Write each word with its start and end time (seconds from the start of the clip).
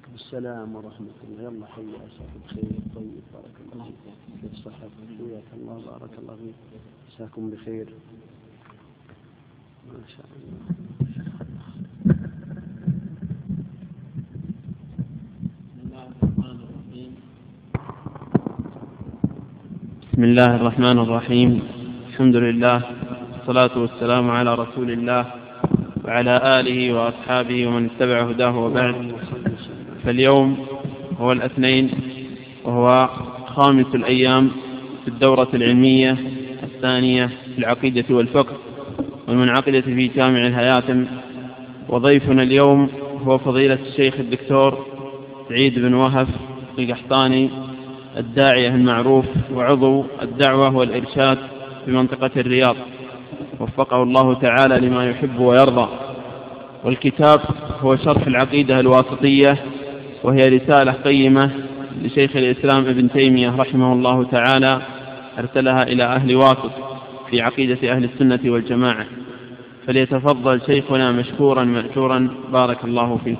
عليكم 0.00 0.14
السلام 0.14 0.76
ورحمة 0.76 1.16
الله. 1.24 1.42
يلا 1.42 1.66
حي 1.66 1.82
عساك 2.04 2.32
بخير 2.44 2.72
طيب 2.96 3.20
بارك 3.34 3.56
الله 3.72 3.84
فيك. 3.84 4.14
كيف 4.40 4.54
صحتك 4.64 5.08
حياك 5.18 5.48
الله 5.60 5.76
بارك 5.86 6.14
الله 6.18 6.34
فيك. 6.40 6.58
عساكم 7.08 7.50
بخير. 7.50 7.86
ما 9.88 10.00
شاء 10.08 10.26
الله. 10.36 10.60
بسم 20.12 20.24
الله 20.24 20.56
الرحمن 20.56 20.98
الرحيم. 20.98 21.50
الحمد 22.08 22.36
لله 22.36 22.78
والصلاة 23.32 23.78
والسلام 23.78 24.30
على 24.30 24.54
رسول 24.54 24.90
الله 24.90 25.24
وعلى 26.04 26.60
آله 26.60 26.80
وأصحابه 26.94 27.66
ومن 27.66 27.90
اتبع 27.90 28.30
هداه 28.30 28.58
وبعد. 28.58 28.96
فاليوم 30.04 30.66
هو 31.18 31.32
الاثنين 31.32 31.90
وهو 32.64 33.08
خامس 33.46 33.86
الأيام 33.94 34.50
في 35.04 35.08
الدورة 35.08 35.48
العلمية 35.54 36.16
الثانية 36.62 37.26
في 37.26 37.58
العقيدة 37.58 38.04
والفقه 38.10 38.56
والمنعقدة 39.28 39.80
في 39.80 40.08
جامع 40.08 40.46
الهياتم. 40.46 41.06
وضيفنا 41.88 42.42
اليوم 42.42 42.88
هو 43.24 43.38
فضيلة 43.38 43.78
الشيخ 43.86 44.14
الدكتور 44.14 44.86
سعيد 45.48 45.78
بن 45.78 45.94
وهف 45.94 46.28
القحطاني 46.78 47.50
الداعية 48.16 48.68
المعروف 48.68 49.24
وعضو 49.54 50.04
الدعوة 50.22 50.76
والإرشاد 50.76 51.38
في 51.84 51.90
منطقة 51.90 52.30
الرياض. 52.36 52.76
وفقه 53.60 54.02
الله 54.02 54.34
تعالى 54.34 54.86
لما 54.86 55.10
يحب 55.10 55.40
ويرضى. 55.40 55.88
والكتاب 56.84 57.40
هو 57.80 57.96
شرح 57.96 58.26
العقيدة 58.26 58.80
الواسطية 58.80 59.58
وهي 60.24 60.48
رسالة 60.48 60.92
قيمة 60.92 61.50
لشيخ 62.02 62.36
الإسلام 62.36 62.86
ابن 62.86 63.10
تيمية 63.10 63.56
رحمه 63.56 63.92
الله 63.92 64.24
تعالى 64.24 64.82
أرسلها 65.38 65.82
إلى 65.82 66.04
أهل 66.04 66.36
واسط 66.36 66.72
في 67.30 67.40
عقيدة 67.40 67.92
أهل 67.92 68.04
السنة 68.04 68.52
والجماعة. 68.52 69.06
فليتفضل 69.86 70.60
شيخنا 70.66 71.12
مشكورا 71.12 71.64
مأجورا 71.64 72.30
بارك 72.52 72.84
الله 72.84 73.18
فيه 73.24 73.36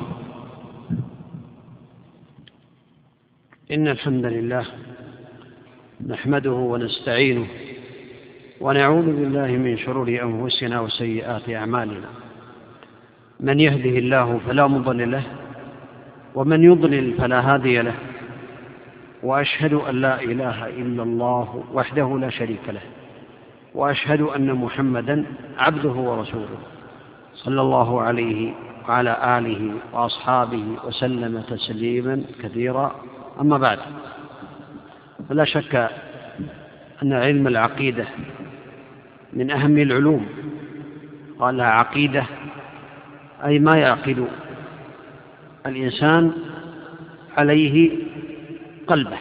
إن 3.72 3.88
الحمد 3.88 4.26
لله 4.26 4.64
نحمده 6.06 6.52
ونستعينه 6.52 7.46
ونعوذ 8.60 9.04
بالله 9.06 9.46
من 9.46 9.78
شرور 9.78 10.08
أنفسنا 10.22 10.80
وسيئات 10.80 11.50
أعمالنا. 11.50 12.08
من 13.40 13.60
يهده 13.60 13.98
الله 13.98 14.40
فلا 14.46 14.66
مضل 14.66 15.10
له 15.10 15.22
ومن 16.34 16.64
يضلل 16.64 17.14
فلا 17.14 17.54
هادي 17.54 17.82
له 17.82 17.94
وأشهد 19.22 19.72
أن 19.72 19.94
لا 20.00 20.22
إله 20.22 20.66
إلا 20.66 21.02
الله 21.02 21.64
وحده 21.72 22.18
لا 22.18 22.30
شريك 22.30 22.68
له 22.68 22.80
وأشهد 23.74 24.20
أن 24.20 24.54
محمدا 24.54 25.24
عبده 25.58 25.90
ورسوله 25.90 26.58
صلى 27.34 27.60
الله 27.60 28.02
عليه 28.02 28.52
وعلى 28.88 29.38
آله 29.38 29.72
وأصحابه 29.92 30.64
وسلم 30.86 31.40
تسليما 31.40 32.22
كثيرا. 32.42 32.94
أما 33.40 33.58
بعد 33.58 33.78
فلا 35.28 35.44
شك 35.44 35.90
أن 37.02 37.12
علم 37.12 37.46
العقيدة 37.46 38.04
من 39.32 39.50
أهم 39.50 39.78
العلوم. 39.78 40.26
قال 41.38 41.60
عقيدة 41.60 42.24
أي 43.44 43.58
ما 43.58 43.76
يعقد 43.76 44.26
الإنسان 45.66 46.33
عليه 47.39 47.91
قلبه 48.86 49.19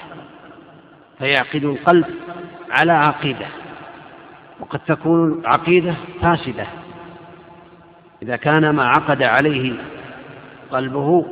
فيعقد 1.20 1.64
القلب 1.64 2.06
على 2.72 2.92
عقيدة 2.92 3.46
وقد 4.60 4.80
تكون 4.80 5.42
عقيدة 5.46 5.96
فاسدة. 6.22 6.66
إذا 8.22 8.36
كان 8.36 8.70
ما 8.70 8.84
عقد 8.84 9.24
عليه 9.24 9.74
قلبه 10.72 11.26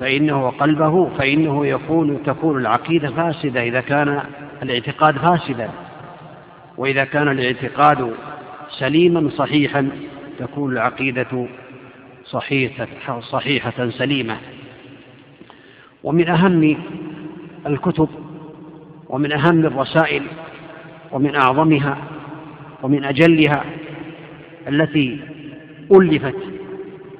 فإنه 0.00 0.50
قلبه 0.50 1.08
فإنه 1.18 1.66
يكون 1.66 2.22
تكون 2.22 2.60
العقيدة 2.60 3.10
فاسدة 3.10 3.62
إذا 3.62 3.80
كان 3.80 4.22
الاعتقاد 4.62 5.18
فاسدا. 5.18 5.70
وإذا 6.76 7.04
كان 7.04 7.28
الاعتقاد 7.28 8.14
سليما 8.78 9.30
صحيحا 9.30 9.90
تكون 10.38 10.72
العقيدة 10.72 11.46
صحيحة, 12.24 13.20
صحيحة 13.20 13.90
سليمة. 13.90 14.36
ومن 16.04 16.28
أهم 16.28 16.76
الكتب 17.66 18.08
ومن 19.08 19.32
أهم 19.32 19.66
الرسائل 19.66 20.22
ومن 21.12 21.36
أعظمها 21.36 21.96
ومن 22.82 23.04
أجلها 23.04 23.64
التي 24.68 25.20
ألفت 25.92 26.34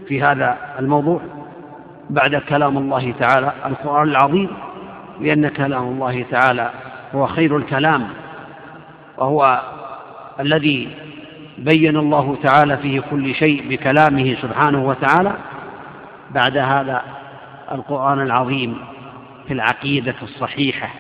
في 0.09 0.23
هذا 0.23 0.59
الموضوع 0.79 1.21
بعد 2.11 2.37
كلام 2.37 2.79
الله 2.79 3.15
تعالى 3.19 3.53
القرآن 3.67 4.09
العظيم 4.09 4.49
لأن 5.21 5.49
كلام 5.49 5.83
الله 5.83 6.25
تعالى 6.31 6.71
هو 7.15 7.27
خير 7.27 7.57
الكلام 7.57 8.09
وهو 9.19 9.63
الذي 10.41 10.89
بين 11.59 11.97
الله 11.97 12.39
تعالى 12.43 12.77
فيه 12.77 13.01
كل 13.01 13.35
شيء 13.35 13.69
بكلامه 13.69 14.37
سبحانه 14.43 14.85
وتعالى. 14.85 15.37
بعد 16.31 16.57
هذا 16.57 17.03
القرآن 17.73 18.21
العظيم 18.21 18.77
في 19.47 19.53
العقيدة 19.53 20.15
الصحيحة 20.23 20.91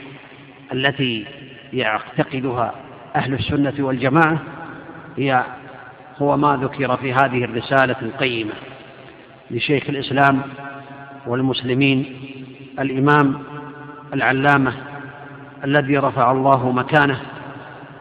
التي 0.72 1.26
يعتقدها 1.72 2.74
أهل 3.16 3.34
السنة 3.34 3.74
والجماعة 3.78 4.38
هي 5.16 5.44
هو 6.18 6.36
ما 6.36 6.56
ذكر 6.62 6.96
في 6.96 7.12
هذه 7.12 7.44
الرسالة 7.44 7.96
القيمة 8.02 8.52
لشيخ 9.50 9.84
الإسلام 9.88 10.42
والمسلمين 11.26 12.16
الإمام 12.80 13.42
العلامة 14.14 14.72
الذي 15.64 15.98
رفع 15.98 16.30
الله 16.32 16.72
مكانه 16.72 17.20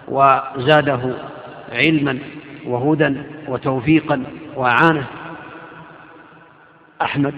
وزاده 0.08 1.16
علما 1.72 2.20
وهدى 2.66 3.16
وتوفيقا 3.48 4.24
وأعانة. 4.56 5.06
أحمد 7.02 7.34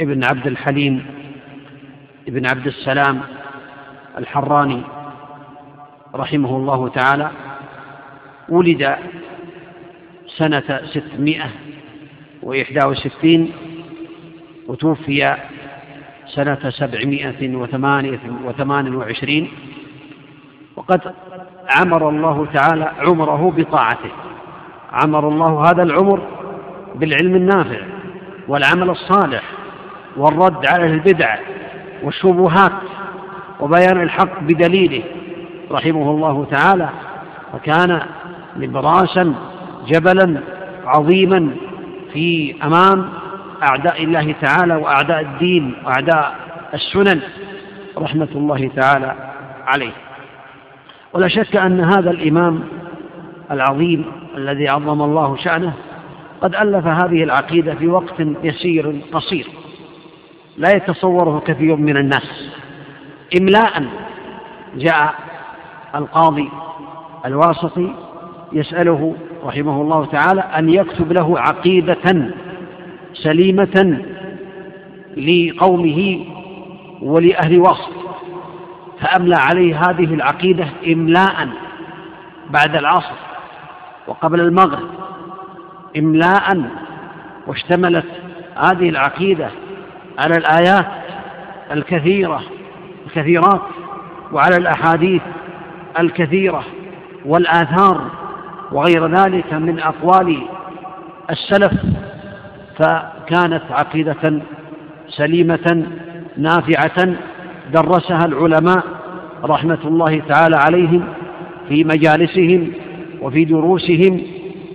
ابن 0.00 0.24
عبد 0.24 0.46
الحليم 0.46 1.06
ابن 2.28 2.46
عبد 2.46 2.66
السلام 2.66 3.22
الحراني 4.18 4.82
رحمه 6.14 6.56
الله 6.56 6.88
تعالى 6.88 7.30
ولد 8.48 8.96
سنة 10.26 10.80
ستمائة 10.84 11.50
وإحدى 12.42 12.86
وستين 12.86 13.52
وتوفي 14.66 15.36
سنة 16.26 16.70
سبعمائة 16.70 17.56
وثمان 18.44 18.94
وعشرين. 18.94 19.50
وقد 20.76 21.14
عمر 21.70 22.08
الله 22.08 22.46
تعالى 22.54 22.92
عمره 22.98 23.52
بطاعته. 23.56 24.10
عمر 24.92 25.28
الله 25.28 25.70
هذا 25.70 25.82
العمر 25.82 26.20
بالعلم 26.94 27.34
النافع 27.34 27.80
والعمل 28.48 28.90
الصالح 28.90 29.42
والرد 30.16 30.66
على 30.66 30.86
البدع 30.86 31.38
والشبهات 32.02 32.72
وبيان 33.60 34.02
الحق 34.02 34.40
بدليله 34.40 35.02
رحمه 35.72 36.10
الله 36.10 36.46
تعالى. 36.50 36.88
وكان 37.54 38.00
نبراسا 38.56 39.34
جبلا 39.86 40.40
عظيما 40.86 41.50
في 42.12 42.54
أمام 42.64 43.08
أعداء 43.62 44.04
الله 44.04 44.34
تعالى 44.40 44.76
وأعداء 44.76 45.20
الدين 45.20 45.74
وأعداء 45.84 46.34
السنن 46.74 47.20
رحمة 47.98 48.28
الله 48.34 48.70
تعالى 48.76 49.14
عليه. 49.66 49.92
ولا 51.16 51.28
شك 51.28 51.56
أن 51.56 51.80
هذا 51.80 52.10
الإمام 52.10 52.60
العظيم 53.50 54.04
الذي 54.36 54.68
عظم 54.68 55.02
الله 55.02 55.36
شأنه 55.36 55.72
قد 56.40 56.54
ألف 56.54 56.86
هذه 56.86 57.24
العقيدة 57.24 57.74
في 57.74 57.88
وقت 57.88 58.14
يسير 58.42 59.00
قصير. 59.12 59.46
لا 60.56 60.70
يتصوره 60.76 61.42
كثير 61.46 61.76
من 61.76 61.96
الناس. 61.96 62.50
املاء 63.40 63.84
جاء 64.76 65.14
القاضي 65.94 66.48
الواسطي 67.26 67.94
يسأله 68.52 69.14
رحمه 69.44 69.82
الله 69.82 70.06
تعالى 70.06 70.40
أن 70.40 70.68
يكتب 70.68 71.12
له 71.12 71.40
عقيدة 71.40 72.32
سليمة 73.14 74.00
لقومه 75.16 76.26
ولأهل 77.02 77.58
واسط 77.58 77.95
فأملى 79.00 79.36
عليه 79.36 79.80
هذه 79.80 80.14
العقيدة 80.14 80.68
إملاء 80.86 81.48
بعد 82.50 82.76
العصر 82.76 83.16
وقبل 84.06 84.40
المغرب. 84.40 84.88
إملاء 85.98 86.70
واشتملت 87.46 88.06
هذه 88.56 88.88
العقيدة 88.88 89.50
على 90.18 90.34
الآيات 90.34 90.86
الكثيرة 91.72 92.42
الكثيرات 93.06 93.62
وعلى 94.32 94.56
الأحاديث 94.56 95.22
الكثيرة 95.98 96.64
والآثار 97.24 98.10
وغير 98.72 99.06
ذلك 99.06 99.52
من 99.52 99.80
أقوال 99.80 100.42
السلف. 101.30 101.72
فكانت 102.78 103.62
عقيدة 103.70 104.40
سليمة 105.08 105.86
نافعة 106.36 107.16
درسها 107.72 108.24
العلماء 108.24 108.84
رحمة 109.44 109.78
الله 109.84 110.22
تعالى 110.28 110.56
عليهم 110.56 111.04
في 111.68 111.84
مجالسهم 111.84 112.72
وفي 113.22 113.44
دروسهم 113.44 114.22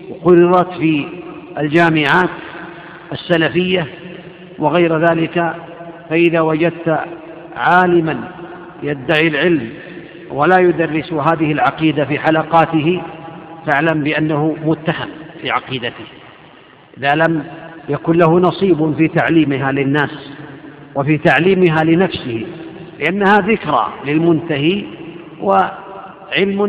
وقررت 0.10 0.74
في 0.74 1.06
الجامعات 1.58 2.30
السلفية 3.12 3.88
وغير 4.60 4.98
ذلك 4.98 5.54
فإذا 6.10 6.42
وجدت 6.42 7.00
عالما 7.56 8.18
يدعي 8.84 9.28
العلم 9.28 9.70
ولا 10.32 10.60
يدرس 10.60 11.14
هذه 11.14 11.52
العقيدة 11.52 12.06
في 12.06 12.20
حلقاته 12.20 13.02
فاعلم 13.68 14.04
بأنه 14.04 14.56
متهم 14.66 15.10
في 15.42 15.52
عقيدته. 15.52 16.06
إذا 16.98 17.16
لم 17.16 17.44
يكن 17.90 18.18
له 18.18 18.40
نصيب 18.40 18.94
في 18.98 19.08
تعليمها 19.08 19.72
للناس 19.72 20.32
وفي 20.96 21.18
تعليمها 21.18 21.84
لنفسه 21.84 22.46
لأنها 23.02 23.38
ذكرى 23.38 23.88
للمنتهي 24.06 24.84
وعلم 25.42 26.66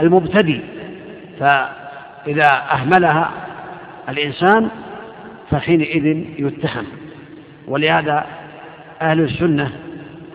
للمبتدي. 0.00 0.60
فإذا 1.40 2.62
أهملها 2.72 3.30
الإنسان 4.08 4.68
فحينئذ 5.50 6.06
يتهم. 6.38 6.84
ولهذا 7.68 8.26
أهل 9.02 9.20
السنة 9.20 9.70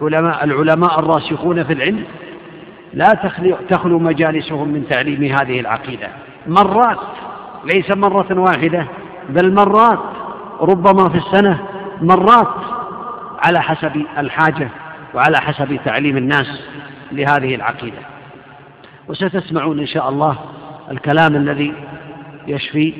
علماء 0.01 0.43
العلماء 0.43 0.99
الراسخون 0.99 1.63
في 1.63 1.73
العلم 1.73 2.03
لا 2.93 3.13
تخلو 3.69 3.99
مجالسهم 3.99 4.67
من 4.67 4.87
تعليم 4.89 5.23
هذه 5.23 5.59
العقيدة. 5.59 6.07
مرات 6.47 6.97
ليس 7.73 7.97
مرة 7.97 8.39
واحدة 8.39 8.87
بل 9.29 9.53
مرات 9.53 9.99
ربما 10.61 11.09
في 11.09 11.17
السنة 11.17 11.59
مرات 12.01 12.47
على 13.45 13.61
حسب 13.61 14.05
الحاجة 14.17 14.69
وعلى 15.13 15.37
حسب 15.37 15.79
تعليم 15.85 16.17
الناس 16.17 16.61
لهذه 17.11 17.55
العقيدة. 17.55 17.97
وستسمعون 19.07 19.79
إن 19.79 19.87
شاء 19.87 20.09
الله 20.09 20.37
الكلام 20.91 21.35
الذي 21.35 21.73
يشفي 22.47 22.93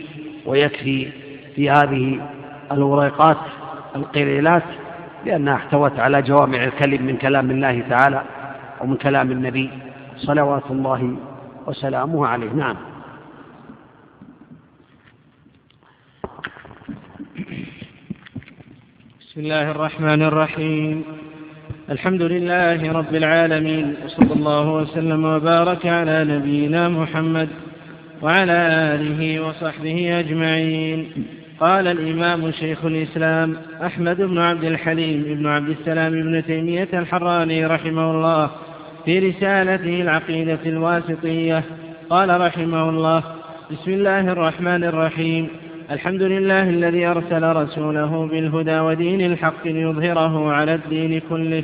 ويكفي 0.45 1.07
في 1.56 1.69
هذه 1.69 2.19
الوريقات 2.71 3.38
القليلات 3.95 4.63
لأنها 5.25 5.56
احتوت 5.56 6.00
على 6.00 6.21
جوامع 6.21 6.63
الكلم 6.63 7.06
من 7.06 7.18
كلام 7.18 7.51
الله 7.51 7.83
تعالى 7.89 8.24
ومن 8.81 8.95
كلام 8.95 9.31
النبي 9.31 9.69
صلوات 10.18 10.63
الله 10.71 11.15
وسلامه 11.68 12.27
عليه. 12.27 12.51
نعم. 12.53 12.75
بسم 19.39 19.45
الله 19.45 19.71
الرحمن 19.71 20.21
الرحيم 20.21 21.03
الحمد 21.89 22.21
لله 22.21 22.91
رب 22.91 23.15
العالمين 23.15 23.95
وصلى 24.06 24.33
الله 24.33 24.74
وسلم 24.74 25.25
وبارك 25.25 25.86
على 25.86 26.24
نبينا 26.24 26.89
محمد 26.89 27.50
وعلى 28.21 28.53
آله 28.95 29.39
وصحبه 29.39 30.19
أجمعين 30.19 31.07
قال 31.59 31.88
الإمام 31.88 32.51
شيخ 32.51 32.86
الإسلام 32.86 33.56
أحمد 33.86 34.18
بن 34.21 34.38
عبد 34.38 34.63
الحليم 34.63 35.24
بن 35.24 35.47
عبد 35.47 35.69
السلام 35.69 36.12
بن 36.12 36.44
تيمية 36.45 36.89
الحراني 36.94 37.65
رحمه 37.65 38.12
الله 38.12 38.51
في 39.06 39.19
رسالته 39.19 40.01
العقيدة 40.01 40.59
الواسطية 40.65 41.63
قال 42.09 42.41
رحمه 42.41 42.89
الله 42.89 43.24
بسم 43.71 43.91
الله 43.91 44.19
الرحمن 44.19 44.83
الرحيم 44.83 45.50
الحمد 45.91 46.21
لله 46.21 46.63
الذي 46.63 47.06
أرسل 47.07 47.44
رسوله 47.56 48.27
بالهدى 48.31 48.80
ودين 48.80 49.21
الحق 49.21 49.68
ليظهره 49.68 50.51
على 50.51 50.74
الدين 50.74 51.21
كله 51.30 51.63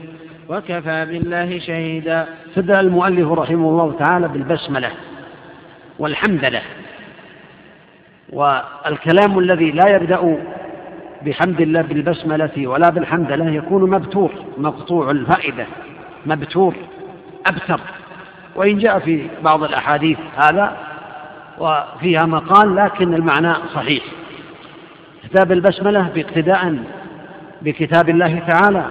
وكفى 0.50 1.06
بالله 1.06 1.60
شهيدا. 1.60 2.26
بدأ 2.58 2.80
المؤلف 2.80 3.32
رحمه 3.32 3.70
الله 3.70 3.96
تعالى 4.00 4.28
بالبسملة 4.28 4.92
والحمد 6.00 6.46
له. 6.46 6.62
والكلام 8.30 9.40
الذي 9.40 9.72
لا 9.72 9.96
يبدأ 9.96 10.38
بحمد 11.26 11.62
الله 11.62 11.82
بالبسملة 11.82 12.68
ولا 12.68 12.90
بالحمد 12.90 13.32
له 13.32 13.50
يكون 13.50 13.90
مبتور 13.90 14.32
مقطوع 14.58 15.12
الفائدة 15.12 15.66
مبتور 16.26 16.76
أبتر. 17.48 17.80
وإن 18.56 18.78
جاء 18.78 19.00
في 19.00 19.28
بعض 19.44 19.64
الأحاديث 19.64 20.18
هذا 20.38 20.78
وفيها 21.60 22.26
مقال 22.26 22.76
لكن 22.76 23.14
المعنى 23.14 23.54
صحيح. 23.74 24.04
كتاب 25.24 25.52
البسملة 25.52 26.10
باقتداء 26.16 26.78
بكتاب 27.62 28.10
الله 28.10 28.40
تعالى 28.40 28.86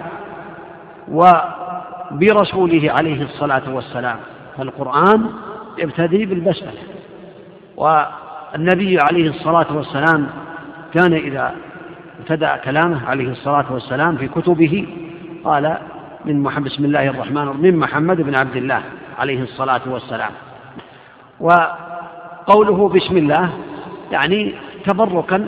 وبرسوله 1.08 2.92
عليه 2.92 3.22
الصلاة 3.22 3.74
والسلام. 3.74 4.16
فالقرآن 4.56 5.30
يبتدي 5.78 6.26
بالبسملة 6.26 6.82
والنبي 7.76 8.98
عليه 9.00 9.30
الصلاة 9.30 9.76
والسلام 9.76 10.26
كان 10.94 11.12
إذا 11.12 11.54
ابتدأ 12.20 12.56
كلامه 12.56 13.08
عليه 13.08 13.28
الصلاة 13.28 13.72
والسلام 13.72 14.16
في 14.16 14.28
كتبه 14.28 14.86
قال 15.44 15.78
من 16.24 16.42
محمد 16.42 16.64
بسم 16.64 16.84
الله 16.84 17.08
الرحمن 17.08 17.42
الرحيم 17.42 17.62
من 17.62 17.76
محمد 17.76 18.16
بن 18.20 18.34
عبد 18.34 18.56
الله 18.56 18.82
عليه 19.18 19.42
الصلاة 19.42 19.80
والسلام. 19.86 20.30
وقوله 22.48 22.88
بسم 22.88 23.16
الله 23.16 23.50
يعني 24.12 24.54
تبركا 24.84 25.46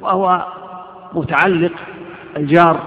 وهو 0.00 0.46
متعلق 1.14 1.72
الجار 2.36 2.80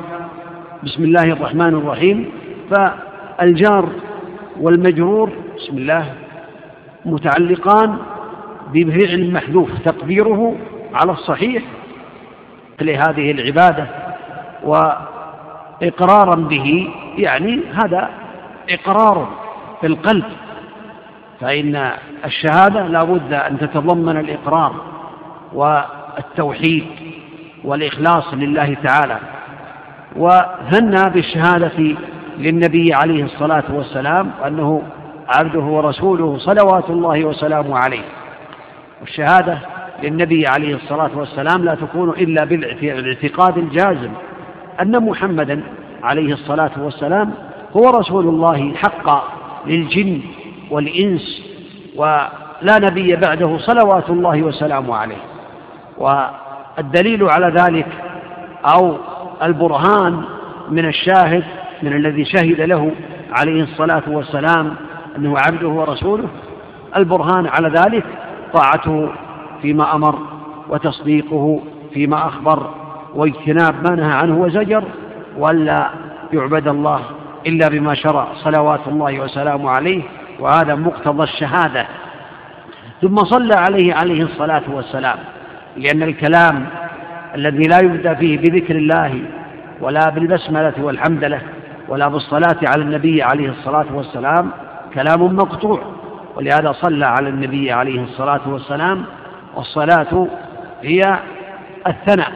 بسم 0.83 1.03
الله 1.03 1.23
الرحمن 1.23 1.73
الرحيم. 1.73 2.31
فالجار 2.71 3.89
والمجرور 4.59 5.29
بسم 5.57 5.77
الله 5.77 6.13
متعلقان 7.05 7.97
بفعل 8.73 9.31
محذوف 9.33 9.69
تقديره 9.85 10.55
على 10.93 11.11
الصحيح 11.11 11.63
لهذه 12.81 13.31
العبادة 13.31 13.87
وإقرارا 14.63 16.35
به 16.35 16.89
يعني 17.17 17.59
هذا 17.73 18.09
إقرار 18.69 19.27
في 19.81 19.87
القلب. 19.87 20.25
فإن 21.43 21.91
الشهادة 22.25 22.87
لا 22.87 23.03
بد 23.03 23.33
أن 23.33 23.59
تتضمن 23.59 24.17
الإقرار 24.17 24.75
والتوحيد 25.53 26.85
والإخلاص 27.63 28.33
لله 28.33 28.77
تعالى 28.83 29.17
وثنى 30.15 31.09
بالشهادة 31.09 31.95
للنبي 32.37 32.93
عليه 32.93 33.23
الصلاة 33.23 33.63
والسلام 33.69 34.31
أنه 34.47 34.81
عبده 35.27 35.59
ورسوله 35.59 36.37
صلوات 36.37 36.89
الله 36.89 37.25
وسلامه 37.25 37.77
عليه. 37.77 38.03
والشهادة 39.01 39.59
للنبي 40.03 40.47
عليه 40.47 40.75
الصلاة 40.75 41.11
والسلام 41.15 41.65
لا 41.65 41.75
تكون 41.75 42.09
إلا 42.09 42.45
بالاعتقاد 42.45 43.57
الجازم 43.57 44.11
أن 44.81 44.99
محمدا 45.05 45.63
عليه 46.03 46.33
الصلاة 46.33 46.71
والسلام 46.77 47.33
هو 47.77 47.89
رسول 47.89 48.27
الله 48.27 48.73
حقا 48.75 49.23
للجن 49.65 50.21
والإنس 50.73 51.41
ولا 51.95 52.79
نبي 52.79 53.15
بعده 53.15 53.57
صلوات 53.57 54.09
الله 54.09 54.43
وسلامه 54.43 54.95
عليه. 54.95 55.21
والدليل 55.97 57.29
على 57.29 57.47
ذلك 57.47 57.87
أو 58.65 58.97
البرهان 59.43 60.21
من 60.69 60.85
الشاهد 60.85 61.43
من 61.83 61.93
الذي 61.93 62.25
شهد 62.25 62.61
له 62.61 62.91
عليه 63.31 63.63
الصلاة 63.63 64.03
والسلام 64.07 64.75
أنه 65.17 65.35
عبده 65.39 65.67
ورسوله 65.67 66.27
البرهان 66.97 67.47
على 67.47 67.69
ذلك 67.69 68.05
طاعته 68.53 69.09
فيما 69.61 69.95
أمر 69.95 70.19
وتصديقه 70.69 71.61
فيما 71.93 72.27
أخبر 72.27 72.69
واجتناب 73.15 73.89
ما 73.89 73.95
نهى 73.95 74.13
عنه 74.13 74.41
وزجر 74.41 74.83
ولا 75.37 75.89
يعبد 76.33 76.67
الله 76.67 76.99
إلا 77.47 77.67
بما 77.67 77.93
شرع 77.93 78.27
صلوات 78.35 78.87
الله 78.87 79.19
وسلامه 79.19 79.69
عليه. 79.69 80.01
وهذا 80.39 80.75
مقتضى 80.75 81.23
الشهادة. 81.23 81.85
ثم 83.01 83.15
صلى 83.15 83.55
عليه 83.55 83.93
عليه 83.93 84.23
الصلاة 84.23 84.63
والسلام 84.67 85.17
لأن 85.77 86.03
الكلام 86.03 86.65
الذي 87.35 87.67
لا 87.67 87.77
يبدأ 87.83 88.13
فيه 88.13 88.37
بذكر 88.37 88.75
الله 88.75 89.21
ولا 89.81 90.09
بالبسملة 90.09 90.73
والحمدلة 90.79 91.41
ولا 91.87 92.07
بالصلاة 92.07 92.59
على 92.63 92.81
النبي 92.81 93.23
عليه 93.23 93.49
الصلاة 93.49 93.85
والسلام 93.93 94.51
كلام 94.93 95.35
مقطوع. 95.35 95.81
ولهذا 96.35 96.71
صلى 96.71 97.05
على 97.05 97.29
النبي 97.29 97.71
عليه 97.71 98.03
الصلاة 98.03 98.41
والسلام 98.45 99.05
والصلاة 99.55 100.27
هي 100.83 101.01
الثناء. 101.87 102.31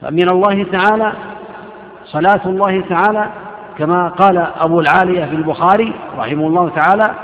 فمن 0.00 0.28
الله 0.30 0.66
تعالى 0.72 1.12
صلاة 2.04 2.40
الله 2.46 2.80
تعالى 2.88 3.30
كما 3.78 4.08
قال 4.08 4.38
أبو 4.38 4.80
العالية 4.80 5.24
في 5.24 5.34
البخاري 5.34 5.94
رحمه 6.18 6.46
الله 6.46 6.68
تعالى 6.68 7.14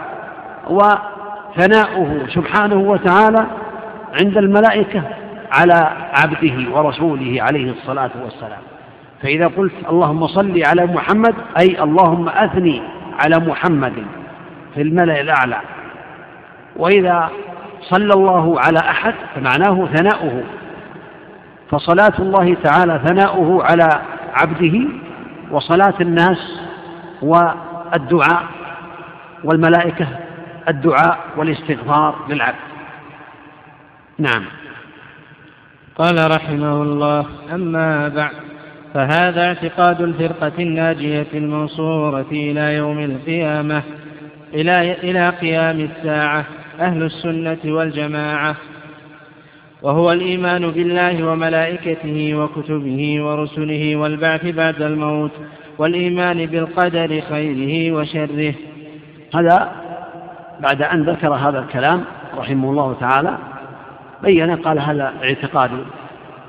وثناؤه 0.71 2.27
سبحانه 2.29 2.77
وتعالى 2.77 3.47
عند 4.21 4.39
الملائكة 4.39 5.03
على 5.53 5.93
عبده 6.13 6.71
ورسوله 6.79 7.37
عليه 7.41 7.71
الصلاة 7.71 8.11
والسلام. 8.25 8.61
فإذا 9.23 9.47
قلت 9.47 9.73
اللهم 9.91 10.27
صل 10.27 10.63
على 10.67 10.87
محمد 10.87 11.35
أي 11.61 11.83
اللهم 11.83 12.29
أثني 12.29 12.83
على 13.25 13.47
محمد 13.47 13.95
في 14.75 14.83
الملأ 14.83 15.21
الأعلى. 15.21 15.59
وإذا 16.77 17.31
صلى 17.83 18.15
الله 18.15 18.61
على 18.61 18.79
أحد 18.79 19.15
فمعناه 19.35 19.87
ثناؤه. 19.95 20.43
فصلاة 21.71 22.13
الله 22.19 22.57
تعالى 22.65 23.01
ثناؤه 23.07 23.65
على 23.65 23.89
عبده 24.35 24.89
وصلاة 25.51 25.95
الناس 26.01 26.61
والدعاء 27.23 28.45
والملائكة 29.45 30.07
الدعاء 30.69 31.19
والاستغفار 31.37 32.15
للعبد. 32.29 32.59
نعم. 34.19 34.45
قال 35.99 36.31
رحمه 36.31 36.83
الله 36.83 37.27
أما 37.53 38.09
بعد 38.09 38.33
فهذا 38.95 39.47
اعتقاد 39.47 40.01
الفرقة 40.01 40.53
الناجية 40.59 41.27
المنصورة 41.35 42.27
إلى 42.33 42.75
يوم 42.75 42.99
القيامة 42.99 43.83
إلى 44.55 44.93
إلى 44.93 45.29
قيام 45.29 45.81
الساعة 45.81 46.45
أهل 46.81 47.03
السنة 47.03 47.59
والجماعة 47.65 48.57
وهو 49.83 50.13
الإيمان 50.13 50.71
بالله 50.71 51.27
وملائكته 51.27 52.35
وكتبه 52.35 53.23
ورسله 53.25 53.97
والبعث 53.97 54.47
بعد 54.47 54.83
الموت 54.83 55.31
والإيمان 55.79 56.47
بالقدر 56.47 57.21
خيره 57.21 57.97
وشره. 57.97 58.55
هذا 59.35 59.73
بعد 60.61 60.83
أن 60.83 61.03
ذكر 61.03 61.35
هذا 61.35 61.59
الكلام 61.59 62.05
رحمه 62.37 62.71
الله 62.71 62.97
تعالى 63.01 63.39
بين 64.23 64.57
قال 64.57 64.79
هذا 64.79 65.15
اعتقاد 65.25 65.71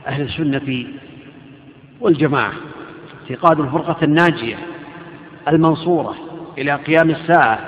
أهل 0.07 0.21
السنة 0.21 0.86
والجماعة 2.01 2.53
اعتقاد 3.21 3.59
الفرقة 3.59 3.98
الناجية 4.03 4.57
المنصورة 5.48 6.15
إلى 6.57 6.75
قيام 6.75 7.09
الساعة 7.09 7.59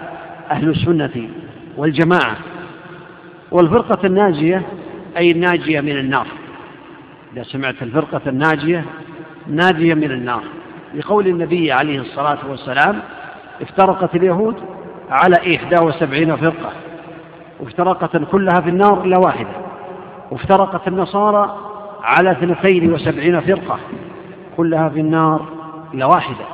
أهل 0.51 0.69
السنة 0.69 1.29
والجماعة. 1.77 2.37
والفرقة 3.51 4.07
الناجية 4.07 4.63
أي 5.17 5.31
الناجية 5.31 5.81
من 5.81 5.97
النار. 5.97 6.27
إذا 7.33 7.43
سمعت 7.43 7.75
الفرقة 7.81 8.21
الناجية 8.27 8.85
ناجية 9.47 9.93
من 9.93 10.11
النار. 10.11 10.43
لقول 10.95 11.27
النبي 11.27 11.71
عليه 11.71 11.99
الصلاة 11.99 12.37
والسلام 12.49 12.99
افترقت 13.61 14.15
اليهود 14.15 14.55
على 15.09 15.55
إحدى 15.55 15.75
وسبعين 15.83 16.35
فرقة. 16.35 16.71
وافترقت 17.59 18.17
كلها 18.31 18.61
في 18.61 18.69
النار 18.69 19.03
إلا 19.03 19.17
واحدة. 19.17 19.55
وافترقت 20.31 20.87
النصارى 20.87 21.57
على 22.03 22.31
اثنتين 22.31 22.93
وسبعين 22.93 23.39
فرقة. 23.39 23.79
كلها 24.57 24.89
في 24.89 24.99
النار 24.99 25.45
إلا 25.93 26.05
واحدة. 26.05 26.45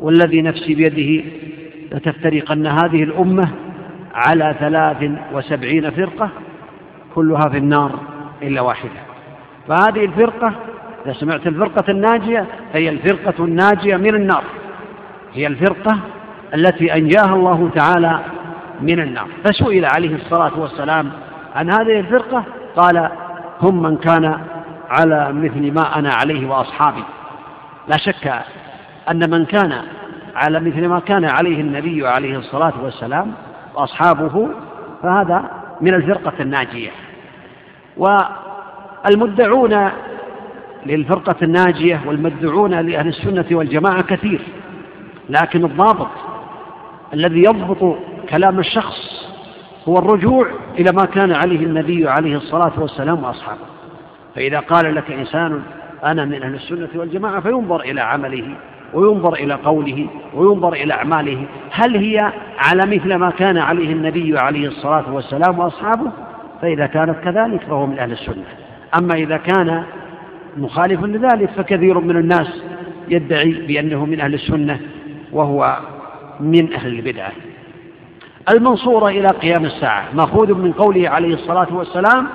والذي 0.00 0.42
نفسي 0.42 0.74
بيده 0.74 1.24
لتفترقن 1.92 2.66
هذه 2.66 3.02
الأمة 3.02 3.48
على 4.14 4.56
ثلاث 4.60 5.10
وسبعين 5.32 5.90
فرقة. 5.90 6.30
كلها 7.14 7.48
في 7.48 7.58
النار 7.58 7.90
إلا 8.42 8.60
واحدة. 8.60 9.00
فهذه 9.68 10.04
الفرقة 10.04 10.52
إذا 11.04 11.12
سمعت 11.12 11.46
الفرقة 11.46 11.90
الناجية 11.90 12.46
هي 12.72 12.88
الفرقة 12.88 13.44
الناجية 13.44 13.96
من 13.96 14.14
النار. 14.14 14.44
هي 15.34 15.46
الفرقة 15.46 15.98
التي 16.54 16.94
أنجاها 16.94 17.34
الله 17.34 17.70
تعالى 17.74 18.20
من 18.80 19.00
النار. 19.00 19.26
فسئل 19.44 19.84
عليه 19.84 20.14
الصلاة 20.14 20.60
والسلام 20.60 21.10
عن 21.54 21.70
هذه 21.70 22.00
الفرقة 22.00 22.44
قال 22.76 23.08
هم 23.60 23.82
من 23.82 23.96
كان 23.96 24.38
على 24.90 25.32
مثل 25.32 25.72
ما 25.72 25.98
أنا 25.98 26.10
عليه 26.14 26.48
وأصحابي. 26.48 27.04
لا 27.88 27.96
شك 27.96 28.34
أن 29.10 29.30
من 29.30 29.44
كان 29.44 29.82
على 30.34 30.60
مثل 30.60 30.88
ما 30.88 31.00
كان 31.00 31.24
عليه 31.24 31.60
النبي 31.60 32.08
عليه 32.08 32.38
الصلاة 32.38 32.72
والسلام 32.82 33.32
وأصحابه 33.74 34.48
فهذا 35.02 35.50
من 35.80 35.94
الفرقة 35.94 36.32
الناجية. 36.40 36.90
والمدعون 37.96 39.90
للفرقة 40.86 41.36
الناجية 41.42 42.00
والمدعون 42.06 42.70
لأهل 42.70 43.08
السنة 43.08 43.44
والجماعة 43.50 44.02
كثير 44.02 44.40
لكن 45.30 45.64
الضابط 45.64 46.08
الذي 47.14 47.42
يضبط 47.42 47.98
كلام 48.28 48.58
الشخص 48.58 49.28
هو 49.88 49.98
الرجوع 49.98 50.46
إلى 50.78 50.92
ما 50.92 51.04
كان 51.04 51.32
عليه 51.32 51.66
النبي 51.66 52.08
عليه 52.08 52.36
الصلاة 52.36 52.72
والسلام 52.78 53.24
وأصحابه. 53.24 53.66
فإذا 54.34 54.58
قال 54.58 54.94
لك 54.94 55.10
إنسان 55.10 55.62
أنا 56.04 56.24
من 56.24 56.42
أهل 56.42 56.54
السنة 56.54 56.88
والجماعة 56.94 57.40
فينظر 57.40 57.80
إلى 57.80 58.00
عمله 58.00 58.56
وينظر 58.92 59.32
إلى 59.32 59.54
قوله 59.54 60.06
وينظر 60.34 60.72
إلى 60.72 60.94
أعماله. 60.94 61.46
هل 61.70 61.96
هي 61.96 62.32
على 62.58 62.96
مثل 62.96 63.14
ما 63.14 63.30
كان 63.30 63.58
عليه 63.58 63.92
النبي 63.92 64.38
عليه 64.38 64.68
الصلاة 64.68 65.14
والسلام 65.14 65.58
وأصحابه؟ 65.58 66.10
فإذا 66.62 66.86
كانت 66.86 67.16
كذلك 67.24 67.60
فهو 67.60 67.86
من 67.86 67.98
أهل 67.98 68.12
السنة. 68.12 68.44
أما 68.98 69.14
إذا 69.14 69.36
كان 69.36 69.84
مخالف 70.56 71.04
لذلك 71.04 71.50
فكثير 71.50 72.00
من 72.00 72.16
الناس 72.16 72.62
يدعي 73.08 73.52
بأنه 73.52 74.04
من 74.04 74.20
أهل 74.20 74.34
السنة 74.34 74.80
وهو 75.32 75.78
من 76.40 76.72
أهل 76.72 76.98
البدعة. 76.98 77.32
المنصورة 78.50 79.08
إلى 79.08 79.28
قيام 79.28 79.64
الساعة. 79.64 80.04
مأخوذ 80.14 80.54
من 80.54 80.72
قوله 80.72 81.08
عليه 81.08 81.34
الصلاة 81.34 81.74
والسلام 81.74 82.26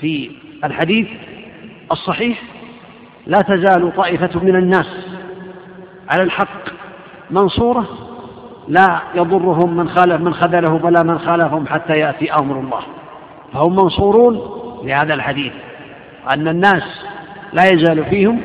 في 0.00 0.30
الحديث 0.64 1.08
الصحيح 1.92 2.42
لا 3.26 3.38
تزال 3.38 3.96
طائفة 3.96 4.40
من 4.42 4.56
الناس 4.56 4.86
على 6.10 6.22
الحق 6.22 6.68
منصورة 7.30 7.86
لا 8.68 9.00
يضرهم 9.14 9.76
من 9.76 9.88
خالف 9.88 10.20
من 10.20 10.34
خذله 10.34 10.84
ولا 10.84 11.02
من 11.02 11.18
خالفهم 11.18 11.66
حتى 11.66 11.98
يأتي 11.98 12.32
أمر 12.32 12.60
الله. 12.60 12.80
فهم 13.52 13.76
منصورون 13.76 14.40
لهذا 14.84 15.14
الحديث 15.14 15.52
أن 16.34 16.48
الناس 16.48 17.04
لا 17.52 17.64
يزال 17.64 18.04
فيهم 18.04 18.40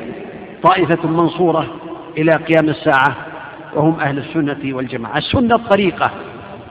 طائفة 0.63 1.07
منصورة 1.07 1.67
إلى 2.17 2.31
قيام 2.31 2.69
الساعة 2.69 3.15
وهم 3.75 3.99
أهل 3.99 4.17
السنة 4.17 4.75
والجماعة. 4.75 5.17
السنة 5.17 5.55
الطريقة 5.55 6.11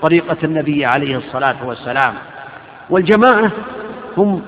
طريقة 0.02 0.36
النبي 0.44 0.84
عليه 0.84 1.16
الصلاة 1.16 1.66
والسلام. 1.66 2.14
والجماعة 2.90 3.50
هم 4.16 4.42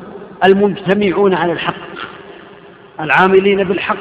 المجتمعون 0.44 1.34
على 1.34 1.52
الحق. 1.52 2.15
العاملين 3.00 3.64
بالحق 3.64 3.96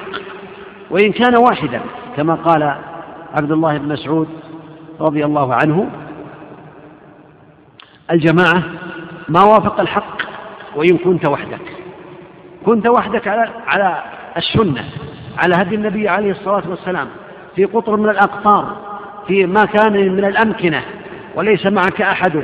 وإن 0.89 1.11
كان 1.11 1.35
واحدا 1.37 1.81
كما 2.17 2.35
قال 2.35 2.75
عبد 3.33 3.51
الله 3.51 3.77
بن 3.77 3.87
مسعود 3.87 4.27
رضي 4.99 5.25
الله 5.25 5.53
عنه 5.53 5.89
الجماعة 8.11 8.63
ما 9.29 9.43
وافق 9.43 9.79
الحق 9.79 10.17
وإن 10.75 10.97
كنت 10.97 11.29
وحدك. 11.29 11.61
كنت 12.65 12.87
وحدك 12.87 13.27
على 13.27 13.49
على 13.67 14.03
السنة 14.37 14.85
على 15.37 15.55
هدي 15.55 15.75
النبي 15.75 16.09
عليه 16.09 16.31
الصلاة 16.31 16.63
والسلام 16.69 17.07
في 17.55 17.65
قطر 17.65 17.95
من 17.97 18.09
الأقطار 18.09 18.77
في 19.27 19.45
مكان 19.45 19.93
من 19.93 20.25
الأمكنة 20.25 20.81
وليس 21.35 21.65
معك 21.65 22.01
أحد 22.01 22.43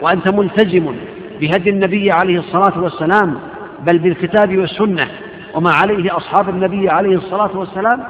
وأنت 0.00 0.34
ملتزم 0.34 0.96
بهدي 1.40 1.70
النبي 1.70 2.12
عليه 2.12 2.38
الصلاة 2.38 2.82
والسلام 2.82 3.38
بل 3.86 3.98
بالكتاب 3.98 4.58
والسنة. 4.58 5.08
وما 5.54 5.70
عليه 5.70 6.16
أصحاب 6.16 6.48
النبي 6.48 6.90
عليه 6.90 7.16
الصلاة 7.16 7.50
والسلام 7.54 8.04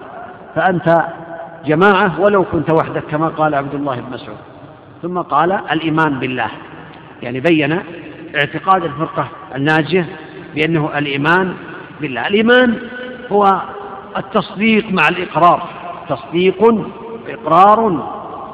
فأنت 0.55 1.05
جماعة 1.67 2.21
ولو 2.21 2.45
كنت 2.45 2.73
وحدك 2.73 3.03
كما 3.11 3.29
قال 3.29 3.55
عبد 3.55 3.75
الله 3.75 4.01
بن 4.01 4.13
مسعود. 4.13 4.39
ثم 5.03 5.19
قال 5.19 5.53
الإيمان 5.53 6.19
بالله 6.19 6.49
يعني 7.23 7.41
بين 7.41 7.79
اعتقاد 8.35 8.85
الفرقة 8.85 9.29
الناجية 9.55 10.09
بأنه 10.55 10.99
الإيمان 10.99 11.55
بالله. 12.01 12.29
الإيمان 12.29 12.79
هو 13.33 13.63
التصديق 14.17 14.91
مع 14.91 15.09
الإقرار 15.09 15.63
تصديق 16.09 16.87
إقرار 17.29 18.09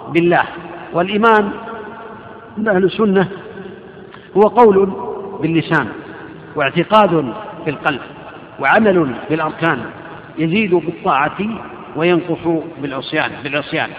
بالله. 0.09 0.45
والإيمان 0.93 1.51
من 2.57 2.69
أهل 2.69 2.85
السنة 2.85 3.29
هو 4.37 4.43
قول 4.43 4.93
باللسان 5.41 5.89
واعتقاد 6.57 7.33
في 7.65 7.71
القلب. 7.71 8.01
وعمل 8.61 9.15
بالأركان 9.31 9.85
يزيد 10.39 10.75
بالطاعة 10.75 11.39
وينقص 11.97 12.63
بالعصيان 12.83 13.31
بالعصيان. 13.45 13.91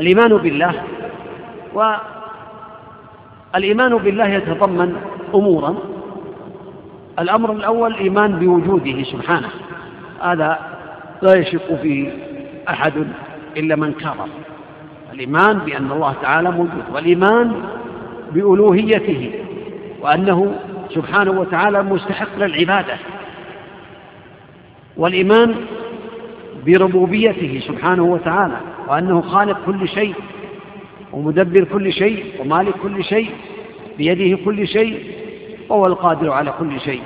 الإيمان 0.00 0.36
بالله 0.36 0.82
والإيمان 3.54 3.96
بالله 3.96 4.28
يتضمن 4.28 4.96
أمورا. 5.34 5.74
الأمر 7.18 7.52
الأول 7.52 7.94
الإيمان 7.94 8.38
بوجوده 8.38 9.02
سبحانه. 9.02 9.48
هذا 10.22 10.58
لا 11.22 11.34
يشك 11.34 11.74
فيه 11.82 12.10
أحد 12.68 12.92
إلا 13.56 13.76
من 13.76 13.92
كفر 13.92 14.28
الإيمان 15.12 15.58
بأن 15.58 15.92
الله 15.92 16.14
تعالى 16.22 16.50
موجود 16.50 16.84
والإيمان 16.92 17.52
بألوهيته 18.32 19.40
وأنه 20.00 20.54
سبحانه 20.94 21.30
وتعالى 21.30 21.82
مستحق 21.82 22.38
للعبادة. 22.38 22.96
والإيمان 24.96 25.54
بربوبيته 26.66 27.60
سبحانه 27.66 28.02
وتعالى 28.02 28.56
وأنه 28.88 29.20
خالق 29.20 29.58
كل 29.66 29.88
شيء 29.88 30.14
ومدبر 31.12 31.64
كل 31.64 31.92
شيء 31.92 32.24
ومالك 32.40 32.74
كل 32.82 33.04
شيء 33.04 33.30
بيده 33.98 34.38
كل 34.44 34.68
شيء 34.68 35.04
وهو 35.68 35.86
القادر 35.86 36.30
على 36.30 36.52
كل 36.58 36.80
شيء. 36.80 37.02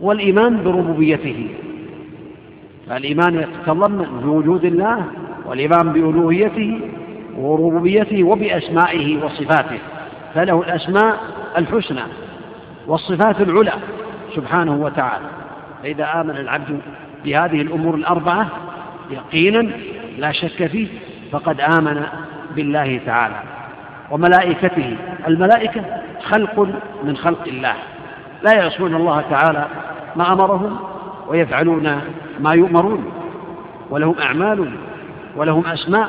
والإيمان 0.00 0.64
بربوبيته 0.64 1.48
فالإيمان 2.88 3.34
يتضمن 3.34 4.20
بوجود 4.22 4.64
الله 4.64 5.04
والإيمان 5.46 5.92
بألوهيته 5.92 6.80
وربوبيته 7.36 8.24
وبأسمائه 8.24 9.24
وصفاته. 9.24 9.78
فله 10.34 10.62
الأسماء 10.62 11.20
الحسنى 11.58 12.02
والصفات 12.86 13.40
العلى 13.40 13.72
سبحانه 14.34 14.76
وتعالى. 14.76 15.37
فإذا 15.82 16.20
آمن 16.20 16.36
العبد 16.36 16.80
بهذه 17.24 17.62
الأمور 17.62 17.94
الأربعة 17.94 18.48
يقينا 19.10 19.70
لا 20.18 20.32
شك 20.32 20.66
فيه 20.66 20.88
فقد 21.32 21.60
آمن 21.60 22.06
بالله 22.56 23.00
تعالى 23.06 23.42
وملائكته. 24.10 24.96
الملائكة 25.28 25.84
خلق 26.22 26.68
من 27.04 27.16
خلق 27.16 27.44
الله 27.46 27.74
لا 28.42 28.54
يعصون 28.54 28.94
الله 28.94 29.20
تعالى 29.30 29.66
ما 30.16 30.32
أمرهم 30.32 30.78
ويفعلون 31.26 32.00
ما 32.40 32.52
يؤمرون 32.52 33.12
ولهم 33.90 34.14
أعمال 34.22 34.70
ولهم 35.36 35.66
أسماء. 35.66 36.08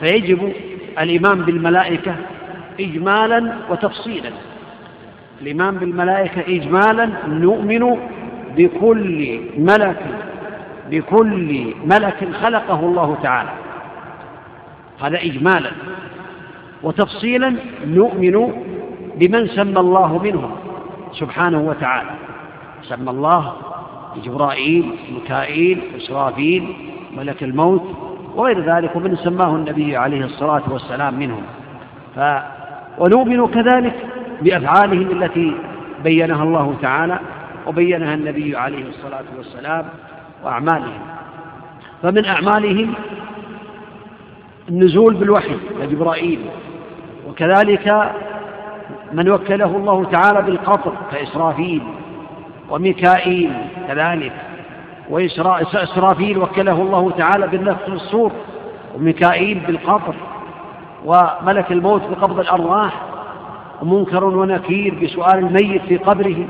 فيجب 0.00 0.52
الإيمان 0.98 1.42
بالملائكة 1.42 2.14
إجمالا 2.80 3.52
وتفصيلا. 3.70 4.30
الإيمان 5.42 5.74
بالملائكة 5.74 6.56
إجمالا 6.56 7.10
نؤمن 7.28 7.96
بكل 8.56 9.40
ملك 9.58 10.02
بكل 10.90 11.74
ملك 11.84 12.28
خلقه 12.42 12.80
الله 12.80 13.16
تعالى. 13.22 13.50
هذا 15.02 15.18
إجمالا 15.22 15.70
وتفصيلا 16.82 17.56
نؤمن 17.86 18.52
بمن 19.16 19.48
سمى 19.48 19.80
الله 19.80 20.18
منهم 20.18 20.50
سبحانه 21.12 21.60
وتعالى. 21.60 22.10
سمى 22.82 23.10
الله 23.10 23.52
جبرائيل 24.24 24.90
ميكائيل 25.14 25.82
إسرافيل 25.96 26.74
ملك 27.16 27.42
الموت 27.42 27.82
وغير 28.34 28.76
ذلك 28.76 28.96
ومن 28.96 29.16
سماه 29.16 29.56
النبي 29.56 29.96
عليه 29.96 30.24
الصلاة 30.24 30.62
والسلام 30.70 31.14
منهم. 31.14 31.42
ف 32.16 32.20
ونؤمن 32.98 33.46
كذلك 33.46 33.94
بأفعالهم 34.42 35.22
التي 35.22 35.54
بينها 36.04 36.42
الله 36.42 36.74
تعالى. 36.82 37.18
وبينها 37.66 38.14
النبي 38.14 38.56
عليه 38.56 38.88
الصلاة 38.88 39.24
والسلام 39.36 39.84
وأعمالهم. 40.44 41.00
فمن 42.02 42.24
أعمالهم 42.24 42.94
النزول 44.68 45.14
بالوحي 45.14 45.56
لجبرائيل 45.80 46.38
وكذلك 47.28 48.12
من 49.12 49.30
وكله 49.30 49.76
الله 49.76 50.04
تعالى 50.04 50.42
بالقطر 50.42 50.92
كإسرافيل 51.12 51.82
وميكائيل 52.70 53.52
كذلك 53.88 54.32
وإسرافيل 55.10 56.38
وكله 56.38 56.82
الله 56.82 57.10
تعالى 57.10 57.46
بالنفخ 57.46 57.88
الصور 57.88 58.32
وميكائيل 58.94 59.60
بالقطر 59.66 60.14
وملك 61.04 61.72
الموت 61.72 62.02
بقبض 62.10 62.38
الأرواح 62.38 63.02
ومنكر 63.82 64.24
ونكير 64.24 64.94
بسؤال 65.02 65.38
الميت 65.38 65.82
في 65.82 65.96
قبره. 65.96 66.46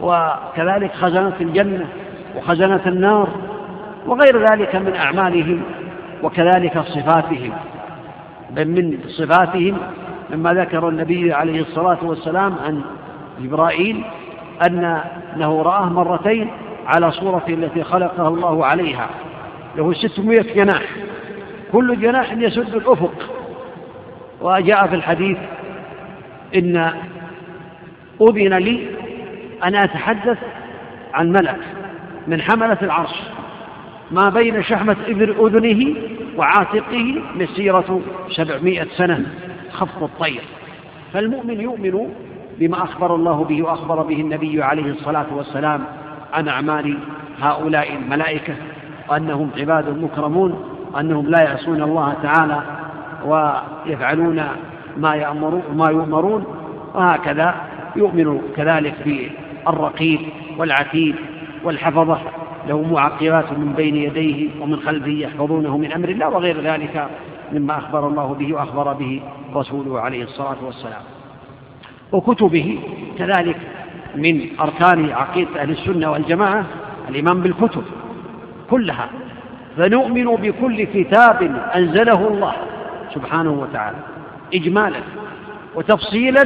وكذلك 0.00 0.92
خزنة 0.92 1.34
الجنة 1.40 1.86
وخزنة 2.36 2.82
النار 2.86 3.28
وغير 4.06 4.44
ذلك 4.50 4.76
من 4.76 4.94
أعمالهم 4.94 5.62
وكذلك 6.22 6.78
صفاتهم. 6.78 7.52
بل 8.50 8.68
من 8.68 8.98
صفاتهم 9.08 9.76
مما 10.30 10.52
ذكر 10.52 10.88
النبي 10.88 11.32
عليه 11.32 11.60
الصلاة 11.60 11.98
والسلام 12.02 12.54
عن 12.66 12.80
جبرائيل 13.40 14.04
أنه 14.66 15.62
رآه 15.62 15.84
مرتين 15.84 16.50
على 16.86 17.10
صورته 17.12 17.54
التي 17.54 17.82
خلقها 17.82 18.28
الله 18.28 18.66
عليها 18.66 19.08
له 19.76 19.92
ستمائة 19.92 20.54
جناح 20.54 20.82
كل 21.72 22.00
جناح 22.00 22.32
يسد 22.32 22.74
الأفق. 22.74 23.12
وجاء 24.40 24.86
في 24.86 24.94
الحديث 24.94 25.38
إن 26.54 26.92
أذن 28.20 28.54
لي 28.54 28.88
أن 29.64 29.74
أتحدث 29.74 30.38
عن 31.14 31.32
ملك 31.32 31.60
من 32.26 32.42
حملة 32.42 32.78
العرش 32.82 33.22
ما 34.10 34.28
بين 34.30 34.62
شحمة 34.62 34.96
إبر 35.08 35.46
أذنه 35.46 35.94
وعاتقه 36.36 37.22
مسيرة 37.36 38.00
سبعمائة 38.30 38.86
سنة 38.96 39.26
خفض 39.72 40.02
الطير. 40.02 40.42
فالمؤمن 41.12 41.60
يؤمن 41.60 42.08
بما 42.58 42.82
أخبر 42.84 43.14
الله 43.14 43.44
به 43.44 43.62
وأخبر 43.62 44.02
به 44.02 44.20
النبي 44.20 44.62
عليه 44.62 44.90
الصلاة 44.90 45.26
والسلام 45.32 45.84
عن 46.32 46.48
أعمال 46.48 46.98
هؤلاء 47.40 47.92
الملائكة 47.92 48.54
وأنهم 49.08 49.50
عباد 49.58 49.98
مكرمون 49.98 50.64
وأنهم 50.92 51.26
لا 51.26 51.42
يعصون 51.42 51.82
الله 51.82 52.14
تعالى 52.22 52.62
ويفعلون 53.24 54.42
ما 54.96 55.14
يأمرون 55.14 55.62
ما 55.74 55.90
يؤمرون 55.90 56.44
وهكذا 56.94 57.54
يؤمن 57.96 58.40
كذلك 58.56 58.94
بالرقيب 59.66 60.20
والعتيد 60.58 61.14
والحفظة 61.64 62.18
له 62.68 62.82
معقبات 62.82 63.52
من 63.52 63.72
بين 63.76 63.96
يديه 63.96 64.48
ومن 64.60 64.76
خلفه 64.76 65.10
يحفظونه 65.10 65.78
من 65.78 65.92
أمر 65.92 66.08
الله 66.08 66.28
وغير 66.28 66.60
ذلك 66.60 67.08
مما 67.52 67.78
أخبر 67.78 68.08
الله 68.08 68.34
به 68.34 68.54
وأخبر 68.54 68.92
به 68.92 69.20
رسوله 69.54 70.00
عليه 70.00 70.24
الصلاة 70.24 70.56
والسلام. 70.62 71.02
وكتبه 72.12 72.78
كذلك 73.18 73.56
من 74.16 74.48
أركان 74.60 75.10
عقيدة 75.10 75.62
أهل 75.62 75.70
السنة 75.70 76.10
والجماعة 76.10 76.64
الإيمان 77.08 77.40
بالكتب 77.40 77.82
كلها. 78.70 79.08
فنؤمن 79.76 80.24
بكل 80.24 80.84
كتاب 80.84 81.42
أنزله 81.74 82.28
الله 82.28 82.52
سبحانه 83.14 83.50
وتعالى 83.50 83.96
إجمالا 84.54 85.00
وتفصيلا 85.74 86.44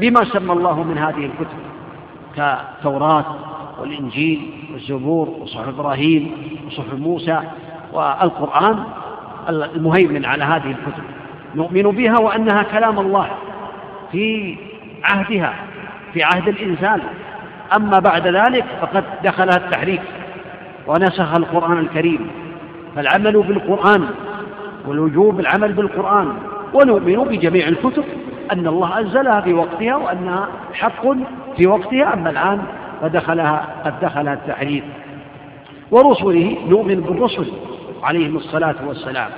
بما 0.00 0.24
سمى 0.24 0.52
الله 0.52 0.82
من 0.82 0.98
هذه 0.98 1.24
الكتب. 1.24 1.65
كالتوراة 2.36 3.24
والإنجيل 3.80 4.50
والزبور 4.72 5.28
وصحف 5.28 5.68
إبراهيم 5.68 6.32
وصحف 6.66 6.94
موسى 6.94 7.40
والقرآن 7.92 8.84
المهيمن 9.48 10.24
على 10.24 10.44
هذه 10.44 10.70
الكتب. 10.70 11.02
نؤمن 11.54 11.82
بها 11.82 12.18
وأنها 12.18 12.62
كلام 12.62 12.98
الله 12.98 13.28
في 14.12 14.56
عهدها 15.04 15.54
في 16.12 16.22
عهد 16.22 16.48
الإنسان. 16.48 17.00
أما 17.76 17.98
بعد 17.98 18.26
ذلك 18.26 18.64
فقد 18.80 19.04
دخلها 19.24 19.56
التحريف 19.56 20.00
ونسخ 20.86 21.34
القرآن 21.34 21.78
الكريم. 21.78 22.30
فالعمل 22.96 23.42
بالقرآن 23.42 24.08
والوجوب 24.86 25.40
العمل 25.40 25.72
بالقرآن 25.72 26.32
ونؤمن 26.74 27.24
بجميع 27.24 27.68
الكتب. 27.68 28.04
أن 28.52 28.66
الله 28.66 28.98
أنزلها 28.98 29.40
في 29.40 29.52
وقتها 29.52 29.96
وأنها 29.96 30.48
حق 30.72 31.02
في 31.56 31.66
وقتها 31.66 32.14
أما 32.14 32.30
الآن 32.30 32.62
فدخلها 33.02 33.66
قد 33.84 34.00
دخلها 34.00 34.32
التحريف. 34.34 34.84
ورسله 35.90 36.56
نؤمن 36.68 37.00
بالرسل 37.00 37.52
عليهم 38.02 38.36
الصلاة 38.36 38.74
والسلام. 38.86 39.30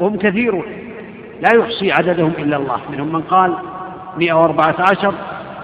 وهم 0.00 0.16
كثيرون. 0.16 0.64
لا 1.40 1.58
يحصي 1.58 1.92
عددهم 1.92 2.32
إلا 2.38 2.56
الله. 2.56 2.78
منهم 2.92 3.12
من 3.12 3.20
قال 3.20 3.54
114 4.18 5.14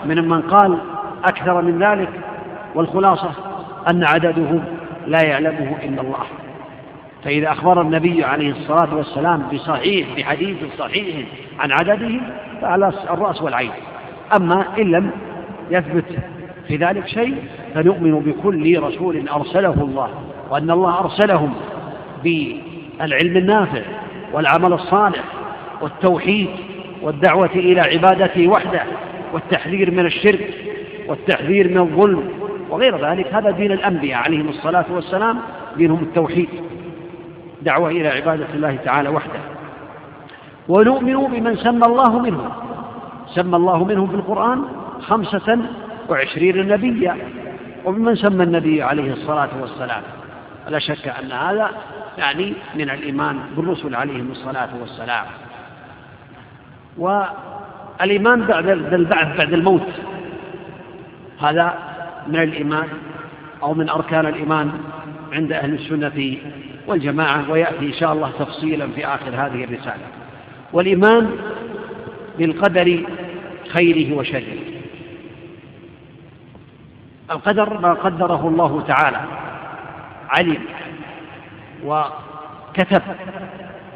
منهم 0.06 0.28
من 0.28 0.42
قال 0.42 0.78
أكثر 1.24 1.62
من 1.62 1.82
ذلك. 1.82 2.08
والخلاصة 2.74 3.30
أن 3.90 4.04
عددهم 4.04 4.64
لا 5.06 5.22
يعلمه 5.22 5.76
إلا 5.82 6.00
الله. 6.02 6.24
فإذا 7.26 7.52
أخبر 7.52 7.80
النبي 7.80 8.24
عليه 8.24 8.50
الصلاة 8.50 8.94
والسلام 8.96 9.42
بصحيح 9.52 10.08
بحديث 10.16 10.56
صحيح 10.78 11.26
عن 11.58 11.72
عددهم 11.72 12.20
فعلى 12.62 12.92
الرأس 13.10 13.42
والعين. 13.42 13.70
أما 14.36 14.64
إن 14.78 14.90
لم 14.90 15.10
يثبت 15.70 16.04
في 16.68 16.76
ذلك 16.76 17.06
شيء 17.06 17.36
فنؤمن 17.74 18.20
بكل 18.20 18.82
رسول 18.82 19.28
أرسله 19.28 19.74
الله 19.74 20.08
وأن 20.50 20.70
الله 20.70 21.00
أرسلهم 21.00 21.54
بالعلم 22.24 23.36
النافع 23.36 23.82
والعمل 24.32 24.72
الصالح 24.72 25.24
والتوحيد 25.82 26.48
والدعوة 27.02 27.50
إلى 27.54 27.80
عبادته 27.80 28.48
وحده 28.48 28.82
والتحذير 29.32 29.90
من 29.90 30.06
الشرك 30.06 30.54
والتحذير 31.08 31.68
من 31.68 31.78
الظلم 31.78 32.28
وغير 32.70 33.10
ذلك. 33.10 33.34
هذا 33.34 33.50
دين 33.50 33.72
الأنبياء 33.72 34.20
عليهم 34.20 34.48
الصلاة 34.48 34.86
والسلام 34.90 35.38
دينهم 35.76 36.02
التوحيد. 36.02 36.48
دعوة 37.66 37.90
إلى 37.90 38.08
عبادة 38.08 38.46
الله 38.54 38.76
تعالى 38.84 39.08
وحده. 39.08 39.40
ونؤمن 40.68 41.16
بمن 41.26 41.56
سمى 41.56 41.86
الله 41.86 42.18
منهم 42.18 42.48
سمى 43.34 43.56
الله 43.56 43.84
منهم 43.84 44.06
في 44.08 44.14
القرآن 44.14 44.62
خمسة 45.00 45.58
وعشرين 46.08 46.68
نبيا. 46.68 47.16
وبمن 47.84 48.14
سمى 48.16 48.44
النبي 48.44 48.82
عليه 48.82 49.12
الصلاة 49.12 49.48
والسلام. 49.60 50.02
لا 50.68 50.78
شك 50.78 51.08
أن 51.08 51.32
هذا 51.32 51.70
يعني 52.18 52.52
من 52.74 52.90
الإيمان 52.90 53.38
بالرسل 53.56 53.94
عليهم 53.94 54.30
الصلاة 54.30 54.68
والسلام. 54.80 55.24
والإيمان 56.98 58.42
بعد 58.42 58.68
البعث 58.68 59.36
بعد 59.38 59.52
الموت. 59.52 59.88
هذا 61.40 61.74
من 62.26 62.42
الإيمان 62.42 62.88
أو 63.62 63.74
من 63.74 63.88
أركان 63.88 64.26
الإيمان 64.26 64.72
عند 65.32 65.52
أهل 65.52 65.74
السنة 65.74 66.36
والجماعة 66.86 67.50
ويأتي 67.50 67.86
إن 67.86 67.92
شاء 67.92 68.12
الله 68.12 68.30
تفصيلا 68.38 68.88
في 68.88 69.06
آخر 69.06 69.28
هذه 69.28 69.64
الرسالة. 69.64 70.06
والإيمان 70.72 71.30
بالقدر 72.38 73.02
خيره 73.68 74.16
وشره. 74.16 74.58
القدر 77.30 77.80
ما 77.80 77.92
قدره 77.92 78.48
الله 78.48 78.84
تعالى 78.88 79.20
علم 80.28 80.62
وكتب 81.84 83.02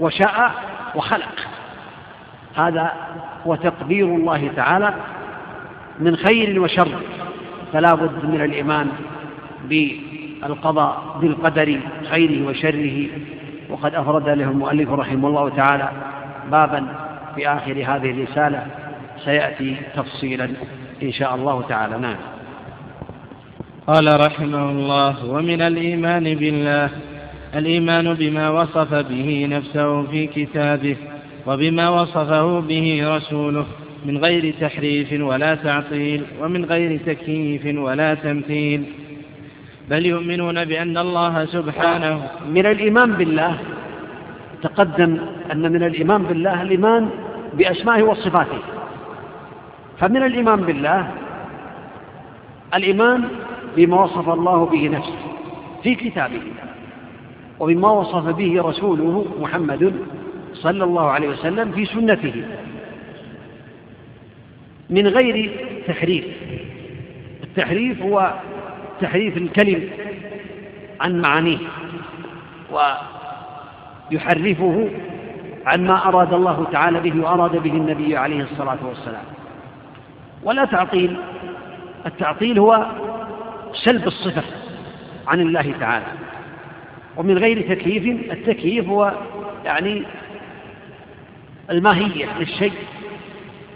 وشاء 0.01 0.53
وخلق. 0.95 1.47
هذا 2.57 2.93
هو 3.47 3.55
تقدير 3.55 4.07
الله 4.07 4.51
تعالى 4.57 4.95
من 5.99 6.17
خير 6.17 6.61
وشر. 6.61 7.01
فلا 7.73 7.95
بد 7.95 8.25
من 8.25 8.41
الإيمان 8.41 8.89
بالقضاء 10.43 11.19
بالقدر 11.21 11.81
خيره 12.11 12.49
وشره. 12.49 13.07
وقد 13.71 13.95
أفرد 13.95 14.29
له 14.29 14.51
المؤلف 14.51 14.91
رحمه 14.91 15.29
الله 15.29 15.49
تعالى 15.49 15.91
بابا 16.51 16.87
في 17.35 17.49
آخر 17.49 17.73
هذه 17.73 18.11
الرسالة. 18.11 18.67
سيأتي 19.25 19.77
تفصيلا 19.97 20.51
إن 21.03 21.13
شاء 21.13 21.35
الله 21.35 21.63
تعالى. 21.69 21.99
نعم. 21.99 22.17
قال 23.87 24.27
رحمه 24.27 24.71
الله 24.71 25.31
ومن 25.31 25.61
الإيمان 25.63 26.35
بالله 26.35 26.91
الإيمان 27.55 28.15
بما 28.15 28.51
وصف 28.51 28.95
به 28.95 29.47
نفسه 29.51 30.03
في 30.03 30.27
كتابه 30.27 30.97
وبما 31.47 31.89
وصفه 31.89 32.61
به 32.61 33.17
رسوله 33.17 33.67
من 34.07 34.19
غير 34.19 34.55
تحريف 34.61 35.13
ولا 35.13 35.55
تعطيل 35.55 36.23
ومن 36.41 36.65
غير 36.65 37.01
تكييف 37.07 37.79
ولا 37.79 38.15
تمثيل. 38.15 38.85
بل 39.91 40.07
يؤمنون 40.07 40.65
بأن 40.65 40.99
الله 40.99 41.45
سبحانه 41.45 42.29
من 42.49 42.67
الإيمان 42.67 43.13
بالله 43.13 43.59
تقدم 44.63 45.19
أن 45.53 45.73
من 45.73 45.83
الإيمان 45.83 46.23
بالله 46.23 46.63
الإيمان 46.63 47.11
بأسمائه 47.55 48.03
وصفاته. 48.03 48.59
فمن 49.99 50.23
الإيمان 50.23 50.61
بالله 50.61 51.11
الإيمان 52.75 53.29
بما 53.77 54.03
وصف 54.03 54.29
الله 54.29 54.67
به 54.67 54.89
نفسه 54.89 55.19
في 55.83 55.95
كتابه 55.95 56.43
وبما 57.61 57.91
وصف 57.91 58.25
به 58.37 58.63
رسوله 58.63 59.27
محمد 59.41 59.95
صلى 60.55 60.85
الله 60.85 61.11
عليه 61.11 61.29
وسلم 61.29 61.73
في 61.73 61.87
سنته. 61.87 62.45
من 64.91 65.07
غير 65.07 65.51
تحريف. 65.87 66.25
التحريف 67.43 68.03
هو 68.03 68.35
تحريف 69.01 69.37
الكلم 69.37 69.91
عن 71.01 71.21
معانيه 71.21 71.59
ويحرفه 74.11 74.91
عن 75.67 75.87
ما 75.87 76.09
أراد 76.09 76.33
الله 76.33 76.67
تعالى 76.73 77.01
به 77.01 77.21
وأراد 77.23 77.57
به 77.57 77.73
النبي 77.73 78.17
عليه 78.17 78.43
الصلاة 78.43 78.79
والسلام. 78.83 79.25
ولا 80.43 80.65
تعطيل 80.65 81.17
التعطيل 82.07 82.59
هو 82.59 82.87
سلب 83.73 84.07
الصفة 84.07 84.43
عن 85.29 85.41
الله 85.41 85.75
تعالى. 85.81 86.07
ومن 87.17 87.39
غير 87.39 87.75
تكييف 87.75 88.33
التكييف 88.33 88.89
هو 88.89 89.13
يعني 89.65 90.03
الماهية 91.71 92.39
للشيء 92.39 92.73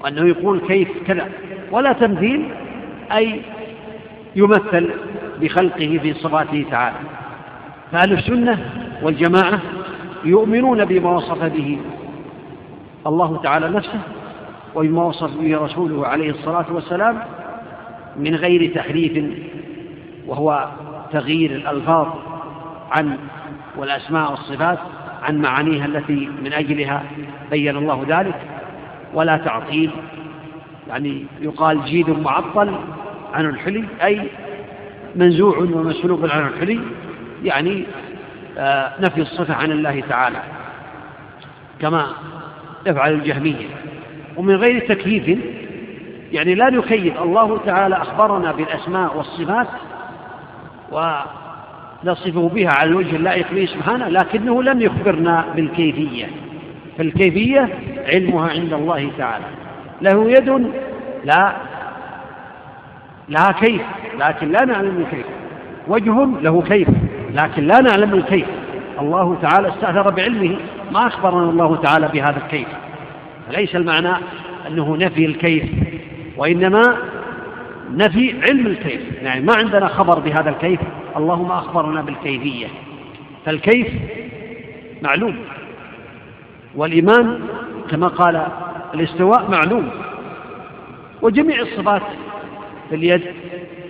وأنه 0.01 0.29
يقول 0.29 0.61
كيف 0.61 0.89
كذا. 1.07 1.31
ولا 1.71 1.93
تمثيل 1.93 2.49
أي 3.13 3.41
يمثل 4.37 4.91
بخلقه 5.41 5.99
في 6.03 6.15
صفاته 6.15 6.65
تعالى. 6.71 6.97
فأهل 7.93 8.13
السنة 8.13 8.71
والجماعة 9.03 9.61
يؤمنون 10.25 10.85
بما 10.85 11.11
وصف 11.11 11.43
به 11.45 11.79
الله 13.07 13.41
تعالى 13.43 13.69
نفسه 13.69 14.01
وبما 14.75 15.05
وصف 15.05 15.37
به 15.37 15.59
رسوله 15.59 16.07
عليه 16.07 16.31
الصلاة 16.31 16.67
والسلام 16.71 17.19
من 18.17 18.35
غير 18.35 18.75
تحريف 18.75 19.25
وهو 20.27 20.69
تغيير 21.13 21.51
الألفاظ 21.51 22.07
عن 22.93 23.19
والأسماء 23.77 24.31
والصفات 24.31 24.79
عن 25.23 25.39
معانيها 25.39 25.87
التي 25.87 26.29
من 26.45 26.53
أجلها 26.53 27.03
بين 27.51 27.77
الله 27.77 28.05
ذلك 28.09 28.41
ولا 29.15 29.37
تعطيل. 29.37 29.91
يعني 30.89 31.25
يقال 31.41 31.85
جيد 31.85 32.11
معطل 32.11 32.75
عن 33.35 33.49
الحلي 33.49 33.85
أي 34.03 34.29
منزوع 35.17 35.59
ومسلوب 35.59 36.27
عن 36.27 36.47
الحلي 36.47 36.81
يعني 37.45 37.85
آه، 38.59 38.93
نفي 39.01 39.21
الصفة 39.21 39.55
عن 39.55 39.73
الله 39.73 40.03
تعالى 40.09 40.43
كما 41.81 42.07
يفعل 42.87 43.13
الجهمية. 43.13 43.67
ومن 44.37 44.57
غير 44.57 44.89
تكييف 44.89 45.39
يعني 46.33 46.55
لا 46.55 46.71
نكيف 46.71 47.23
الله 47.23 47.59
تعالى 47.67 47.97
أخبرنا 47.97 48.53
بالأسماء 48.53 49.17
والصفات 49.17 49.67
ونصفه 50.93 52.49
بها 52.49 52.71
على 52.71 52.91
الوجه 52.91 53.17
اللائق 53.17 53.53
به 53.53 53.67
سبحانه 53.67 54.09
لكنه 54.09 54.63
لم 54.63 54.81
يخبرنا 54.81 55.45
بالكيفية. 55.57 56.27
فالكيفية 56.99 57.69
علمها 58.07 58.51
عند 58.51 58.73
الله 58.73 59.11
تعالى. 59.19 59.45
له 60.03 60.31
يد 60.31 60.71
لا 61.25 61.53
لها 63.29 63.53
كيف 63.53 63.83
لكن 64.19 64.53
لا 64.53 64.65
نعلم 64.65 65.05
الكيف 65.07 65.27
وجه 65.89 66.25
له 66.43 66.63
كيف 66.63 66.89
لكن 67.35 67.67
لا 67.67 67.81
نعلم 67.81 68.15
الكيف 68.15 68.47
الله 69.01 69.39
تعالى 69.43 69.69
استأثر 69.69 70.11
بعلمه 70.11 70.57
ما 70.93 71.07
أخبرنا 71.07 71.51
الله 71.51 71.77
تعالى 71.77 72.09
بهذا 72.09 72.37
الكيف. 72.45 72.69
ليس 73.51 73.77
المعنى 73.77 74.17
أنه 74.69 74.97
نفي 74.97 75.25
الكيف 75.27 75.65
وإنما 76.37 76.97
نفي 77.95 78.43
علم 78.43 78.67
الكيف. 78.67 79.01
يعني 79.23 79.41
ما 79.41 79.55
عندنا 79.55 79.89
خبر 79.89 80.19
بهذا 80.19 80.51
الكيف 80.51 80.81
الله 81.17 81.43
ما 81.43 81.59
أخبرنا 81.59 82.03
بالكيفية. 82.03 82.67
فالكيف 83.47 83.89
معلوم 85.03 85.37
والإيمان 86.75 87.41
كما 87.91 88.09
قال 88.09 88.47
الاستواء 88.95 89.51
معلوم 89.51 89.91
وجميع 91.23 91.61
الصفات 91.61 92.03
في 92.95 93.01
اليد 93.01 93.23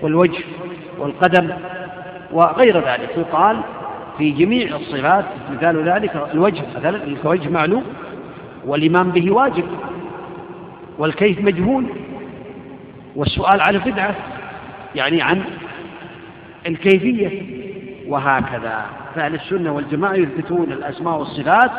والوجه 0.03 0.45
والقدم 0.99 1.51
وغير 2.33 2.77
ذلك. 2.77 3.11
يقال 3.17 3.61
في 4.19 4.31
جميع 4.31 4.77
الصفات 4.77 5.25
مثال 5.51 5.89
ذلك 5.89 6.29
الوجه 6.33 6.63
مثلا 6.77 7.05
الوجه 7.05 7.49
معلوم 7.49 7.85
والإيمان 8.67 9.11
به 9.11 9.31
واجب 9.31 9.65
والكيف 10.99 11.41
مجهول 11.41 11.87
والسؤال 13.17 13.61
عن 13.61 13.79
بدعة 13.79 14.15
يعني 14.95 15.23
عن 15.23 15.45
الكيفية 16.67 17.43
وهكذا. 18.09 18.85
فأهل 19.15 19.35
السنة 19.35 19.73
والجماعة 19.73 20.15
يثبتون 20.15 20.73
الأسماء 20.73 21.19
والصفات 21.19 21.71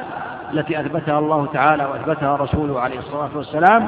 التي 0.53 0.79
أثبتها 0.79 1.19
الله 1.19 1.45
تعالى 1.53 1.85
وأثبتها 1.85 2.35
رسوله 2.35 2.79
عليه 2.79 2.99
الصلاة 2.99 3.29
والسلام 3.35 3.87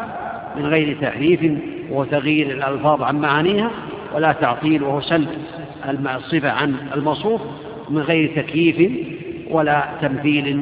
من 0.55 0.65
غير 0.65 0.97
تحريف 1.01 1.51
وتغيير 1.91 2.51
الألفاظ 2.51 3.03
عن 3.03 3.21
معانيها 3.21 3.71
ولا 4.15 4.31
تعطيل 4.31 4.83
وهو 4.83 5.01
سلب 5.01 5.29
الصفة 6.15 6.51
عن 6.51 6.75
الموصوف 6.95 7.41
من 7.89 8.01
غير 8.01 8.31
تكييف 8.35 8.91
ولا 9.51 9.83
تمثيل 10.01 10.61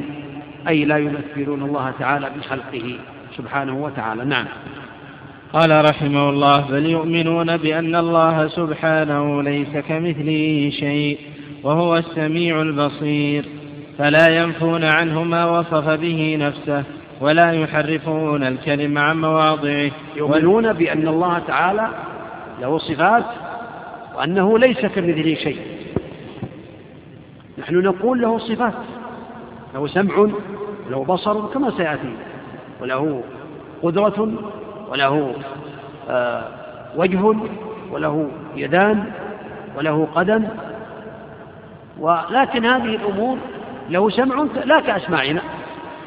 أي 0.68 0.84
لا 0.84 0.98
يمثلون 0.98 1.62
الله 1.62 1.92
تعالى 1.98 2.30
بخلقه 2.38 2.98
سبحانه 3.36 3.84
وتعالى. 3.84 4.24
نعم. 4.24 4.46
قال 5.52 5.84
رحمه 5.84 6.30
الله 6.30 6.60
بل 6.70 6.86
يؤمنون 6.86 7.56
بأن 7.56 7.96
الله 7.96 8.48
سبحانه 8.48 9.42
ليس 9.42 9.76
كمثله 9.88 10.70
شيء 10.80 11.18
وهو 11.62 11.96
السميع 11.96 12.62
البصير 12.62 13.44
فلا 13.98 14.42
ينفون 14.42 14.84
عنه 14.84 15.22
ما 15.22 15.58
وصف 15.58 15.88
به 15.88 16.36
نفسه. 16.40 16.84
ولا 17.20 17.52
يحرفون 17.52 18.42
الكلم 18.42 18.98
عن 18.98 19.20
مواضعه. 19.20 19.90
يؤمنون 20.16 20.72
بأن 20.72 21.08
الله 21.08 21.38
تعالى 21.38 21.88
له 22.60 22.78
صفات 22.78 23.24
وأنه 24.16 24.58
ليس 24.58 24.86
كمثله 24.86 25.34
شيء. 25.34 25.60
نحن 27.58 27.74
نقول 27.76 28.20
له 28.20 28.38
صفات. 28.38 28.72
له 29.74 29.86
سمع 29.86 30.18
وله 30.86 31.04
بصر 31.04 31.46
كما 31.46 31.70
سيأتي. 31.70 32.14
وله 32.80 33.22
قدرة 33.82 34.28
وله 34.88 35.34
آه 36.10 36.42
وجه 36.96 37.34
وله 37.90 38.30
يدان 38.56 39.04
وله 39.76 40.08
قدم. 40.14 40.44
ولكن 41.98 42.64
هذه 42.64 42.94
الأمور 42.94 43.38
له 43.90 44.10
سمع 44.10 44.46
لا 44.64 44.80
كأسماعنا. 44.80 45.40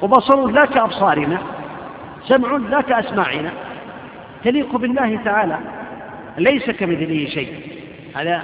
وبصر 0.01 0.47
لا 0.47 0.65
كأبصارنا 0.65 1.37
سمع 2.27 2.57
لا 2.57 2.81
كأسماعنا 2.81 3.51
تليق 4.43 4.75
بالله 4.75 5.19
تعالى 5.25 5.57
ليس 6.37 6.69
كمثله 6.69 7.25
شيء. 7.25 7.53
هذا 8.15 8.41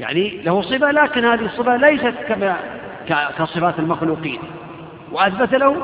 يعني 0.00 0.42
له 0.44 0.62
صفة 0.62 0.90
لكن 0.90 1.24
هذه 1.24 1.44
الصفة 1.44 1.76
ليست 1.76 2.14
كما 2.28 2.56
كصفات 3.38 3.78
المخلوقين. 3.78 4.38
وأثبت 5.12 5.54
له 5.54 5.76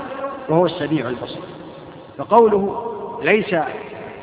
وهو 0.48 0.66
السميع 0.66 1.08
البصير. 1.08 1.42
فقوله 2.18 2.90
ليس 3.22 3.56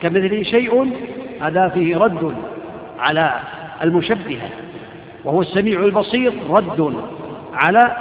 كمثله 0.02 0.44
شيء 0.44 0.94
هذا 1.42 1.70
فيه 1.70 1.98
رد 1.98 2.36
على 3.00 3.40
المشبهة. 3.84 4.50
وهو 5.24 5.42
السميع 5.42 5.80
البصير 5.80 6.34
رد 6.50 6.96
على 7.54 7.98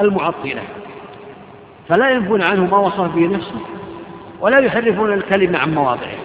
المعطلة. 0.00 0.62
فلا 1.88 2.10
ينفون 2.10 2.42
عنه 2.42 2.66
ما 2.66 2.78
وصف 2.78 3.14
به 3.14 3.26
نفسه 3.26 3.60
ولا 4.40 4.58
يحرفون 4.58 5.12
الكلمة 5.12 5.58
عن 5.58 5.74
مواضعه. 5.74 6.18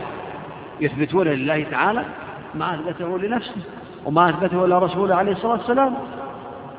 يثبتون 0.82 1.28
لله 1.28 1.66
تعالى 1.72 2.06
ما 2.56 2.76
أثبته 2.76 3.20
لنفسه 3.20 3.62
وما 4.06 4.30
أثبته 4.30 4.68
لرسوله 4.68 5.16
عليه 5.16 5.32
الصلاة 5.32 5.52
والسلام 5.52 5.94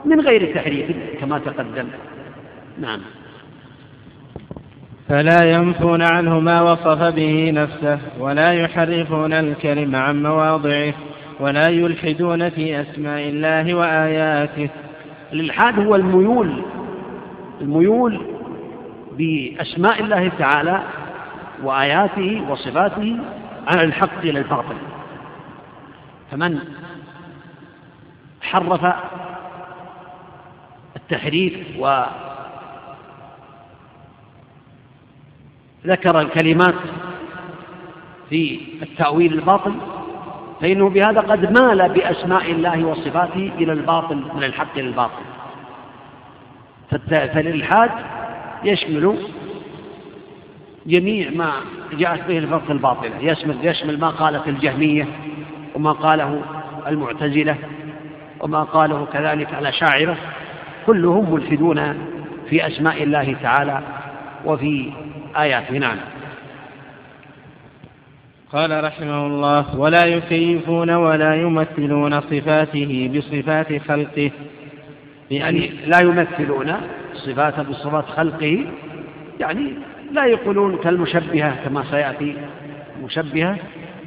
من 0.05 0.21
غير 0.21 0.55
تحريف 0.55 0.97
كما 1.21 1.39
تقدم. 1.39 1.89
نعم. 2.81 3.01
فلا 5.09 5.45
ينفون 5.45 6.03
عنه 6.03 6.41
ما 6.41 6.63
وصف 6.63 7.03
به 7.03 7.51
نفسه 7.51 7.99
ولا 8.21 8.53
يحرفون 8.53 9.33
الكلم 9.33 9.97
عن 9.97 10.23
مواضعه 10.23 10.95
ولا 11.41 11.69
يلحدون 11.69 12.51
في 12.51 12.81
أسماء 12.81 13.29
الله 13.29 13.75
وآياته. 13.75 14.69
الإلحاد 15.33 15.87
هو 15.87 15.95
الميول 15.95 16.63
الميول 17.61 18.32
بأسماء 19.19 20.01
الله 20.01 20.29
تعالى 20.39 20.83
وآياته 21.63 22.45
وصفاته 22.51 23.19
عن 23.67 23.81
الحق 23.81 24.19
إلى 24.19 24.39
الباطل. 24.39 24.77
فمن 26.31 26.59
حرف 28.43 28.95
التحريف 30.97 31.79
وذكر 35.85 36.21
الكلمات 36.21 36.75
في 38.31 38.61
التأويل 38.83 39.33
الباطل 39.33 39.75
فإنه 40.61 40.89
بهذا 40.89 41.21
قد 41.21 41.61
مال 41.61 41.89
بأسماء 41.89 42.51
الله 42.51 42.85
وصفاته 42.85 43.53
إلى 43.59 43.73
الباطل 43.73 44.17
من 44.35 44.45
الحق 44.45 44.79
إلى 44.79 44.89
الباطل. 44.89 45.23
فالإلحاد 47.11 47.91
يشمل 48.65 49.17
جميع 50.87 51.31
ما 51.31 51.53
جاءت 51.93 52.29
به 52.29 52.39
الفرق 52.39 52.71
الباطلة. 52.71 53.19
يشمل, 53.21 53.57
يشمل 53.63 54.01
ما 54.01 54.09
قالت 54.09 54.49
الجهمية 54.49 55.07
وما 55.75 55.93
قاله 55.93 56.43
المعتزلة 56.87 57.57
وما 58.41 58.63
قاله 58.63 59.07
كذلك 59.13 59.55
الأشاعرة. 59.55 60.17
كلهم 60.87 61.35
ملحدون 61.35 61.95
في 62.51 62.67
أسماء 62.67 63.03
الله 63.03 63.37
تعالى 63.43 63.81
وفي 64.45 64.93
آياته. 65.37 65.79
نعم. 65.79 65.97
قال 68.53 68.85
رحمه 68.85 69.27
الله 69.27 69.79
ولا 69.79 70.05
يكيفون 70.07 70.91
ولا 70.91 71.35
يمثلون 71.35 72.21
صفاته 72.21 73.11
بصفات 73.15 73.83
خلقه 73.83 74.31
يعني 75.31 75.71
لا 75.87 76.01
يمثلون 76.01 76.75
صفاته 77.15 77.63
بصفات 77.63 78.05
خلقه 78.05 78.67
يعني 79.41 79.73
لا 80.13 80.25
يقولون 80.25 80.77
كالمشبهة 80.77 81.65
كما 81.65 81.85
سيأتي 81.91 82.37
مشبهة 83.05 83.57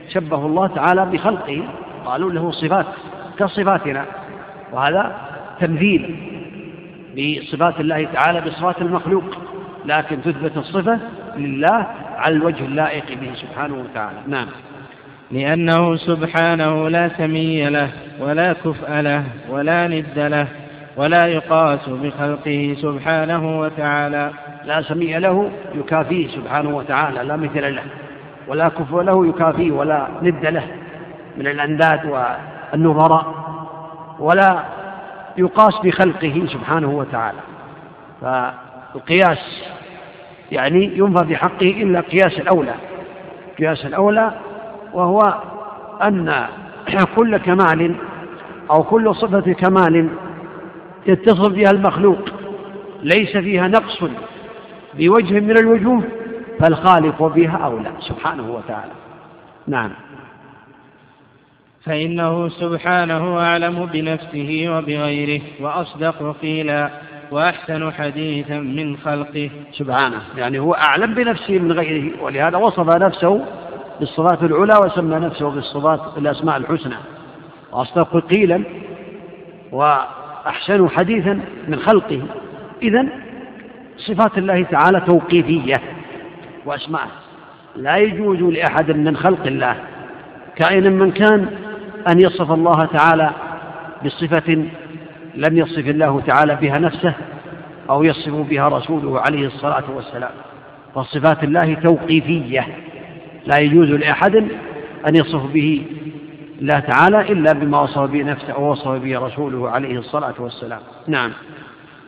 شبه 0.09 0.45
الله 0.45 0.67
تعالى 0.67 1.05
بخلقه 1.05 1.63
قالوا 2.05 2.31
له 2.31 2.51
صفات 2.51 2.85
كصفاتنا 3.39 4.05
وهذا 4.71 5.15
تمثيل 5.59 6.15
بصفات 7.17 7.79
الله 7.79 8.07
تعالى 8.13 8.41
بصفات 8.41 8.81
المخلوق 8.81 9.23
لكن 9.85 10.21
تثبت 10.21 10.57
الصفة 10.57 10.99
لله 11.37 11.87
على 12.15 12.35
الوجه 12.35 12.65
اللائق 12.65 13.05
به 13.21 13.33
سبحانه 13.35 13.75
وتعالى. 13.75 14.17
نعم. 14.27 14.47
لأنه 15.31 15.95
سبحانه 15.95 16.89
لا 16.89 17.09
سمي 17.17 17.69
له 17.69 17.89
ولا 18.19 18.53
كفء 18.53 19.01
له 19.01 19.23
ولا 19.49 19.87
ند 19.87 20.19
له 20.19 20.47
ولا 20.97 21.25
يقاس 21.27 21.89
بخلقه 21.89 22.75
سبحانه 22.81 23.59
وتعالى. 23.59 24.31
لا 24.65 24.81
سمي 24.81 25.19
له 25.19 25.51
يكافيه 25.75 26.27
سبحانه 26.27 26.77
وتعالى 26.77 27.23
لا 27.23 27.35
مثل 27.35 27.75
له. 27.75 27.83
ولا 28.47 28.69
كفء 28.69 29.01
له 29.01 29.27
يكافيه 29.27 29.71
ولا 29.71 30.07
ند 30.21 30.45
له 30.45 30.67
من 31.37 31.47
الأنداد 31.47 32.05
والنظراء. 32.05 33.35
ولا 34.19 34.63
يقاس 35.37 35.79
بخلقه 35.83 36.45
سبحانه 36.47 36.89
وتعالى. 36.89 37.39
فالقياس 38.21 39.63
يعني 40.51 40.97
ينفى 40.97 41.25
في 41.27 41.35
حقه 41.35 41.83
إلا 41.83 41.99
قياس 41.99 42.39
الأولى. 42.39 42.73
قياس 43.59 43.85
الأولى 43.85 44.31
وهو 44.93 45.35
أن 46.03 46.45
كل 47.15 47.37
كمال 47.37 47.95
أو 48.71 48.83
كل 48.83 49.15
صفة 49.15 49.53
كمال 49.53 50.09
يتصف 51.07 51.51
بها 51.51 51.71
المخلوق. 51.71 52.19
ليس 53.03 53.37
فيها 53.37 53.67
نقص 53.67 54.03
بوجه 54.93 55.39
من 55.39 55.57
الوجوه 55.59 56.03
فالخالق 56.59 57.23
بها 57.23 57.57
أولى 57.57 57.91
سبحانه 57.99 58.51
وتعالى. 58.51 58.91
نعم. 59.67 59.91
فإنه 61.83 62.49
سبحانه 62.49 63.39
أعلم 63.39 63.85
بنفسه 63.85 64.65
وبغيره 64.69 65.41
وأصدق 65.61 66.35
قيلا 66.41 66.89
وأحسن 67.31 67.91
حديثا 67.91 68.59
من 68.59 68.97
خلقه. 68.97 69.49
سبحانه. 69.73 70.21
يعني 70.37 70.59
هو 70.59 70.73
أعلم 70.73 71.13
بنفسه 71.13 71.59
من 71.59 71.71
غيره 71.71 72.23
ولهذا 72.23 72.57
وصف 72.57 72.95
نفسه 72.95 73.45
بالصفات 73.99 74.43
العلى 74.43 74.79
وسمى 74.85 75.15
نفسه 75.15 75.49
بالصفات 75.49 76.17
الأسماء 76.17 76.57
الحسنى. 76.57 76.95
وأصدق 77.71 78.25
قيلا 78.25 78.63
وأحسن 80.45 80.89
حديثا 80.89 81.39
من 81.67 81.79
خلقه. 81.79 82.21
إذا 82.81 83.05
صفات 83.97 84.37
الله 84.37 84.63
تعالى 84.63 84.99
توقيفية 84.99 85.75
وأسماء. 86.65 87.07
لا 87.75 87.97
يجوز 87.97 88.39
لأحد 88.39 88.91
من 88.91 89.17
خلق 89.17 89.47
الله 89.47 89.75
كائنا 90.55 90.89
من 90.89 91.11
كان 91.11 91.47
أن 92.11 92.19
يصف 92.19 92.51
الله 92.51 92.85
تعالى 92.85 93.31
بصفة 94.05 94.65
لم 95.35 95.57
يصف 95.57 95.87
الله 95.87 96.21
تعالى 96.21 96.55
بها 96.61 96.79
نفسه 96.79 97.13
أو 97.89 98.03
يصف 98.03 98.33
بها 98.33 98.67
رسوله 98.67 99.19
عليه 99.19 99.47
الصلاة 99.47 99.83
والسلام. 99.95 100.31
فصفات 100.95 101.43
الله 101.43 101.73
توقيفية. 101.73 102.67
لا 103.45 103.59
يجوز 103.59 103.91
لأحد 103.91 104.35
أن 105.07 105.15
يصف 105.15 105.51
به 105.53 105.85
الله 106.61 106.79
تعالى 106.79 107.21
إلا 107.21 107.53
بما 107.53 107.81
وصف 107.81 107.99
به 107.99 108.23
نفسه 108.23 108.53
أو 108.53 108.71
وصف 108.71 108.87
به 108.87 109.19
رسوله 109.19 109.69
عليه 109.69 109.99
الصلاة 109.99 110.33
والسلام. 110.39 110.79
نعم. 111.07 111.31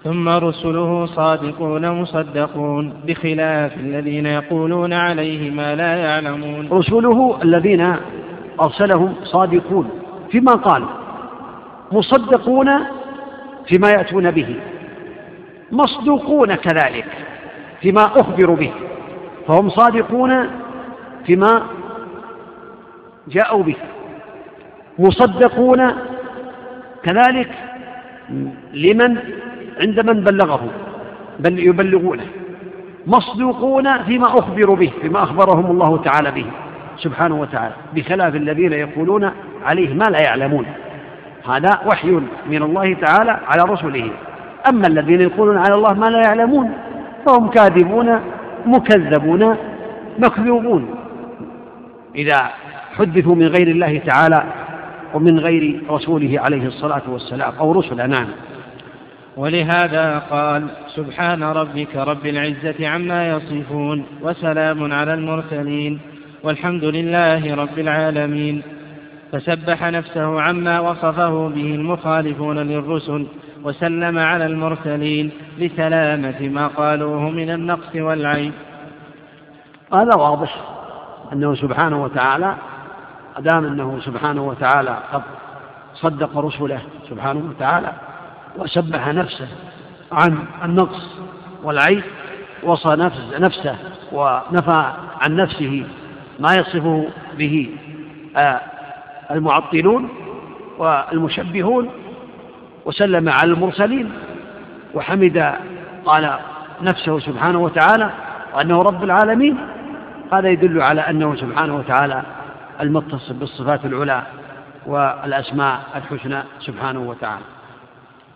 ثم 0.04 0.30
رسله 0.30 1.06
صادقون 1.06 1.92
مصدقون 1.92 2.94
بخلاف 3.08 3.78
الذين 3.78 4.26
يقولون 4.26 4.94
عليه 4.94 5.52
ما 5.52 5.76
لا 5.76 5.96
يعلمون. 5.96 6.68
رسله 6.72 7.38
الذين 7.44 7.96
أرسلهم 8.62 9.16
صادقون 9.24 9.90
فيما 10.32 10.52
قال 10.52 10.84
مصدقون 11.92 12.70
فيما 13.68 13.90
يأتون 13.90 14.32
به 14.32 14.56
مصدوقون 15.72 16.56
كذلك 16.56 17.08
فيما 17.82 18.06
أخبروا 18.06 18.56
به 18.56 18.72
فهم 19.48 19.70
صادقون 19.70 20.48
فيما 21.26 21.62
جاءوا 23.28 23.64
به. 23.64 23.76
مصدقون 25.00 25.92
كذلك 27.04 27.50
لمن 28.74 29.18
عند 29.82 30.00
من 30.00 30.24
بلغه 30.24 30.70
بل 31.40 31.60
يبلغونه 31.60 32.26
مصدوقون 33.08 34.04
فيما 34.04 34.28
أخبروا 34.28 34.76
به 34.76 34.92
فيما 35.02 35.24
أخبرهم 35.24 35.72
الله 35.72 35.98
تعالى 35.98 36.32
به 36.32 36.46
سبحانه 36.98 37.42
وتعالى 37.42 37.74
بخلاف 37.96 38.36
الذين 38.36 38.74
يقولون 38.74 39.32
عليه 39.66 39.94
ما 39.94 40.04
لا 40.04 40.22
يعلمون. 40.22 40.66
هذا 41.50 41.80
وحي 41.86 42.12
من 42.50 42.64
الله 42.64 42.94
تعالى 42.94 43.32
على 43.48 43.64
رسله. 43.74 44.10
أما 44.70 44.88
الذين 44.88 45.22
يقولون 45.22 45.58
على 45.58 45.76
الله 45.76 45.94
ما 45.94 46.06
لا 46.06 46.22
يعلمون 46.22 46.74
فهم 47.26 47.48
كاذبون 47.50 48.20
مكذبون 48.66 49.58
مكذوبون. 50.20 50.96
إذا 52.16 52.50
حدثوا 52.98 53.36
من 53.36 53.48
غير 53.48 53.68
الله 53.68 54.02
تعالى 54.06 54.44
ومن 55.14 55.40
غير 55.40 55.82
رسوله 55.90 56.40
عليه 56.40 56.68
الصلاة 56.68 57.02
والسلام 57.08 57.54
أو 57.60 57.72
رسل 57.72 58.10
نعم 58.10 58.28
ولهذا 59.38 60.20
قال 60.20 60.68
سبحان 60.96 61.44
ربك 61.44 61.96
رب 61.96 62.26
العزة 62.26 62.88
عما 62.88 63.30
يصفون 63.30 64.06
وسلام 64.22 64.94
على 64.94 65.14
المرسلين 65.14 66.00
والحمد 66.44 66.84
لله 66.84 67.56
رب 67.56 67.80
العالمين. 67.80 68.62
فسبح 69.32 69.84
نفسه 69.84 70.42
عما 70.42 70.80
وصفه 70.80 71.48
به 71.48 71.76
المخالفون 71.76 72.58
للرسل 72.58 73.28
وسلم 73.64 74.18
على 74.20 74.46
المرسلين 74.46 75.32
لسلامة 75.58 76.50
ما 76.50 76.68
قالوه 76.68 77.30
من 77.30 77.50
النقص 77.50 77.96
والعيب. 77.96 78.54
هذا 79.94 80.16
واضح 80.16 80.56
أنه 81.34 81.56
سبحانه 81.56 82.04
وتعالى 82.04 82.56
أدام 83.38 83.66
أنه 83.66 84.00
سبحانه 84.06 84.42
وتعالى 84.42 84.98
قد 85.14 85.22
صدق 85.94 86.38
رسله 86.38 86.82
سبحانه 87.10 87.50
وتعالى 87.50 87.92
وسبح 88.58 89.08
نفسه 89.08 89.48
عن 90.12 90.38
النقص 90.64 91.08
والعيب 91.64 92.04
وصى 92.64 92.90
نفس 92.90 93.34
نفسه 93.40 93.76
ونفى 94.12 94.92
عن 95.22 95.36
نفسه 95.36 95.86
ما 96.40 96.56
يصفه 96.56 97.08
به 97.38 97.70
آه، 98.36 98.62
المعطلون 99.32 100.10
والمشبهون 100.78 101.90
وسلم 102.86 103.30
على 103.30 103.52
المرسلين 103.52 104.12
وحمد 104.94 105.54
قال 106.06 106.38
نفسه 106.82 107.20
سبحانه 107.20 107.60
وتعالى 107.60 108.12
وأنه 108.54 108.82
رب 108.82 109.04
العالمين. 109.04 109.58
هذا 110.34 110.50
يدل 110.50 110.82
على 110.82 111.02
أنه 111.02 111.36
سبحانه 111.36 111.76
وتعالى 111.76 112.24
المتصف 112.82 113.34
بالصفات 113.34 113.86
العلى 113.86 114.24
والأسماء 114.86 115.80
الحسنى 115.96 116.44
سبحانه 116.60 117.00
وتعالى. 117.00 117.46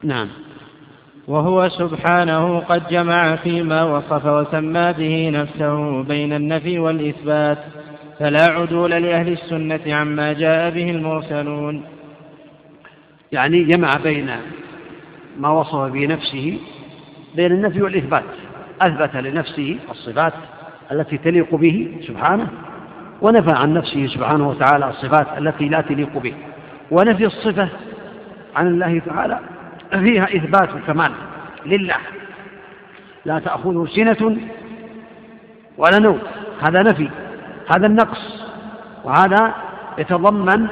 نعم. 0.03 0.27
وهو 1.27 1.69
سبحانه 1.69 2.59
قد 2.59 2.87
جمع 2.89 3.35
فيما 3.35 3.83
وصف 3.83 4.25
وسمى 4.25 4.93
به 4.93 5.29
نفسه 5.29 6.03
بين 6.03 6.33
النفي 6.33 6.79
والإثبات 6.79 7.57
فلا 8.19 8.43
عدول 8.43 8.91
لأهل 8.91 9.27
السنة 9.27 9.95
عما 9.95 10.33
جاء 10.33 10.69
به 10.69 10.91
المرسلون. 10.91 11.83
يعني 13.31 13.63
جمع 13.63 13.89
بين 14.03 14.29
ما 15.39 15.49
وصف 15.49 15.75
به 15.75 16.07
نفسه 16.07 16.59
بين 17.35 17.51
النفي 17.51 17.81
والإثبات 17.81 18.23
أثبت 18.81 19.15
لنفسه 19.15 19.77
الصفات 19.91 20.33
التي 20.91 21.17
تليق 21.17 21.55
به 21.55 21.97
سبحانه 22.07 22.47
ونفى 23.21 23.51
عن 23.51 23.73
نفسه 23.73 24.07
سبحانه 24.07 24.49
وتعالى 24.49 24.89
الصفات 24.89 25.27
التي 25.37 25.69
لا 25.69 25.81
تليق 25.81 26.17
به. 26.17 26.33
ونفي 26.91 27.25
الصفة 27.25 27.69
عن 28.55 28.67
الله 28.67 29.01
تعالى 29.05 29.39
فيها 29.91 30.23
إثبات 30.23 30.69
الكمال 30.75 31.11
لله. 31.65 31.95
لا 33.25 33.39
تأخذه 33.39 33.87
سنة 33.95 34.37
ولا 35.77 35.99
نوم 35.99 36.19
هذا 36.61 36.83
نفي 36.83 37.09
هذا 37.75 37.87
النقص 37.87 38.43
وهذا 39.03 39.53
يتضمن 39.97 40.67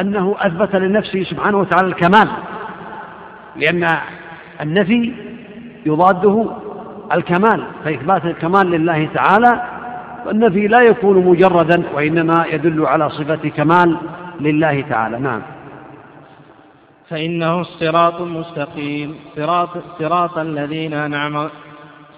أنه 0.00 0.36
أثبت 0.38 0.76
لنفسه 0.76 1.22
سبحانه 1.22 1.58
وتعالى 1.58 1.88
الكمال. 1.88 2.28
لأن 3.56 3.88
النفي 4.60 5.14
يضاده 5.86 6.50
الكمال 7.12 7.64
فإثبات 7.84 8.24
الكمال 8.24 8.70
لله 8.70 9.08
تعالى 9.14 9.62
والنفي 10.26 10.66
لا 10.66 10.80
يكون 10.80 11.24
مجردا 11.24 11.82
وإنما 11.94 12.46
يدل 12.52 12.86
على 12.86 13.10
صفة 13.10 13.48
كمال 13.48 13.96
لله 14.40 14.80
تعالى. 14.80 15.18
نعم. 15.18 15.42
فإنه 17.08 17.60
الصراط 17.60 18.20
المستقيم. 18.20 19.14
صراط, 19.36 19.68
صراط 19.98 20.38
الذين 20.38 20.92
أنعم 20.92 21.48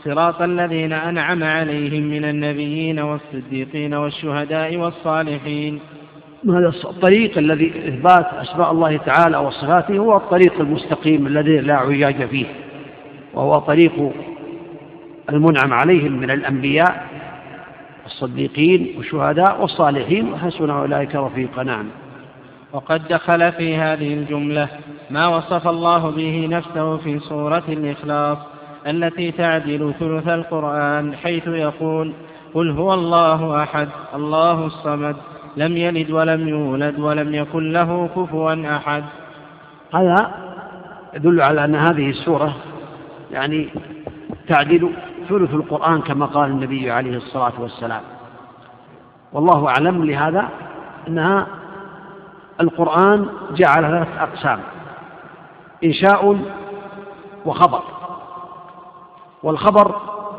صراط 0.05 0.43
الذين 0.43 0.93
أنعم 0.93 1.45
عليهم 1.45 2.03
من 2.03 2.25
النبيين 2.25 3.01
والصديقين 3.01 3.95
والشهداء 3.95 4.77
والصالحين. 4.77 5.81
هذا 6.49 6.73
الطريق 6.85 7.39
الذي 7.39 7.73
إثبات 7.89 8.27
أسماء 8.35 8.73
الله 8.73 8.97
تعالى 8.97 9.37
وصفاته 9.37 9.99
هو 9.99 10.17
الطريق 10.17 10.61
المستقيم 10.61 11.27
الذي 11.27 11.59
لا 11.59 11.75
عجاج 11.75 12.27
فيه 12.29 12.47
وهو 13.35 13.59
طريق 13.59 14.13
المنعم 15.31 15.73
عليهم 15.73 16.13
من 16.13 16.31
الأنبياء 16.31 17.07
الصديقين 18.07 18.95
والشهداء 18.97 19.63
والصالحين 19.63 20.33
وحسن 20.33 20.71
أولئك 20.71 21.15
رفيقا 21.15 21.63
نعم. 21.63 21.87
وقد 22.73 23.09
دخل 23.09 23.53
في 23.53 23.77
هذه 23.77 24.15
الجملة 24.15 24.69
ما 25.11 25.27
وصف 25.27 25.69
الله 25.69 26.11
به 26.11 26.47
نفسه 26.51 26.97
في 26.97 27.19
سورة 27.19 27.63
الإخلاص 27.69 28.39
التي 28.87 29.33
تعدل 29.33 29.95
ثلث 30.01 30.29
القرآن 30.29 31.15
حيث 31.15 31.47
يقول 31.47 32.13
قل 32.55 32.71
هو 32.71 32.95
الله 32.95 33.63
أحد 33.63 33.89
الله 34.15 34.67
الصمد 34.67 35.17
لم 35.57 35.77
يلد 35.77 36.11
ولم 36.11 36.49
يولد 36.49 36.99
ولم 36.99 37.35
يكن 37.35 37.73
له 37.73 38.09
كفوا 38.17 38.77
أحد. 38.77 39.05
هذا 39.95 40.35
يدل 41.15 41.41
على 41.41 41.65
أن 41.65 41.75
هذه 41.75 42.11
السورة 42.11 42.57
يعني 43.31 43.69
تعدل 44.49 44.91
ثلث 45.29 45.55
القرآن 45.55 46.01
كما 46.03 46.27
قال 46.27 46.51
النبي 46.51 46.91
عليه 46.91 47.17
الصلاة 47.17 47.53
والسلام. 47.59 48.03
والله 49.33 49.69
أعلم 49.69 50.05
لهذا 50.05 50.49
أنها 51.09 51.47
القرآن 52.61 53.29
جعل 53.51 53.83
ثلاث 53.83 54.09
أقسام 54.19 54.61
إنشاء 55.85 56.41
وخبر. 57.47 57.83
والخبر 59.43 59.95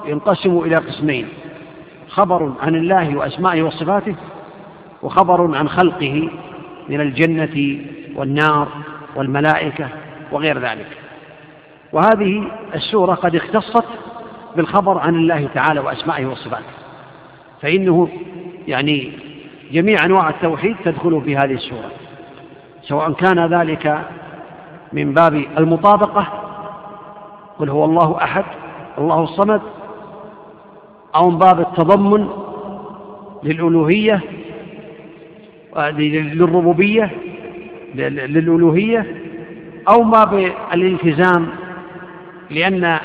ينقسم 0.06 0.60
إلى 0.60 0.76
قسمين 0.76 1.30
خبر 2.10 2.54
عن 2.62 2.76
الله 2.76 3.18
وأسمائه 3.18 3.64
وصفاته 3.64 4.16
وخبر 5.04 5.58
عن 5.58 5.70
خلقه 5.70 6.30
من 6.90 7.02
الجنة 7.02 7.86
والنار 8.16 8.68
والملائكة 9.16 9.90
وغير 10.32 10.60
ذلك. 10.60 10.98
وهذه 11.94 12.52
السورة 12.76 13.14
قد 13.14 13.36
اختصت 13.36 13.86
بالخبر 14.56 14.98
عن 14.98 15.16
الله 15.16 15.48
تعالى 15.54 15.80
وأسمائه 15.80 16.26
وصفاته. 16.26 16.74
فإنه 17.62 18.10
يعني 18.68 19.12
جميع 19.72 20.06
أنواع 20.06 20.30
التوحيد 20.30 20.76
تدخل 20.86 21.22
في 21.26 21.36
هذه 21.36 21.54
السورة. 21.54 21.92
سواء 22.82 23.12
كان 23.12 23.54
ذلك 23.54 24.02
من 24.94 25.14
باب 25.14 25.34
المطابقة 25.58 26.28
قل 27.60 27.70
هو 27.70 27.86
الله 27.86 28.18
أحد 28.24 28.46
الله 28.98 29.24
الصمد 29.24 29.62
أو 31.16 31.30
من 31.30 31.38
باب 31.38 31.60
التضمن 31.60 32.28
للألوهية 33.44 34.22
للربوبية 35.78 37.12
للألوهية 37.96 39.22
أو 39.90 40.04
ما 40.04 40.24
بالالتزام 40.24 41.48
لأن 42.50 43.00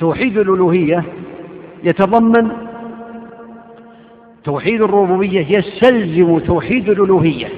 توحيد 0.00 0.38
الألوهية 0.38 1.04
يتضمن 1.84 2.50
توحيد 4.44 4.82
الربوبية 4.82 5.58
يستلزم 5.58 6.38
توحيد 6.38 6.88
الألوهية. 6.88 7.48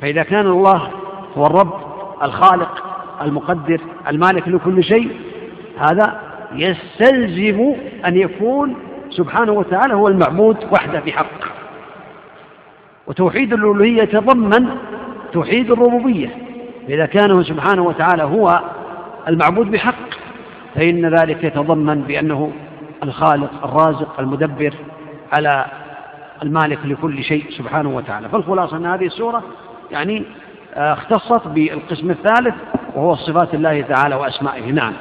فإذا 0.00 0.22
كان 0.22 0.46
الله 0.46 0.90
هو 1.36 1.46
الرب 1.46 1.74
الخالق 2.22 2.84
المقدر 3.22 3.80
المالك 4.08 4.48
لكل 4.48 4.84
شيء 4.84 5.10
هذا 5.78 6.20
يستلزم 6.52 7.74
أن 8.06 8.16
يكون 8.16 8.74
سبحانه 9.10 9.52
وتعالى 9.52 9.94
هو 9.94 10.08
المعبود 10.08 10.56
وحده 10.72 11.00
بحق. 11.00 11.40
وتوحيد 13.06 13.52
الألوهية 13.52 14.02
يتضمن 14.02 14.66
توحيد 15.32 15.70
الربوبية. 15.70 16.28
إذا 16.88 17.06
كان 17.06 17.44
سبحانه 17.44 17.82
وتعالى 17.82 18.22
هو 18.22 18.60
المعبود 19.28 19.70
بحق 19.70 20.25
فإن 20.76 21.14
ذلك 21.14 21.44
يتضمن 21.44 22.02
بأنه 22.02 22.52
الخالق 23.02 23.50
الرازق 23.64 24.20
المدبر 24.20 24.74
على 25.32 25.64
المالك 26.42 26.78
لكل 26.84 27.22
شيء 27.22 27.44
سبحانه 27.50 27.96
وتعالى. 27.96 28.28
فالخلاصة 28.28 28.76
أن 28.76 28.86
هذه 28.86 29.06
السورة 29.06 29.42
يعني 29.90 30.24
آه، 30.74 30.92
اختصت 30.92 31.48
بالقسم 31.48 32.10
الثالث 32.10 32.54
وهو 32.94 33.14
صفات 33.14 33.54
الله 33.54 33.80
تعالى 33.80 34.14
وأسمائه. 34.14 34.72
نعم. 34.72 34.92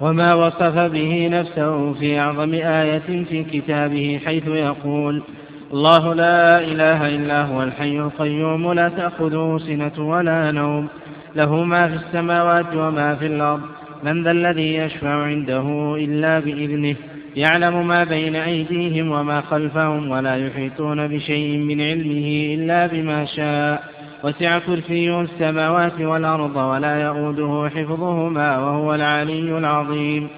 وما 0.00 0.34
وصف 0.34 0.78
به 0.78 1.28
نفسه 1.32 1.92
في 1.92 2.20
أعظم 2.20 2.54
آية 2.54 3.24
في 3.24 3.44
كتابه 3.44 4.20
حيث 4.24 4.46
يقول 4.46 5.22
الله 5.72 6.14
لا 6.14 6.60
إله 6.60 7.08
إلا 7.08 7.44
هو 7.44 7.62
الحي 7.62 7.98
القيوم 7.98 8.72
لا 8.72 8.88
تأخذه 8.88 9.58
سنة 9.66 10.08
ولا 10.08 10.50
نوم 10.50 10.88
له 11.36 11.64
ما 11.64 11.88
في 11.88 11.94
السماوات 11.94 12.66
وما 12.74 13.14
في 13.14 13.26
الأرض 13.26 13.60
من 14.02 14.24
ذا 14.24 14.30
الذي 14.30 14.74
يشفع 14.74 15.22
عنده 15.22 15.96
إلا 15.96 16.38
بإذنه. 16.38 16.96
يعلم 17.36 17.88
ما 17.88 18.04
بين 18.04 18.36
أيديهم 18.36 19.10
وما 19.10 19.40
خلفهم 19.40 20.10
ولا 20.10 20.36
يحيطون 20.36 21.08
بشيء 21.08 21.58
من 21.58 21.80
علمه 21.80 22.54
إلا 22.54 22.86
بما 22.86 23.24
شاء. 23.24 23.84
وسع 24.24 24.58
كرسيه 24.58 25.20
السماوات 25.20 26.00
والأرض 26.00 26.56
ولا 26.56 27.02
يؤوده 27.02 27.70
حفظهما 27.76 28.58
وهو 28.58 28.94
العلي 28.94 29.58
العظيم. 29.58 30.28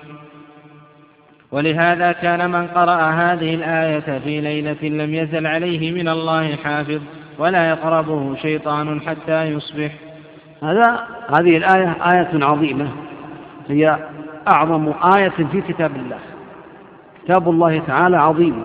ولهذا 1.52 2.12
كان 2.12 2.50
من 2.50 2.66
قرأ 2.66 3.10
هذه 3.10 3.54
الآية 3.54 4.18
في 4.18 4.40
ليلة 4.40 5.04
لم 5.04 5.14
يزل 5.14 5.46
عليه 5.46 5.92
من 5.92 6.08
الله 6.08 6.56
حافظ 6.56 7.00
ولا 7.38 7.68
يقربه 7.68 8.36
شيطان 8.36 9.00
حتى 9.00 9.44
يصبح. 9.44 9.90
هذا 10.62 11.00
هذه 11.38 11.56
الآية 11.56 11.96
آية 12.12 12.44
عظيمة. 12.44 12.88
هي 13.68 13.98
أعظم 14.48 14.92
آية 15.16 15.28
في 15.28 15.60
كتاب 15.60 15.96
الله. 15.96 16.18
كتاب 17.24 17.48
الله 17.48 17.78
تعالى 17.86 18.16
عظيم. 18.16 18.64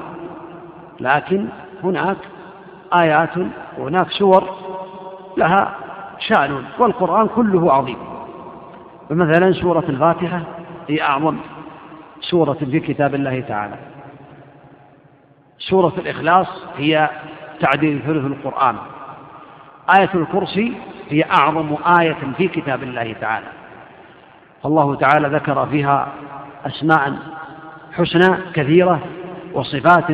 لكن 1.00 1.46
هناك 1.84 2.18
آيات 2.94 3.30
وهناك 3.78 4.10
سور 4.12 4.44
لها 5.38 5.76
شأن 6.20 6.64
والقرآن 6.80 7.28
كله 7.28 7.74
عظيم. 7.74 7.98
فمثلا 9.10 9.52
سورة 9.52 9.84
الفاتحة 9.90 10.42
هي 10.90 11.02
أعظم 11.02 11.38
سورة 12.22 12.54
في 12.54 12.80
كتاب 12.80 13.16
الله 13.16 13.40
تعالى. 13.42 13.76
سورة 15.60 15.94
الإخلاص 15.98 16.48
هي 16.78 17.10
تعديل 17.60 18.02
ثلث 18.06 18.26
القرآن. 18.26 18.76
آية 20.00 20.10
الكرسي 20.16 20.74
هي 21.10 21.24
أعظم 21.24 21.76
آية 22.02 22.18
في 22.38 22.48
كتاب 22.48 22.84
الله 22.84 23.16
تعالى. 23.22 23.59
فالله 24.64 24.96
تعالى 24.96 25.28
ذكر 25.28 25.66
فيها 25.66 26.08
أسماء 26.66 27.14
حسنى 27.94 28.38
كثيرة 28.54 29.00
وصفات 29.54 30.06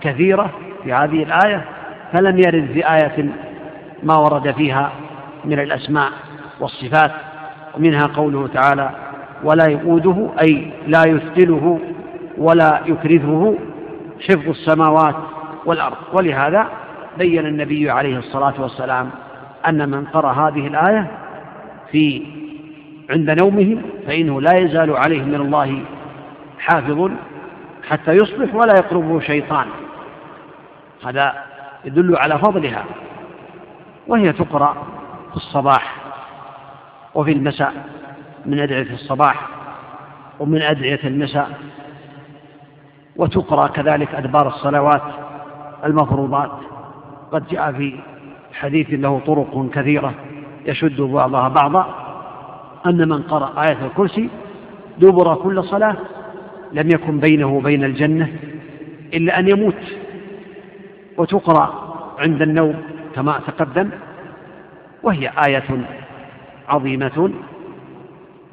كثيرة 0.00 0.50
في 0.84 0.92
هذه 0.92 1.22
الآية 1.22 1.64
فلم 2.12 2.38
يرد 2.38 2.70
في 2.72 2.92
آية 2.94 3.32
ما 4.02 4.16
ورد 4.16 4.50
فيها 4.50 4.92
من 5.44 5.58
الأسماء 5.58 6.10
والصفات 6.60 7.12
ومنها 7.76 8.06
قوله 8.06 8.46
تعالى 8.46 8.90
ولا 9.44 9.66
يؤوده 9.66 10.28
أي 10.42 10.72
لا 10.86 11.02
يثقله 11.06 11.80
ولا 12.38 12.80
يكرهه 12.86 13.58
حفظ 14.28 14.48
السماوات 14.48 15.14
والأرض 15.66 15.96
ولهذا 16.12 16.66
بين 17.18 17.46
النبي 17.46 17.90
عليه 17.90 18.18
الصلاة 18.18 18.54
والسلام 18.58 19.10
أن 19.68 19.88
من 19.90 20.04
قرأ 20.04 20.32
هذه 20.32 20.66
الآية 20.66 21.06
في 21.90 22.26
عند 23.10 23.30
نومه 23.30 23.82
فإنه 24.06 24.40
لا 24.40 24.58
يزال 24.58 24.96
عليه 24.96 25.22
من 25.22 25.34
الله 25.34 25.82
حافظ 26.58 27.10
حتى 27.88 28.12
يصبح 28.12 28.54
ولا 28.54 28.74
يقربه 28.74 29.20
شيطان. 29.20 29.66
هذا 31.06 31.34
يدل 31.84 32.16
على 32.16 32.38
فضلها 32.38 32.84
وهي 34.06 34.32
تقرأ 34.32 34.76
في 35.30 35.36
الصباح 35.36 35.96
وفي 37.14 37.32
المساء 37.32 37.72
من 38.46 38.60
أدعية 38.60 38.94
الصباح 38.94 39.48
ومن 40.40 40.62
أدعية 40.62 41.00
المساء 41.04 41.58
وتقرأ 43.16 43.66
كذلك 43.66 44.14
أدبار 44.14 44.48
الصلوات 44.48 45.02
المفروضات. 45.84 46.50
قد 47.32 47.48
جاء 47.48 47.72
في 47.72 47.98
حديث 48.52 48.86
له 48.90 49.20
طرق 49.26 49.70
كثيرة 49.74 50.14
يشد 50.66 51.00
بعضها 51.00 51.48
بعضا 51.48 52.01
أن 52.86 53.08
من 53.08 53.22
قرأ 53.22 53.62
آية 53.62 53.86
الكرسي 53.86 54.28
دبر 54.98 55.34
كل 55.34 55.64
صلاة 55.64 55.96
لم 56.72 56.88
يكن 56.88 57.20
بينه 57.20 57.46
وبين 57.46 57.84
الجنة 57.84 58.32
إلا 59.14 59.38
أن 59.38 59.48
يموت 59.48 59.82
وتقرأ 61.16 61.92
عند 62.18 62.42
النوم 62.42 62.82
كما 63.14 63.40
تقدم 63.46 63.90
وهي 65.02 65.32
آية 65.46 65.86
عظيمة 66.68 67.30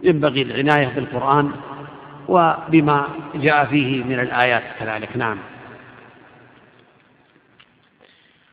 ينبغي 0.03 0.41
العناية 0.41 0.87
بالقرآن 0.95 1.51
وبما 2.27 3.03
جاء 3.35 3.65
فيه 3.65 4.03
من 4.03 4.19
الآيات 4.19 4.63
كذلك. 4.79 5.17
نعم. 5.17 5.37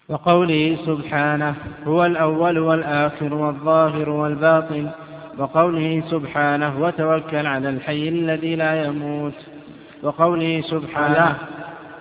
وقوله 0.08 0.78
سبحانه 0.86 1.54
هو 1.86 2.06
الأول 2.06 2.58
والآخر 2.58 3.34
والظاهر 3.34 4.10
والباطن 4.10 4.90
وقوله 5.38 6.02
سبحانه 6.10 6.80
وتوكل 6.80 7.46
على 7.46 7.68
الحي 7.68 8.08
الذي 8.08 8.56
لا 8.56 8.84
يموت. 8.84 9.34
وقوله 10.02 10.60
سبحانه 10.60 11.36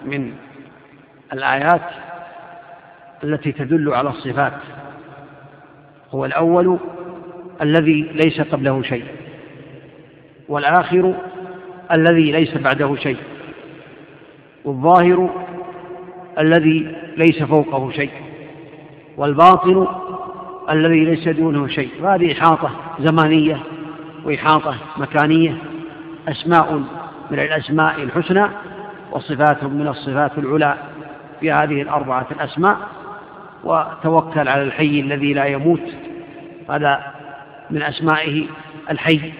من 0.05 0.33
الآيات 1.33 1.81
التي 3.23 3.51
تدل 3.51 3.93
على 3.93 4.09
الصفات. 4.09 4.53
هو 6.11 6.25
الأول 6.25 6.79
الذي 7.61 8.01
ليس 8.01 8.41
قبله 8.41 8.81
شيء. 8.81 9.05
والآخر 10.49 11.13
الذي 11.91 12.31
ليس 12.31 12.57
بعده 12.57 12.95
شيء. 12.95 13.17
والظاهر 14.65 15.45
الذي 16.39 16.95
ليس 17.17 17.43
فوقه 17.43 17.91
شيء. 17.91 18.11
والباطن 19.17 19.87
الذي 20.69 21.05
ليس 21.05 21.27
دونه 21.27 21.67
شيء. 21.67 21.89
وهذه 22.01 22.31
إحاطة 22.31 22.71
زمانية 22.99 23.59
وإحاطة 24.23 24.75
مكانية 24.97 25.57
أسماء 26.27 26.73
من 27.31 27.39
الأسماء 27.39 28.03
الحسنى 28.03 28.47
وصفات 29.11 29.63
من 29.63 29.87
الصفات 29.87 30.37
العلى 30.37 30.77
في 31.39 31.51
هذه 31.51 31.81
الأربعة 31.81 32.27
الأسماء. 32.31 32.77
وتوكل 33.63 34.47
على 34.47 34.63
الحي 34.63 34.99
الذي 34.99 35.33
لا 35.33 35.45
يموت. 35.45 35.93
هذا 36.69 37.03
من 37.69 37.81
أسمائه 37.81 38.45
الحي 38.91 39.33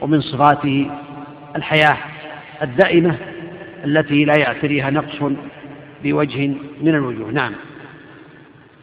ومن 0.00 0.20
صفاته 0.20 0.90
الحياة 1.56 1.96
الدائمة 2.62 3.16
التي 3.84 4.24
لا 4.24 4.38
يعتريها 4.38 4.90
نقص 4.90 5.32
بوجه 6.04 6.46
من 6.82 6.94
الوجوه. 6.94 7.30
نعم. 7.30 7.52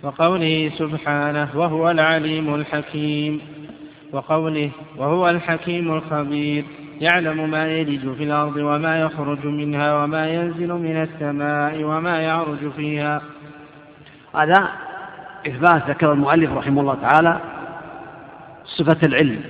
وقوله 0.04 0.72
سبحانه 0.78 1.50
وهو 1.56 1.92
العليم 1.92 2.56
الحكيم. 2.56 3.42
وقوله 4.12 4.70
وهو 4.98 5.30
الحكيم 5.30 5.94
الخبير. 5.94 6.66
يعلم 7.02 7.50
ما 7.50 7.66
يلج 7.68 8.16
في 8.18 8.24
الأرض 8.24 8.56
وما 8.56 9.02
يخرج 9.02 9.46
منها 9.46 10.04
وما 10.04 10.30
ينزل 10.30 10.74
من 10.74 11.02
السماء 11.02 11.84
وما 11.84 12.22
يعرج 12.22 12.72
فيها. 12.76 13.22
هذا 14.36 14.70
إثبات 15.48 15.90
ذكر 15.90 16.14
المؤلف 16.14 16.52
رحمه 16.52 16.82
الله 16.82 16.98
تعالى 17.02 17.40
صفة 18.66 19.08
العلم. 19.08 19.42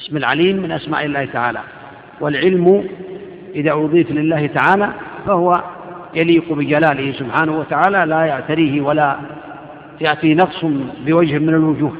اسم 0.00 0.16
العليم 0.16 0.56
من 0.56 0.72
أسماء 0.72 1.04
الله 1.04 1.24
تعالى. 1.24 1.60
والعلم 2.20 2.88
إذا 3.54 3.72
أضيف 3.72 4.10
لله 4.10 4.46
تعالى 4.46 4.92
فهو 5.26 5.62
يليق 6.14 6.52
بجلاله 6.52 7.12
سبحانه 7.12 7.58
وتعالى 7.58 8.04
لا 8.06 8.24
يعتريه 8.24 8.80
ولا 8.80 9.16
يأتي 10.00 10.34
نقص 10.34 10.64
بوجه 11.06 11.38
من 11.38 11.48
الوجوه. 11.48 11.92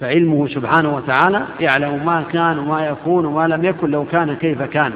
فعلمه 0.00 0.46
سبحانه 0.46 0.96
وتعالى 0.96 1.42
يعلم 1.60 2.06
ما 2.06 2.24
كان 2.32 2.58
وما 2.58 2.86
يكون 2.86 3.24
وما 3.24 3.46
لم 3.46 3.64
يكن 3.64 3.90
لو 3.90 4.04
كان 4.04 4.34
كيف 4.34 4.62
كان. 4.62 4.92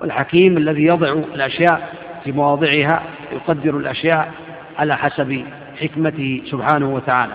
والحكيم 0.00 0.56
الذي 0.56 0.84
يضع 0.84 1.12
الأشياء 1.12 1.92
في 2.24 2.32
مواضعها 2.32 3.02
يقدر 3.32 3.76
الأشياء 3.76 4.32
على 4.78 4.96
حسب 4.96 5.44
حكمته 5.80 6.42
سبحانه 6.44 6.94
وتعالى. 6.94 7.34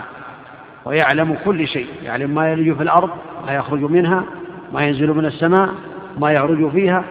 ويعلم 0.84 1.36
كل 1.44 1.68
شيء 1.68 1.86
يعلم 2.02 2.30
ما 2.30 2.52
يلج 2.52 2.76
في 2.76 2.82
الأرض 2.82 3.10
ما 3.46 3.52
يخرج 3.52 3.80
منها 3.80 4.24
ما 4.72 4.82
ينزل 4.82 5.14
من 5.14 5.24
السماء 5.24 5.68
ما 6.18 6.30
يعرج 6.30 6.70
فيها. 6.70 7.04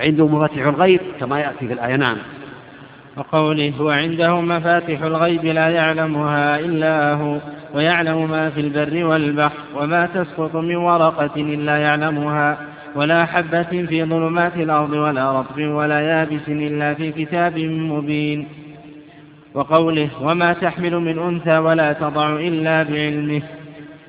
عنده 0.00 0.26
مفاتيح 0.26 0.66
الغيب 0.66 1.00
كما 1.20 1.40
يأتي 1.40 1.66
في 1.66 1.72
الآية. 1.72 1.96
نعم. 1.96 2.16
وقوله 3.16 3.72
هو 3.80 3.90
عنده 3.90 4.40
مفاتح 4.40 5.02
الغيب 5.02 5.44
لا 5.44 5.68
يعلمها 5.68 6.60
إلا 6.60 7.14
هو 7.14 7.38
ويعلم 7.74 8.30
ما 8.30 8.50
في 8.50 8.60
البر 8.60 9.04
والبحر 9.04 9.58
وما 9.76 10.06
تسقط 10.06 10.56
من 10.56 10.76
ورقة 10.76 11.30
إلا 11.36 11.76
يعلمها 11.76 12.58
ولا 12.94 13.24
حبة 13.24 13.62
في 13.62 14.04
ظلمات 14.04 14.56
الأرض 14.56 14.92
ولا 14.92 15.40
رطب 15.40 15.58
ولا 15.58 16.00
يابس 16.00 16.48
إلا 16.48 16.94
في 16.94 17.12
كتاب 17.12 17.58
مبين. 17.58 18.48
وقوله 19.54 20.08
وما 20.22 20.52
تحمل 20.52 20.96
من 20.96 21.18
أنثى 21.18 21.58
ولا 21.58 21.92
تضع 21.92 22.36
إلا 22.36 22.82
بعلمه 22.82 23.42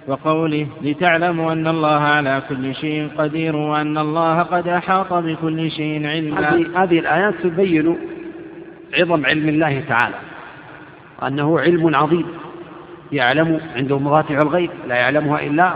وقوله 0.08 0.68
لتعلموا 0.82 1.52
أن 1.52 1.68
الله 1.68 2.00
على 2.00 2.42
كل 2.50 2.76
شيء 2.76 3.10
قدير 3.18 3.56
وأن 3.56 3.98
الله 3.98 4.44
قد 4.44 4.68
أحاط 4.68 5.14
بكل 5.14 5.72
شيء 5.72 6.08
علما. 6.08 6.50
هذه 6.76 7.00
الآيات 7.00 7.34
تبين 7.44 7.98
عظم 9.00 9.26
علم 9.26 9.50
الله 9.50 9.84
تعالى 9.90 10.16
وأنه 11.22 11.60
علم 11.60 11.96
عظيم 11.96 12.26
يعلم 13.12 13.60
عنده 13.76 14.00
مفاتيح 14.00 14.40
الغيب 14.40 14.70
لا 14.88 14.96
يعلمها 14.96 15.44
إلا 15.44 15.74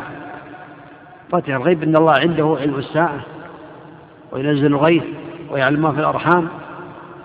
مفاتيح 1.28 1.56
الغيب 1.56 1.84
إن 1.84 1.96
الله 1.96 2.14
عنده 2.14 2.58
علم 2.62 2.76
الساعة 2.76 3.20
وينزل 4.32 4.66
الغيث 4.66 5.04
ويعلم 5.52 5.82
ما 5.82 5.92
في 5.92 6.00
الأرحام. 6.00 6.48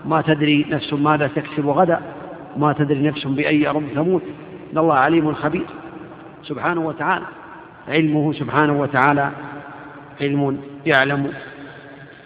ما 0.04 0.22
تدري 0.22 0.66
نفس 0.70 0.92
ماذا 0.92 1.26
تكسب 1.26 1.68
غدا 1.68 2.00
ما 2.56 2.72
تدري 2.72 3.08
نفس 3.08 3.26
بأي 3.26 3.68
أرض 3.68 3.82
تموت 3.94 4.22
إن 4.72 4.78
الله 4.78 4.94
عليم 4.94 5.34
خبير. 5.34 5.66
سبحانه 6.42 6.80
وتعالى. 6.80 7.26
علمه 7.88 8.32
سبحانه 8.32 8.72
وتعالى 8.72 9.30
علم 10.20 10.60
يعلم 10.86 11.32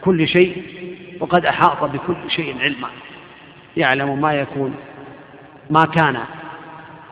كل 0.05 0.29
شيء 0.29 0.62
وقد 1.21 1.47
أحاط 1.47 1.85
بكل 1.85 2.17
شيء 2.29 2.61
علما. 2.61 2.89
يعلم 3.77 4.21
ما 4.21 4.33
يكون 4.33 4.75
ما 5.71 5.85
كان 5.85 6.17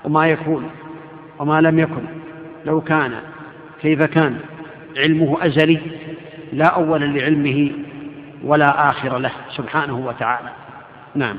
وما 0.04 0.28
يكون 0.28 0.70
وما 1.38 1.60
لم 1.60 1.78
يكن. 1.78 2.04
لو 2.64 2.80
كان 2.80 3.12
كيف 3.82 4.02
كان. 4.02 4.38
علمه 4.96 5.46
أزلي 5.46 5.80
لا 6.52 6.66
أول 6.66 7.14
لعلمه 7.14 7.70
ولا 8.44 8.90
آخر 8.90 9.18
له 9.18 9.30
سبحانه 9.56 10.06
وتعالى. 10.06 10.48
نعم. 11.14 11.36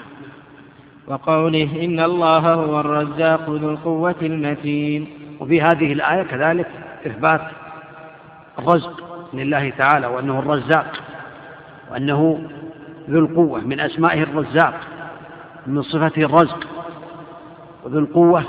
وقوله 1.08 1.70
إن 1.84 2.00
الله 2.00 2.54
هو 2.54 2.80
الرزاق 2.80 3.50
ذو 3.50 3.70
القوة 3.70 4.16
المتين. 4.22 5.08
وفي 5.40 5.62
هذه 5.62 5.94
الآية 5.94 6.24
كذلك 6.24 6.68
إثبات 7.08 7.42
الرزق 8.60 9.04
لله 9.34 9.70
تعالى 9.70 10.08
وأنه 10.08 10.40
الرزاق 10.40 10.92
وأنه 11.92 12.50
ذو 13.10 13.20
القوة 13.20 13.62
من 13.62 13.80
أسمائه 13.80 14.24
الرزاق 14.24 14.80
من 15.68 15.82
صفته 15.82 16.22
الرزق 16.26 16.68
وذو 17.84 18.00
القوة 18.00 18.44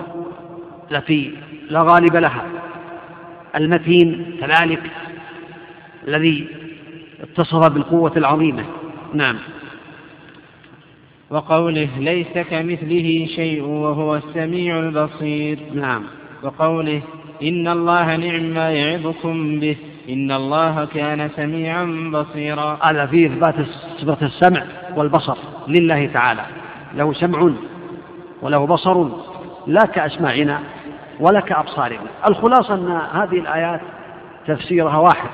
التي 0.92 1.34
لا 1.70 1.82
غالب 1.82 2.16
لها 2.16 2.44
المتين 3.56 4.36
كذلك 4.40 4.82
الذي 6.08 6.48
اتصف 7.20 7.66
بالقوة 7.66 8.12
العظيمة. 8.16 8.64
نعم. 9.14 9.38
وقوله 11.30 11.88
ليس 11.98 12.32
كمثله 12.32 13.26
شيء 13.36 13.62
وهو 13.62 14.16
السميع 14.16 14.78
البصير. 14.78 15.58
نعم. 15.74 16.04
وقوله 16.44 17.02
إن 17.42 17.68
الله 17.68 18.16
نعم 18.16 18.54
ما 18.54 18.70
يعظكم 18.70 19.60
به 19.60 19.76
إن 20.08 20.32
الله 20.32 20.84
كان 20.84 21.28
سميعا 21.36 22.10
بصيرا. 22.12 22.78
هذا 22.82 23.06
فيه 23.06 23.26
إثبات 23.26 23.54
صفة 23.98 24.26
السمع 24.26 24.62
والبصر 24.96 25.36
لله 25.68 26.06
تعالى. 26.06 26.42
له 26.94 27.12
سمع 27.12 27.50
وله 28.42 28.66
بصر 28.66 29.08
لا 29.66 29.86
كأسماعنا 29.94 30.60
ولا 31.20 31.40
كأبصارنا. 31.40 31.98
الخلاصة 32.28 32.74
أن 32.74 33.00
هذه 33.12 33.38
الآيات 33.38 33.80
تفسيرها 34.46 34.98
واحد. 34.98 35.30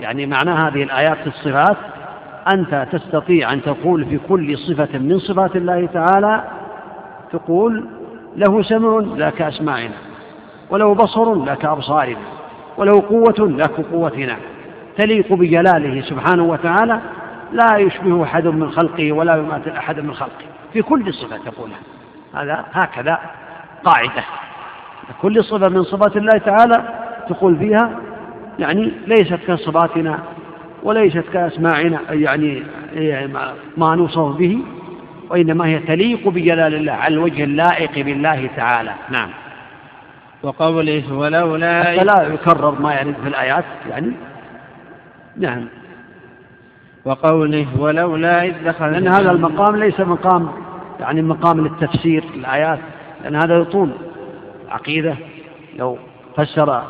يعني 0.00 0.26
معنى 0.26 0.50
هذه 0.50 0.82
الآيات 0.82 1.18
في 1.18 1.26
الصفات 1.26 1.76
أنت 2.54 2.88
تستطيع 2.92 3.52
أن 3.52 3.62
تقول 3.62 4.04
في 4.04 4.18
كل 4.28 4.58
صفة 4.58 4.98
من 4.98 5.18
صفات 5.18 5.56
الله 5.56 5.86
تعالى 5.86 6.44
تقول 7.32 7.84
له 8.36 8.62
سمع 8.62 8.98
لا 9.16 9.30
كأسماعنا. 9.30 10.09
وله 10.70 10.94
بصر 10.94 11.34
لا 11.34 11.54
كأبصارنا 11.54 12.16
وله 12.76 13.02
قوة 13.08 13.48
لا 13.48 13.66
كقوتنا 13.66 14.36
تليق 14.98 15.32
بجلاله 15.32 16.00
سبحانه 16.00 16.42
وتعالى 16.42 17.00
لا 17.52 17.76
يشبه 17.76 18.22
أحد 18.22 18.46
من 18.46 18.70
خلقه 18.70 19.12
ولا 19.12 19.36
يماثل 19.36 19.70
أحد 19.70 20.00
من 20.00 20.14
خلقه. 20.14 20.44
في 20.72 20.82
كل 20.82 21.14
صفة 21.14 21.36
تقولها 21.36 21.78
هذا 22.34 22.64
هكذا 22.72 23.18
قاعدة. 23.84 24.24
كل 25.22 25.44
صفة 25.44 25.68
من 25.68 25.82
صفات 25.82 26.16
الله 26.16 26.38
تعالى 26.38 26.88
تقول 27.28 27.56
فيها 27.56 27.90
يعني 28.58 28.92
ليست 29.06 29.38
كصفاتنا 29.48 30.18
وليست 30.82 31.24
كأسماعنا 31.32 32.00
يعني 32.12 32.62
ما 33.76 33.94
نوصف 33.94 34.36
به 34.36 34.58
وإنما 35.30 35.66
هي 35.66 35.78
تليق 35.78 36.28
بجلال 36.28 36.74
الله 36.74 36.92
على 36.92 37.14
الوجه 37.14 37.44
اللائق 37.44 38.04
بالله 38.04 38.50
تعالى. 38.56 38.92
نعم. 39.10 39.28
وقوله 40.42 41.12
ولولا 41.12 41.82
حتى 41.82 42.04
لا 42.04 42.22
يكرر 42.22 42.80
ما 42.80 42.94
يرد 42.94 43.14
في 43.22 43.28
الآيات 43.28 43.64
يعني 43.90 44.12
نعم. 45.36 45.68
وقوله 47.04 47.66
ولولا 47.78 48.44
إذ 48.44 48.64
دخل 48.64 48.92
لأن 48.92 49.08
هذا 49.08 49.30
المقام 49.30 49.76
ليس 49.76 50.00
مقام 50.00 50.50
يعني 51.00 51.22
مقام 51.22 51.60
للتفسير 51.60 52.24
الآيات 52.34 52.78
لأن 53.22 53.36
هذا 53.36 53.58
يطول. 53.58 53.90
عقيدة 54.68 55.16
لو 55.76 55.98
فسر 56.36 56.82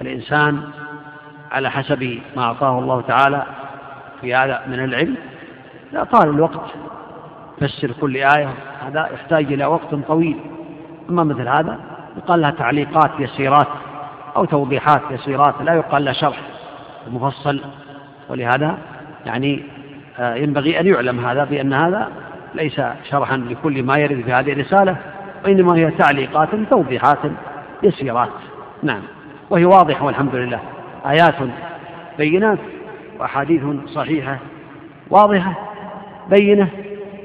الإنسان 0.00 0.62
على 1.52 1.70
حسب 1.70 2.18
ما 2.36 2.42
أعطاه 2.42 2.78
الله 2.78 3.00
تعالى 3.00 3.46
في 4.20 4.34
هذا 4.34 4.62
من 4.66 4.84
العلم 4.84 5.16
لا 5.92 6.04
طال 6.04 6.28
الوقت 6.28 6.70
فسر 7.60 7.92
كل 8.00 8.16
آية 8.16 8.54
هذا 8.86 9.08
يحتاج 9.14 9.52
إلى 9.52 9.64
وقت 9.66 9.94
طويل. 9.94 10.36
أما 11.10 11.24
مثل 11.24 11.48
هذا 11.48 11.78
يقال 12.16 12.40
لها 12.40 12.50
تعليقات 12.50 13.10
يسيرات 13.18 13.68
أو 14.36 14.44
توضيحات 14.44 15.02
يسيرات 15.10 15.54
لا 15.60 15.74
يقال 15.74 16.04
لها 16.04 16.12
شرح 16.12 16.36
مفصل. 17.10 17.60
ولهذا 18.28 18.78
يعني 19.26 19.62
آه، 20.18 20.34
ينبغي 20.34 20.80
أن 20.80 20.86
يعلم 20.86 21.26
هذا 21.26 21.44
بأن 21.44 21.72
هذا 21.72 22.08
ليس 22.54 22.80
شرحا 23.10 23.36
لكل 23.36 23.82
ما 23.82 23.96
يرد 23.96 24.20
في 24.24 24.32
هذه 24.32 24.52
الرسالة 24.52 24.96
وإنما 25.44 25.76
هي 25.76 25.90
تعليقات 25.90 26.48
توضيحات 26.70 27.18
يسيرات. 27.82 28.28
نعم. 28.82 29.02
وهي 29.50 29.64
واضحة 29.64 30.04
والحمد 30.04 30.34
لله. 30.34 30.60
آيات 31.06 31.34
بينات 32.18 32.58
وأحاديث 33.20 33.62
صحيحة 33.86 34.38
واضحة 35.10 35.54
بينة 36.30 36.68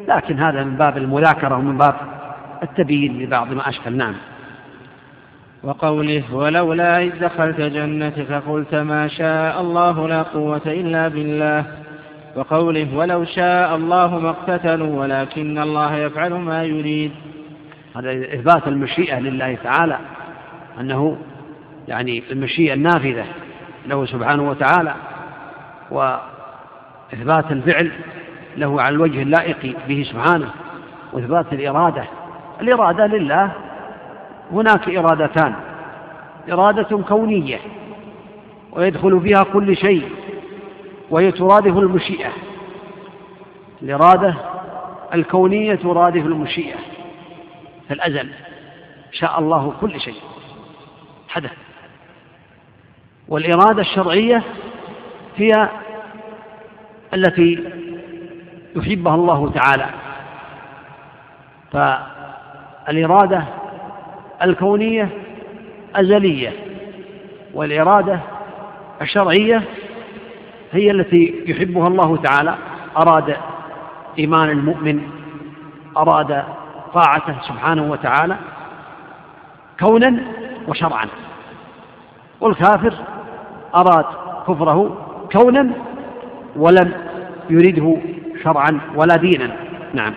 لكن 0.08 0.40
هذا 0.40 0.64
من 0.64 0.76
باب 0.76 0.98
المذاكرة 0.98 1.56
ومن 1.56 1.78
باب 1.78 1.96
التبيين 2.64 3.22
لبعض 3.22 3.54
ما 3.54 3.70
أشكل. 3.70 3.98
نعم. 3.98 4.16
وقوله 5.64 6.24
ولولا 6.36 7.03
إذ 7.03 7.20
دخلت 7.20 7.62
جنتك 7.62 8.32
قلت 8.32 8.76
ما 8.76 9.07
شاء 9.07 9.62
الله 9.62 10.07
لا 10.07 10.22
قوة 10.22 10.62
إلا 10.66 11.07
بالله. 11.07 11.66
وقوله 12.36 12.88
ولو 12.95 13.26
شاء 13.26 13.76
الله 13.76 14.20
ما 14.20 14.30
اقتتلوا 14.30 14.99
ولكن 14.99 15.57
الله 15.57 15.95
يفعل 15.95 16.34
ما 16.34 16.64
يريد. 16.64 17.12
هذا 17.95 18.12
إثبات 18.12 18.68
المشيئة 18.68 19.20
لله 19.20 19.57
تعالى 19.64 19.97
أنه 20.80 21.18
يعني 21.88 22.24
المشيئة 22.32 22.74
النافذة 22.74 23.26
له 23.88 24.05
سبحانه 24.05 24.49
وتعالى 24.49 24.93
وإثبات 25.91 27.51
الفعل 27.51 27.91
له 28.57 28.82
على 28.82 28.95
الوجه 28.95 29.22
اللائق 29.22 29.76
به 29.88 30.05
سبحانه 30.12 30.49
وإثبات 31.14 31.53
الإرادة. 31.53 32.03
الإرادة 32.62 33.07
لله 33.07 33.51
هناك 34.52 34.89
إرادتان. 34.89 35.56
إرادة 36.52 36.97
كونية 36.97 37.60
ويدخل 38.72 39.22
فيها 39.22 39.43
كل 39.54 39.78
شيء 39.78 40.10
وهي 41.10 41.32
ترادف 41.32 41.78
المشيئة. 41.78 42.30
الإرادة 43.82 44.36
الكونية 45.14 45.76
ترادف 45.76 46.26
المشيئة. 46.26 46.78
في 47.88 47.93
الأزل 47.93 48.30
شاء 49.12 49.39
الله 49.39 49.74
كل 49.82 50.00
شيء. 50.02 50.22
حدث. 51.30 51.52
والإرادة 53.28 53.82
الشرعية 53.82 54.43
هي 55.36 55.70
التي 57.14 57.64
يحبها 58.76 59.16
الله 59.16 59.52
تعالى. 59.52 59.89
فالإرادة 61.72 63.43
الكونية 64.44 65.10
أزلية 65.96 66.52
والإرادة 67.54 68.20
الشرعية 69.02 69.64
هي 70.72 70.92
التي 70.92 71.44
يحبها 71.48 71.88
الله 71.88 72.18
تعالى. 72.18 72.56
أراد 72.98 73.36
إيمان 74.20 74.50
المؤمن 74.50 75.02
أراد 75.98 76.44
طاعته 76.94 77.36
سبحانه 77.48 77.92
وتعالى 77.92 78.36
كونا 79.80 80.24
وشرعا 80.68 81.06
والكافر 82.42 82.94
أراد 83.76 84.06
كفره 84.48 84.98
كونا 85.32 85.70
ولم 86.56 86.94
يريده 87.50 87.98
شرعا 88.44 88.80
ولا 88.96 89.16
دينا. 89.16 89.52
نعم. 89.94 90.14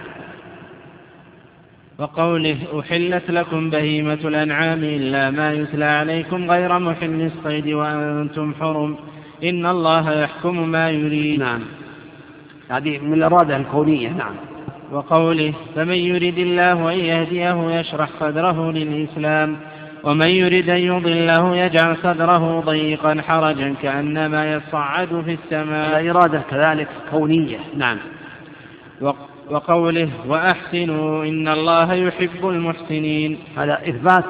وقوله 2.03 2.57
أحلت 2.81 3.31
لكم 3.31 3.71
بهيمة 3.71 4.19
الأنعام 4.25 4.85
إلا 4.85 5.31
ما 5.31 5.53
يتلى 5.53 5.85
عليكم 5.85 6.51
غير 6.51 6.79
محل 6.79 7.31
الصيد 7.31 7.69
وأنتم 7.69 8.55
حرم. 8.61 8.97
إن 9.45 9.67
الله 9.67 10.23
يحكم 10.23 10.69
ما 10.69 10.91
يريد. 10.91 11.41
نعم. 11.41 11.61
هذه 12.71 12.99
من 12.99 13.13
الإرادة 13.13 13.57
الكونية. 13.57 14.09
نعم. 14.09 14.35
وقوله 14.93 15.55
فمن 15.75 15.95
يرد 15.95 16.39
الله 16.39 16.93
أن 16.93 16.99
يهديه 16.99 17.81
يشرح 17.81 18.09
صدره 18.21 18.73
للإسلام 18.73 19.57
ومن 20.05 20.29
يرد 20.29 20.69
أن 20.69 20.77
يضله 20.77 21.57
يجعل 21.57 21.97
صدره 21.97 22.61
ضيقا 22.61 23.23
حرجا 23.29 23.75
كأنما 23.83 24.53
يصعد 24.53 25.23
في 25.25 25.33
السماء. 25.45 26.01
الإرادة 26.01 26.43
كذلك 26.51 26.89
كونية. 27.11 27.59
نعم. 27.77 27.99
وقوله 29.53 30.09
وأحسنوا 30.27 31.25
إن 31.25 31.49
الله 31.49 31.95
يحب 31.95 32.49
المحسنين. 32.49 33.39
هذا 33.57 33.79
إثبات 33.89 34.25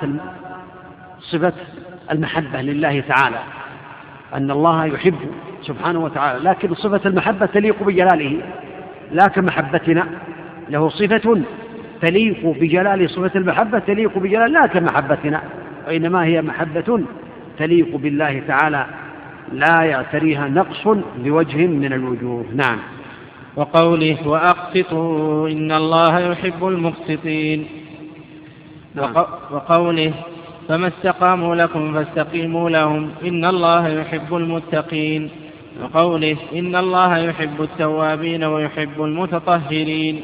صفة 1.21 1.53
المحبة 2.11 2.63
لله 2.63 3.01
تعالى 3.01 3.39
أن 4.35 4.51
الله 4.51 4.85
يحب 4.87 5.19
سبحانه 5.63 5.99
وتعالى 5.99 6.51
لكن 6.51 6.75
صفة 6.75 7.01
المحبة 7.07 7.47
تليق 7.47 7.83
بجلاله 7.83 8.41
لا 9.13 9.27
كمحبتنا. 9.27 10.07
له 10.71 10.89
صفة 10.89 11.43
تليق 12.01 12.47
بجلال 12.47 13.11
صفة 13.11 13.31
المحبة 13.35 13.79
تليق 13.79 14.19
بجلال 14.19 14.53
لا 14.53 14.67
كمحبتنا 14.67 15.43
وإنما 15.87 16.25
هي 16.25 16.43
محبة 16.43 17.01
تليق 17.59 17.97
بالله 17.97 18.43
تعالى 18.49 18.87
لا 19.53 19.83
يعتريها 19.83 20.49
نقص 20.49 20.89
بوجه 21.19 21.67
من 21.67 21.93
الوجوه. 21.93 22.45
نعم. 22.55 22.79
وقوله 23.57 24.29
وأقسطوا 24.29 25.49
إن 25.49 25.73
الله 25.73 26.21
يحب 26.21 26.67
المقسطين. 26.69 27.67
وقوله 29.53 30.13
فما 30.69 30.89
استقاموا 30.89 31.55
لكم 31.55 31.95
فاستقيموا 31.95 32.71
لهم 32.71 33.11
إن 33.25 33.45
الله 33.45 33.89
يحب 33.89 34.35
المتقين. 34.35 35.31
وقوله 35.83 36.37
إن 36.55 36.77
الله 36.77 37.19
يحب 37.19 37.63
التوابين 37.63 38.45
ويحب 38.45 39.05
المتطهرين. 39.05 40.21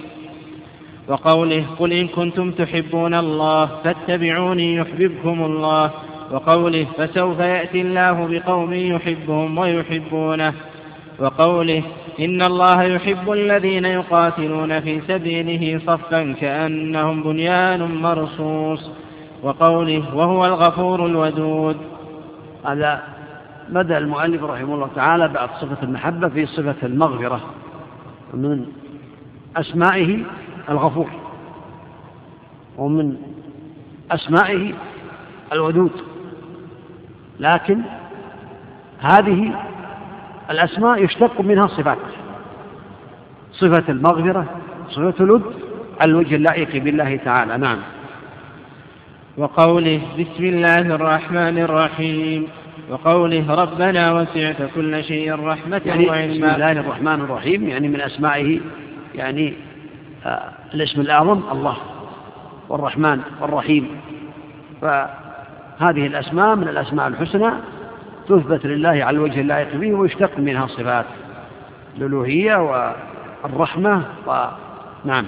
وقوله 1.09 1.65
قل 1.79 1.93
إن 1.93 2.09
كنتم 2.09 2.51
تحبون 2.51 3.15
الله 3.15 3.67
فاتبعوني 3.85 4.75
يحببكم 4.75 5.45
الله. 5.45 5.91
وقوله 6.33 6.87
فسوف 6.99 7.39
يأتي 7.39 7.81
الله 7.81 8.27
بقوم 8.31 8.73
يحبهم 8.75 9.59
ويحبونه. 9.59 10.55
وقوله 11.19 11.83
إن 12.21 12.43
الله 12.43 12.83
يحب 12.83 13.33
الذين 13.33 13.85
يقاتلون 13.85 14.81
في 14.81 15.01
سبيله 15.01 15.79
صفا 15.87 16.33
كأنهم 16.33 17.23
بنيان 17.23 18.03
مرصوص 18.03 18.91
وقوله 19.43 20.15
وهو 20.15 20.47
الغفور 20.47 21.07
الودود. 21.07 21.77
هذا 22.65 23.03
بدأ 23.69 23.99
المؤلف 23.99 24.43
رحمه 24.43 24.75
الله 24.75 24.89
تعالى 24.95 25.29
بعد 25.29 25.49
صفة 25.61 25.83
المحبة 25.83 26.29
في 26.29 26.47
صفة 26.47 26.77
المغفرة 26.83 27.41
من 28.35 28.67
أسمائه 29.57 30.19
الغفور 30.69 31.09
ومن 32.79 33.17
أسمائه 34.11 34.73
الودود. 35.53 35.93
لكن 37.41 37.81
هذه 39.01 39.55
الأسماء 40.51 41.05
يشتق 41.05 41.41
منها 41.41 41.65
الصفات 41.65 41.99
صفة 43.53 43.85
المغفرة 43.89 44.45
صفة 44.91 45.15
الود 45.25 45.43
على 46.01 46.11
الوجه 46.11 46.35
اللائق 46.35 46.83
بالله 46.83 47.17
تعالى. 47.17 47.59
نعم. 47.59 47.79
وقوله 49.37 50.01
بسم 50.19 50.45
الله 50.45 50.81
الرحمن 50.81 51.59
الرحيم 51.59 52.47
وقوله 52.91 53.55
ربنا 53.55 54.13
وسعت 54.13 54.57
كل 54.75 55.05
شيء 55.05 55.45
رحمة 55.45 55.81
يعني 55.85 56.07
وعلما. 56.07 56.35
بسم 56.35 56.45
الله 56.45 56.73
الرحمن 56.73 57.21
الرحيم 57.21 57.69
يعني 57.69 57.89
من 57.89 58.01
أسمائه 58.01 58.61
يعني 59.15 59.55
آه 60.27 60.51
الاسم 60.75 61.01
الأعظم 61.01 61.41
الله 61.53 61.77
والرحمن 62.69 63.21
والرحيم. 63.41 63.89
فهذه 64.83 66.07
الأسماء 66.07 66.57
من 66.57 66.69
الأسماء 66.69 67.09
الحسنى 67.09 67.51
تثبت 68.29 68.67
لله 68.67 68.89
على 68.89 69.11
الوجه 69.11 69.41
اللائق 69.41 69.77
به 69.77 69.93
ويشتق 69.95 70.39
منها 70.39 70.67
صفات 70.67 71.05
الألوهية 71.99 72.57
والرحمة 73.45 74.03
ونعم 74.27 75.25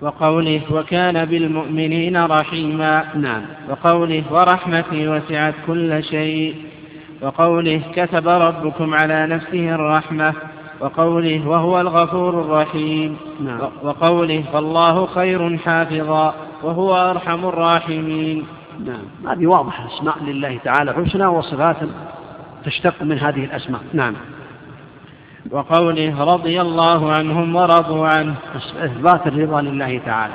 وقوله 0.00 0.60
وكان 0.70 1.24
بالمؤمنين 1.24 2.24
رحيما. 2.24 3.04
نعم. 3.14 3.42
وقوله 3.68 4.22
ورحمتي 4.30 5.08
وسعت 5.08 5.54
كل 5.66 6.04
شيء. 6.04 6.54
وقوله 7.22 7.82
كتب 7.96 8.28
ربكم 8.28 8.94
على 8.94 9.26
نفسه 9.26 9.74
الرحمة. 9.74 10.34
وقوله 10.80 11.48
وهو 11.48 11.80
الغفور 11.80 12.40
الرحيم. 12.40 13.16
نعم. 13.44 13.58
وقوله 13.82 14.44
فالله 14.52 15.06
خير 15.06 15.56
حافظا. 15.56 16.34
وهو 16.62 17.10
أرحم 17.10 17.48
الراحمين. 17.48 18.46
نعم. 18.84 19.32
هذه 19.32 19.46
واضحة 19.46 19.86
أسماء 19.86 20.22
لله 20.22 20.58
تعالى 20.64 20.92
حسنى 20.92 21.26
وصفات 21.26 21.76
تشتق 22.64 23.02
من 23.02 23.18
هذه 23.18 23.44
الأسماء. 23.44 23.80
نعم. 23.92 24.14
وقوله 25.50 26.34
رضي 26.34 26.60
الله 26.60 27.12
عنهم 27.12 27.56
ورضوا 27.56 28.08
عنه. 28.08 28.34
إثبات 28.84 29.26
الرضا 29.26 29.62
لله 29.62 30.00
تعالى 30.06 30.34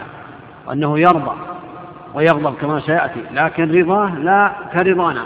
وأنه 0.67 0.99
يرضى 0.99 1.35
ويغضب 2.13 2.55
كما 2.55 2.79
سيأتي 2.79 3.21
لكن 3.31 3.71
رضاه 3.71 4.15
لا 4.15 4.55
كرضانا 4.73 5.25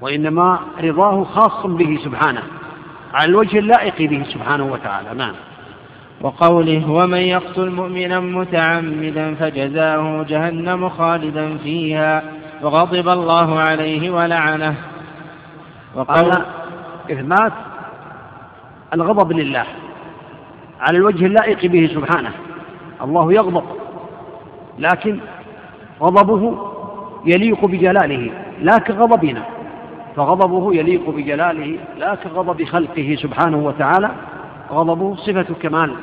وإنما 0.00 0.60
رضاه 0.82 1.24
خاص 1.24 1.66
به 1.66 1.98
سبحانه 2.04 2.42
على 3.14 3.30
الوجه 3.30 3.58
اللائق 3.58 4.10
به 4.10 4.24
سبحانه 4.32 4.64
وتعالى. 4.64 5.14
نعم. 5.14 5.34
وقوله 6.20 6.90
ومن 6.90 7.18
يقتل 7.18 7.70
مؤمنا 7.70 8.20
متعمدا 8.20 9.34
فجزاؤه 9.34 10.22
جهنم 10.22 10.88
خالدا 10.88 11.58
فيها 11.58 12.22
وغضب 12.62 13.08
الله 13.08 13.58
عليه 13.58 14.10
ولعنه. 14.10 14.74
وقال 15.94 16.44
إثبات 17.12 17.52
الغضب 18.94 19.32
لله 19.32 19.64
على 20.80 20.98
الوجه 20.98 21.26
اللائق 21.26 21.66
به 21.66 21.90
سبحانه. 21.94 22.30
الله 23.02 23.32
يغضب 23.32 23.64
لكن 24.78 25.18
غضبه 26.00 26.70
يليق 27.26 27.64
بجلاله 27.64 28.30
لا 28.60 28.78
كغضبنا. 28.78 29.42
فغضبه 30.16 30.74
يليق 30.74 31.10
بجلاله 31.10 31.78
لا 31.98 32.14
كغضب 32.14 32.64
خلقه 32.64 33.16
سبحانه 33.22 33.56
وتعالى. 33.56 34.10
غضبه 34.72 35.16
صفة 35.16 35.54
كمال. 35.62 35.94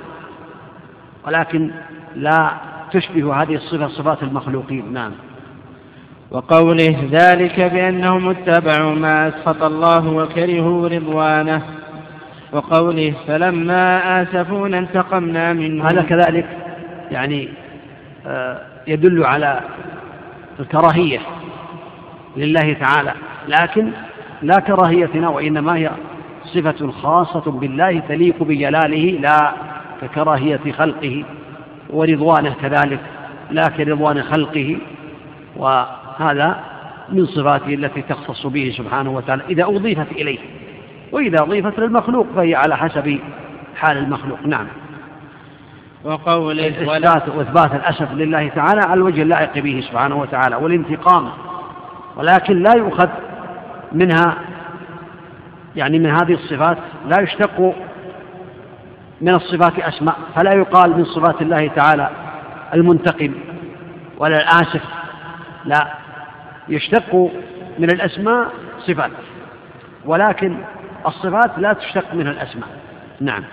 ولكن 1.27 1.71
لا 2.15 2.51
تشبه 2.91 3.41
هذه 3.41 3.55
الصفة 3.55 3.87
صفات 3.87 4.23
المخلوقين. 4.23 4.93
نعم. 4.93 5.11
وقوله 6.31 7.07
ذلك 7.11 7.59
بأنهم 7.59 8.29
اتبعوا 8.29 8.95
ما 8.95 9.27
أسخط 9.27 9.63
الله 9.63 10.09
وكرهوا 10.09 10.87
رضوانه. 10.87 11.61
وقوله 12.51 13.13
فلما 13.27 14.21
آسفونا 14.21 14.77
انتقمنا 14.77 15.53
منهم. 15.53 15.87
هذا 15.87 16.01
كذلك 16.01 16.45
يعني 17.11 17.49
آه، 18.27 18.61
يدل 18.87 19.23
على 19.25 19.59
الكراهية 20.59 21.19
لله 22.37 22.73
تعالى. 22.73 23.13
لكن 23.47 23.91
لا 24.41 24.59
كراهيتنا 24.59 25.29
وإنما 25.29 25.75
هي 25.75 25.91
صفة 26.43 26.91
خاصة 26.91 27.51
بالله 27.51 27.99
تليق 27.99 28.43
بجلاله 28.43 29.19
لا 29.21 29.66
ككراهية 30.01 30.71
خلقه 30.77 31.23
ورضوانه 31.89 32.53
كذلك 32.61 32.99
لا 33.51 33.63
كرضوان 33.77 34.23
خلقه 34.23 34.77
وهذا 35.55 36.59
من 37.09 37.25
صفاته 37.25 37.73
التي 37.73 38.01
تختص 38.01 38.45
به 38.45 38.73
سبحانه 38.77 39.11
وتعالى 39.11 39.43
إذا 39.49 39.63
أضيفت 39.63 40.11
إليه 40.11 40.39
وإذا 41.11 41.43
أضيفت 41.43 41.79
للمخلوق 41.79 42.27
فهي 42.35 42.55
على 42.55 42.77
حسب 42.77 43.19
حال 43.75 43.97
المخلوق. 43.97 44.39
نعم. 44.45 44.67
وقوله 46.03 46.67
إثبات 46.67 47.29
وإثبات 47.29 47.73
الأسف 47.73 48.11
لله 48.13 48.47
تعالى 48.47 48.81
على 48.85 48.93
الوجه 48.93 49.21
اللائق 49.21 49.59
به 49.59 49.83
سبحانه 49.89 50.15
وتعالى 50.15 50.55
والانتقام 50.55 51.29
ولكن 52.15 52.63
لا 52.63 52.71
يؤخذ 52.77 53.09
منها 53.91 54.37
يعني 55.75 55.99
من 55.99 56.09
هذه 56.09 56.33
الصفات 56.33 56.77
لا 57.07 57.21
يشتق 57.21 57.75
من 59.21 59.33
الصفات 59.33 59.79
أسماء 59.79 60.15
فلا 60.35 60.53
يقال 60.53 60.97
من 60.97 61.05
صفات 61.05 61.41
الله 61.41 61.67
تعالى 61.67 62.09
المنتقم 62.73 63.33
ولا 64.17 64.37
الآسف 64.37 64.81
لا. 65.65 65.87
يشتق 66.69 67.15
من 67.79 67.91
الأسماء 67.91 68.47
صفات 68.79 69.11
ولكن 70.05 70.57
الصفات 71.07 71.51
لا 71.57 71.73
تشتق 71.73 72.13
منها 72.13 72.31
الأسماء. 72.31 72.69
نعم. 73.21 73.43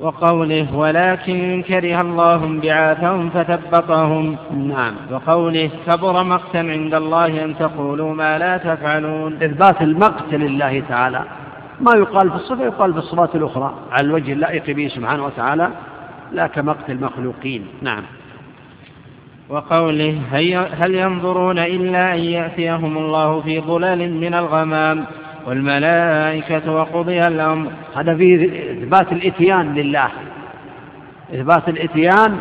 وقوله 0.00 0.76
ولكن 0.76 1.64
كره 1.68 2.00
الله 2.00 2.60
بعاثهم 2.62 3.30
فثبطهم. 3.30 4.36
نعم. 4.68 4.94
وقوله 5.10 5.70
كبر 5.86 6.24
مقتا 6.24 6.58
عند 6.58 6.94
الله 6.94 7.44
أن 7.44 7.58
تقولوا 7.58 8.14
ما 8.14 8.38
لا 8.38 8.56
تفعلون. 8.56 9.42
إثبات 9.42 9.82
المقت 9.82 10.34
لله 10.34 10.82
تعالى 10.88 11.24
ما 11.82 11.92
يقال 11.96 12.30
في 12.30 12.36
الصفة 12.36 12.64
يقال 12.64 12.92
في 12.92 12.98
الصفات 12.98 13.34
الأخرى. 13.34 13.74
على 13.92 14.06
الوجه 14.06 14.32
اللائق 14.32 14.70
به 14.70 14.88
سبحانه 14.88 15.24
وتعالى 15.24 15.68
لا 16.32 16.46
كمقت 16.46 16.90
المخلوقين. 16.90 17.66
نعم. 17.82 18.02
وقوله 19.48 20.20
هل 20.80 20.94
ينظرون 20.94 21.58
إلا 21.58 22.14
أن 22.14 22.18
يأتيهم 22.18 22.98
الله 22.98 23.40
في 23.40 23.60
ظلال 23.60 24.14
من 24.14 24.34
الغمام 24.34 25.04
والملائكة 25.46 26.72
وقضي 26.72 27.20
الأمر؟ 27.20 27.70
هذا 27.96 28.14
فيه 28.14 28.46
إثبات 28.72 29.12
الإتيان 29.12 29.74
لله. 29.74 30.08
إثبات 31.34 31.68
الإتيان 31.68 32.38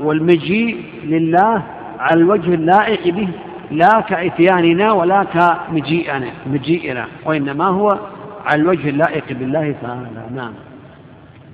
والمجيء 0.00 0.84
لله 1.04 1.62
على 1.98 2.20
الوجه 2.20 2.54
اللائق 2.54 3.14
به 3.14 3.28
لا 3.70 4.00
كإتياننا 4.00 4.92
ولا 4.92 5.24
كمجيئنا 5.24 6.28
مجيئنا 6.46 7.06
وإنما 7.24 7.64
هو 7.64 7.98
على 8.44 8.62
الوجه 8.62 8.88
اللائق 8.88 9.24
بالله 9.30 9.74
تعالى 9.82 10.26
نعم. 10.34 10.54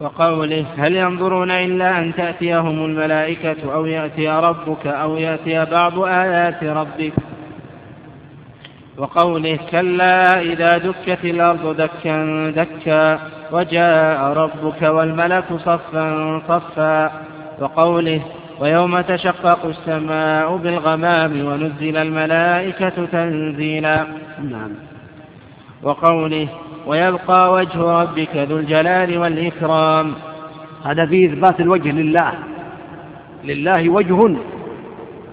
وقوله 0.01 0.67
هل 0.79 0.97
ينظرون 0.97 1.51
إلا 1.51 1.99
أن 1.99 2.15
تأتيهم 2.15 2.85
الملائكة 2.85 3.75
أو 3.75 3.87
يأتي 3.87 4.29
ربك 4.29 4.87
أو 4.87 5.17
يأتي 5.17 5.65
بعض 5.65 5.99
آيات 5.99 6.65
ربك؟ 6.65 7.13
وقوله 8.99 9.59
كلا 9.71 10.41
إذا 10.41 10.79
دكت 10.79 11.25
الأرض 11.25 11.77
دكا 11.77 12.51
دكا 12.51 13.19
وجاء 13.53 14.21
ربك 14.23 14.83
والملك 14.83 15.45
صفا 15.59 16.43
صفا. 16.49 17.11
وقوله 17.61 18.23
ويوم 18.61 19.01
تشقق 19.01 19.67
السماء 19.67 20.57
بالغمام 20.57 21.45
ونزل 21.47 21.97
الملائكة 21.97 23.07
تنزيلا. 23.13 24.07
نعم. 24.51 24.71
وقوله 25.83 26.49
ويبقى 26.91 27.53
وجه 27.53 27.81
ربك 28.03 28.37
ذو 28.37 28.59
الجلال 28.59 29.19
والإكرام. 29.19 30.15
هذا 30.85 31.07
فيه 31.07 31.33
إثبات 31.33 31.61
الوجه 31.61 31.93
لله. 31.93 32.33
لله 33.45 33.89
وجه 33.89 34.37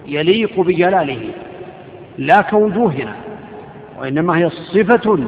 يليق 0.06 0.60
بجلاله 0.60 1.20
لا 2.18 2.40
كوجوهنا 2.40 3.14
وإنما 4.00 4.38
هي 4.38 4.50
صفة 4.50 5.18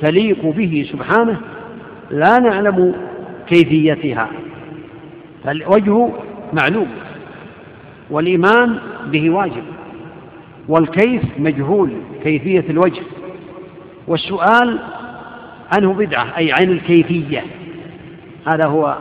تليق 0.00 0.46
به 0.46 0.88
سبحانه 0.92 1.40
لا 2.10 2.38
نعلم 2.38 2.94
كيفيتها. 3.46 4.28
فالوجه 5.44 6.08
معلوم 6.52 6.88
والإيمان 8.10 8.78
به 9.06 9.30
واجب 9.30 9.64
والكيف 10.68 11.22
مجهول 11.38 11.90
كيفية 12.22 12.64
الوجه. 12.70 13.02
والسؤال 14.08 14.78
عنه 15.72 15.92
بدعة 15.92 16.38
أي 16.38 16.52
عن 16.52 16.62
الكيفية. 16.62 17.44
هذا 18.46 18.66
هو 18.66 18.96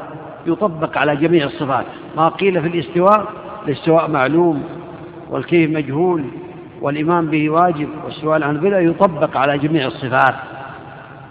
يطبق 0.47 0.97
على 0.97 1.15
جميع 1.15 1.45
الصفات. 1.45 1.85
ما 2.17 2.27
قيل 2.27 2.61
في 2.61 2.67
الاستواء 2.67 3.33
الاستواء 3.67 4.09
معلوم 4.09 4.63
والكيف 5.29 5.71
مجهول 5.71 6.23
والإيمان 6.81 7.27
به 7.27 7.49
واجب 7.49 7.89
والسؤال 8.05 8.43
عن 8.43 8.57
بدعة 8.57 8.79
يطبق 8.79 9.37
على 9.37 9.57
جميع 9.57 9.87
الصفات. 9.87 10.35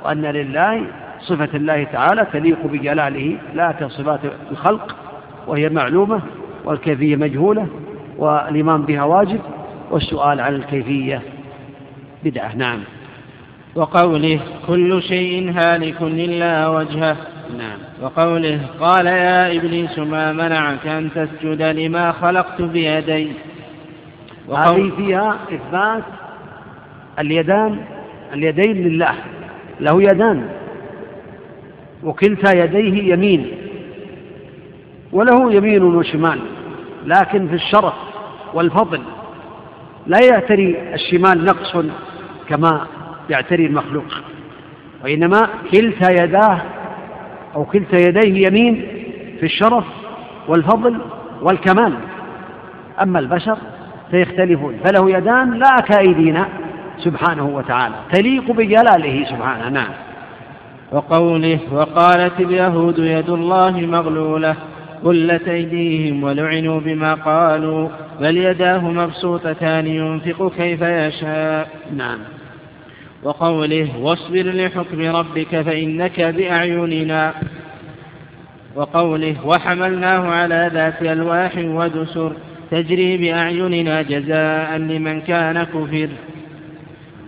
وأن 0.05 0.23
لله 0.23 0.87
صفة 1.21 1.49
الله 1.55 1.85
تعالى 1.85 2.27
تليق 2.33 2.67
بجلاله 2.67 3.39
لا 3.55 3.73
كصفات 3.73 4.21
الخلق 4.51 4.97
وهي 5.47 5.69
معلومة 5.69 6.21
والكيفية 6.65 7.17
مجهولة 7.17 7.67
والإيمان 8.19 8.83
بها 8.83 9.05
واجب 9.05 9.41
والسؤال 9.91 10.41
عن 10.41 10.55
الكيفية 10.55 11.23
بدعة. 12.25 12.57
نعم. 12.57 12.81
وقوله 13.75 14.41
كل 14.67 15.03
شيء 15.03 15.53
هالك 15.57 16.03
إلا 16.03 16.69
وجهه. 16.69 17.17
نعم. 17.59 17.79
وقوله 18.03 18.61
قال 18.81 19.07
يا 19.07 19.57
إبليس 19.57 19.99
ما 19.99 20.33
منعك 20.33 20.87
أن 20.87 21.11
تسجد 21.15 21.63
لما 21.63 22.13
خلقت 22.13 22.63
بيدي. 22.63 23.33
هذه 24.53 24.93
فيها 24.97 25.37
إثبات 25.53 26.05
اليدان 27.19 27.79
اليدين 28.33 28.89
لله 28.89 29.15
له 29.81 30.03
يدان 30.03 30.49
وكلتا 32.05 32.65
يديه 32.65 33.13
يمين 33.13 33.47
وله 35.13 35.53
يمين 35.53 35.83
وشمال 35.83 36.39
لكن 37.07 37.49
في 37.49 37.55
الشرف 37.55 37.95
والفضل 38.55 39.01
لا 40.07 40.19
يعتري 40.33 40.95
الشمال 40.95 41.45
نقص 41.45 41.77
كما 42.49 42.87
يعتري 43.31 43.67
المخلوق 43.67 44.05
وإنما 45.05 45.49
كلتا 45.73 46.25
يداه 46.25 46.63
أو 47.55 47.65
كلتا 47.65 47.97
يديه 47.97 48.47
يمين 48.47 48.87
في 49.41 49.47
الشرف 49.47 49.85
والفضل 50.49 51.01
والكمال. 51.43 51.95
أما 53.03 53.19
البشر 53.19 53.59
فيختلفون 54.11 54.77
فله 54.85 55.11
يدان 55.11 55.55
لا 55.55 55.77
كأيدينا 55.89 56.49
سبحانه 56.99 57.47
وتعالى 57.47 57.95
تليق 58.13 58.53
بجلاله 58.53 59.25
سبحانه 59.25 59.69
نعم. 59.69 59.91
وقوله 60.93 61.59
وقالت 61.73 62.41
اليهود 62.41 62.99
يد 62.99 63.31
الله 63.31 63.71
مغلولة 63.71 64.57
قلت 65.05 65.49
أيديهم 65.49 66.25
ولعنوا 66.25 66.81
بما 66.81 67.15
قالوا 67.15 67.89
بل 68.21 68.37
يداه 68.37 68.91
مبسوطتان 68.91 69.87
ينفق 69.87 70.53
كيف 70.57 70.83
يشاء. 70.83 71.69
نعم. 71.97 72.19
وقوله 73.25 73.99
واصبر 73.99 74.43
لحكم 74.43 75.17
ربك 75.17 75.61
فإنك 75.61 76.21
بأعيننا. 76.21 77.35
وقوله 78.75 79.47
وحملناه 79.47 80.31
على 80.31 80.71
ذات 80.75 81.03
ألواح 81.03 81.53
ودسر 81.57 82.33
تجري 82.71 83.17
بأعيننا 83.17 84.03
جزاء 84.03 84.77
لمن 84.77 85.21
كان 85.21 85.65
كفر. 85.65 86.09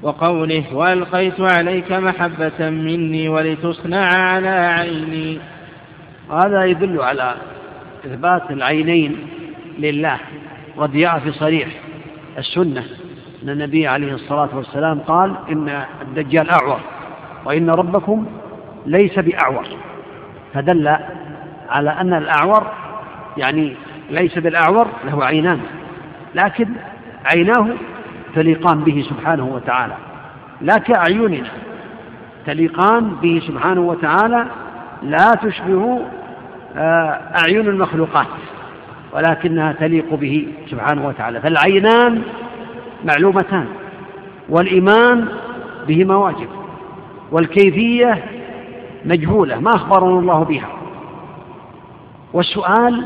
وقوله 0.02 0.64
وألقيت 0.74 1.40
عليك 1.40 1.92
محبة 1.92 2.70
مني 2.70 3.28
ولتصنع 3.28 4.06
على 4.14 4.48
عيني. 4.48 5.38
هذا 6.30 6.64
يدل 6.64 7.00
على 7.00 7.34
إثبات 8.06 8.50
العينين 8.50 9.16
لله 9.78 10.18
جاء 10.78 11.18
في 11.18 11.32
صريح 11.32 11.68
السنة. 12.38 12.84
أن 13.46 13.50
النبي 13.50 13.86
عليه 13.86 14.14
الصلاة 14.14 14.48
والسلام 14.54 15.00
قال 15.00 15.34
إن 15.50 15.82
الدجال 16.02 16.50
أعور 16.50 16.80
وإن 17.44 17.70
ربكم 17.70 18.26
ليس 18.86 19.18
بأعور. 19.18 19.64
فدل 20.54 20.96
على 21.68 21.90
أن 21.90 22.14
الأعور 22.14 22.66
يعني 23.36 23.76
ليس 24.10 24.38
بالأعور 24.38 24.88
له 25.04 25.24
عينان 25.24 25.60
لكن 26.34 26.68
عيناه 27.24 27.68
تليقان 28.34 28.80
به 28.80 29.06
سبحانه 29.10 29.46
وتعالى. 29.46 29.94
لا 30.60 30.78
كأعيننا 30.78 31.48
تليقان 32.46 33.10
به 33.22 33.42
سبحانه 33.46 33.80
وتعالى 33.80 34.46
لا 35.02 35.30
تشبه 35.42 36.00
آه، 36.76 37.20
أعين 37.42 37.68
المخلوقات 37.68 38.26
ولكنها 39.12 39.72
تليق 39.72 40.14
به 40.14 40.48
سبحانه 40.70 41.06
وتعالى. 41.06 41.40
فالعينان 41.40 42.22
معلومتان. 43.06 43.66
والإيمان 44.48 45.28
بهما 45.88 46.16
واجب 46.16 46.48
والكيفية 47.32 48.24
مجهولة 49.04 49.60
ما 49.60 49.74
أخبرنا 49.74 50.18
الله 50.18 50.42
بها. 50.42 50.68
والسؤال 52.32 53.04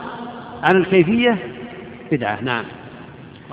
عن 0.62 0.76
الكيفية 0.76 1.38
بدعة 2.12 2.38
نعم. 2.42 2.64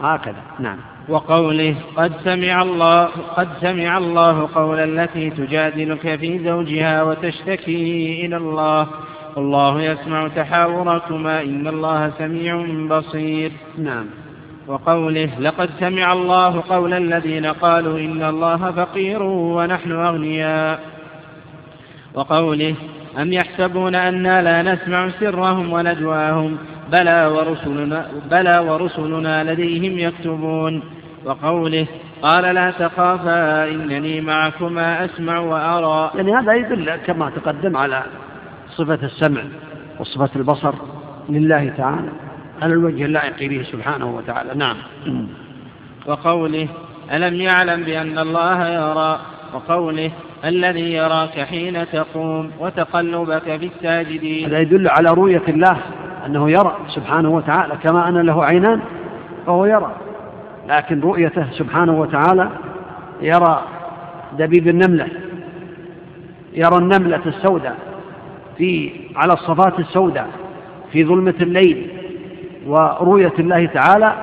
هكذا 0.01 0.41
نعم. 0.59 0.77
وقوله 1.09 1.75
قد 1.95 2.11
سمع 2.23 2.61
الله 2.61 3.05
قد 3.37 3.47
سمع 3.61 3.97
الله 3.97 4.49
قول 4.55 4.79
التي 4.79 5.29
تجادلك 5.29 6.15
في 6.15 6.39
زوجها 6.39 7.03
وتشتكي 7.03 8.25
إلى 8.25 8.37
الله. 8.37 8.87
والله 9.35 9.81
يسمع 9.81 10.27
تحاوركما 10.27 11.41
إن 11.41 11.67
الله 11.67 12.11
سميع 12.17 12.65
بصير. 12.89 13.51
نعم. 13.77 14.05
وقوله 14.68 15.30
لقد 15.39 15.70
سمع 15.80 16.13
الله 16.13 16.63
قول 16.70 16.93
الذين 16.93 17.45
قالوا 17.45 17.99
إن 17.99 18.24
الله 18.24 18.72
فقير 18.72 19.24
ونحن 19.24 19.91
أغنياء. 19.91 20.80
وقوله 22.13 22.76
أم 23.22 23.34
يحسبون 23.34 23.95
أنا 23.95 24.41
لا 24.41 24.74
نسمع 24.74 25.09
سرهم 25.09 25.74
ونجواهم 25.74 26.57
بلى 26.91 27.26
ورسلنا, 27.26 28.07
بلى 28.32 28.59
ورسلنا 28.59 29.53
لديهم 29.53 29.99
يكتبون. 29.99 30.84
وقوله 31.26 31.88
قال 32.22 32.55
لا 32.55 32.72
تخافا 32.72 33.70
إنني 33.72 34.22
معكما 34.22 35.05
أسمع 35.05 35.39
وأرى. 35.39 36.11
يعني 36.15 36.34
هذا 36.34 36.53
يدل 36.53 36.95
كما 36.95 37.30
تقدم 37.30 37.78
على 37.78 38.03
صفة 38.70 38.99
السمع 39.03 39.41
وصفة 39.99 40.30
البصر 40.36 40.74
لله 41.30 41.74
تعالى. 41.78 42.26
على 42.62 42.74
الوجه 42.74 43.05
اللائق 43.05 43.49
به 43.49 43.64
سبحانه 43.72 44.16
وتعالى. 44.16 44.53
نعم. 44.55 44.76
وقوله 46.08 46.68
ألم 47.14 47.36
يعلم 47.36 47.84
بأن 47.84 48.20
الله 48.20 48.68
يرى؟ 48.68 49.20
وقوله 49.53 50.12
الذي 50.45 50.93
يراك 50.93 51.39
حين 51.39 51.86
تقوم 51.91 52.51
وتقلبك 52.60 53.58
في 53.58 53.66
الساجدين. 53.66 54.45
هذا 54.45 54.60
يدل 54.60 54.88
على 54.88 55.10
رؤية 55.10 55.43
الله 55.47 55.78
أنه 56.26 56.51
يرى 56.51 56.78
سبحانه 56.88 57.30
وتعالى 57.30 57.74
كما 57.84 58.10
أن 58.10 58.18
له 58.18 58.45
عينان 58.45 58.82
فهو 59.45 59.66
يرى. 59.66 59.91
لكن 60.68 61.01
رؤيته 61.01 61.45
سبحانه 61.51 61.99
وتعالى 61.99 62.49
يرى 63.22 63.64
دبيب 64.39 64.68
النملة 64.68 65.08
يرى 66.53 66.78
النملة 66.78 67.22
السوداء 67.26 67.78
في 68.58 68.91
على 69.16 69.34
الصفات 69.34 69.80
السوداء 69.80 70.30
في 70.91 71.05
ظلمة 71.05 71.34
الليل 71.41 71.89
ورؤية 72.68 73.34
الله 73.39 73.65
تعالى 73.65 74.13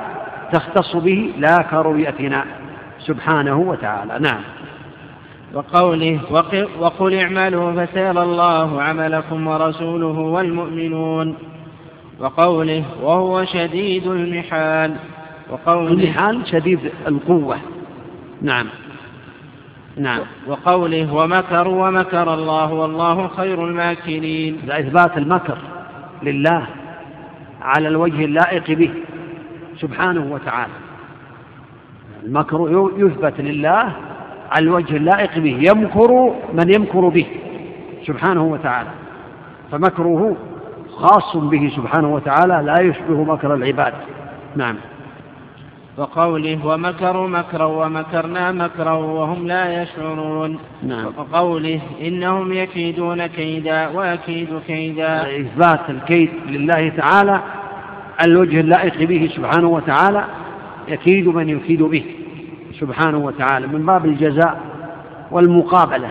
تختص 0.53 0.97
به 0.97 1.33
لا 1.39 1.57
كرؤيتنا 1.71 2.45
سبحانه 2.99 3.57
وتعالى. 3.57 4.19
نعم. 4.19 4.41
وقوله 5.55 6.21
وقل 6.81 7.15
اعملوا 7.15 7.87
فسيرى 7.87 8.23
الله 8.23 8.83
عملكم 8.83 9.47
ورسوله 9.47 10.19
والمؤمنون. 10.19 11.37
وقوله 12.21 12.85
وهو 13.03 13.45
شديد 13.45 14.07
المحال. 14.07 14.97
وقوله 15.51 15.93
المحال 15.93 16.47
شديد 16.47 16.81
القوة. 17.07 17.57
نعم. 18.43 18.67
نعم. 19.97 20.21
وقوله 20.47 21.15
ومكروا 21.15 21.89
ومكر 21.89 22.35
الله 22.35 22.73
والله 22.73 23.29
خير 23.29 23.65
الماكرين. 23.65 24.59
إثبات 24.71 25.19
المكر 25.19 25.59
لله 26.23 26.67
على 27.65 27.89
الوجه 27.89 28.25
اللائق 28.25 28.71
به 28.71 28.91
سبحانه 29.77 30.33
وتعالى. 30.33 30.73
المكر 32.25 32.91
يثبت 32.97 33.41
لله 33.41 33.93
على 34.51 34.65
الوجه 34.65 34.97
اللائق 34.97 35.39
به 35.39 35.59
يمكر 35.71 36.35
من 36.55 36.75
يمكر 36.75 37.09
به 37.09 37.27
سبحانه 38.07 38.45
وتعالى. 38.45 38.91
فمكره 39.73 40.37
خاص 40.97 41.37
به 41.37 41.73
سبحانه 41.77 42.15
وتعالى 42.15 42.63
لا 42.67 42.81
يشبه 42.81 43.25
مكر 43.25 43.55
العباد. 43.55 43.95
نعم. 44.57 44.77
وقوله 45.97 46.67
ومكروا 46.67 47.29
مكرا 47.29 47.65
ومكرنا 47.65 48.53
مكرا 48.53 48.93
وهم 48.93 49.47
لا 49.47 49.83
يشعرون. 49.83 50.59
نعم. 50.83 51.07
وقوله 51.17 51.81
إنهم 52.03 52.53
يكيدون 52.53 53.27
كيدا 53.27 53.89
وأكيد 53.89 54.49
كيدا. 54.67 55.41
إثبات 55.41 55.91
الكيد 55.91 56.31
لله 56.47 56.89
تعالى 56.89 57.41
الوجه 58.25 58.61
اللائق 58.61 59.03
به 59.03 59.31
سبحانه 59.37 59.69
وتعالى 59.69 60.25
يكيد 60.89 61.29
من 61.29 61.49
يكيد 61.49 61.83
به 61.83 62.05
سبحانه 62.81 63.19
وتعالى 63.19 63.67
من 63.67 63.87
باب 63.87 64.07
الجزاء 64.07 64.61
والمقابلة. 65.31 66.11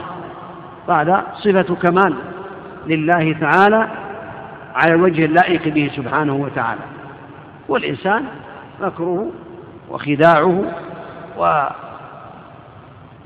هذا 0.89 1.23
صفة 1.35 1.75
كمال 1.75 2.15
لله 2.87 3.33
تعالى 3.33 3.87
على 4.75 4.93
الوجه 4.93 5.25
اللائق 5.25 5.67
به 5.67 5.91
سبحانه 5.95 6.35
وتعالى. 6.35 6.81
والإنسان 7.69 8.25
مكره 8.81 9.31
وخداعه 9.93 10.63
و 11.39 11.67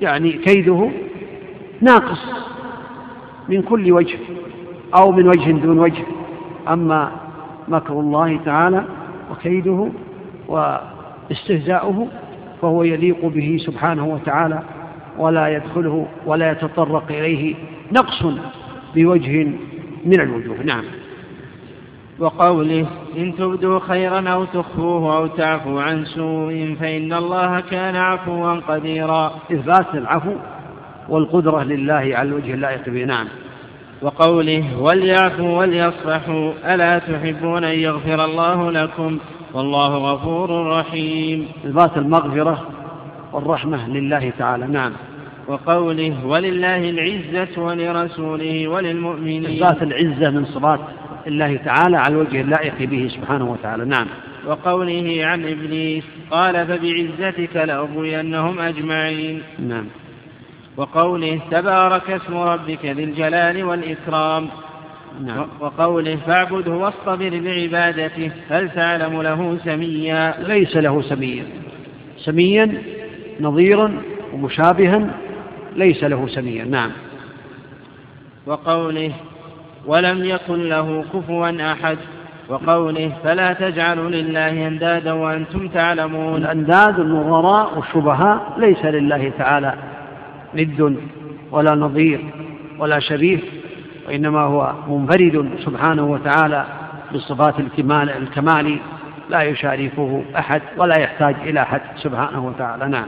يعني 0.01 0.31
كيده 0.31 0.91
ناقص 1.81 2.25
من 3.49 3.61
كل 3.61 3.91
وجه 3.91 4.19
أو 4.95 5.11
من 5.11 5.27
وجه 5.27 5.51
دون 5.51 5.79
وجه. 5.79 6.03
أما 6.67 7.11
مكر 7.67 7.93
الله 7.93 8.39
تعالى 8.45 8.83
وكيده 9.31 9.89
واستهزاؤه 10.47 12.07
فهو 12.61 12.83
يليق 12.83 13.25
به 13.25 13.57
سبحانه 13.59 14.07
وتعالى 14.07 14.61
ولا 15.17 15.47
يدخله 15.47 16.07
ولا 16.25 16.51
يتطرق 16.51 17.03
إليه 17.09 17.55
نقص 17.91 18.25
بوجه 18.95 19.47
من 20.05 20.21
الوجوه. 20.21 20.63
نعم. 20.63 20.83
وقوله 22.19 22.85
إن 23.17 23.35
تبدوا 23.35 23.79
خيرا 23.79 24.29
أو 24.29 24.45
تخفوه 24.45 25.17
أو 25.17 25.27
تعفوا 25.27 25.81
عن 25.81 26.05
سوء 26.05 26.75
فإن 26.79 27.13
الله 27.13 27.59
كان 27.59 27.95
عفوا 27.95 28.53
قديرا. 28.53 29.31
إثبات 29.51 29.93
العفو 29.93 30.33
والقدرة 31.09 31.63
لله 31.63 31.93
على 31.93 32.21
الوجه 32.21 32.53
اللائق 32.53 32.89
به. 32.89 33.05
نعم. 33.05 33.27
وقوله 34.01 34.81
وليعفوا 34.81 35.59
وليصفحوا 35.59 36.51
ألا 36.65 36.99
تحبون 36.99 37.63
أن 37.63 37.79
يغفر 37.79 38.25
الله 38.25 38.71
لكم 38.71 39.17
والله 39.53 40.13
غفور 40.13 40.79
رحيم. 40.79 41.47
إثبات 41.65 41.97
المغفرة 41.97 42.67
والرحمة 43.33 43.89
لله 43.89 44.31
تعالى. 44.39 44.67
نعم. 44.67 44.91
وقوله 45.47 46.25
ولله 46.25 46.89
العزة 46.89 47.61
ولرسوله 47.61 48.67
وللمؤمنين. 48.67 49.45
إثبات 49.45 49.83
العزة 49.83 50.29
من 50.29 50.45
صفات 50.45 50.79
الله 51.27 51.57
تعالى 51.65 51.97
على 51.97 52.15
الوجه 52.15 52.41
اللائق 52.41 52.89
به 52.89 53.07
سبحانه 53.07 53.51
وتعالى. 53.51 53.85
نعم. 53.85 54.07
وقوله 54.45 55.19
عن 55.25 55.45
إبليس 55.45 56.03
قال 56.31 56.67
فبعزتك 56.67 57.55
لأغوينهم 57.55 58.59
أجمعين. 58.59 59.41
نعم. 59.59 59.85
وقوله 60.77 61.39
تبارك 61.51 62.09
اسم 62.09 62.37
ربك 62.37 62.85
ذي 62.85 63.03
الجلال 63.03 63.63
والإكرام. 63.63 64.47
نعم. 65.25 65.47
وقوله 65.59 66.15
فاعبده 66.15 66.71
واصطبر 66.71 67.29
بعبادته 67.29 68.31
هل 68.49 68.69
تعلم 68.69 69.21
له 69.21 69.57
سميا؟ 69.65 70.35
ليس 70.47 70.77
له 70.77 71.01
سميا. 71.01 71.45
سميا 72.17 72.81
نظيرا 73.41 74.01
ومشابها 74.33 75.09
ليس 75.75 76.03
له 76.03 76.27
سميا. 76.27 76.63
نعم. 76.63 76.91
وقوله 78.45 79.13
ولم 79.87 80.23
يكن 80.25 80.69
له 80.69 81.05
كفوا 81.13 81.71
أحد. 81.71 81.97
وقوله 82.49 83.11
فلا 83.23 83.53
تجعلوا 83.53 84.09
لله 84.09 84.67
أندادا 84.67 85.11
وأنتم 85.11 85.67
تعلمون. 85.67 86.35
الأنداد 86.35 86.99
النظراء 86.99 87.77
والشبهاء 87.77 88.53
ليس 88.57 88.85
لله 88.85 89.31
تعالى 89.37 89.73
ند 90.55 90.97
ولا 91.51 91.75
نظير 91.75 92.19
ولا 92.79 92.99
شبيه 92.99 93.39
وإنما 94.07 94.39
هو 94.41 94.73
منفرد 94.87 95.49
سبحانه 95.65 96.03
وتعالى 96.03 96.65
بالصفات 97.11 97.59
الكمال 97.59 98.09
الكمال. 98.09 98.79
لا 99.29 99.41
يشاركه 99.41 100.23
أحد 100.37 100.61
ولا 100.77 100.99
يحتاج 100.99 101.35
إلى 101.43 101.61
أحد 101.61 101.81
سبحانه 101.95 102.45
وتعالى. 102.45 102.87
نعم. 102.87 103.07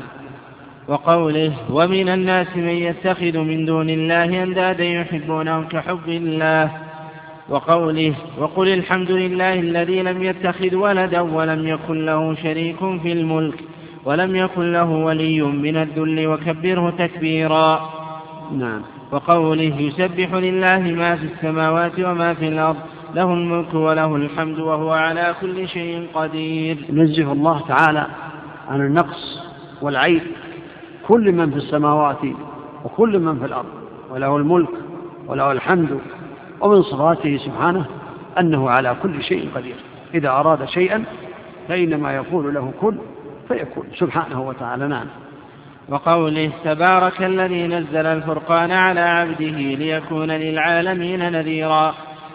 وقوله 0.90 1.54
ومن 1.72 2.10
الناس 2.10 2.56
من 2.56 2.70
يتخذ 2.70 3.38
من 3.38 3.66
دون 3.66 3.90
الله 3.90 4.44
أندادا 4.44 4.84
يحبونهم 4.84 5.64
كحب 5.68 6.08
الله. 6.08 6.72
وقوله 7.50 8.14
وقل 8.38 8.68
الحمد 8.68 9.12
لله 9.12 9.54
الذي 9.54 10.02
لم 10.02 10.24
يتخذ 10.24 10.76
ولدا 10.76 11.22
ولم 11.22 11.68
يكن 11.68 12.06
له 12.06 12.36
شريك 12.36 12.78
في 12.78 13.12
الملك 13.12 13.54
ولم 14.06 14.36
يكن 14.36 14.72
له 14.72 14.90
ولي 14.90 15.42
من 15.42 15.78
الذل 15.78 16.28
وكبره 16.28 16.90
تكبيرا. 16.90 17.90
نعم. 18.58 18.82
وقوله 19.12 19.82
يسبح 19.82 20.34
لله 20.34 20.80
ما 20.80 21.16
في 21.16 21.26
السماوات 21.26 22.00
وما 22.00 22.34
في 22.34 22.48
الأرض 22.48 22.78
له 23.16 23.34
الملك 23.34 23.74
وله 23.74 24.16
الحمد 24.16 24.60
وهو 24.60 24.92
على 24.92 25.36
كل 25.42 25.68
شيء 25.68 26.08
قدير. 26.14 26.78
نزه 26.94 27.32
الله 27.32 27.68
تعالى 27.68 28.08
عن 28.70 28.82
النقص 28.82 29.40
والعيب. 29.82 30.22
كل 31.10 31.32
من 31.32 31.52
في 31.52 31.58
السماوات 31.58 32.22
وكل 32.86 33.20
من 33.20 33.40
في 33.40 33.46
الأرض 33.46 33.70
وله 34.12 34.38
الملك 34.38 34.70
وله 35.28 35.52
الحمد 35.52 36.00
ومن 36.62 36.82
صفاته 36.82 37.38
سبحانه 37.38 37.86
أنه 38.40 38.70
على 38.70 38.96
كل 39.04 39.24
شيء 39.24 39.50
قدير. 39.56 39.76
إذا 40.14 40.30
أراد 40.30 40.66
شيئا 40.66 41.04
فإنما 41.68 42.16
يقول 42.16 42.54
له 42.54 42.72
كن 42.82 42.98
فيكون. 43.48 43.84
سبحانه 43.96 44.42
وتعالى 44.42 44.88
نعم. 44.88 45.06
وقوله 45.90 46.52
تبارك 46.64 47.24
الذي 47.24 47.68
نزل 47.68 48.06
الفرقان 48.06 48.72
على 48.72 49.00
عبده 49.00 49.58
ليكون 49.76 50.32
للعالمين 50.32 51.32
نذيرا 51.32 51.94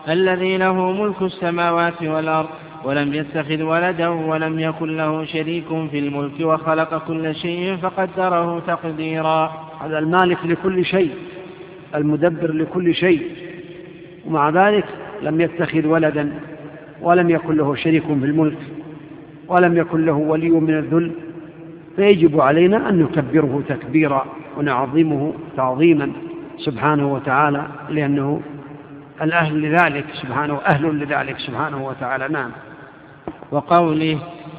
الذي 0.09 0.57
له 0.57 0.93
ملك 0.93 1.22
السماوات 1.22 2.03
والأرض 2.03 2.49
ولم 2.85 3.14
يتخذ 3.14 3.62
ولدا 3.62 4.09
ولم 4.09 4.59
يكن 4.59 4.97
له 4.97 5.24
شريك 5.24 5.64
في 5.91 5.99
الملك 5.99 6.41
وخلق 6.41 7.07
كل 7.07 7.35
شيء 7.35 7.76
فقدره 7.76 8.61
تقديرا. 8.66 9.53
هذا 9.80 9.99
المالك 9.99 10.39
لكل 10.45 10.85
شيء 10.85 11.11
المدبر 11.95 12.53
لكل 12.53 12.95
شيء. 12.95 13.22
ومع 14.26 14.51
ذلك 14.51 14.85
لم 15.22 15.41
يتخذ 15.41 15.87
ولدا 15.87 16.32
ولم 17.01 17.30
يكن 17.30 17.57
له 17.57 17.74
شريك 17.74 18.07
في 18.07 18.12
الملك 18.12 18.59
ولم 19.49 19.76
يكن 19.76 20.05
له 20.07 20.12
ولي 20.12 20.51
من 20.51 20.78
الذل. 20.78 21.11
فيجب 21.97 22.41
علينا 22.41 22.89
أن 22.89 22.99
نكبره 22.99 23.62
تكبيرا 23.68 24.26
ونعظمه 24.57 25.32
تعظيما 25.57 26.12
سبحانه 26.59 27.12
وتعالى 27.12 27.66
لأنه 27.91 28.41
الأهل 29.22 29.62
لذلك 29.62 30.05
سبحانه 30.22 30.61
أهل 30.66 30.99
لذلك 30.99 31.39
سبحانه 31.39 31.87
وتعالى. 31.87 32.28
نعم. 32.28 32.51
وقوله 33.51 34.18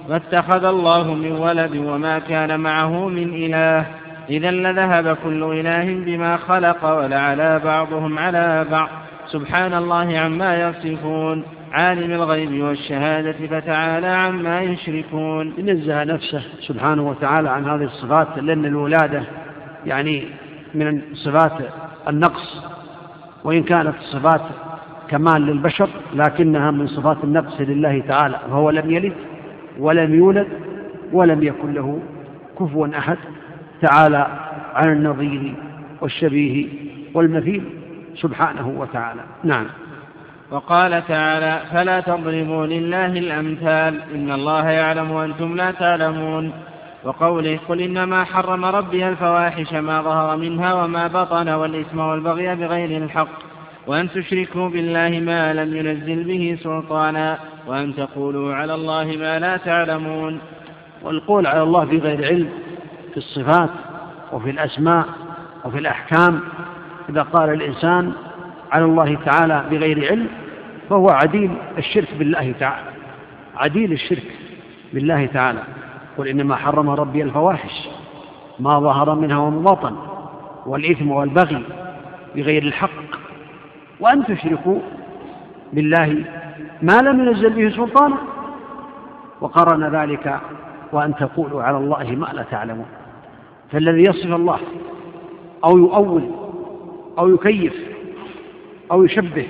واتخذ 0.10 0.66
الله 0.66 1.14
من 1.14 1.32
ولد 1.32 1.78
وما 1.78 2.20
كان 2.20 2.60
معه 2.60 3.08
من 3.08 3.34
إله. 3.34 3.86
إذا 4.30 4.52
لذهب 4.52 5.18
كل 5.24 5.44
إله 5.44 6.06
بما 6.06 6.38
خلق 6.38 6.86
ولعلى 6.86 7.62
بعضهم 7.66 8.20
على 8.20 8.66
بعض. 8.72 8.90
سبحان 9.28 9.74
الله 9.74 10.20
عما 10.20 10.56
يصفون. 10.56 11.44
عالم 11.72 12.12
الغيب 12.12 12.64
والشهادة 12.64 13.48
فتعالى 13.48 14.08
عما 14.08 14.62
يشركون. 14.62 15.54
نزه 15.60 16.04
نفسه 16.04 16.42
سبحانه 16.60 17.10
وتعالى 17.10 17.50
عن 17.50 17.66
هذه 17.66 17.84
الصفات 17.84 18.28
لأن 18.38 18.66
الولادة 18.66 19.24
يعني 19.86 20.28
من 20.76 21.02
صفات 21.14 21.52
النقص 22.08 22.64
وإن 23.44 23.64
كانت 23.64 23.96
صفات 24.12 24.42
كمال 25.10 25.42
للبشر 25.42 25.90
لكنها 26.14 26.72
من 26.72 26.88
صفات 26.88 27.18
النقص 27.24 27.62
لله 27.62 28.04
تعالى 28.08 28.40
فهو 28.50 28.70
لم 28.70 28.92
يلد 28.92 29.14
ولم 29.80 30.16
يولد 30.16 30.48
ولم 31.14 31.44
يكن 31.44 31.74
له 31.74 32.00
كفوا 32.60 32.88
أحد. 32.98 33.18
تعالى 33.82 34.28
عن 34.74 34.92
النظير 34.92 35.54
والشبيه 36.02 36.68
والمثيل 37.14 37.64
سبحانه 38.16 38.74
وتعالى. 38.78 39.22
نعم. 39.44 39.66
وقال 40.52 41.08
تعالى 41.08 41.62
فلا 41.72 42.00
تضربوا 42.00 42.66
لله 42.66 43.06
الأمثال 43.06 44.02
إن 44.16 44.32
الله 44.32 44.70
يعلم 44.70 45.12
وأنتم 45.12 45.56
لا 45.56 45.72
تعلمون. 45.72 46.52
وقوله 47.04 47.60
قل 47.70 47.82
إنما 47.82 48.24
حرم 48.24 48.66
ربي 48.66 49.10
الفواحش 49.10 49.74
ما 49.74 50.02
ظهر 50.02 50.38
منها 50.38 50.74
وما 50.74 51.08
بطن 51.08 51.50
والإثم 51.50 52.00
والبغي 52.00 52.56
بغير 52.56 53.04
الحق. 53.04 53.55
وأن 53.88 54.10
تشركوا 54.10 54.70
بالله 54.70 55.20
ما 55.20 55.54
لم 55.54 55.78
ينزل 55.78 56.24
به 56.24 56.58
سلطانا 56.64 57.40
وأن 57.68 57.96
تقولوا 57.96 58.56
على 58.56 58.76
الله 58.76 59.06
ما 59.20 59.40
لا 59.40 59.58
تعلمون. 59.58 60.40
والقول 61.04 61.48
على 61.48 61.64
الله 61.64 61.84
بغير 61.84 62.26
علم 62.26 62.50
في 63.12 63.18
الصفات 63.18 63.70
وفي 64.32 64.50
الأسماء 64.50 65.06
وفي 65.66 65.78
الأحكام. 65.78 66.40
إذا 67.10 67.22
قال 67.22 67.50
الإنسان 67.50 68.14
على 68.72 68.86
الله 68.86 69.18
تعالى 69.26 69.66
بغير 69.72 70.12
علم 70.12 70.28
فهو 70.90 71.10
عديل 71.10 71.52
الشرك 71.78 72.14
بالله 72.20 72.54
تعالى. 72.60 72.90
عديل 73.58 73.92
الشرك 73.92 74.32
بالله 74.94 75.26
تعالى. 75.26 75.64
قل 76.18 76.28
إنما 76.28 76.56
حرم 76.56 76.90
ربي 76.90 77.24
الفواحش 77.24 77.90
ما 78.60 78.80
ظهر 78.80 79.16
منها 79.16 79.38
وما 79.38 79.72
بطن 79.72 79.96
والإثم 80.66 81.12
والبغي 81.12 81.64
بغير 82.36 82.64
الحق. 82.64 83.25
وأن 84.00 84.26
تشركوا 84.26 84.80
بالله 85.74 86.26
ما 86.82 86.98
لم 86.98 87.20
ينزل 87.20 87.50
به 87.50 87.70
سلطانا 87.70 88.18
وقرن 89.42 89.96
ذلك 89.96 90.40
وأن 90.92 91.16
تقولوا 91.16 91.64
على 91.64 91.78
الله 91.78 92.04
ما 92.04 92.26
لا 92.34 92.44
تعلمون 92.44 92.86
فالذي 93.72 94.02
يصف 94.02 94.26
الله 94.26 94.60
أو 95.64 95.78
يؤول 95.78 96.32
أو 97.20 97.30
يكيف 97.30 97.74
أو 98.92 99.04
يشبه 99.04 99.48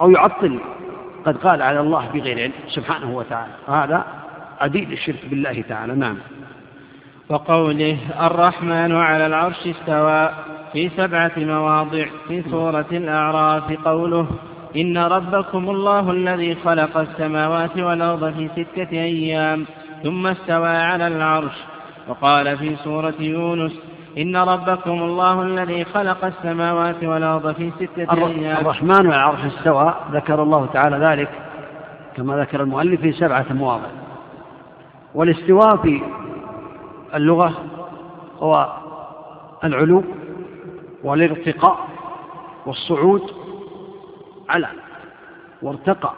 أو 0.00 0.10
يعطل 0.10 0.60
قد 1.26 1.36
قال 1.36 1.62
على 1.62 1.80
الله 1.80 2.08
بغير 2.14 2.38
علم 2.38 2.52
سبحانه 2.68 3.16
وتعالى 3.16 3.52
هذا 3.68 4.04
عديد 4.60 4.92
الشرك 4.92 5.26
بالله 5.30 5.64
تعالى 5.68 5.94
نعم 5.94 6.16
وقوله 7.28 7.98
الرحمن 8.20 8.96
على 8.96 9.26
العرش 9.26 9.66
استوى 9.66 10.30
في 10.74 10.88
سبعة 10.88 11.32
مواضع 11.36 12.04
في 12.28 12.42
سورة 12.50 12.86
الأعراف 12.92 13.72
قوله 13.84 14.26
إن 14.76 14.98
ربكم 14.98 15.70
الله 15.70 16.10
الذي 16.10 16.54
خلق 16.54 16.96
السماوات 16.96 17.78
والأرض 17.78 18.32
في 18.32 18.48
ستة 18.48 18.90
أيام 18.92 19.66
ثم 20.02 20.26
استوى 20.26 20.68
على 20.68 21.06
العرش. 21.06 21.54
وقال 22.08 22.58
في 22.58 22.76
سورة 22.76 23.14
يونس 23.18 23.72
إن 24.18 24.36
ربكم 24.36 25.02
الله 25.02 25.42
الذي 25.42 25.84
خلق 25.84 26.24
السماوات 26.24 27.04
والأرض 27.04 27.54
في 27.54 27.70
ستة 27.70 28.26
أيام. 28.26 28.60
الرحمن 28.60 28.90
على 28.90 29.08
العرش 29.08 29.40
استوى 29.44 29.94
ذكر 30.12 30.42
الله 30.42 30.66
تعالى 30.66 30.96
ذلك 30.96 31.28
كما 32.16 32.36
ذكر 32.36 32.62
المؤلف 32.62 33.00
في 33.00 33.12
سبعة 33.12 33.46
مواضع. 33.50 33.88
والاستواء 35.14 35.76
في 35.76 36.02
اللغة 37.14 37.52
هو 38.40 38.72
العلو 39.64 40.04
والارتقاء 41.04 41.88
والصعود 42.66 43.30
على 44.48 44.68
وارتقى 45.62 46.12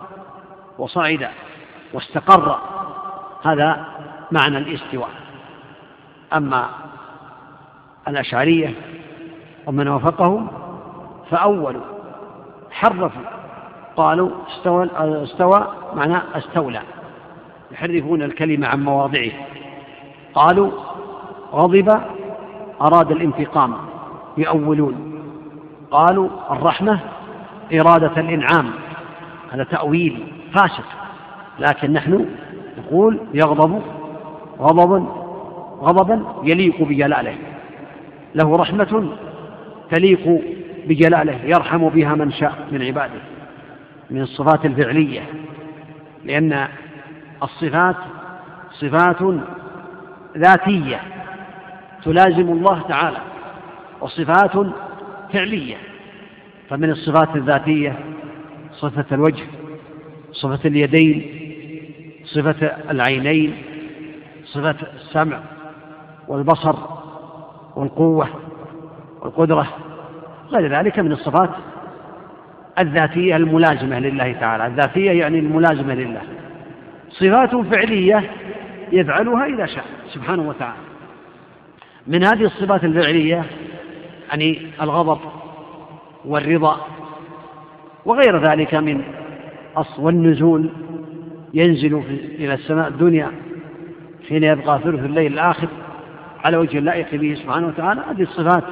وصعد 0.79 1.29
واستقر 1.93 2.59
هذا 3.43 3.87
معنى 4.31 4.59
الاستواء. 4.59 5.11
أما 6.33 6.69
الأشعرية 8.09 8.75
ومن 9.67 9.89
وافقهم 9.89 10.49
فأولوا 11.31 11.85
حرفوا 12.71 13.23
قالوا 13.97 14.31
استوى, 14.49 14.91
استوى 14.99 15.67
معناه 15.95 16.23
استولى 16.35 16.83
يحرفون 17.71 18.23
الكلمة 18.23 18.67
عن 18.67 18.85
مواضعه. 18.85 19.33
قالوا 20.35 20.71
غضب 21.53 22.01
أراد 22.81 23.11
الانتقام. 23.11 23.77
يؤولون. 24.39 25.13
قالوا 25.91 26.29
الرحمة 26.51 27.01
إرادة 27.73 28.21
الإنعام 28.21 28.71
هذا 29.53 29.65
تأويل 29.65 30.27
فاسد 30.55 30.85
لكن 31.59 31.93
نحن 31.93 32.27
نقول 32.79 33.21
يغضب 33.35 33.83
غضبا 34.61 35.07
غضبا 35.81 36.25
يليق 36.45 36.83
بجلاله. 36.83 37.37
له 38.35 38.57
رحمة 38.57 39.09
تليق 39.91 40.43
بجلاله 40.87 41.41
يرحم 41.45 41.89
بها 41.89 42.15
من 42.15 42.33
شاء 42.33 42.55
من 42.73 42.83
عباده 42.83 43.21
من 44.11 44.23
الصفات 44.23 44.67
الفعلية. 44.67 45.23
لأن 46.25 46.69
الصفات 47.43 47.97
صفات 48.73 49.35
ذاتية 50.37 51.01
تلازم 52.05 52.53
الله 52.53 52.81
تعالى. 52.89 53.19
وصفات 54.01 54.67
فعلية. 55.33 55.77
فمن 56.69 56.91
الصفات 56.91 57.37
الذاتية 57.37 57.97
صفة 58.73 59.05
الوجه 59.13 59.45
صفة 60.33 60.69
اليدين 60.69 61.31
صفة 62.25 62.67
العينين 62.91 63.57
صفة 64.45 64.77
السمع 64.95 65.41
والبصر 66.29 66.77
والقوة 67.77 68.29
والقدرة 69.21 69.69
غير 70.51 70.79
ذلك 70.79 70.99
من 70.99 71.13
الصفات 71.13 71.51
الذاتية 72.79 73.37
الملازمة 73.37 73.99
لله 73.99 74.33
تعالى. 74.33 74.67
الذاتية 74.67 75.11
يعني 75.11 75.39
الملازمة 75.39 75.95
لله. 75.95 76.23
صفات 77.11 77.57
فعلية 77.57 78.31
يفعلها 78.93 79.47
إذا 79.47 79.67
شاء 79.67 79.85
سبحانه 80.09 80.49
وتعالى. 80.49 80.77
من 82.07 82.25
هذه 82.25 82.45
الصفات 82.45 82.85
الفعلية 82.85 83.45
يعني 84.29 84.71
الغضب 84.81 85.19
والرضا 86.25 86.87
وغير 88.05 88.51
ذلك 88.51 88.75
من 88.75 89.05
والنزول 89.99 90.71
ينزل 91.55 92.03
إلى 92.39 92.55
السماء 92.55 92.89
الدنيا 92.89 93.33
حين 94.29 94.45
يبقى 94.45 94.79
ثلث 94.79 95.05
الليل 95.05 95.33
الآخر 95.33 95.69
على 96.45 96.57
وجه 96.57 96.79
اللائق 96.79 97.15
به 97.15 97.35
سبحانه 97.35 97.67
وتعالى 97.67 98.03
هذه 98.11 98.23
الصفات 98.23 98.65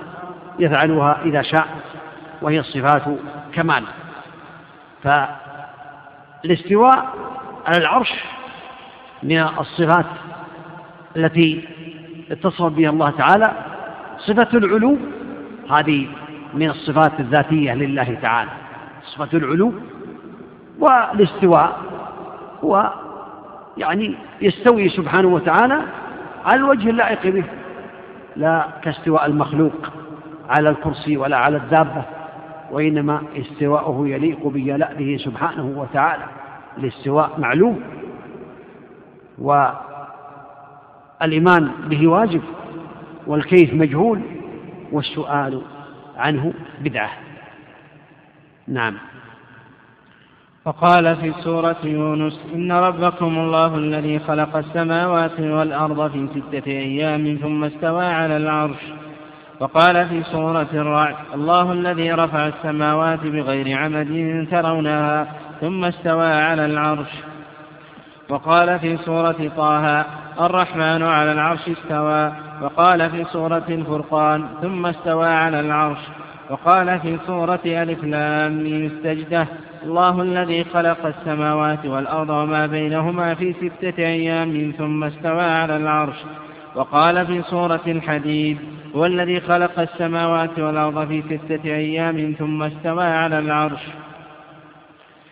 يفعلها 0.59 1.21
إذا 1.25 1.43
شاء 1.43 1.67
وهي 2.43 2.61
الصفات 2.61 3.03
كمال. 3.55 3.85
فالاستواء 6.43 7.09
على 7.67 7.79
العرش 7.79 8.25
من 9.23 9.39
الصفات 9.39 10.07
التي 11.17 11.69
اتصف 12.31 12.63
بها 12.63 12.91
الله 12.91 13.11
تعالى 13.11 13.53
صفة 14.19 14.59
العلو 14.59 14.99
هذه 15.71 16.07
من 16.55 16.71
الصفات 16.71 17.21
الذاتية 17.21 17.75
لله 17.75 18.19
تعالى 18.23 18.51
صفة 19.03 19.39
العلو 19.39 19.73
والاستواء 20.79 21.79
هو 22.65 22.93
يعني 23.77 24.15
يستوي 24.41 24.89
سبحانه 24.89 25.29
وتعالى 25.29 25.81
على 26.45 26.57
الوجه 26.57 26.91
اللائق 26.91 27.27
به 27.27 27.45
لا 28.37 28.67
كاستواء 28.83 29.27
المخلوق 29.27 29.93
على 30.49 30.71
الكرسي 30.71 31.17
ولا 31.17 31.37
على 31.37 31.57
الدابة 31.57 32.03
وإنما 32.71 33.23
استواءه 33.37 34.03
يليق 34.07 34.47
بجلاله 34.47 35.17
سبحانه 35.17 35.73
وتعالى 35.77 36.25
الاستواء 36.79 37.31
معلوم 37.39 37.81
والإيمان 41.21 41.71
به 41.87 42.09
واجب 42.09 42.43
والكيف 43.27 43.75
مجهول 43.75 44.21
والسؤال 44.93 45.63
عنه 46.17 46.53
بدعة. 46.81 47.11
نعم. 48.69 48.95
وقال 50.65 51.17
في 51.17 51.33
سورة 51.43 51.77
يونس 51.85 52.41
إن 52.55 52.73
ربكم 52.73 53.39
الله 53.39 53.77
الذي 53.77 54.19
خلق 54.19 54.57
السماوات 54.57 55.41
والأرض 55.41 56.11
في 56.11 56.29
ستة 56.29 56.71
أيام 56.71 57.39
ثم 57.43 57.65
استوى 57.65 58.05
على 58.05 58.37
العرش. 58.37 58.93
وقال 59.61 60.09
في 60.09 60.23
سورة 60.23 60.69
الرعد 60.73 61.17
الله 61.35 61.73
الذي 61.73 62.13
رفع 62.13 62.47
السماوات 62.47 63.21
بغير 63.21 63.79
عمد 63.79 64.47
ترونها 64.51 65.27
ثم 65.61 65.85
استوى 65.85 66.33
على 66.33 66.67
العرش. 66.67 67.11
وقال 68.29 68.79
في 68.79 68.97
سورة 68.97 69.51
طه 69.57 70.05
الرحمن 70.41 71.03
على 71.03 71.33
العرش 71.33 71.69
استوى. 71.69 72.33
وقال 72.65 73.11
في 73.11 73.25
سورة 73.25 73.65
الفرقان 73.69 74.49
ثم 74.63 74.87
استوى 74.87 75.29
على 75.29 75.61
العرش 75.61 75.99
وقال 76.51 77.01
في 77.01 77.19
سورة 77.27 77.61
ألف 77.67 78.05
لام 78.05 78.87
استجده 78.87 79.47
الله 79.85 80.23
الذي 80.23 80.65
خلق 80.65 81.07
السماوات 81.07 81.87
والأرض 81.87 82.31
وما 82.31 82.67
بينهما 82.67 83.35
في 83.35 83.53
ستة 83.53 83.99
أيام 83.99 84.73
ثم 84.79 85.05
استوى 85.05 85.43
على 85.43 85.77
العرش. 85.77 86.17
وقال 86.75 87.27
في 87.27 87.43
سورة 87.43 87.81
الحديد 87.87 88.59
هو 88.97 89.07
الذي 89.07 89.41
خلق 89.41 89.81
السماوات 89.81 90.59
والأرض 90.59 91.09
في 91.09 91.23
ستة 91.23 91.65
أيام 91.65 92.35
ثم 92.39 92.63
استوى 92.63 93.05
على 93.05 93.39
العرش. 93.39 93.83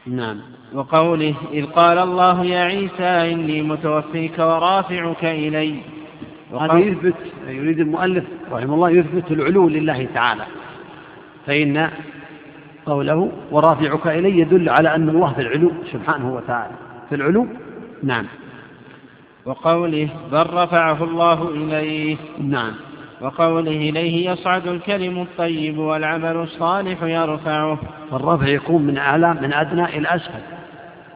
نعم. 0.07 0.41
وقوله 0.75 1.35
إذ 1.53 1.67
قال 1.67 1.99
الله 1.99 2.45
يا 2.45 2.65
عيسى 2.65 3.33
إني 3.33 3.63
متوفيك 3.63 4.39
ورافعك 4.39 5.25
إلي 5.25 5.75
هذا 6.61 6.79
يثبت 6.79 7.15
يريد 7.47 7.81
المؤلف 7.81 8.25
رحمه 8.53 8.75
الله 8.75 8.91
يثبت 8.91 9.31
العلو 9.31 9.69
لله 9.69 10.09
تعالى. 10.15 10.45
فإن 11.47 11.91
قوله 12.87 13.33
ورافعك 13.51 14.07
إلي 14.07 14.39
يدل 14.39 14.69
على 14.69 14.95
أن 14.95 15.09
الله 15.09 15.33
في 15.33 15.41
العلو 15.41 15.73
سبحانه 15.93 16.35
وتعالى. 16.35 16.75
في 17.09 17.15
العلو؟ 17.15 17.47
نعم. 18.03 18.27
وقوله 19.45 20.09
بل 20.33 20.47
رفعه 20.55 21.05
الله 21.05 21.49
إليه 21.49 22.17
نعم. 22.41 22.73
وقوله 23.21 23.71
إليه 23.71 24.31
يصعد 24.31 24.67
الكلم 24.67 25.23
الطيب 25.23 25.79
والعمل 25.79 26.37
الصالح 26.37 27.03
يرفعه 27.03 27.79
والرفع 28.11 28.47
يكون 28.49 28.83
من 28.83 28.99
أعلى 28.99 29.35
من 29.35 29.53
أدنى 29.53 29.85
إلى 29.85 30.09
أسفل. 30.09 30.41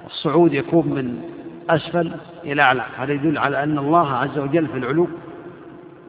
الصعود 0.06 0.54
يكون 0.54 0.86
من 0.88 1.22
أسفل 1.70 2.12
إلى 2.44 2.62
أعلى. 2.62 2.82
هذا 2.98 3.12
يدل 3.12 3.38
على 3.38 3.62
أن 3.62 3.78
الله 3.78 4.12
عز 4.12 4.38
وجل 4.38 4.66
في 4.66 4.78
العلو 4.78 5.08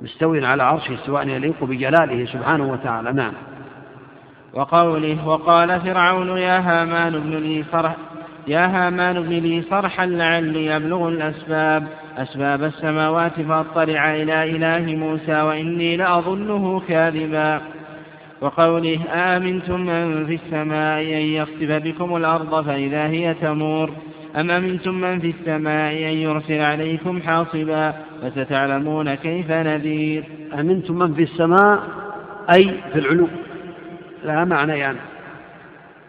مستوي 0.02 0.46
على 0.46 0.64
عرشه 0.64 0.96
سواء 1.06 1.28
يليق 1.28 1.64
بجلاله 1.64 2.26
سبحانه 2.26 2.72
وتعالى. 2.72 3.14
نعم. 3.14 3.34
وقوله 4.54 5.28
وقال 5.28 5.82
فرعون 5.82 6.38
يا 6.38 6.60
هامان 6.60 7.16
ابن 7.16 7.36
لي 7.36 7.64
صرح 7.72 7.96
يا 8.48 8.66
هامان 8.66 9.18
ابن 9.18 9.30
لي 9.30 9.62
صرحا 9.62 10.06
لعلي 10.06 10.76
أبلغ 10.76 11.08
الأسباب. 11.08 11.88
أسباب 12.18 12.64
السماوات 12.64 13.42
فأطلع 13.42 14.16
إلى 14.16 14.44
إله 14.44 14.96
موسى 14.96 15.42
وإني 15.42 15.98
لأظنه 15.98 16.80
كاذبا. 16.88 17.62
وقوله 18.42 19.00
آمنتم 19.14 19.80
من 19.80 20.26
في 20.26 20.36
السماء 20.36 21.02
أن 21.02 21.26
يخسف 21.26 21.72
بكم 21.72 22.16
الأرض 22.16 22.66
فإذا 22.66 23.08
هي 23.08 23.34
تمور؟ 23.34 23.92
أم 24.36 24.52
أمنتم 24.52 24.96
من 24.96 25.20
في 25.20 25.30
السماء 25.40 25.94
أن 25.94 26.18
يرسل 26.18 26.62
عليكم 26.62 27.22
حاصبا؟ 27.22 27.94
فستعلمون 28.22 29.16
كيف 29.16 29.52
نذير. 29.52 30.24
أمنتم 30.54 31.00
من 31.00 31.14
في 31.14 31.24
السماء؟ 31.24 31.84
أي 32.56 32.82
في 32.94 33.00
العلو. 33.00 33.28
لها 34.24 34.46
معنى 34.46 34.80
يعني. 34.80 34.98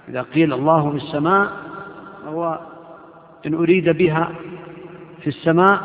إذا 0.09 0.23
قيل 0.23 0.53
الله 0.53 0.91
في 0.91 0.97
السماء 0.97 1.53
هو 2.29 2.59
إن 3.47 3.55
أريد 3.55 3.89
بها 3.89 4.31
في 5.21 5.27
السماء 5.27 5.81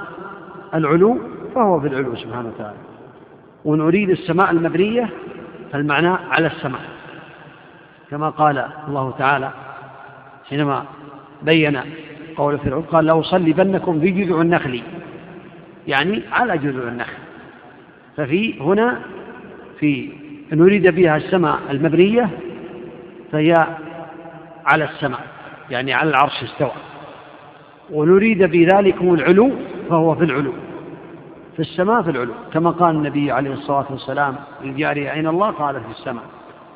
العلو 0.74 1.20
فهو 1.56 1.80
في 1.80 1.88
العلو 1.88 2.16
سبحانه 2.16 2.48
وتعالى. 2.48 2.78
وإن 3.66 3.82
أريد 3.82 4.10
السماء 4.10 4.52
المبنية 4.52 5.10
فالمعنى 5.72 6.08
على 6.08 6.48
السماء. 6.48 6.82
كما 8.12 8.30
قال 8.30 8.66
الله 8.88 9.14
تعالى 9.18 9.52
حينما 10.50 10.84
بين 11.42 11.80
قول 12.38 12.58
فرعون 12.58 12.84
قال 12.84 13.06
لأصلبنكم 13.06 14.00
في 14.00 14.12
جذع 14.12 14.42
النخل. 14.42 14.82
يعني 15.88 16.22
على 16.32 16.58
جذع 16.58 16.88
النخل. 16.88 17.14
ففي 18.18 18.62
هنا 18.62 19.00
في 19.80 20.10
إن 20.54 20.62
أريد 20.62 20.88
بها 20.88 21.18
السماء 21.18 21.60
المبنية 21.70 22.30
فهي 23.32 23.68
على 24.66 24.84
السماء 24.84 25.20
يعني 25.70 25.94
على 25.94 26.10
العرش 26.10 26.44
استوى. 26.44 26.72
ونريد 27.92 28.44
بذلكم 28.44 29.14
العلو 29.14 29.52
فهو 29.90 30.16
في 30.16 30.24
العلو 30.24 30.54
في 31.54 31.60
السماء 31.60 32.02
في 32.02 32.10
العلو. 32.10 32.34
كما 32.54 32.72
قال 32.72 32.96
النبي 32.96 33.32
عليه 33.32 33.54
الصلاة 33.54 33.86
والسلام 33.90 34.36
للجارية 34.64 35.14
أين 35.14 35.28
الله 35.28 35.52
قال 35.52 35.76
في 35.76 35.92
السماء 35.92 36.24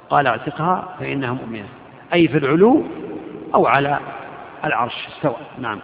قال 0.10 0.28
اعتقها 0.28 0.96
فإنها 1.00 1.34
مؤمنة. 1.34 1.68
أي 2.14 2.28
في 2.28 2.38
العلو 2.38 2.84
أو 3.56 3.68
على 3.68 4.00
العرش 4.66 5.08
استوى. 5.08 5.36
نعم. 5.60 5.80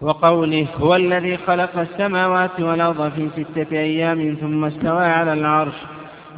وقوله 0.00 0.66
هو 0.76 0.96
الذي 0.96 1.36
خلق 1.36 1.78
السماوات 1.78 2.60
والأرض 2.60 3.12
في 3.12 3.28
ستة 3.28 3.76
أيام 3.76 4.36
ثم 4.40 4.64
استوى 4.64 5.04
على 5.04 5.32
العرش 5.32 5.74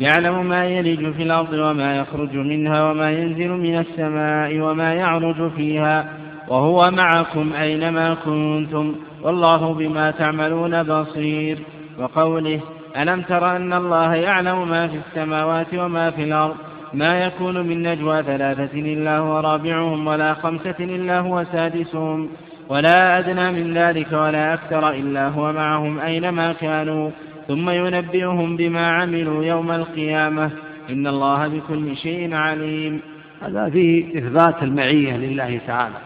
يعلم 0.01 0.49
ما 0.49 0.65
يلج 0.65 1.13
في 1.13 1.23
الأرض 1.23 1.53
وما 1.53 1.97
يخرج 1.97 2.37
منها 2.37 2.91
وما 2.91 3.11
ينزل 3.11 3.49
من 3.49 3.79
السماء 3.79 4.61
وما 4.61 4.95
يعرج 4.95 5.51
فيها 5.51 6.13
وهو 6.49 6.91
معكم 6.91 7.53
أينما 7.53 8.15
كنتم 8.15 8.95
والله 9.23 9.75
بما 9.75 10.11
تعملون 10.11 10.83
بصير. 10.83 11.59
وقوله 11.99 12.61
ألم 12.97 13.23
تر 13.23 13.57
أن 13.57 13.73
الله 13.73 14.15
يعلم 14.15 14.69
ما 14.69 14.89
في 14.89 14.97
السماوات 14.97 15.75
وما 15.75 16.11
في 16.11 16.23
الأرض؟ 16.25 16.55
ما 16.95 17.25
يكون 17.25 17.67
من 17.67 17.83
نجوى 17.83 18.23
ثلاثة 18.23 18.79
إلا 18.81 19.19
هو 19.19 19.41
رابعهم 19.41 20.07
ولا 20.07 20.35
خمسة 20.35 20.75
إلا 20.81 21.21
هو 21.21 21.45
سادسهم. 21.53 22.29
ولا 22.69 23.19
أدنى 23.19 23.51
من 23.53 23.75
ذلك 23.75 24.13
ولا 24.13 24.55
أكثر 24.55 24.91
إلا 24.91 25.29
هو 25.29 25.53
معهم 25.53 25.99
أينما 25.99 26.53
كانوا. 26.53 27.11
ثم 27.49 27.71
ينبئهم 27.71 28.57
بما 28.57 28.91
عملوا 28.91 29.45
يوم 29.45 29.71
القيامة. 29.71 30.51
إن 30.91 31.07
الله 31.07 31.49
بكل 31.49 31.97
شيء 31.97 32.35
عليم. 32.35 33.01
هذا 33.43 33.71
فيه 33.71 34.19
إثبات 34.19 34.63
المعية 34.63 35.17
لله 35.17 35.61
تعالى. 35.67 35.97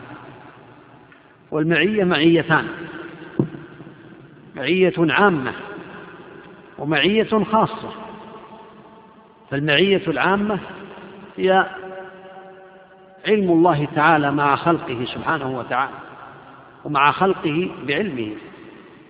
والمعية 1.51 2.05
معيتان. 2.05 2.65
معية 4.57 4.93
عامة 4.99 5.53
ومعية 6.79 7.45
خاصة. 7.53 7.91
فالمعية 9.51 10.03
العامة 10.09 10.59
هي 11.37 11.67
علم 13.29 13.51
الله 13.51 13.89
تعالى 13.95 14.33
مع 14.33 14.57
خلقه 14.57 15.05
سبحانه 15.05 15.59
وتعالى. 15.59 16.00
ومع 16.85 17.13
خلقه 17.13 17.71
بعلمه 17.87 18.33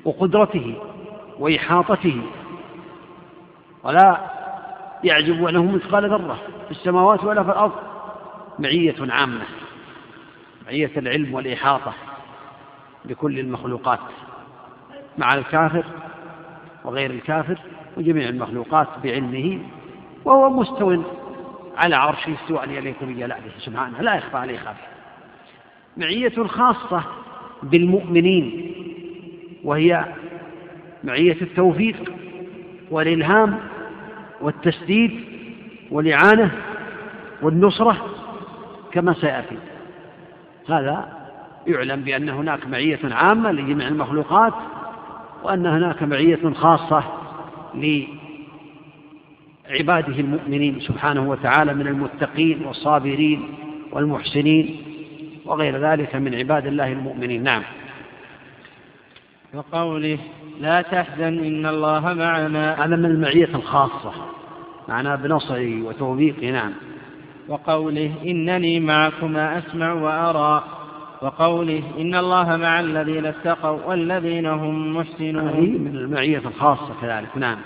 وقدرته 0.04 0.74
وإحاطته. 1.38 2.22
ولا 3.84 4.18
يعجب 5.04 5.44
أنه 5.44 5.64
مثقال 5.64 6.10
ذرة 6.10 6.38
في 6.64 6.70
السماوات 6.70 7.24
ولا 7.24 7.42
في 7.42 7.50
الأرض. 7.50 7.90
معية 8.58 9.12
عامة 9.12 9.44
معية 10.66 10.90
العلم 10.96 11.34
والإحاطة 11.34 11.92
بكل 13.04 13.38
المخلوقات 13.38 13.98
مع 15.18 15.34
الكافر 15.34 15.84
وغير 16.84 17.10
الكافر 17.10 17.58
وجميع 17.96 18.28
المخلوقات 18.28 18.88
بعلمه 19.04 19.60
وهو 20.24 20.50
مستو 20.50 21.02
على 21.76 21.96
عرشه 21.96 22.34
استواء 22.34 22.70
يليق 22.70 22.96
بجلاله 23.02 23.52
سبحانه 23.58 24.00
لا 24.00 24.14
يخفى 24.14 24.36
عليه 24.36 24.58
خافية 24.58 24.88
معية 25.96 26.46
خاصة 26.46 27.02
بالمؤمنين 27.62 28.72
وهي 29.64 30.04
معية 31.04 31.36
التوفيق 31.42 32.12
والإلهام 32.90 33.58
والتسديد 34.40 35.20
والإعانة 35.90 36.50
والنصرة 37.42 37.96
كما 38.92 39.14
سيأتي. 39.14 39.56
هذا 40.68 41.20
يعلم 41.66 42.00
بأن 42.00 42.28
هناك 42.28 42.66
معية 42.66 42.98
عامة 43.04 43.52
لجميع 43.52 43.88
المخلوقات 43.88 44.54
وأن 45.42 45.66
هناك 45.66 46.02
معية 46.02 46.52
خاصة 46.54 47.04
لعباده 49.68 50.20
المؤمنين 50.20 50.80
سبحانه 50.80 51.30
وتعالى 51.30 51.74
من 51.74 51.86
المتقين 51.86 52.66
والصابرين 52.66 53.42
والمحسنين. 53.92 54.76
وغير 55.46 55.90
ذلك 55.90 56.16
من 56.16 56.34
عباد 56.34 56.66
الله 56.66 56.92
المؤمنين. 56.92 57.42
نعم. 57.42 57.62
وقوله 59.54 60.18
لا 60.60 60.82
تحزن 60.82 61.44
إن 61.44 61.66
الله 61.66 62.00
معنا. 62.00 62.84
هذا 62.84 62.96
من 62.96 63.04
المعية 63.04 63.54
الخاصة 63.54 64.12
معنا 64.88 65.16
بنصره 65.16 65.82
وتوفيقه 65.82 66.50
نعم. 66.50 66.72
وقوله 67.48 68.14
إنني 68.26 68.80
معكما 68.80 69.58
أسمع 69.58 69.92
وأرى. 69.92 70.64
وقوله 71.22 71.82
إن 71.98 72.14
الله 72.14 72.56
مع 72.56 72.80
الذين 72.80 73.26
اتقوا 73.26 73.78
والذين 73.86 74.46
هم 74.46 74.96
محسنون. 74.96 75.48
هذه 75.48 75.78
من 75.78 75.96
المعية 75.96 76.38
الخاصة 76.38 76.94
كذلك. 77.02 77.36
نعم. 77.36 77.58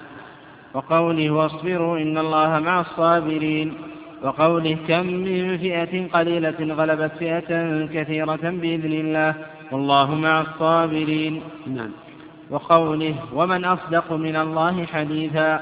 وقوله 0.75 1.31
واصبروا 1.31 1.99
إن 1.99 2.19
الله 2.19 2.59
مع 2.59 2.81
الصابرين. 2.81 3.75
وقوله 4.25 4.77
كم 4.89 5.07
من 5.07 5.59
فئة 5.59 6.09
قليلة 6.09 6.75
غلبت 6.75 7.13
فئة 7.19 7.51
كثيرة 7.87 8.39
بإذن 8.43 8.93
الله 8.93 9.35
والله 9.73 10.15
مع 10.15 10.41
الصابرين. 10.41 11.43
نعم. 11.67 11.91
وقوله 12.51 13.15
ومن 13.35 13.65
أصدق 13.65 14.13
من 14.13 14.37
الله 14.37 14.87
حديثا. 14.87 15.61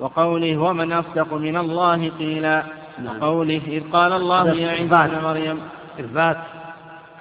وقوله 0.00 0.58
ومن 0.58 0.92
أصدق 0.92 1.34
من 1.34 1.56
الله 1.56 2.10
قيلا. 2.18 2.62
نعم. 3.04 3.16
وقوله 3.16 3.60
إذ 3.66 3.82
قال 3.92 4.12
الله 4.12 4.54
يا 4.54 4.68
عيسى 4.68 4.94
ابن 4.94 5.24
مريم. 5.24 5.60
إثبات 6.00 6.36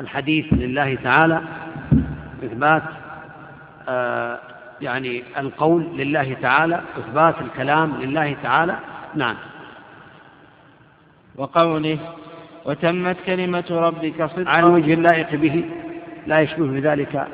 الحديث 0.02 0.46
لله 0.52 0.96
تعالى. 0.96 1.42
إثبات 2.44 2.84
آه 3.90 4.40
يعني 4.82 5.24
القول 5.38 5.88
لله 5.98 6.34
تعالى. 6.42 6.82
إثبات 7.00 7.36
الكلام 7.42 8.02
لله 8.02 8.36
تعالى. 8.44 8.76
نعم. 9.16 9.36
وقوله 11.40 11.98
وتمت 12.66 13.18
كلمة 13.26 13.64
ربك 13.72 14.26
صدقا 14.26 14.50
على 14.52 14.68
الوجه 14.68 14.94
اللائق 14.94 15.36
به 15.36 15.66
لا 16.28 16.40
يشبه 16.40 16.66
بذلك 16.66 17.28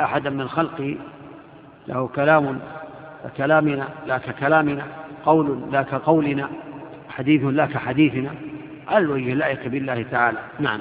أحدا 0.00 0.30
من 0.30 0.48
خلقه. 0.48 0.96
له 1.88 2.08
كلام 2.14 2.58
ككلامنا 3.24 3.88
لا 4.06 4.18
ككلامنا 4.18 4.84
قول 5.26 5.60
لا 5.72 5.82
كقولنا 5.82 6.48
حديث 7.08 7.44
لا 7.44 7.66
كحديثنا 7.66 8.30
على 8.88 9.04
الوجه 9.04 9.32
اللائق 9.32 9.68
بالله 9.68 10.04
تعالى. 10.10 10.38
نعم. 10.60 10.80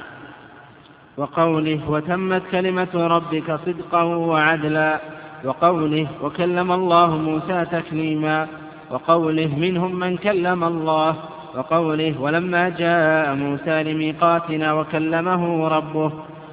وقوله 1.18 1.90
وتمت 1.90 2.42
كلمة 2.52 2.94
ربك 2.96 3.60
صدقا 3.66 4.04
وعدلا 4.04 5.00
وقوله 5.46 6.08
وكلم 6.22 6.72
الله 6.72 7.18
موسى 7.18 7.66
تكليما 7.72 8.48
وقوله 8.92 9.56
منهم 9.56 9.96
من 9.96 10.18
كلم 10.18 10.64
الله 10.64 11.16
وقوله 11.56 12.22
ولما 12.22 12.70
جاء 12.70 13.36
موسى 13.36 13.84
لميقاتنا 13.84 14.74
وكلمه 14.74 15.68
ربه 15.68 16.12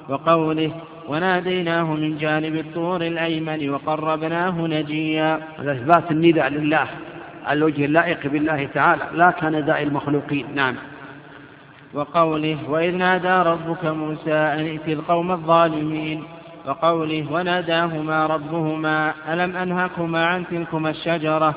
وقوله 0.09 0.71
وناديناه 1.09 1.95
من 1.95 2.19
جانب 2.19 2.55
الطور 2.57 3.01
الأيمن 3.03 3.71
وقربناه 3.71 4.67
نجيا. 4.67 5.41
هذا 5.59 5.73
إثبات 5.73 6.11
النداء 6.11 6.49
لله 6.49 6.87
على 7.47 7.59
الوجه 7.59 7.85
اللائق 7.85 8.27
بالله 8.27 8.69
تعالى 8.75 9.03
لا 9.15 9.31
كنداء 9.31 9.83
المخلوقين 9.83 10.47
نعم. 10.55 10.75
وقوله 11.95 12.59
وإذ 12.69 12.95
نادى 12.95 13.49
ربك 13.51 13.85
موسى 13.85 14.33
أن 14.33 14.67
ائت 14.67 14.89
القوم 14.89 15.33
الظالمين. 15.33 16.25
وقوله 16.67 17.33
وناداهما 17.33 18.27
ربهما 18.27 19.15
ألم 19.33 19.57
أنهكما 19.57 20.27
عن 20.27 20.45
تلكما 20.51 20.91
الشجرة. 20.91 21.55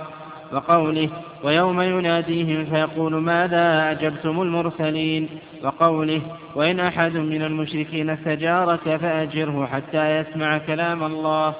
وقوله 0.53 1.09
ويوم 1.43 1.81
يناديهم 1.81 2.65
فيقول 2.65 3.15
ماذا 3.15 3.91
أجبتم 3.91 4.41
المرسلين؟ 4.41 5.29
وقوله 5.63 6.21
وإن 6.55 6.79
أحد 6.79 7.17
من 7.17 7.41
المشركين 7.41 8.09
استجارك 8.09 8.95
فأجره 8.95 9.65
حتى 9.65 10.17
يسمع 10.17 10.57
كلام 10.57 11.03
الله. 11.03 11.53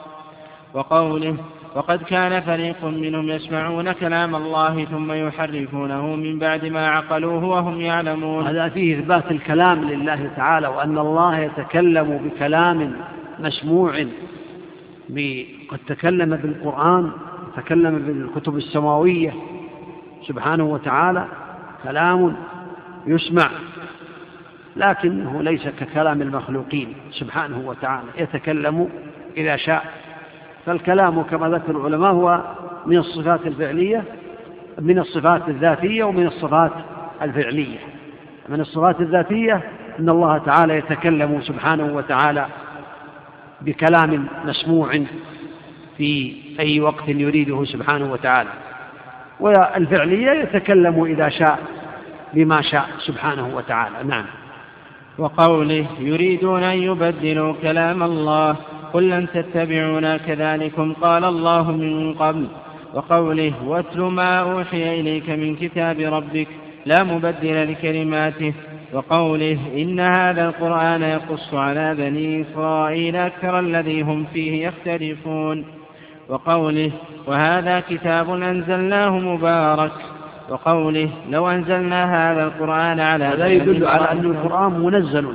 وقوله 0.74 1.36
وقد 1.76 2.04
كان 2.04 2.42
فريق 2.42 2.86
منهم 2.86 3.30
يسمعون 3.30 3.92
كلام 3.92 4.36
الله 4.36 4.86
ثم 4.86 5.12
يحرفونه 5.12 6.16
من 6.16 6.40
بعد 6.40 6.66
ما 6.66 6.88
عقلوه 6.88 7.46
وهم 7.46 7.82
يعلمون. 7.82 8.48
هذا 8.48 8.70
فيه 8.70 9.00
إثبات 9.00 9.32
الكلام 9.32 9.90
لله 9.90 10.32
تعالى 10.36 10.68
وأن 10.68 10.98
الله 10.98 11.40
يتكلم 11.40 12.18
بكلام 12.18 12.96
مسموع 13.40 14.06
قد 15.70 15.80
تكلم 15.88 16.36
بالقرآن 16.36 17.12
تكلم 17.62 18.00
بالكتب 18.00 18.58
السماوية 18.58 19.34
سبحانه 20.28 20.64
وتعالى 20.64 21.26
كلام 21.84 22.36
يسمع 23.08 23.50
لكنه 24.76 25.42
ليس 25.42 25.68
ككلام 25.68 26.22
المخلوقين 26.22 26.94
سبحانه 27.12 27.62
وتعالى 27.66 28.08
يتكلم 28.18 28.90
إذا 29.38 29.56
شاء. 29.56 29.86
فالكلام 30.66 31.22
كما 31.22 31.50
ذكر 31.50 31.72
العلماء 31.72 32.12
هو 32.12 32.44
من 32.86 32.98
الصفات 32.98 33.48
الفعلية 33.48 34.04
من 34.82 35.00
الصفات 35.00 35.50
الذاتية 35.50 36.04
ومن 36.04 36.28
الصفات 36.28 36.72
الفعلية. 37.22 37.80
من 38.50 38.60
الصفات 38.60 39.02
الذاتية 39.02 39.62
أن 40.00 40.10
الله 40.10 40.38
تعالى 40.38 40.78
يتكلم 40.78 41.42
سبحانه 41.42 41.96
وتعالى 41.96 42.46
بكلام 43.62 44.28
مسموع 44.46 45.04
في 46.00 46.34
أي 46.60 46.80
وقت 46.80 47.08
يريده 47.08 47.66
سبحانه 47.66 48.12
وتعالى. 48.12 48.50
والفعلية 49.40 50.32
يتكلم 50.32 51.04
إذا 51.04 51.30
شاء 51.30 51.60
بما 52.34 52.62
شاء 52.62 52.90
سبحانه 52.98 53.56
وتعالى. 53.56 53.96
نعم. 54.08 54.26
وقوله 55.18 55.86
يريدون 56.00 56.64
أن 56.64 56.78
يبدلوا 56.84 57.54
كلام 57.62 58.04
الله 58.04 58.56
قل 58.94 59.10
لن 59.10 59.28
تتبعونا 59.34 60.18
كذلكم 60.18 60.94
قال 60.94 61.24
الله 61.24 61.72
من 61.72 62.14
قبل. 62.14 62.48
وقوله 62.94 63.54
واتل 63.66 64.02
ما 64.02 64.40
أوحي 64.40 65.00
إليك 65.00 65.30
من 65.30 65.56
كتاب 65.56 66.00
ربك 66.00 66.48
لا 66.86 67.04
مبدل 67.04 67.72
لكلماته. 67.72 68.54
وقوله 68.94 69.60
إن 69.76 70.00
هذا 70.00 70.46
القرآن 70.46 71.02
يقص 71.02 71.54
على 71.54 71.96
بني 71.96 72.42
إسرائيل 72.42 73.16
أكثر 73.16 73.60
الذي 73.60 74.02
هم 74.02 74.26
فيه 74.34 74.68
يختلفون. 74.68 75.79
وقوله 76.30 76.92
وهذا 77.28 77.80
كتاب 77.80 78.30
أنزلناه 78.30 79.10
مبارك 79.10 79.92
وقوله 80.50 81.10
لو 81.30 81.50
أنزلنا 81.50 82.32
هذا 82.32 82.44
القرآن 82.44 83.00
على 83.00 83.24
هذا 83.24 83.48
يدل 83.48 83.88
على 83.88 84.12
أن 84.12 84.26
القرآن 84.26 84.80
منزل. 84.80 85.28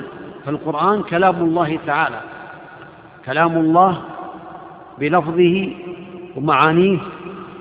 فالقرآن 0.47 1.03
كلام 1.03 1.37
الله 1.37 1.79
تعالى. 1.87 2.21
كلام 3.27 3.57
الله 3.57 4.01
بلفظه 4.99 5.73
ومعانيه 6.37 6.99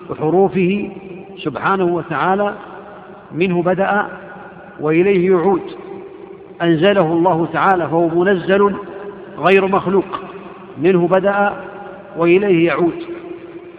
وحروفه 0.10 0.92
سبحانه 1.38 1.84
وتعالى. 1.84 2.54
منه 3.32 3.62
بدأ 3.62 4.08
وإليه 4.80 5.32
يعود. 5.32 5.62
أنزله 6.62 7.14
الله 7.14 7.48
تعالى 7.54 7.88
فهو 7.88 8.08
منزل 8.08 8.76
غير 9.38 9.68
مخلوق. 9.68 10.20
منه 10.78 11.08
بدأ 11.08 11.54
وإليه 12.18 12.68
يعود. 12.68 13.04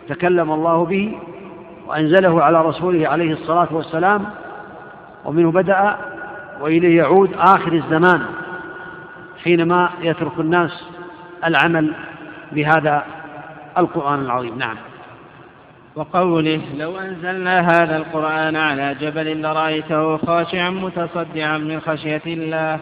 تكلم 0.08 0.52
الله 0.52 0.84
به 0.84 1.18
وأنزله 1.86 2.42
على 2.42 2.62
رسوله 2.62 3.08
عليه 3.08 3.32
الصلاة 3.32 3.68
والسلام 3.70 4.26
ومنه 5.24 5.52
بدأ 5.52 5.96
وإليه 6.60 6.96
يعود 6.96 7.30
آخر 7.38 7.72
الزمان 7.72 8.22
حينما 9.44 9.90
يترك 10.02 10.38
الناس 10.38 10.84
العمل 11.44 11.92
بهذا 12.52 13.04
القرآن 13.78 14.20
العظيم. 14.20 14.58
نعم. 14.58 14.76
وقوله 15.96 16.60
لو 16.76 16.98
أنزلنا 16.98 17.60
هذا 17.60 17.96
القرآن 17.96 18.56
على 18.56 18.96
جبل 19.00 19.42
لرأيته 19.42 20.16
خاشعا 20.16 20.70
متصدعا 20.70 21.58
من 21.58 21.80
خشية 21.80 22.22
الله 22.26 22.80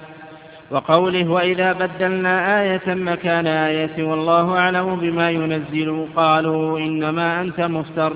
وقوله 0.72 1.30
وإذا 1.30 1.72
بدلنا 1.72 2.62
آية 2.62 2.94
مكان 2.94 3.46
آية 3.46 4.04
والله 4.04 4.58
أعلم 4.58 4.96
بما 4.96 5.30
ينزل 5.30 6.06
قالوا 6.16 6.78
إنما 6.78 7.40
أنت 7.40 7.60
مفتر 7.60 8.12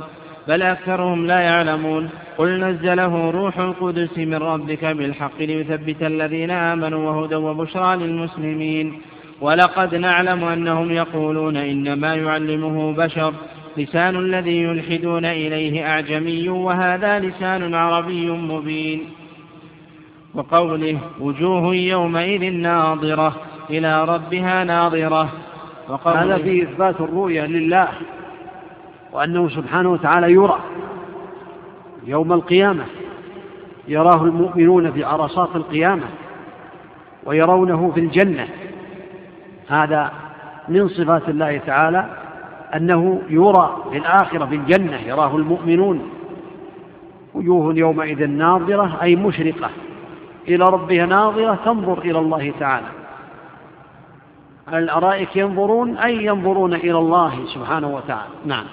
بل 0.49 0.63
أكثرهم 0.63 1.27
لا 1.27 1.41
يعلمون 1.41 2.09
قل 2.39 2.61
نزله 2.61 3.31
روح 3.31 3.59
القدس 3.59 4.19
من 4.19 4.35
ربك 4.35 4.85
بالحق 4.85 5.39
ليثبت 5.41 6.03
الذين 6.03 6.51
آمنوا 6.51 7.11
وهدى 7.11 7.35
وبشرى 7.35 7.97
للمسلمين 7.97 9.01
ولقد 9.41 9.95
نعلم 9.95 10.45
أنهم 10.45 10.91
يقولون 10.91 11.57
إنما 11.57 12.15
يعلمه 12.15 12.93
بشر 12.93 13.33
لسان 13.77 14.17
الذي 14.17 14.63
يلحدون 14.63 15.25
إليه 15.25 15.87
أعجمي 15.87 16.49
وهذا 16.49 17.19
لسان 17.19 17.75
عربي 17.75 18.31
مبين 18.31 19.01
وقوله 20.37 20.99
وجوه 21.21 21.75
يومئذ 21.75 22.53
ناظرة 22.53 23.37
إلى 23.71 24.05
ربها 24.05 24.65
ناظرة. 24.65 25.29
هذا 26.07 26.37
فيه 26.39 26.63
إثبات 26.63 27.01
الرؤية 27.01 27.47
لله 27.47 27.89
وأنه 29.13 29.49
سبحانه 29.49 29.89
وتعالى 29.89 30.33
يرى 30.33 30.59
يوم 32.07 32.33
القيامة. 32.33 32.85
يراه 33.89 34.25
المؤمنون 34.25 34.93
في 34.93 35.05
عرصات 35.05 35.57
القيامة 35.57 36.05
ويرونه 37.25 37.93
في 37.95 38.01
الجنة. 38.01 38.49
هذا 39.69 40.13
من 40.69 40.89
صفات 40.89 41.29
الله 41.29 41.59
تعالى 41.59 42.07
أنه 42.75 43.23
يرى 43.29 43.83
في 43.91 43.99
الآخرة 43.99 44.47
في 44.47 44.55
الجنة 44.55 44.97
يراه 44.97 45.37
المؤمنون. 45.37 46.11
وجوه 47.35 47.75
يومئذ 47.75 48.27
ناظرة 48.27 49.03
أي 49.03 49.17
مشرقة. 49.17 49.71
إلى 50.49 50.65
ربها 50.65 51.07
ناظرة 51.07 51.59
تنظر 51.65 51.99
إلى 51.99 52.19
الله 52.19 52.53
تعالى. 52.61 52.87
على 54.69 54.79
الأرائك 54.79 55.37
ينظرون 55.37 55.97
أي 55.97 56.25
ينظرون 56.25 56.75
إلى 56.75 56.99
الله 56.99 57.47
سبحانه 57.55 57.89
وتعالى؟ 57.89 58.33
نعم. 58.47 58.65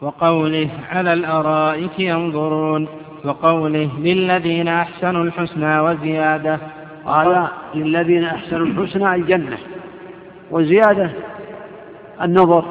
وقوله 0.00 0.70
على 0.90 1.12
الأرائك 1.12 2.00
ينظرون 2.00 2.88
وقوله 3.24 3.90
للذين 3.98 4.68
أحسنوا 4.68 5.24
الحسنى 5.24 5.80
وزيادة. 5.80 6.58
قال 7.06 7.48
للذين 7.74 8.24
أحسنوا 8.24 8.66
الحسنى 8.66 9.14
الجنة. 9.14 9.58
وزيادة 10.50 11.10
النظر 12.22 12.64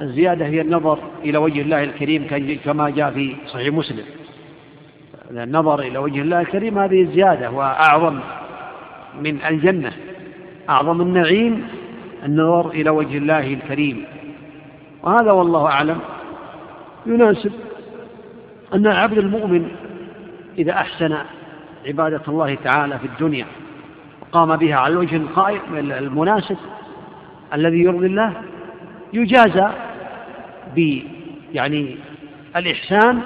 الزيادة 0.00 0.46
هي 0.46 0.60
النظر 0.60 0.98
إلى 1.24 1.38
وجه 1.38 1.62
الله 1.62 1.84
الكريم 1.84 2.26
كما 2.64 2.90
جاء 2.90 3.10
في 3.10 3.36
صحيح 3.46 3.74
مسلم. 3.74 4.04
النظر 5.30 5.80
إلى 5.80 5.98
وجه 5.98 6.20
الله 6.22 6.40
الكريم 6.40 6.78
هذه 6.78 7.02
الزيادة 7.02 7.50
وأعظم 7.50 8.20
من 9.20 9.44
الجنة 9.44 9.92
أعظم 10.68 11.00
النعيم 11.00 11.68
النظر 12.24 12.70
إلى 12.70 12.90
وجه 12.90 13.18
الله 13.18 13.54
الكريم. 13.54 14.04
وهذا 15.02 15.32
والله 15.32 15.66
أعلم 15.66 15.98
يناسب 17.06 17.52
أن 18.74 18.86
العبد 18.86 19.18
المؤمن 19.18 19.68
إذا 20.58 20.72
أحسن 20.72 21.18
عبادة 21.86 22.22
الله 22.28 22.54
تعالى 22.54 22.98
في 22.98 23.06
الدنيا 23.06 23.46
وقام 24.20 24.56
بها 24.56 24.76
على 24.76 24.92
الوجه 24.92 25.16
القائم 25.16 25.60
المناسب 25.76 26.56
الذي 27.54 27.78
يرضي 27.78 28.06
الله 28.06 28.32
يجازى 29.12 29.68
ب 30.76 30.98
يعني 31.52 31.96
الإحسان 32.56 33.20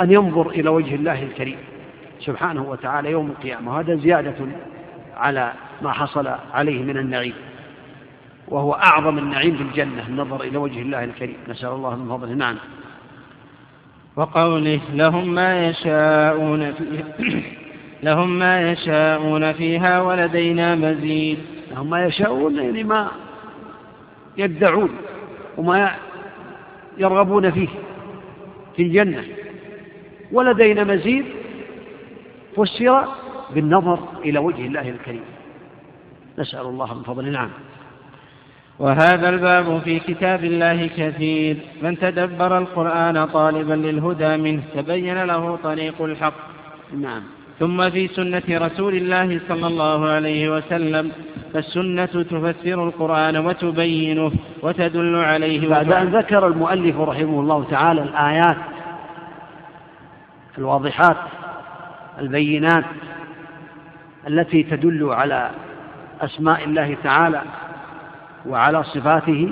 أن 0.00 0.12
ينظر 0.12 0.50
إلى 0.50 0.68
وجه 0.68 0.94
الله 0.94 1.22
الكريم 1.22 1.58
سبحانه 2.20 2.62
وتعالى 2.62 3.10
يوم 3.10 3.26
القيامة. 3.30 3.74
وهذا 3.74 3.96
زيادة 3.96 4.34
على 5.16 5.52
ما 5.82 5.92
حصل 5.92 6.28
عليه 6.54 6.82
من 6.82 6.96
النعيم 6.96 7.34
وهو 8.48 8.72
أعظم 8.72 9.18
النعيم 9.18 9.56
في 9.56 9.62
الجنة 9.62 10.06
النظر 10.08 10.40
إلى 10.40 10.56
وجه 10.56 10.82
الله 10.82 11.04
الكريم. 11.04 11.36
نسأل 11.48 11.68
الله 11.68 11.96
من 11.96 12.08
فضله. 12.08 12.34
نعم. 12.34 12.56
وقوله 14.16 14.80
لهم 14.94 15.34
ما 15.34 15.68
يشاءون 15.68 16.72
فيها 16.72 17.04
لهم 18.02 18.38
ما 18.38 18.72
يشاءون 18.72 19.52
فيها 19.52 20.02
ولدينا 20.02 20.74
مزيد. 20.74 21.38
لهم 21.70 21.90
ما 21.90 22.06
يشاءون 22.06 22.56
يعني 22.56 22.84
ما 22.84 23.08
يدعون 24.36 24.90
وما 25.56 25.94
يرغبون 26.98 27.50
فيه 27.50 27.68
في 28.76 28.82
الجنة. 28.82 29.37
ولدينا 30.32 30.84
مزيد 30.84 31.24
فسر 32.56 33.04
بالنظر 33.54 33.98
إلى 34.24 34.38
وجه 34.38 34.66
الله 34.66 34.88
الكريم. 34.88 35.24
نسأل 36.38 36.60
الله 36.60 36.94
من 36.94 37.02
فضله 37.02 37.30
نعم 37.30 37.50
وهذا 38.78 39.28
الباب 39.28 39.80
في 39.84 39.98
كتاب 39.98 40.44
الله 40.44 40.86
كثير. 40.86 41.56
من 41.82 41.98
تدبر 41.98 42.58
القرآن 42.58 43.24
طالبا 43.24 43.74
للهدى 43.74 44.36
منه 44.36 44.62
تبين 44.74 45.24
له 45.24 45.56
طريق 45.62 46.02
الحق. 46.02 46.34
نعم. 47.00 47.22
ثم 47.58 47.90
في 47.90 48.08
سنة 48.08 48.42
رسول 48.50 48.94
الله 48.94 49.40
صلى 49.48 49.66
الله 49.66 50.08
عليه 50.08 50.56
وسلم 50.56 51.12
فالسنة 51.54 52.06
تفسر 52.06 52.84
القرآن 52.88 53.36
وتبينه 53.36 54.32
وتدل 54.62 55.16
عليه 55.16 55.68
بعد 55.68 55.92
أن 55.92 56.06
ذكر 56.06 56.46
المؤلف 56.46 57.00
رحمه 57.00 57.40
الله 57.40 57.64
تعالى 57.70 58.02
الآيات 58.02 58.56
الواضحات 60.58 61.16
البينات 62.18 62.84
التي 64.28 64.62
تدل 64.62 65.12
على 65.12 65.50
أسماء 66.20 66.64
الله 66.64 66.96
تعالى 67.02 67.42
وعلى 68.46 68.84
صفاته 68.84 69.50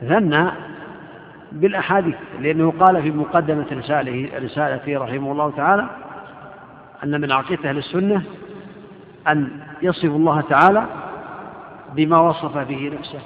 ثنى 0.00 0.50
بالأحاديث 1.52 2.14
لأنه 2.40 2.72
قال 2.80 3.02
في 3.02 3.10
مقدمة 3.10 3.66
رسالته 3.72 4.30
رسالته 4.38 4.98
رحمه 4.98 5.32
الله 5.32 5.50
تعالى 5.56 5.86
أن 7.04 7.20
من 7.20 7.32
عقيدة 7.32 7.70
أهل 7.70 7.78
السنة 7.78 8.22
أن 9.28 9.48
يصف 9.82 10.04
الله 10.04 10.40
تعالى 10.40 10.86
بما 11.94 12.20
وصف 12.20 12.58
به 12.58 12.92
نفسه 12.98 13.20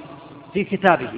في 0.52 0.64
كتابه. 0.64 1.08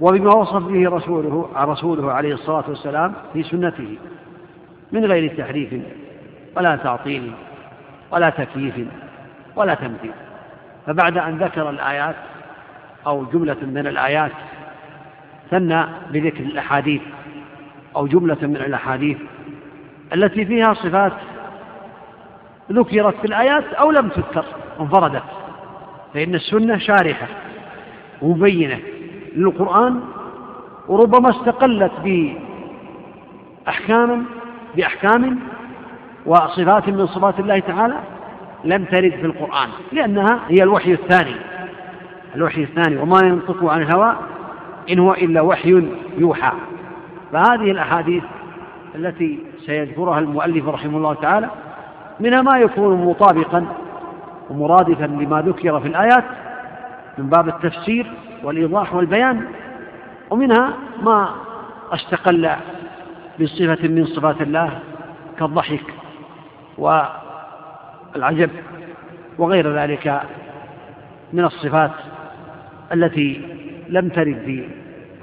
وبما 0.00 0.34
وصف 0.34 0.62
به 0.62 0.90
رسوله 0.90 1.48
رسوله 1.56 2.12
عليه 2.12 2.34
الصلاة 2.34 2.64
والسلام 2.68 3.12
في 3.32 3.42
سنته 3.42 3.96
من 4.92 5.04
غير 5.04 5.36
تحريف 5.38 5.74
ولا 6.56 6.76
تعطيل 6.76 7.32
ولا 8.10 8.30
تكييف 8.30 8.74
ولا 9.56 9.74
تمثيل. 9.74 10.12
فبعد 10.86 11.18
أن 11.18 11.38
ذكر 11.38 11.70
الآيات 11.70 12.14
أو 13.06 13.24
جملة 13.24 13.56
من 13.62 13.86
الآيات 13.86 14.32
ثنى 15.50 15.84
بذكر 16.10 16.44
الأحاديث 16.44 17.02
أو 17.96 18.06
جملة 18.06 18.38
من 18.42 18.56
الأحاديث 18.56 19.18
التي 20.14 20.46
فيها 20.46 20.74
صفات 20.74 21.12
ذكرت 22.72 23.14
في 23.20 23.24
الآيات 23.24 23.64
أو 23.64 23.90
لم 23.90 24.08
تذكر 24.08 24.44
انفردت 24.80 25.22
فإن 26.14 26.34
السنة 26.34 26.78
شارحة 26.78 27.26
مبينة 28.22 28.78
للقرآن 29.34 30.00
وربما 30.88 31.30
استقلت 31.30 31.92
بأحكام 33.64 34.24
بأحكام 34.76 35.38
وصفات 36.26 36.88
من 36.88 37.06
صفات 37.06 37.40
الله 37.40 37.58
تعالى 37.58 37.96
لم 38.64 38.84
ترد 38.84 39.10
في 39.10 39.26
القرآن 39.26 39.68
لأنها 39.92 40.40
هي 40.48 40.62
الوحي 40.62 40.92
الثاني. 40.92 41.34
الوحي 42.34 42.62
الثاني 42.62 42.96
وما 42.96 43.18
ينطق 43.24 43.64
عن 43.64 43.82
الهوى 43.82 44.16
إن 44.90 44.98
هو 44.98 45.12
إلا 45.12 45.40
وحي 45.40 45.88
يوحى. 46.18 46.52
فهذه 47.32 47.70
الأحاديث 47.70 48.24
التي 48.94 49.38
سيذكرها 49.66 50.18
المؤلف 50.18 50.68
رحمه 50.68 50.96
الله 50.96 51.14
تعالى 51.14 51.50
منها 52.20 52.42
ما 52.42 52.58
يكون 52.58 53.04
مطابقا 53.04 53.66
ومرادفا 54.50 55.04
لما 55.04 55.42
ذكر 55.42 55.80
في 55.80 55.88
الآيات 55.88 56.24
من 57.18 57.26
باب 57.26 57.48
التفسير 57.48 58.12
والإيضاح 58.44 58.94
والبيان 58.94 59.44
ومنها 60.30 60.74
ما 61.02 61.34
استقل 61.92 62.50
بصفة 63.40 63.88
من 63.88 64.06
صفات 64.06 64.40
الله 64.40 64.78
كالضحك 65.38 65.94
والعجب 66.78 68.50
وغير 69.38 69.76
ذلك 69.76 70.20
من 71.32 71.44
الصفات 71.44 71.90
التي 72.92 73.40
لم 73.88 74.08
ترد 74.08 74.42
في 74.44 74.68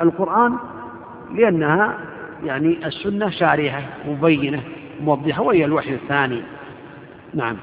القرآن 0.02 0.58
لأنها 1.36 1.98
يعني 2.46 2.86
السنة 2.86 3.30
شارحة 3.30 3.82
مبينة 4.08 4.62
موضحة 5.04 5.42
وهي 5.42 5.66
الوحي 5.66 5.94
الثاني. 5.94 6.42
نعم. 7.34 7.58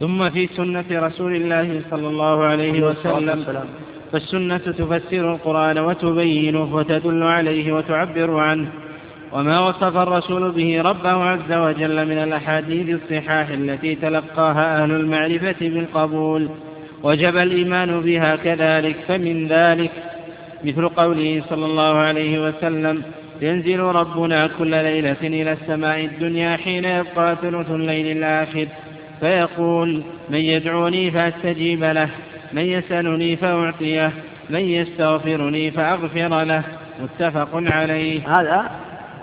ثم 0.00 0.30
في 0.30 0.46
سنة 0.46 0.84
رسول 0.90 1.34
الله 1.36 1.82
صلى 1.90 2.08
الله 2.08 2.44
عليه 2.44 2.86
وسلم. 2.86 3.68
فالسنة 4.12 4.56
تفسر 4.58 5.32
القرآن 5.34 5.78
وتبينه 5.78 6.74
وتدل 6.74 7.22
عليه 7.22 7.72
وتعبر 7.72 8.38
عنه. 8.38 8.68
وما 9.32 9.60
وصف 9.60 9.96
الرسول 9.96 10.50
به 10.50 10.82
ربه 10.82 11.24
عز 11.24 11.52
وجل 11.52 12.06
من 12.08 12.18
الأحاديث 12.18 13.00
الصحاح 13.02 13.48
التي 13.48 13.94
تلقاها 13.94 14.82
أهل 14.82 14.90
المعرفة 14.90 15.56
بالقبول. 15.60 16.48
وجب 17.02 17.36
الإيمان 17.36 18.00
بها 18.00 18.36
كذلك 18.36 18.96
فمن 19.08 19.46
ذلك 19.46 19.90
مثل 20.64 20.88
قوله 20.88 21.42
صلى 21.50 21.66
الله 21.66 21.96
عليه 21.96 22.48
وسلم 22.48 23.02
ينزل 23.42 23.80
ربنا 23.80 24.46
كل 24.58 24.70
ليلة 24.70 25.16
إلى 25.22 25.52
السماء 25.52 26.04
الدنيا 26.04 26.56
حين 26.56 26.84
يبقى 26.84 27.36
ثلث 27.42 27.70
الليل 27.70 28.16
الآخر. 28.16 28.66
فيقول 29.20 30.02
من 30.30 30.38
يدعوني 30.38 31.10
فأستجيب 31.10 31.84
له. 31.84 32.08
من 32.56 32.62
يسألني 32.62 33.36
فأعطيه 33.36 34.12
من 34.50 34.60
يستغفرني 34.60 35.70
فأغفر 35.70 36.44
له 36.44 36.62
متفق 37.02 37.48
عليه. 37.54 38.38
هذا 38.38 38.70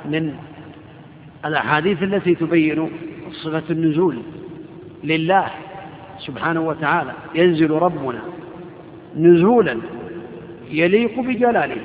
من 0.06 0.34
الأحاديث 1.46 2.04
التي 2.04 2.36
تبين 2.36 2.90
صفة 3.32 3.64
النزول 3.70 4.18
لله 5.04 5.46
سبحانه 6.20 6.62
وتعالى. 6.62 7.12
ينزل 7.36 7.72
ربنا 7.72 8.20
نزولا 9.18 9.78
يليق 10.72 11.20
بجلاله 11.20 11.82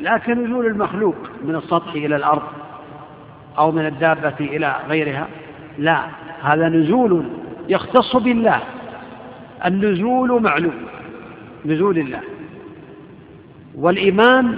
لا 0.00 0.18
كنزول 0.18 0.66
المخلوق 0.66 1.16
من 1.44 1.56
السطح 1.56 1.92
إلى 1.92 2.16
الأرض 2.16 2.42
أو 3.58 3.72
من 3.72 3.86
الدابة 3.86 4.34
إلى 4.40 4.76
غيرها 4.88 5.26
لا. 5.78 6.04
هذا 6.42 6.68
نزول 6.68 7.24
يختص 7.68 8.16
بالله. 8.16 8.60
النزول 9.66 10.42
معلوم 10.42 10.74
نزول 11.66 11.98
الله. 11.98 12.20
والإيمان 13.74 14.56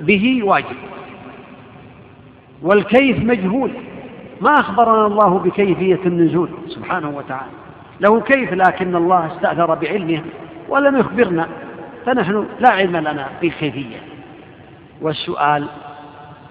به 0.00 0.42
واجب. 0.42 0.76
والكيف 2.62 3.18
مجهول. 3.18 3.70
ما 4.40 4.60
أخبرنا 4.60 5.06
الله 5.06 5.38
بكيفية 5.38 6.00
النزول 6.06 6.48
سبحانه 6.68 7.10
وتعالى. 7.10 7.50
له 8.00 8.20
كيف 8.20 8.52
لكن 8.52 8.96
الله 8.96 9.26
استأثر 9.26 9.74
بعلمه 9.74 10.22
ولم 10.68 10.98
يخبرنا. 10.98 11.48
فنحن 12.06 12.46
لا 12.60 12.70
علم 12.70 12.96
لنا 12.96 13.28
بالكيفية. 13.40 13.98
والسؤال 15.00 15.66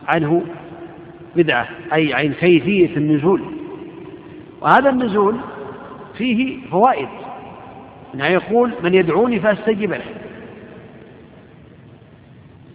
عنه 0.08 0.44
بدعة 1.36 1.68
أي 1.94 2.14
عن 2.14 2.34
كيفية 2.34 2.98
النزول. 2.98 3.42
وهذا 4.62 4.90
النزول 4.90 5.36
فيه 6.18 6.58
فوائد. 6.72 7.08
يعني 8.16 8.34
يقول 8.34 8.74
من 8.84 8.94
يدعوني 8.94 9.40
فأستجيب 9.40 9.92
له. 9.94 10.06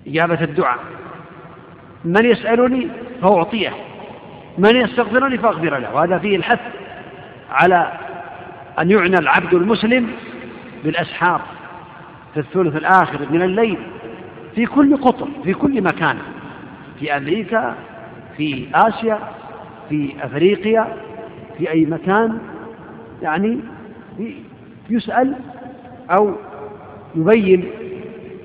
إجابة 0.06 0.44
الدعاء. 0.44 0.78
من 2.04 2.24
يسألني 2.24 2.88
فأعطيه. 3.22 3.70
من 4.58 4.76
يستغفرني 4.76 5.38
فأغفر 5.38 5.78
له. 5.78 5.94
وهذا 5.94 6.18
فيه 6.18 6.36
الحث 6.36 6.60
على 7.50 7.92
أن 8.78 8.90
يعنى 8.90 9.18
العبد 9.18 9.54
المسلم 9.54 10.08
بالأسحار 10.84 11.40
في 12.34 12.40
الثلث 12.40 12.76
الآخر 12.76 13.18
من 13.30 13.42
الليل 13.42 13.78
في 14.54 14.66
كل 14.66 14.96
قطر 14.96 15.28
في 15.44 15.54
كل 15.54 15.82
مكان. 15.82 16.18
في 17.00 17.16
أمريكا 17.16 17.74
في 18.36 18.66
آسيا 18.74 19.18
في 19.88 20.12
أفريقيا 20.22 20.96
في 21.58 21.70
أي 21.70 21.84
مكان 21.84 22.38
يعني 23.22 23.60
يسأل 24.90 25.34
أو 26.10 26.32
يبين 27.14 27.64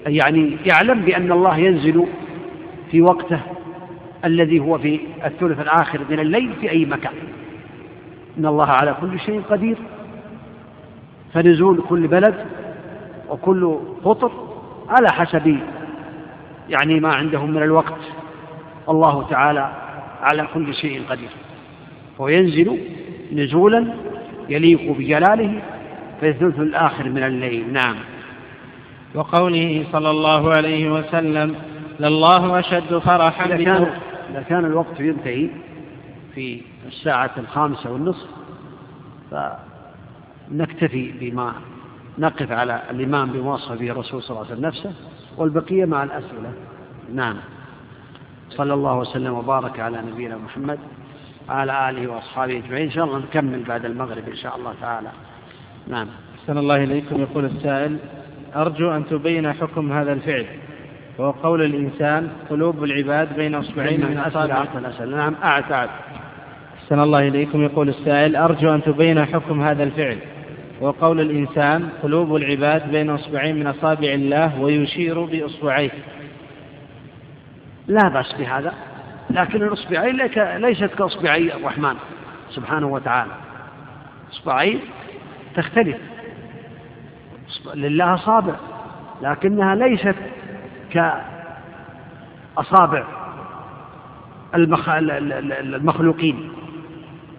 يعني 0.07 0.57
يعلم 0.65 1.01
بأن 1.01 1.31
الله 1.31 1.57
ينزل 1.57 2.07
في 2.91 3.01
وقته 3.01 3.39
الذي 4.25 4.59
هو 4.59 4.77
في 4.77 4.99
الثلث 5.25 5.59
الآخر 5.59 5.99
من 6.09 6.19
الليل 6.19 6.53
في 6.61 6.71
أي 6.71 6.85
مكان. 6.85 7.13
إن 8.37 8.45
الله 8.45 8.67
على 8.67 8.95
كل 9.01 9.19
شيء 9.19 9.41
قدير. 9.49 9.77
فنزول 11.33 11.83
كل 11.89 12.07
بلد 12.07 12.45
وكل 13.29 13.77
قطر 14.03 14.31
على 14.89 15.07
حسب 15.11 15.57
يعني 16.69 16.99
ما 16.99 17.13
عندهم 17.13 17.51
من 17.51 17.63
الوقت. 17.63 18.01
الله 18.89 19.27
تعالى 19.29 19.71
على 20.21 20.47
كل 20.53 20.73
شيء 20.73 21.01
قدير. 21.09 21.29
هو 22.21 22.27
ينزل 22.27 22.77
نزولا 23.33 23.93
يليق 24.49 24.91
بجلاله 24.91 25.61
في 26.21 26.29
الثلث 26.29 26.59
الآخر 26.59 27.09
من 27.09 27.23
الليل. 27.23 27.73
نعم. 27.73 27.95
وقوله 29.15 29.85
صلى 29.91 30.09
الله 30.09 30.53
عليه 30.53 30.91
وسلم 30.91 31.55
لله 31.99 32.59
أشد 32.59 32.97
فرحا 32.97 33.45
إذا 33.45 33.63
كان, 33.63 33.99
إذا 34.29 34.41
كان 34.41 34.65
الوقت 34.65 34.99
ينتهي 34.99 35.49
في 36.35 36.61
الساعة 36.87 37.31
الخامسة 37.37 37.91
والنصف 37.91 38.27
فنكتفي 40.51 41.11
بما 41.19 41.53
نقف 42.17 42.51
على 42.51 42.81
الإمام 42.91 43.31
بما 43.31 43.53
وصف 43.53 43.71
به 43.71 43.91
الرسول 43.91 44.23
صلى 44.23 44.29
الله 44.29 44.45
عليه 44.45 44.53
وسلم 44.53 44.65
نفسه 44.65 44.93
والبقية 45.37 45.85
مع 45.85 46.03
الأسئلة. 46.03 46.53
نعم. 47.13 47.37
صلى 48.49 48.73
الله 48.73 48.97
وسلم 48.97 49.33
وبارك 49.33 49.79
على 49.79 50.01
نبينا 50.11 50.37
محمد 50.37 50.79
وعلى 51.49 51.89
آله 51.89 52.11
وأصحابه 52.11 52.57
أجمعين. 52.57 52.85
إن 52.85 52.91
شاء 52.91 53.05
الله 53.05 53.17
نكمل 53.17 53.63
بعد 53.63 53.85
المغرب 53.85 54.29
إن 54.29 54.35
شاء 54.35 54.55
الله 54.57 54.73
تعالى. 54.81 55.09
نعم. 55.87 56.07
أحسن 56.39 56.57
الله 56.57 56.83
إليكم. 56.83 57.21
يقول 57.21 57.45
السائل 57.45 57.97
أرجو 58.55 58.91
أن 58.91 59.07
تبين 59.07 59.53
حكم 59.53 59.91
هذا 59.91 60.13
الفعل 60.13 60.45
وهو 61.17 61.31
قول 61.31 61.61
الإنسان 61.61 62.29
قلوب 62.49 62.83
العباد 62.83 63.35
بين 63.35 63.55
أصبعين 63.55 64.05
من 64.05 64.17
أصابع. 64.17 64.65
نعم. 65.05 65.35
أعد 65.43 65.71
أعد. 65.71 65.89
أحسن 66.83 66.99
الله 66.99 67.27
إليكم. 67.27 67.63
يقول 67.63 67.89
السائل 67.89 68.35
أرجو 68.35 68.75
أن 68.75 68.83
تبين 68.83 69.25
حكم 69.25 69.61
هذا 69.61 69.83
الفعل 69.83 70.17
وقول 70.81 71.21
الإنسان 71.21 71.89
قلوب 72.03 72.35
العباد 72.35 72.91
بين 72.91 73.09
أصبعين 73.09 73.55
من 73.55 73.67
أصابع 73.67 74.07
الله 74.07 74.61
ويشير 74.61 75.25
بإصبعيه. 75.25 75.91
لا 77.87 78.09
بأس 78.09 78.35
بهذا 78.39 78.73
لكن 79.29 79.63
الإصبعين 79.63 80.17
ليست 80.57 80.93
كإصبعي 80.97 81.53
الرحمن 81.53 81.95
سبحانه 82.49 82.87
وتعالى. 82.87 83.31
إصبعين 84.33 84.79
تختلف. 85.55 85.97
لله 87.75 88.13
أصابع 88.13 88.53
لكنها 89.21 89.75
ليست 89.75 90.15
كأصابع 92.55 93.03
المخلوقين. 95.63 96.51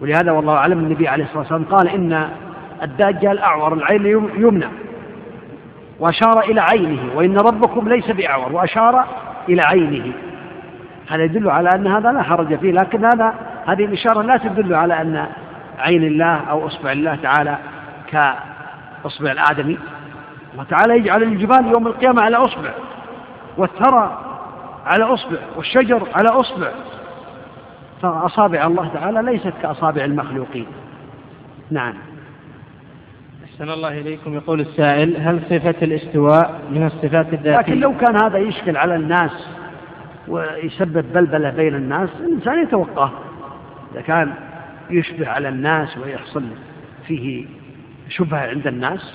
ولهذا 0.01 0.31
والله 0.31 0.53
أعلم 0.53 0.79
النبي 0.79 1.07
عليه 1.07 1.23
الصلاة 1.23 1.39
والسلام 1.39 1.63
قال 1.63 1.89
إن 1.89 2.29
الدجال 2.83 3.39
أعور 3.39 3.73
العين 3.73 4.05
يمنى. 4.35 4.67
وأشار 5.99 6.39
إلى 6.39 6.61
عينه 6.61 7.15
وإن 7.15 7.37
ربكم 7.37 7.89
ليس 7.89 8.11
بأعور 8.11 8.51
وأشار 8.53 9.05
إلى 9.49 9.61
عينه. 9.65 10.13
هذا 11.07 11.23
يدل 11.23 11.49
على 11.49 11.69
أن 11.75 11.87
هذا 11.87 12.11
لا 12.11 12.21
حرج 12.21 12.55
فيه 12.55 12.71
لكن 12.71 13.05
هذا 13.05 13.33
هذه 13.65 13.85
الإشارة 13.85 14.21
لا 14.21 14.37
تدل 14.37 14.73
على 14.73 15.01
أن 15.01 15.27
عين 15.79 16.03
الله 16.03 16.35
أو 16.35 16.67
أصبع 16.67 16.91
الله 16.91 17.15
تعالى 17.15 17.57
كأصبع 18.13 19.31
الآدمي. 19.31 19.77
الله 20.53 20.63
تعالى 20.63 20.97
يجعل 20.97 21.23
الجبال 21.23 21.71
يوم 21.73 21.87
القيامة 21.87 22.21
على 22.21 22.37
أصبع 22.37 22.71
والثرى 23.57 24.19
على 24.85 25.03
أصبع 25.03 25.37
والشجر 25.57 26.07
على 26.15 26.29
أصبع. 26.29 26.71
فأصابع 28.01 28.65
الله 28.65 28.87
تعالى 28.93 29.31
ليست 29.31 29.53
كأصابع 29.61 30.05
المخلوقين. 30.05 30.65
نعم. 31.71 31.93
أحسن 33.45 33.69
الله 33.69 33.99
إليكم. 33.99 34.33
يقول 34.33 34.61
السائل 34.61 35.17
هل 35.17 35.41
صفة 35.49 35.75
الاستواء 35.81 36.61
من 36.71 36.85
الصفات 36.85 37.33
الذاتية؟ 37.33 37.59
لكن 37.59 37.79
لو 37.79 37.97
كان 37.97 38.23
هذا 38.23 38.37
يشكل 38.37 38.77
على 38.77 38.95
الناس 38.95 39.47
ويسبب 40.27 41.13
بلبلة 41.13 41.49
بين 41.49 41.75
الناس 41.75 42.09
الإنسان 42.19 42.63
يتوقاه 42.63 43.11
إذا 43.93 44.01
كان 44.01 44.33
يشبه 44.89 45.29
على 45.29 45.49
الناس 45.49 45.97
ويحصل 45.97 46.43
فيه 47.07 47.45
شبهة 48.17 48.39
عند 48.39 48.67
الناس 48.67 49.13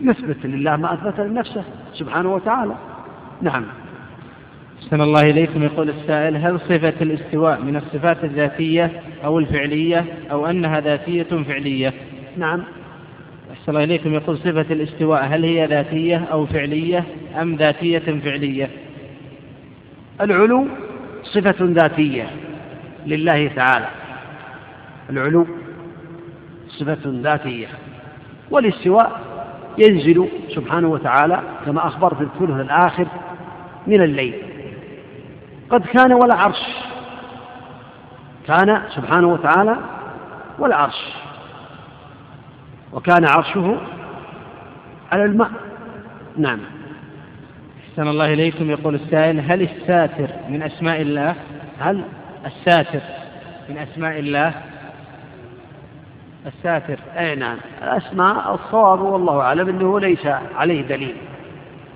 يثبت 0.00 0.46
لله 0.46 0.76
ما 0.76 0.94
أثبت 0.94 1.20
لنفسه 1.20 1.64
سبحانه 1.94 2.34
وتعالى. 2.34 2.74
نعم. 3.42 3.64
أحسن 4.78 5.00
الله 5.00 5.20
إليكم. 5.20 5.62
يقول 5.62 5.88
السائل 5.88 6.36
هل 6.36 6.60
صفة 6.60 6.94
الاستواء 7.00 7.60
من 7.60 7.76
الصفات 7.76 8.24
الذاتية 8.24 8.90
أو 9.24 9.38
الفعلية 9.38 10.04
أو 10.30 10.46
أنها 10.46 10.80
ذاتية 10.80 11.22
فعلية؟ 11.22 11.92
نعم. 12.36 12.62
أحسن 13.52 13.72
الله 13.72 13.84
إليكم. 13.84 14.14
يقول 14.14 14.38
صفة 14.38 14.66
الاستواء 14.70 15.24
هل 15.24 15.44
هي 15.44 15.66
ذاتية 15.66 16.24
أو 16.32 16.46
فعلية 16.46 17.04
أم 17.42 17.54
ذاتية 17.54 17.98
فعلية؟ 17.98 18.70
العلو 20.20 20.66
صفة 21.22 21.56
ذاتية 21.60 22.30
لله 23.06 23.48
تعالى. 23.48 23.88
العلو 25.10 25.46
صفة 26.68 26.98
ذاتية. 27.06 27.66
والاستواء 28.50 29.20
ينزل 29.78 30.28
سبحانه 30.48 30.88
وتعالى 30.88 31.40
كما 31.66 31.86
أخبر 31.86 32.14
في 32.14 32.22
الثلث 32.22 32.60
الآخر 32.60 33.06
من 33.86 34.02
الليل. 34.02 34.34
قد 35.70 35.86
كان 35.86 36.12
ولا 36.12 36.34
عرش 36.34 36.62
كان 38.46 38.82
سبحانه 38.88 39.26
وتعالى 39.28 39.76
ولا 40.58 40.76
عرش 40.76 41.14
وكان 42.92 43.24
عرشه 43.24 43.80
على 45.12 45.24
الماء. 45.24 45.50
نعم. 46.36 46.58
أحسن 47.90 48.08
الله 48.08 48.32
إليكم. 48.32 48.70
يقول 48.70 48.94
السائل 48.94 49.40
هل 49.40 49.62
الساتر 49.62 50.28
من 50.48 50.62
أسماء 50.62 51.02
الله؟ 51.02 51.34
هل 51.80 52.04
الساتر 52.46 53.00
من 53.68 53.78
أسماء 53.78 54.18
الله؟ 54.18 54.54
الساتر. 56.46 56.98
أي 57.18 57.34
نعم. 57.34 57.56
الأسماء 57.82 58.54
الصواب 58.54 59.00
والله 59.00 59.40
أعلم 59.40 59.68
أنه 59.68 60.00
ليس 60.00 60.26
عليه 60.56 60.82
دليل 60.82 61.14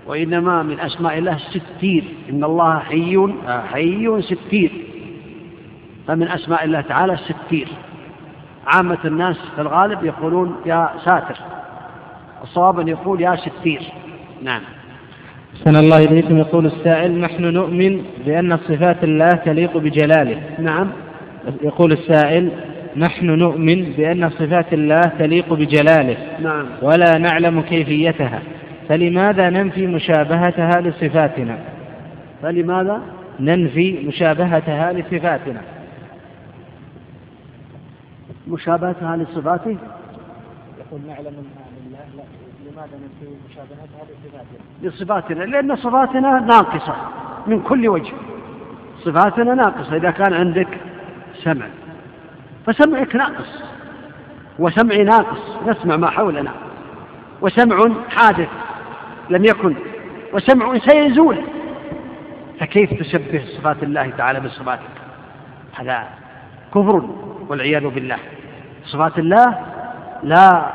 وإنما 0.07 0.63
من 0.63 0.81
أسماء 0.81 1.19
الله 1.19 1.37
الستير. 1.37 2.05
إن 2.31 2.45
الله 2.45 2.79
حيي 2.79 4.23
ستير. 4.23 4.71
فمن 6.09 6.29
أسماء 6.29 6.65
الله 6.65 6.81
تعالى 6.81 7.13
الستير. 7.13 7.69
عامة 8.67 8.99
الناس 9.05 9.37
في 9.55 9.61
الغالب 9.61 10.05
يقولون 10.05 10.57
يا 10.67 10.91
ساتر. 11.05 11.37
الصواب 12.43 12.81
أن 12.81 12.89
يقول 12.89 13.21
يا 13.21 13.37
ستير. 13.37 13.83
نعم. 14.43 14.61
أحسن 15.55 15.77
الله 15.77 15.99
إليكم. 15.99 16.39
يقول 16.39 16.67
السائل 16.67 17.21
نحن 17.21 17.45
نؤمن 17.45 18.05
بأن 18.27 18.57
صفات 18.57 19.05
الله 19.05 19.29
تليق 19.29 19.77
بجلاله. 19.77 20.43
نعم. 20.59 20.91
يقول 21.63 21.93
السائل 21.93 22.51
نحن 22.97 23.27
نؤمن 23.27 23.93
بأن 23.97 24.31
صفات 24.31 24.73
الله 24.73 25.01
تليق 25.01 25.53
بجلاله. 25.55 26.17
نعم. 26.43 26.67
ولا 26.83 27.19
نعلم 27.19 27.61
كيفيتها. 27.61 28.43
فلماذا 28.89 29.51
ننفي 29.51 29.87
مشابهتها 29.87 30.81
لصفاتنا؟ 30.81 31.59
فلماذا؟ 32.43 33.03
ننفي 33.41 34.07
مشابهتها 34.07 34.93
لصفاتنا. 34.93 35.61
مشابهتها 38.49 39.17
لصفاته؟ 39.17 39.77
يقول 40.79 41.01
نعلم 41.09 41.25
لا 41.25 41.99
لماذا 42.71 42.97
ننفي 43.03 43.35
مشابهتها 43.51 44.03
لصفاتنا؟ 44.11 44.89
لصفاتنا 44.89 45.45
لأن 45.45 45.77
صفاتنا 45.77 46.41
ناقصة 46.41 46.95
من 47.47 47.61
كل 47.61 47.89
وجه. 47.89 48.13
صفاتنا 49.05 49.55
ناقصة. 49.55 49.97
إذا 49.97 50.11
كان 50.11 50.33
عندك 50.33 50.69
سمع 51.43 51.67
فسمعك 52.67 53.17
ناقص. 53.17 53.63
وسمعي 54.59 55.05
ناقص. 55.05 55.57
نسمع 55.67 55.97
ما 55.97 56.11
حولنا. 56.11 56.53
وسمع 57.41 57.89
حادث 58.09 58.49
لم 59.31 59.45
يكن. 59.45 59.75
وسمع 60.33 60.79
سيزول. 60.79 61.45
فكيف 62.61 62.91
تشبه 63.01 63.45
صفات 63.59 63.83
الله 63.83 64.11
تعالى 64.11 64.41
بصفاتك 64.41 64.81
هذا 65.75 66.09
كفر 66.75 67.03
والعياذ 67.49 67.87
بالله. 67.87 68.19
صفات 68.85 69.19
الله 69.19 69.59
لا 70.23 70.73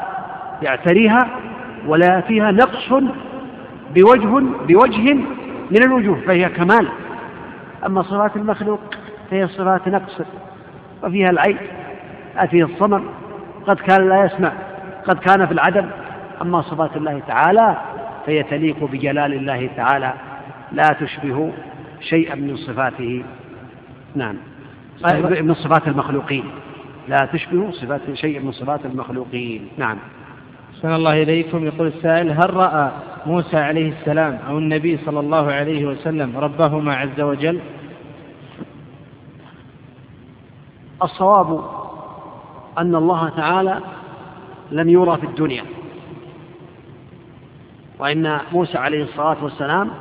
يعتريها 0.62 1.30
ولا 1.88 2.22
فيها 2.22 2.52
نقص 2.52 2.90
بوجه 3.95 4.45
بوجه 4.68 5.14
من 5.72 5.84
الوجوه 5.84 6.22
فهي 6.28 6.49
كمال. 6.49 6.88
أما 7.86 8.03
صفات 8.03 8.36
المخلوق 8.36 8.80
فهي 9.32 9.48
صفات 9.48 9.88
نقص. 9.88 10.22
وفيها 11.06 11.30
العين 11.30 11.57
فيها 12.49 12.65
الصمم. 12.65 13.03
قد 13.68 13.80
كان 13.80 14.10
لا 14.10 14.26
يسمع 14.26 14.52
قد 15.07 15.19
كان 15.19 15.45
في 15.45 15.52
العدم. 15.52 15.86
أما 16.41 16.61
صفات 16.61 16.98
الله 16.98 17.22
تعالى 17.27 17.77
فهي 18.26 18.44
تليق 18.44 18.84
بجلال 18.84 19.34
الله 19.34 19.69
تعالى. 19.76 20.14
لا 20.72 20.88
تشبه 20.99 21.52
شيئا 22.02 22.36
من 22.36 22.56
صفاته. 22.56 23.23
نعم. 24.15 24.36
من 25.41 25.53
صفات 25.53 25.88
المخلوقين. 25.88 26.44
لا 27.07 27.27
تشبه 27.34 27.72
صفات 27.72 28.02
شيء 28.14 28.40
من 28.40 28.52
صفات 28.52 28.86
المخلوقين. 28.86 29.68
نعم. 29.77 29.98
أحسن 30.76 30.94
الله 30.94 31.22
إليكم. 31.23 31.65
يقول 31.65 31.88
السائل 31.88 32.32
هل 32.32 32.53
رأى 32.53 32.91
موسى 33.26 33.57
عليه 33.57 33.91
السلام 33.91 34.40
أو 34.48 34.57
النبي 34.57 34.98
صلى 34.98 35.19
الله 35.19 35.52
عليه 35.52 35.86
وسلم 35.86 36.38
ربهما 36.38 36.95
عز 36.95 37.22
وجل؟ 37.22 37.60
الصواب 41.04 41.64
أن 42.78 42.96
الله 42.96 43.30
تعالى 43.30 43.80
لم 44.72 44.90
يرى 44.90 45.18
في 45.18 45.26
الدنيا. 45.26 45.64
وإن 48.00 48.40
موسى 48.52 48.78
عليه 48.78 49.04
الصلاة 49.04 49.38
والسلام 49.44 49.92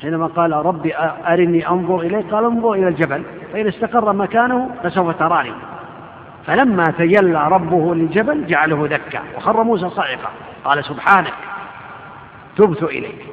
حينما 0.00 0.26
قال 0.26 0.52
ربي 0.52 0.94
أرني 1.26 1.68
أنظر 1.68 2.00
إليك 2.00 2.34
قال 2.34 2.44
انظر 2.44 2.72
إلى 2.72 2.88
الجبل 2.88 3.22
فإن 3.52 3.68
استقر 3.68 4.12
مكانه 4.12 4.70
فسوف 4.82 5.18
تراني. 5.18 5.52
فلما 6.46 6.84
تجلى 6.84 7.48
ربه 7.48 7.94
للجبل 7.94 8.46
جعله 8.46 8.86
دكا 8.86 9.20
وخر 9.36 9.62
موسى 9.62 9.90
صعقا 9.90 10.30
قال 10.64 10.84
سبحانك 10.84 11.34
تبت 12.56 12.82
إليك. 12.82 13.26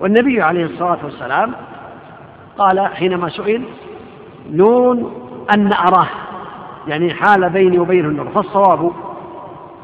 والنبي 0.00 0.42
عليه 0.42 0.64
الصلاة 0.64 0.98
والسلام 1.04 1.52
قال 2.58 2.86
حينما 2.86 3.28
سئل 3.28 3.64
نون 4.50 5.21
أن 5.54 5.72
أراه. 5.72 6.08
يعني 6.88 7.14
حال 7.14 7.50
بيني 7.50 7.78
وبينه 7.78 8.08
النور 8.08 8.28
فالصواب 8.28 8.92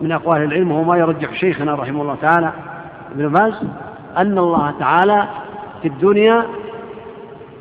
من 0.00 0.12
أقوال 0.12 0.42
العلم 0.42 0.72
وهو 0.72 0.84
ما 0.84 0.96
يرجح 0.96 1.34
شيخنا 1.34 1.74
رحمه 1.74 2.02
الله 2.02 2.16
تعالى 2.22 2.52
ابن 3.12 3.28
باز 3.28 3.54
أن 4.16 4.38
الله 4.38 4.74
تعالى 4.78 5.28
في 5.82 5.88
الدنيا 5.88 6.46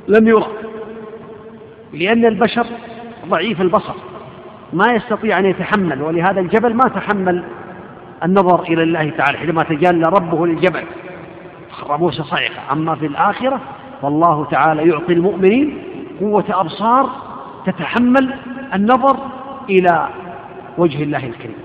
لم 0.07 0.28
يرى. 0.28 0.48
لأن 1.94 2.26
البشر 2.26 2.65
ضعيف 3.30 3.61
البصر. 3.61 3.94
ما 4.74 4.94
يستطيع 4.94 5.40
أن 5.40 5.45
يتحمل 5.45 6.02
ولهذا 6.02 6.40
الجبل 6.40 6.74
ما 6.74 6.90
تحمل 6.95 7.44
النظر 8.24 8.61
إلى 8.61 8.84
الله 8.84 9.10
تعالى 9.10 9.38
حينما 9.38 9.64
تجلى 9.64 10.03
ربه 10.10 10.48
للجبل. 10.48 10.84
موسى 11.90 12.24
صعقة 12.24 12.72
أما 12.72 12.95
في 12.95 13.06
الآخرة 13.06 13.61
فالله 14.02 14.45
تعالى 14.52 14.90
يعطي 14.90 15.14
المؤمنين 15.14 15.84
قوة 16.19 16.44
أبصار 16.49 17.10
تتحمل 17.65 18.34
النظر 18.73 19.17
إلى 19.69 20.09
وجه 20.77 21.03
الله 21.03 21.27
الكريم. 21.27 21.57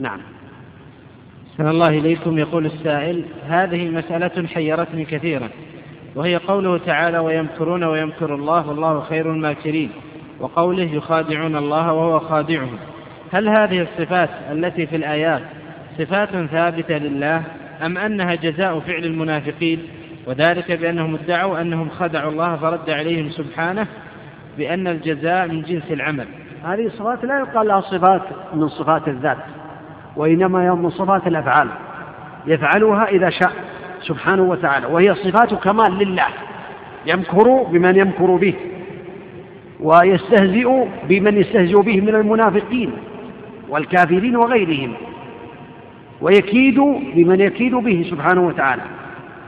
نعم. 0.00 0.18
سن 1.56 1.68
الله 1.68 1.88
إليكم. 1.88 2.38
يقول 2.38 2.66
السائل 2.66 3.24
هذه 3.48 3.88
مسألة 3.88 4.46
حيرتني 4.48 5.04
كثيرا 5.04 5.48
وهي 6.14 6.36
قوله 6.36 6.78
تعالى 6.78 7.18
ويمكرون 7.18 7.84
ويمكر 7.84 8.34
الله 8.34 8.68
والله 8.68 9.00
خير 9.00 9.30
الماكرين 9.30 9.90
وقوله 10.40 10.94
يخادعون 10.94 11.56
الله 11.56 11.92
وهو 11.92 12.18
خادعهم 12.18 12.78
هل 13.32 13.48
هذه 13.48 13.82
الصفات 13.82 14.30
التي 14.50 14.86
في 14.86 14.96
الآيات 14.96 15.42
صفات 15.98 16.28
ثابتة 16.28 16.98
لله 16.98 17.42
أم 17.82 17.98
أنها 17.98 18.34
جزاء 18.34 18.80
فعل 18.80 19.04
المنافقين؟ 19.04 19.82
وذلك 20.26 20.72
بأنهم 20.72 21.14
ادعوا 21.14 21.60
أنهم 21.60 21.88
خدعوا 21.88 22.32
الله 22.32 22.56
فرد 22.56 22.90
عليهم 22.90 23.30
سبحانه 23.30 23.86
بأن 24.58 24.86
الجزاء 24.86 25.48
من 25.48 25.62
جنس 25.62 25.90
العمل. 25.90 26.26
هذه 26.64 26.86
الصفات 26.86 27.24
لا 27.24 27.38
يقال 27.38 27.68
لها 27.68 27.80
صفات 27.80 28.22
من 28.54 28.68
صفات 28.68 29.08
الذات 29.08 29.36
وإنما 30.16 30.74
من 30.74 30.90
صفات 30.90 31.26
الأفعال. 31.26 31.68
يفعلها 32.46 33.08
إذا 33.08 33.30
شاء 33.30 33.52
سبحانه 34.00 34.42
وتعالى 34.42 34.86
وهي 34.86 35.14
صفات 35.14 35.54
كمال 35.54 35.98
لله. 35.98 36.26
يمكر 37.06 37.62
بمن 37.62 37.96
يمكر 37.96 38.36
به 38.36 38.54
ويستهزئ 39.80 40.84
بمن 41.08 41.36
يستهزئ 41.36 41.82
به 41.82 42.00
من 42.00 42.14
المنافقين 42.14 42.92
والكافرين 43.68 44.36
وغيرهم 44.36 44.92
ويكيد 46.20 46.80
بمن 47.14 47.40
يكيد 47.40 47.74
به 47.74 48.06
سبحانه 48.10 48.46
وتعالى. 48.46 48.82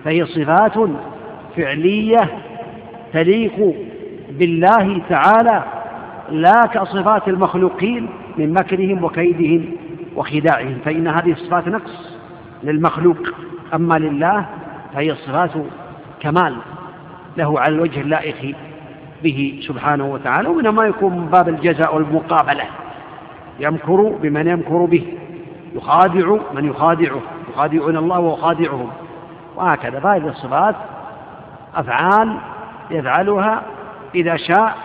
فهي 0.05 0.27
صفات 0.27 0.91
فعلية 1.57 2.31
تليق 3.13 3.75
بالله 4.39 5.03
تعالى 5.09 5.65
لا 6.31 6.61
كصفات 6.75 7.29
المخلوقين 7.29 8.09
من 8.39 8.53
مكرهم 8.53 9.05
وكيدهم 9.05 9.65
وخداعهم 10.17 10.79
فإن 10.85 11.09
هذه 11.09 11.35
صفات 11.35 11.69
نقص 11.69 12.19
للمخلوق. 12.63 13.19
أما 13.75 13.99
لله 13.99 14.47
فهي 14.95 15.15
صفات 15.15 15.51
كمال 16.21 16.57
له 17.37 17.61
على 17.61 17.75
الوجه 17.75 18.01
اللائق 18.01 18.57
به 19.23 19.61
سبحانه 19.69 20.07
وتعالى. 20.07 20.49
ومنها 20.49 20.71
ما 20.71 20.85
يكون 20.85 21.19
من 21.19 21.27
باب 21.27 21.49
الجزاء 21.49 21.97
والمقابلة. 21.97 22.65
يمكر 23.61 24.19
بمن 24.23 24.47
يمكر 24.47 24.85
به 24.85 25.05
يخادع 25.75 26.37
من 26.55 26.65
يخادعه 26.65 27.21
يخادعون 27.53 27.97
الله 27.97 28.21
ويخادعهم. 28.21 28.91
وهكذا. 29.57 30.01
فهذه 30.01 30.29
الصفات 30.29 30.75
أفعال 31.75 32.37
يفعلها 32.91 33.63
إذا 34.15 34.37
شاء 34.37 34.77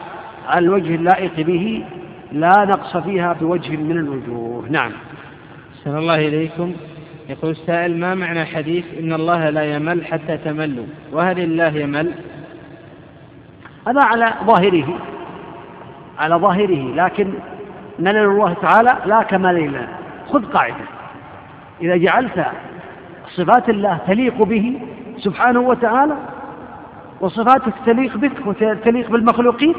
على 0.48 0.66
الوجه 0.66 0.96
اللائق 0.96 1.42
به 1.42 1.86
لا 2.32 2.66
نقص 2.66 2.98
فيها 2.98 3.34
بوجه 3.34 3.76
من 3.78 3.92
الوجوه. 3.92 4.66
نعم. 4.70 4.92
أحسن 5.78 5.98
الله 5.98 6.16
إليكم. 6.16 6.74
يقول 7.30 7.52
السائل 7.52 8.00
ما 8.00 8.16
معنى 8.16 8.46
حديث 8.46 8.86
إن 9.00 9.14
الله 9.14 9.50
لا 9.50 9.76
يمل 9.76 10.06
حتى 10.06 10.38
تملوا؟ 10.38 10.86
وهل 11.12 11.40
الله 11.40 11.78
يمل؟ 11.78 12.12
هذا 13.88 14.04
على 14.04 14.34
ظاهره 14.44 15.00
على 16.20 16.36
ظاهره 16.36 16.96
لكن 16.96 17.34
ملل 18.00 18.18
الله 18.18 18.54
تعالى 18.54 18.98
لا 19.06 19.24
كمال 19.24 19.56
لنا 19.56 19.88
خذ 20.28 20.46
قاعدة. 20.46 20.86
إذا 21.82 21.98
جعلت 21.98 22.46
صفات 23.36 23.70
الله 23.70 24.00
تليق 24.08 24.44
به 24.44 24.80
سبحانه 25.18 25.60
وتعالى 25.60 26.16
وصفاتك 27.22 27.74
تليق 27.86 28.18
بك 28.18 28.48
وتليق 28.48 29.10
بالمخلوقين 29.10 29.76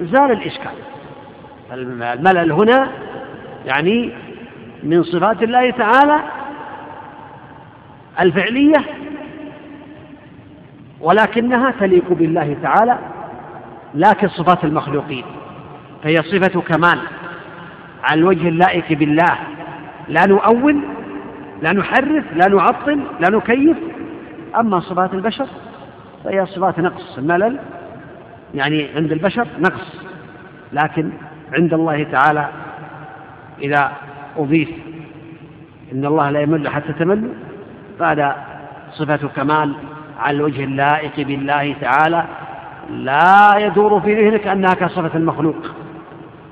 زال 0.00 0.32
الإشكال. 0.32 0.72
الملل 1.72 2.52
هنا 2.52 2.90
يعني 3.66 4.12
من 4.82 5.02
صفات 5.02 5.42
الله 5.42 5.70
تعالى 5.70 6.20
الفعلية 8.20 8.84
ولكنها 11.00 11.70
تليق 11.70 12.12
بالله 12.12 12.56
تعالى 12.62 12.98
لا 13.94 14.12
كصفات 14.12 14.64
المخلوقين. 14.64 15.24
فهي 16.02 16.16
صفة 16.16 16.60
كمال 16.60 16.98
على 18.04 18.20
الوجه 18.20 18.48
اللائق 18.48 18.98
بالله. 18.98 19.38
لا 20.08 20.26
نؤول 20.26 20.80
لا 21.62 21.72
نحرف 21.72 22.24
لا 22.34 22.48
نعطل 22.48 23.00
لا 23.20 23.30
نكيف 23.30 23.76
أما 24.56 24.80
صفات 24.80 25.14
البشر 25.14 25.46
فهي 26.24 26.46
صفات 26.46 26.78
نقص؟ 26.78 27.18
ملل 27.18 27.58
يعني 28.54 28.88
عند 28.96 29.12
البشر 29.12 29.46
نقص. 29.58 30.04
لكن 30.72 31.10
عند 31.52 31.74
الله 31.74 32.04
تعالى 32.04 32.48
إذا 33.62 33.92
أضيف 34.36 34.68
إن 35.92 36.06
الله 36.06 36.30
لا 36.30 36.40
يمل 36.40 36.68
حتى 36.68 36.92
تمل 36.92 37.28
فهذا 37.98 38.36
صفة 38.92 39.28
كمال 39.28 39.74
على 40.18 40.36
الوجه 40.36 40.64
اللائق 40.64 41.26
بالله 41.26 41.74
تعالى 41.80 42.24
لا 42.90 43.50
يدور 43.58 44.00
في 44.00 44.14
ذهنك 44.14 44.46
أنها 44.46 44.74
كصفة 44.74 45.18
المخلوق. 45.18 45.56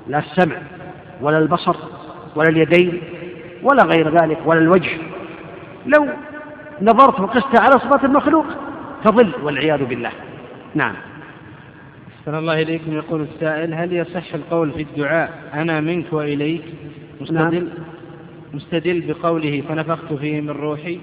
لا 0.07 0.19
السمع 0.19 0.55
ولا 1.21 1.37
البصر 1.37 1.75
ولا 2.35 2.49
اليدين 2.49 3.01
ولا 3.63 3.83
غير 3.83 4.21
ذلك 4.21 4.37
ولا 4.45 4.59
الوجه. 4.59 4.91
لو 5.85 6.07
نظرت 6.81 7.19
وقست 7.19 7.59
على 7.59 7.71
صفات 7.71 8.03
المخلوق 8.03 8.45
تضل 9.03 9.33
والعياذ 9.43 9.85
بالله. 9.85 10.11
نعم. 10.75 10.95
أحسن 12.19 12.35
الله 12.35 12.61
إليكم 12.61 12.93
يقول 12.93 13.21
السائل 13.21 13.73
هل 13.73 13.93
يصح 13.93 14.33
القول 14.33 14.71
في 14.71 14.81
الدعاء 14.81 15.49
أنا 15.53 15.81
منك 15.81 16.13
وإليك؟ 16.13 16.61
مستدل 17.21 17.63
نعم. 17.63 17.67
مستدل 18.53 19.01
بقوله 19.01 19.63
فنفخت 19.69 20.13
فيه 20.13 20.41
من 20.41 20.49
روحي. 20.49 20.99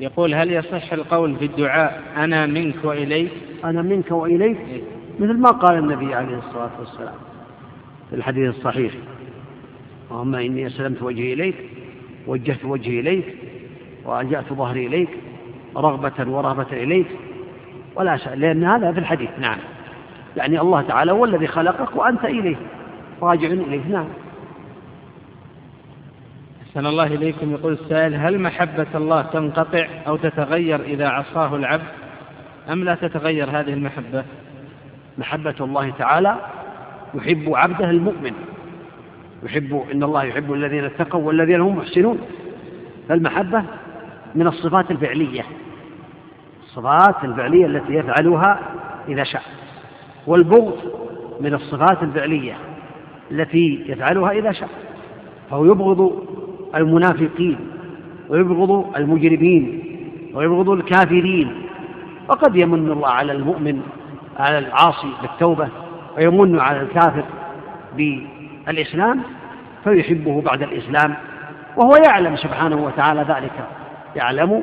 يقول 0.00 0.34
هل 0.34 0.52
يصح 0.52 0.92
القول 0.92 1.36
في 1.36 1.44
الدعاء 1.44 2.02
أنا 2.16 2.46
منك 2.46 2.84
وإليك؟ 2.84 3.30
أنا 3.64 3.82
منك 3.82 4.10
وإليك 4.10 4.58
إيه؟ 4.58 4.80
مثل 5.20 5.38
ما 5.38 5.50
قال 5.50 5.78
النبي 5.78 6.14
عليه 6.14 6.38
الصلاة 6.38 6.70
والسلام 6.78 7.14
في 8.10 8.16
الحديث 8.16 8.56
الصحيح. 8.56 8.92
اللهم 10.10 10.34
إني 10.34 10.66
أسلمت 10.66 11.02
وجهي 11.02 11.32
إليك 11.32 11.54
وجهت 12.26 12.64
وجهي 12.64 13.00
إليك 13.00 13.36
وألجأت 14.04 14.52
ظهري 14.52 14.86
إليك 14.86 15.08
رغبة 15.76 16.30
ورهبة 16.30 16.72
إليك. 16.72 17.06
ولا 17.96 18.16
شيء 18.16 18.34
لأن 18.34 18.64
هذا 18.64 18.92
في 18.92 18.98
الحديث 18.98 19.30
نعم. 19.38 19.58
يعني 20.36 20.60
الله 20.60 20.82
تعالى 20.82 21.12
هو 21.12 21.24
الذي 21.24 21.46
خلقك 21.46 21.96
وأنت 21.96 22.24
إليه 22.24 22.56
راجع 23.22 23.46
إليه 23.46 23.86
نعم. 23.88 24.08
أحسن 26.62 26.86
الله 26.86 27.06
إليكم. 27.06 27.52
يقول 27.52 27.72
السائل 27.72 28.14
هل 28.14 28.38
محبة 28.38 28.86
الله 28.94 29.22
تنقطع 29.22 29.86
أو 30.06 30.16
تتغير 30.16 30.80
إذا 30.80 31.08
عصاه 31.08 31.56
العبد؟ 31.56 31.82
أم 32.72 32.84
لا 32.84 32.94
تتغير 32.94 33.50
هذه 33.50 33.72
المحبة؟ 33.72 34.24
محبة 35.18 35.54
الله 35.60 35.90
تعالى 35.90 36.36
يحب 37.14 37.52
عبده 37.54 37.90
المؤمن. 37.90 38.32
يحب 39.42 39.84
إن 39.92 40.02
الله 40.02 40.24
يحب 40.24 40.52
الذين 40.52 40.84
اتقوا 40.84 41.20
والذين 41.20 41.60
هم 41.60 41.76
محسنون. 41.76 42.18
فالمحبة 43.08 43.64
من 44.34 44.46
الصفات 44.46 44.90
الفعلية. 44.90 45.42
الصفات 46.62 47.24
الفعلية 47.24 47.66
التي 47.66 47.94
يفعلها 47.94 48.60
إذا 49.08 49.24
شاء. 49.24 49.42
والبغض 50.26 50.76
من 51.40 51.54
الصفات 51.54 52.02
الفعلية 52.02 52.54
التي 53.30 53.84
يفعلها 53.88 54.30
إذا 54.30 54.52
شاء. 54.52 54.68
فهو 55.50 55.64
يبغض 55.64 56.26
المنافقين 56.74 57.58
ويبغض 58.28 58.96
المجرمين 58.96 59.82
ويبغض 60.34 60.70
الكافرين. 60.70 61.62
وقد 62.28 62.56
يمن 62.56 62.92
الله 62.92 63.08
على 63.08 63.32
المؤمن 63.32 63.82
على 64.38 64.58
العاصي 64.58 65.12
بالتوبة 65.22 65.68
ويمن 66.16 66.60
على 66.60 66.80
الكافر 66.80 67.24
بالإسلام 67.96 69.22
فيحبه 69.84 70.40
بعد 70.40 70.62
الإسلام 70.62 71.14
وهو 71.76 71.92
يعلم 72.06 72.36
سبحانه 72.36 72.76
وتعالى 72.76 73.20
ذلك. 73.20 73.81
يعلم 74.16 74.62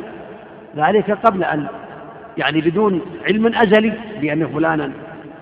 ذلك 0.75 1.11
قبل 1.11 1.43
أن 1.43 1.67
يعني 2.37 2.61
بدون 2.61 3.01
علم 3.27 3.47
أزلي 3.47 3.93
بأن 4.21 4.47
فلانا 4.47 4.91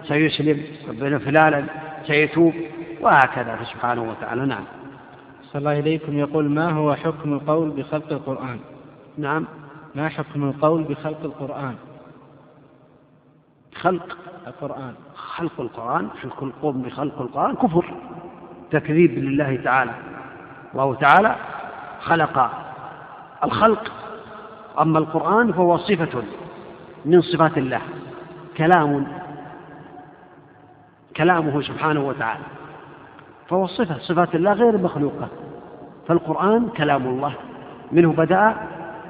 سيسلم 0.04 0.64
وبأن 0.90 1.18
فلانا 1.18 1.66
سيتوب 2.08 2.54
وهكذا 3.02 3.60
سبحانه 3.74 4.10
وتعالى. 4.10 4.46
نعم. 4.46 4.64
صلى 5.44 5.60
الله 5.60 5.80
إليكم 5.80 6.20
يقول 6.20 6.50
ما 6.50 6.70
هو 6.72 6.96
حكم 6.96 7.34
القول 7.34 7.70
بخلق 7.70 8.12
القرآن؟ 8.12 8.60
نعم. 9.18 9.46
ما 9.96 10.10
حكم 10.10 10.44
القول 10.50 10.84
بخلق 10.84 11.24
القرآن؟ 11.24 11.76
خلق 13.76 14.18
القرآن. 14.48 14.94
خلق 15.16 15.62
القرآن 15.62 16.10
خلق 16.22 16.44
القوم 16.44 16.82
بخلق 16.82 17.22
القرآن 17.22 17.56
كفر 17.56 17.94
تكذيب 18.72 19.12
لله 19.12 19.60
تعالى. 19.64 19.92
الله 20.74 20.96
تعالى 20.96 21.36
خلق 22.02 22.67
الخلق. 23.44 23.92
أما 24.80 25.00
القرآن 25.00 25.54
فهو 25.54 25.78
صفة 25.78 26.24
من 27.06 27.22
صفات 27.22 27.58
الله 27.58 27.82
كلام 28.58 29.08
كلامه 31.18 31.62
سبحانه 31.62 32.08
وتعالى. 32.08 32.44
فهو 33.50 33.68
صفة 33.68 33.98
صفات 33.98 34.36
الله 34.36 34.54
غير 34.54 34.78
مخلوقة. 34.78 35.28
فالقرآن 36.08 36.70
كلام 36.70 37.08
الله 37.08 37.34
منه 37.92 38.14
بدأ 38.14 38.56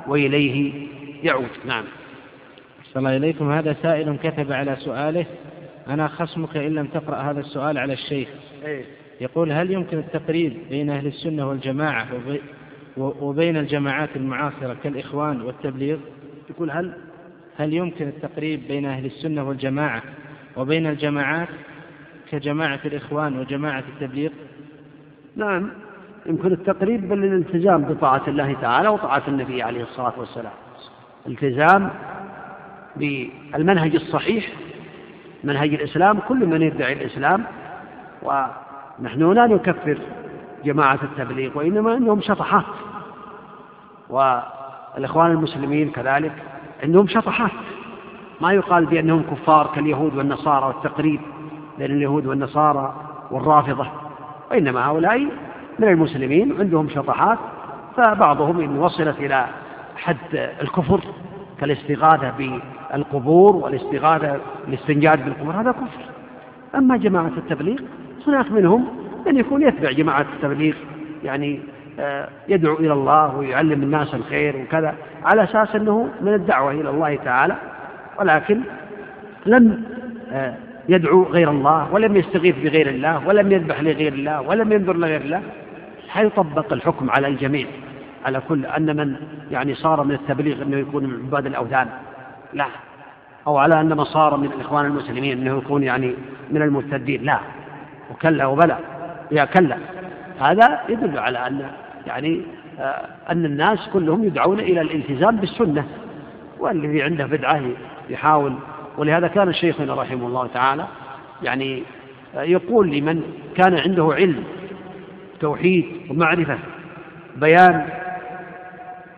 وإليه 0.08 0.88
يعود. 1.24 1.50
نعم. 1.66 1.84
صلى 2.84 3.00
الله 3.00 3.18
إليكم. 3.18 3.52
هذا 3.52 3.76
سائل 3.82 4.18
كتب 4.24 4.52
على 4.52 4.76
سؤاله 4.76 5.26
أنا 5.88 6.08
خصمك 6.08 6.58
إن 6.58 6.76
لم 6.76 6.88
تقرأ 6.88 7.16
هذا 7.16 7.40
السؤال 7.40 7.78
على 7.78 7.94
الشيخ. 7.94 8.30
إيه؟ 8.66 8.86
يقول 9.22 9.52
هل 9.52 9.72
يمكن 9.72 9.98
التقريب 9.98 10.58
بين 10.70 10.90
أهل 10.90 11.08
السنة 11.08 11.50
والجماعة 11.50 12.08
وبين 12.98 13.58
الجماعات 13.58 14.10
المعاصرة 14.16 14.78
كالإخوان 14.84 15.42
والتبليغ 15.42 15.98
يقول 16.50 16.72
هل 16.72 16.94
هل 17.58 17.74
يمكن 17.74 18.08
التقريب 18.08 18.68
بين 18.68 18.86
أهل 18.86 19.06
السنة 19.06 19.44
والجماعة 19.44 20.02
وبين 20.58 20.88
الجماعات 20.88 21.48
كجماعة 22.32 22.80
الإخوان 22.86 23.40
وجماعة 23.40 23.84
التبليغ؟ 23.96 24.30
نعم 25.36 25.70
يمكن 26.26 26.52
التقريب 26.52 27.10
بل 27.10 27.24
الالتزام 27.24 27.82
بطاعة 27.84 28.24
الله 28.28 28.54
تعالى 28.62 28.90
وطاعة 28.90 29.24
النبي 29.28 29.64
عليه 29.64 29.84
الصلاة 29.84 30.14
والسلام. 30.18 30.54
التزام 31.28 31.90
بالمنهج 32.96 33.96
الصحيح 33.96 34.50
منهج 35.44 35.74
الإسلام 35.74 36.20
كل 36.20 36.46
من 36.46 36.62
يدعي 36.62 36.94
الإسلام 36.94 37.44
ونحن 38.22 39.32
لا 39.34 39.48
نكفر 39.48 39.98
جماعة 40.66 41.00
التبليغ 41.04 41.58
وإنما 41.58 41.98
أنهم 41.98 42.22
شطحات. 42.22 42.66
والإخوان 44.10 45.32
المسلمين 45.32 45.90
كذلك 45.92 46.32
عندهم 46.84 47.08
شطحات. 47.08 47.52
ما 48.42 48.54
يقال 48.54 48.86
بأنهم 48.86 49.24
كفار 49.24 49.72
كاليهود 49.76 50.16
والنصارى 50.18 50.66
والتقريب 50.66 51.22
بين 51.78 51.92
اليهود 51.92 52.26
والنصارى 52.26 52.94
والرافضة 53.32 53.88
وإنما 54.52 54.86
هؤلاء 54.86 55.20
من 55.80 55.88
المسلمين 55.88 56.56
عندهم 56.60 56.90
شطحات 56.90 57.38
فبعضهم 57.98 58.60
إن 58.60 58.78
وصلت 58.78 59.20
إلى 59.20 59.46
حد 59.96 60.52
الكفر 60.62 61.02
كالاستغاثة 61.60 62.34
بالقبور 62.38 63.56
والاستغاثة 63.56 64.40
الاستنجاد 64.68 65.26
بالقبور 65.26 65.54
هذا 65.54 65.72
كفر. 65.72 66.12
أما 66.76 66.98
جماعة 66.98 67.32
التبليغ 67.38 67.80
هناك 68.28 68.52
منهم 68.52 68.88
من 69.26 69.38
يكون 69.38 69.62
يتبع 69.62 69.92
جماعة 69.92 70.26
التبليغ 70.36 70.76
يعني 71.24 71.60
يدعو 72.48 72.76
إلى 72.76 72.94
الله 72.94 73.36
ويعلم 73.36 73.84
الناس 73.84 74.16
الخير 74.16 74.58
وكذا 74.58 74.96
على 75.24 75.44
أساس 75.44 75.76
أنه 75.76 76.10
من 76.22 76.34
الدعوة 76.34 76.72
إلى 76.72 76.90
الله 76.90 77.16
تعالى. 77.16 77.56
ولكن 78.20 78.62
لم 79.46 79.84
آه، 80.32 80.54
يدعو 80.90 81.24
غير 81.24 81.50
الله 81.50 81.94
ولم 81.94 82.16
يستغيث 82.16 82.56
بغير 82.56 82.90
الله 82.90 83.28
ولم 83.28 83.52
يذبح 83.52 83.82
لغير 83.82 84.14
الله 84.14 84.42
ولم 84.42 84.72
ينذر 84.72 84.96
لغير 84.96 85.22
الله. 85.22 85.42
حيطبق 86.10 86.74
الحكم 86.74 87.10
على 87.10 87.28
الجميع 87.28 87.68
على 88.26 88.42
كل 88.50 88.66
أن 88.66 88.96
من 88.98 89.16
يعني 89.52 89.76
صار 89.76 90.04
من 90.04 90.12
التبليغ 90.12 90.62
أنه 90.62 90.78
يكون 90.78 91.04
من 91.04 91.26
عباد 91.26 91.46
الأوثان. 91.46 91.88
لا. 92.54 92.66
أو 93.48 93.58
على 93.58 93.82
أن 93.82 93.98
من 93.98 94.04
صار 94.04 94.38
من 94.38 94.46
الإخوان 94.46 94.86
المسلمين 94.86 95.38
أنه 95.38 95.58
يكون 95.58 95.84
يعني 95.84 96.14
من 96.52 96.62
المرتدين. 96.62 97.24
لا. 97.24 97.40
وكلا 98.12 98.46
وبلى. 98.46 98.78
يا 99.32 99.46
كلا. 99.46 99.78
هذا 100.40 100.80
يدل 100.90 101.20
على 101.20 101.48
أن 101.48 101.70
يعني 102.08 102.42
آه، 102.80 103.08
أن 103.30 103.46
الناس 103.46 103.90
كلهم 103.94 104.24
يدعون 104.24 104.60
إلى 104.60 104.82
الالتزام 104.82 105.36
بالسنة 105.36 105.86
والذي 106.60 107.02
عنده 107.02 107.26
بدعة 107.26 107.62
يحاول. 108.10 108.54
ولهذا 108.98 109.28
كان 109.28 109.54
شيخنا 109.54 109.96
رحمه 109.96 110.28
الله 110.28 110.48
تعالى 110.48 110.88
يعني 111.44 111.84
يقول 112.36 112.92
لمن 112.92 113.22
كان 113.56 113.78
عنده 113.78 114.10
علم 114.14 114.44
توحيد 115.40 115.86
ومعرفة 116.10 116.58
بيان 117.36 117.88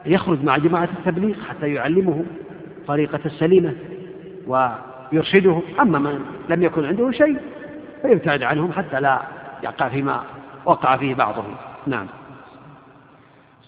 يخرج 0.05 0.43
مع 0.43 0.57
جماعة 0.57 0.89
التبليغ 0.99 1.35
حتى 1.49 1.73
يعلمه 1.73 2.23
طريقة 2.87 3.19
السليمة 3.25 3.73
ويرشده. 4.47 5.61
أما 5.79 5.99
من 5.99 6.19
لم 6.49 6.63
يكن 6.63 6.85
عنده 6.85 7.11
شيء 7.11 7.37
فيبتعد 8.01 8.43
عنهم 8.43 8.71
حتى 8.71 8.99
لا 8.99 9.21
يقع 9.63 9.89
فيما 9.89 10.23
وقع 10.65 10.97
فيه 10.97 11.15
بعضهم. 11.15 11.55
نعم. 11.87 12.07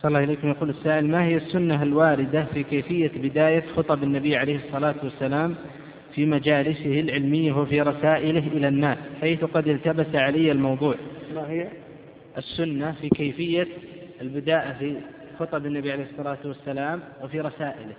صلى 0.02 0.10
الله 0.10 0.20
عليكم 0.20 0.48
يقول 0.48 0.70
السائل 0.70 1.08
ما 1.08 1.24
هي 1.24 1.38
السنة 1.38 1.84
الواردة 1.84 2.46
في 2.54 2.64
كيفية 2.64 3.12
بداية 3.16 3.64
خطب 3.76 4.04
النبي 4.04 4.38
عليه 4.38 4.56
الصلاة 4.56 4.96
والسلام 5.04 5.56
في 6.16 6.26
مجالسه 6.26 7.00
العلمية 7.00 7.54
وفي 7.54 7.82
رسائله 7.82 8.48
إلى 8.48 8.68
الناس 8.68 8.98
حيث 9.22 9.44
قد 9.44 9.68
التبس 9.68 10.16
علي 10.16 10.52
الموضوع؟ 10.52 10.96
ما 11.36 11.50
هي؟ 11.50 11.68
السنة 12.38 12.92
في 12.92 13.10
كيفية 13.10 13.68
البداء 14.22 14.76
في 14.80 14.98
خطب 15.40 15.66
النبي 15.66 15.92
عليه 15.92 16.06
الصلاة 16.12 16.38
والسلام 16.46 17.00
وفي 17.24 17.42
رسائله. 17.42 17.94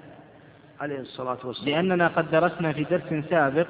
عليه 0.80 0.98
الصلاة 1.00 1.38
والسلام. 1.44 1.68
لأننا 1.68 2.08
قد 2.08 2.30
درسنا 2.30 2.72
في 2.72 2.84
درس 2.84 3.24
سابق 3.30 3.66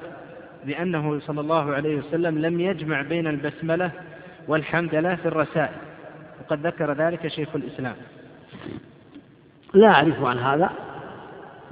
بأنه 0.67 1.21
صلى 1.21 1.41
الله 1.41 1.73
عليه 1.75 1.97
وسلم 1.97 2.39
لم 2.39 2.61
يجمع 2.61 3.03
بين 3.03 3.27
البسملة 3.27 3.91
والحمدلة 4.49 5.15
في 5.15 5.29
الرسائل 5.29 5.77
وقد 6.41 6.67
ذكر 6.67 6.93
ذلك 6.93 7.29
شيخ 7.29 7.57
الإسلام. 7.57 7.95
لا 9.75 9.89
أعرف 9.89 10.25
عن 10.25 10.39
هذا. 10.39 10.71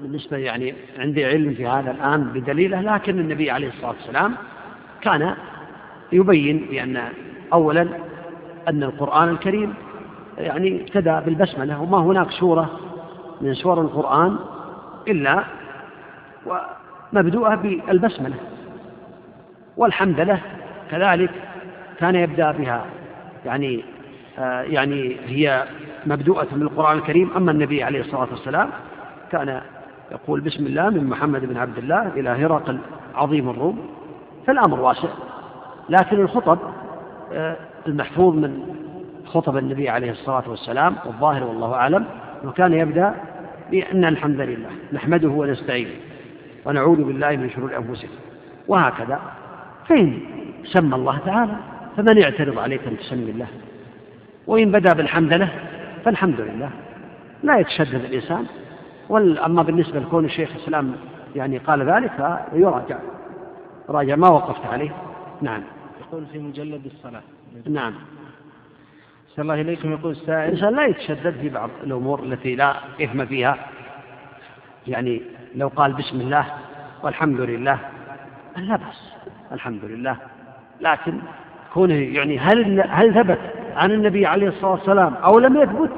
بالنسبة 0.02 0.36
يعني 0.36 0.74
عندي 0.98 1.24
علم 1.24 1.54
في 1.54 1.66
هذا 1.66 1.90
الآن 1.90 2.24
بدليله 2.24 2.80
لكن 2.80 3.18
النبي 3.18 3.50
عليه 3.50 3.68
الصلاة 3.68 3.90
والسلام 3.90 4.34
كان 5.00 5.34
يبين 6.12 6.66
بأن 6.70 7.02
أولا 7.52 7.88
أن 8.68 8.82
القرآن 8.82 9.28
الكريم 9.28 9.74
يعني 10.38 10.80
ابتدأ 10.80 11.20
بالبسملة 11.20 11.80
وما 11.80 11.98
هناك 11.98 12.30
سورة 12.30 12.80
من 13.40 13.54
سور 13.54 13.80
القرآن 13.80 14.36
إلا 15.08 15.44
ومبدوءة 16.46 17.54
بالبسملة. 17.54 18.36
والحمد 19.76 20.20
له 20.20 20.40
كذلك 20.90 21.30
كان 21.98 22.14
يبدأ 22.14 22.52
بها. 22.52 22.86
يعني 23.46 23.84
آه 24.38 24.62
يعني 24.62 25.16
هي 25.26 25.64
مبدوءة 26.06 26.46
من 26.52 26.62
القرآن 26.62 26.98
الكريم 26.98 27.30
أما 27.36 27.50
النبي 27.50 27.82
عليه 27.82 28.00
الصلاة 28.00 28.28
والسلام 28.30 28.68
كان 29.32 29.60
يقول 30.12 30.40
بسم 30.40 30.66
الله 30.66 30.90
من 30.90 31.04
محمد 31.04 31.44
بن 31.44 31.56
عبد 31.56 31.78
الله 31.78 32.08
إلى 32.16 32.28
هرقل 32.28 32.78
عظيم 33.14 33.50
الروم 33.50 33.78
فالأمر 34.46 34.80
واسع. 34.80 35.08
لكن 35.88 36.20
الخطب 36.20 36.58
آه 37.32 37.56
المحفوظ 37.86 38.34
من 38.34 38.60
خطب 39.26 39.56
النبي 39.56 39.88
عليه 39.88 40.10
الصلاة 40.10 40.42
والسلام 40.46 40.96
والظاهر 41.06 41.44
والله 41.44 41.74
أعلم 41.74 42.04
أنه 42.44 42.52
كان 42.52 42.72
يبدأ 42.72 43.14
بأن 43.70 44.04
الحمد 44.04 44.40
لله 44.40 44.70
نحمده 44.92 45.28
ونستعينه 45.28 45.94
ونعوذ 46.64 47.04
بالله 47.04 47.30
من 47.30 47.50
شرور 47.50 47.76
أنفسنا 47.76 48.10
وهكذا. 48.68 49.20
فإن 49.88 50.18
سمى 50.64 50.94
الله 50.94 51.18
تعالى 51.26 51.56
فمن 51.96 52.18
يعترض 52.18 52.58
عليك 52.58 52.80
أن 52.86 52.98
تسمي 52.98 53.30
الله 53.30 53.46
وإن 54.46 54.72
بدأ 54.72 54.92
بالحمد 54.92 55.32
له 55.32 55.50
فالحمد 56.04 56.40
لله. 56.40 56.70
لا 57.42 57.58
يتشدد 57.58 58.04
الإنسان. 58.04 58.46
أما 59.46 59.62
بالنسبة 59.62 60.00
لكون 60.00 60.24
الشيخ 60.24 60.50
الإسلام 60.56 60.96
يعني 61.36 61.58
قال 61.58 61.90
ذلك 61.90 62.40
فيراجع. 62.52 62.98
راجع 63.88 64.16
ما 64.16 64.28
وقفت 64.28 64.66
عليه. 64.66 64.90
نعم. 65.42 65.62
يقول 66.00 66.26
في 66.32 66.38
مجلد 66.38 66.86
الصلاة. 66.86 67.22
نعم. 67.68 67.94
صلى 69.28 69.42
الله 69.42 69.54
إليكم 69.54 69.92
يقول 69.92 70.12
السائل 70.12 70.48
الإنسان 70.48 70.76
لا 70.76 70.86
يتشدد 70.86 71.34
في 71.40 71.48
بعض 71.48 71.70
الأمور 71.82 72.22
التي 72.22 72.54
لا 72.54 72.74
إثم 73.02 73.26
فيها. 73.26 73.56
يعني 74.86 75.22
لو 75.54 75.68
قال 75.68 75.92
بسم 75.92 76.20
الله 76.20 76.46
والحمد 77.02 77.40
لله 77.40 77.78
لا 78.56 78.76
بأس. 78.76 79.12
الحمد 79.52 79.84
لله. 79.84 80.16
لكن 80.80 81.20
كونه 81.74 81.94
يعني 81.94 82.38
هل 82.38 82.80
هل 82.88 83.14
ثبت 83.14 83.59
عن 83.80 83.90
النبي 83.90 84.26
عليه 84.26 84.48
الصلاة 84.48 84.72
والسلام 84.72 85.14
أو 85.14 85.38
لم 85.38 85.56
يثبت. 85.56 85.90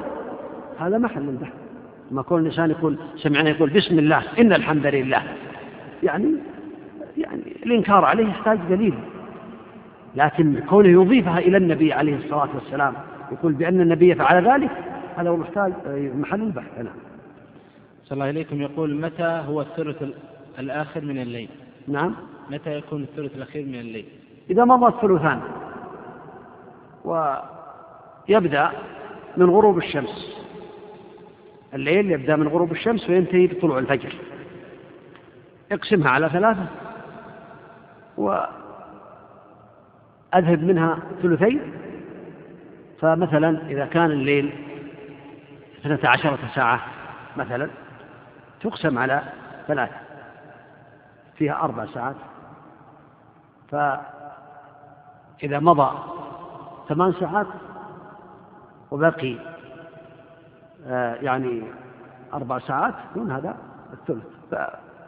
هذا 0.79 0.97
محل 0.97 1.29
البحث. 1.29 1.53
ما 2.11 2.21
كون 2.21 2.41
الإنسان 2.41 2.71
يقول 2.71 2.97
سمعنا 3.15 3.49
يقول 3.49 3.69
بسم 3.69 3.99
الله 3.99 4.23
إن 4.39 4.53
الحمد 4.53 4.85
لله. 4.85 5.23
يعني 6.03 6.35
يعني 7.17 7.41
الإنكار 7.65 8.05
عليه 8.05 8.27
يحتاج 8.27 8.59
دليل. 8.69 8.93
لكن 10.15 10.59
كونه 10.69 10.89
يضيفها 10.89 11.39
إلى 11.39 11.57
النبي 11.57 11.93
عليه 11.93 12.15
الصلاة 12.15 12.49
والسلام 12.55 12.93
يقول 13.31 13.53
بأن 13.53 13.81
النبي 13.81 14.15
فعل 14.15 14.47
ذلك 14.47 14.71
هذا 15.17 15.29
هو 15.29 15.37
محتاج 15.37 15.73
محل 16.15 16.41
البحث. 16.41 16.77
نعم. 16.77 16.93
صلى 18.03 18.13
الله 18.13 18.29
إليكم 18.29 18.61
يقول 18.61 18.95
متى 18.95 19.43
هو 19.47 19.61
الثلث 19.61 20.03
الآخر 20.59 21.01
من 21.01 21.21
الليل؟ 21.21 21.49
نعم. 21.87 22.15
متى 22.51 22.77
يكون 22.77 23.01
الثلث 23.01 23.35
الأخير 23.35 23.65
من 23.65 23.79
الليل؟ 23.79 24.05
إذا 24.49 24.65
مضى 24.65 24.87
الثلثان. 24.87 25.41
ويبدأ 28.29 28.71
من 29.37 29.49
غروب 29.49 29.77
الشمس. 29.77 30.43
الليل 31.73 32.11
يبدأ 32.11 32.35
من 32.35 32.47
غروب 32.47 32.71
الشمس 32.71 33.09
وينتهي 33.09 33.47
بطلوع 33.47 33.79
الفجر. 33.79 34.15
اقسمها 35.71 36.09
على 36.09 36.29
ثلاثة 36.29 36.65
وأذهب 38.17 38.53
منها 40.63 40.99
ثلثين. 41.21 41.73
فمثلا 43.01 43.67
إذا 43.67 43.85
كان 43.85 44.11
الليل 44.11 44.53
اثنتا 45.79 46.07
عشرة 46.07 46.39
ساعة 46.55 46.81
مثلا 47.37 47.69
تقسم 48.61 48.97
على 48.97 49.23
ثلاثة 49.67 49.95
فيها 51.35 51.63
أربع 51.63 51.85
ساعات. 51.85 52.15
فإذا 53.71 55.59
مضى 55.59 55.91
ثمان 56.89 57.13
ساعات 57.13 57.47
وبقي 58.93 59.35
آه، 60.87 61.15
يعني 61.15 61.63
أربع 62.33 62.59
ساعات 62.59 62.93
يكون 63.11 63.31
هذا 63.31 63.57
الثلث. 63.93 64.23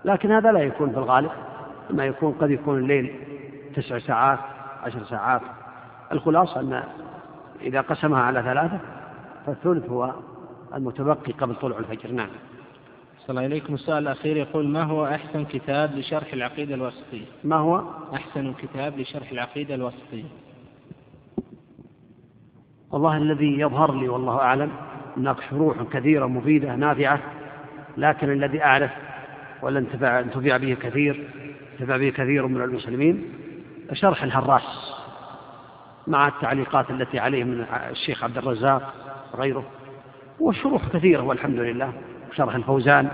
لكن 0.06 0.32
هذا 0.32 0.52
لا 0.52 0.60
يكون 0.60 0.92
في 0.92 0.98
الغالب 0.98 1.32
ما 1.90 2.06
يكون 2.06 2.32
قد 2.32 2.52
يكون 2.52 2.78
الليل 2.78 3.16
تسع 3.76 4.00
ساعات 4.00 4.40
عشر 4.84 5.04
ساعات. 5.04 5.42
الخلاصة 6.12 6.60
أن 6.60 6.84
إذا 7.62 7.82
قسمها 7.82 8.22
على 8.22 8.42
ثلاثة 8.42 8.80
فالثلث 9.46 9.90
هو 9.90 10.14
المتبقي 10.76 11.32
قبل 11.32 11.56
طلوع 11.56 11.80
الفجر. 11.80 12.12
نعم. 12.12 12.30
صلى 13.20 13.30
الله 13.30 13.46
إليكم 13.46 13.74
السؤال 13.74 13.98
الأخير 13.98 14.38
يقول 14.38 14.68
ما 14.68 14.84
هو 14.84 15.06
أحسن 15.06 15.46
كتاب 15.46 15.96
لشرح 15.96 16.34
العقيدة 16.34 16.76
الوسطية؟ 16.76 17.26
ما 17.44 17.56
هو؟ 17.56 17.84
أحسن 18.14 18.54
كتاب 18.54 19.00
لشرح 19.00 19.32
العقيدة 19.32 19.76
الوسطية. 19.76 20.45
والله 22.96 23.18
الذي 23.18 23.60
يظهر 23.60 23.94
لي 23.94 24.10
والله 24.10 24.40
أعلم 24.40 24.72
هناك 25.18 25.36
شروح 25.50 25.84
كثيرة 25.92 26.26
مفيدة 26.26 26.76
نافعة 26.76 27.20
لكن 27.98 28.32
الذي 28.32 28.64
أعرف 28.64 28.92
ولا 29.62 29.80
انتفع, 29.80 30.20
انتفع 30.20 30.58
به 30.58 30.78
كثير 30.82 31.28
انتفع 31.74 31.98
به 31.98 32.10
كثير 32.10 32.48
من 32.48 32.62
المسلمين 32.62 33.24
شرح 33.94 34.24
الهراس 34.24 34.94
مع 36.08 36.28
التعليقات 36.28 36.90
التي 36.90 37.20
عليه 37.20 37.44
من 37.44 37.66
الشيخ 37.92 38.24
عبد 38.24 38.38
الرزاق 38.38 38.94
وغيره 39.34 39.64
والشروح 40.40 40.88
كثيرة 40.94 41.24
والحمد 41.24 41.60
لله 41.60 41.94
شرح 42.36 42.56
الفوزان 42.56 43.10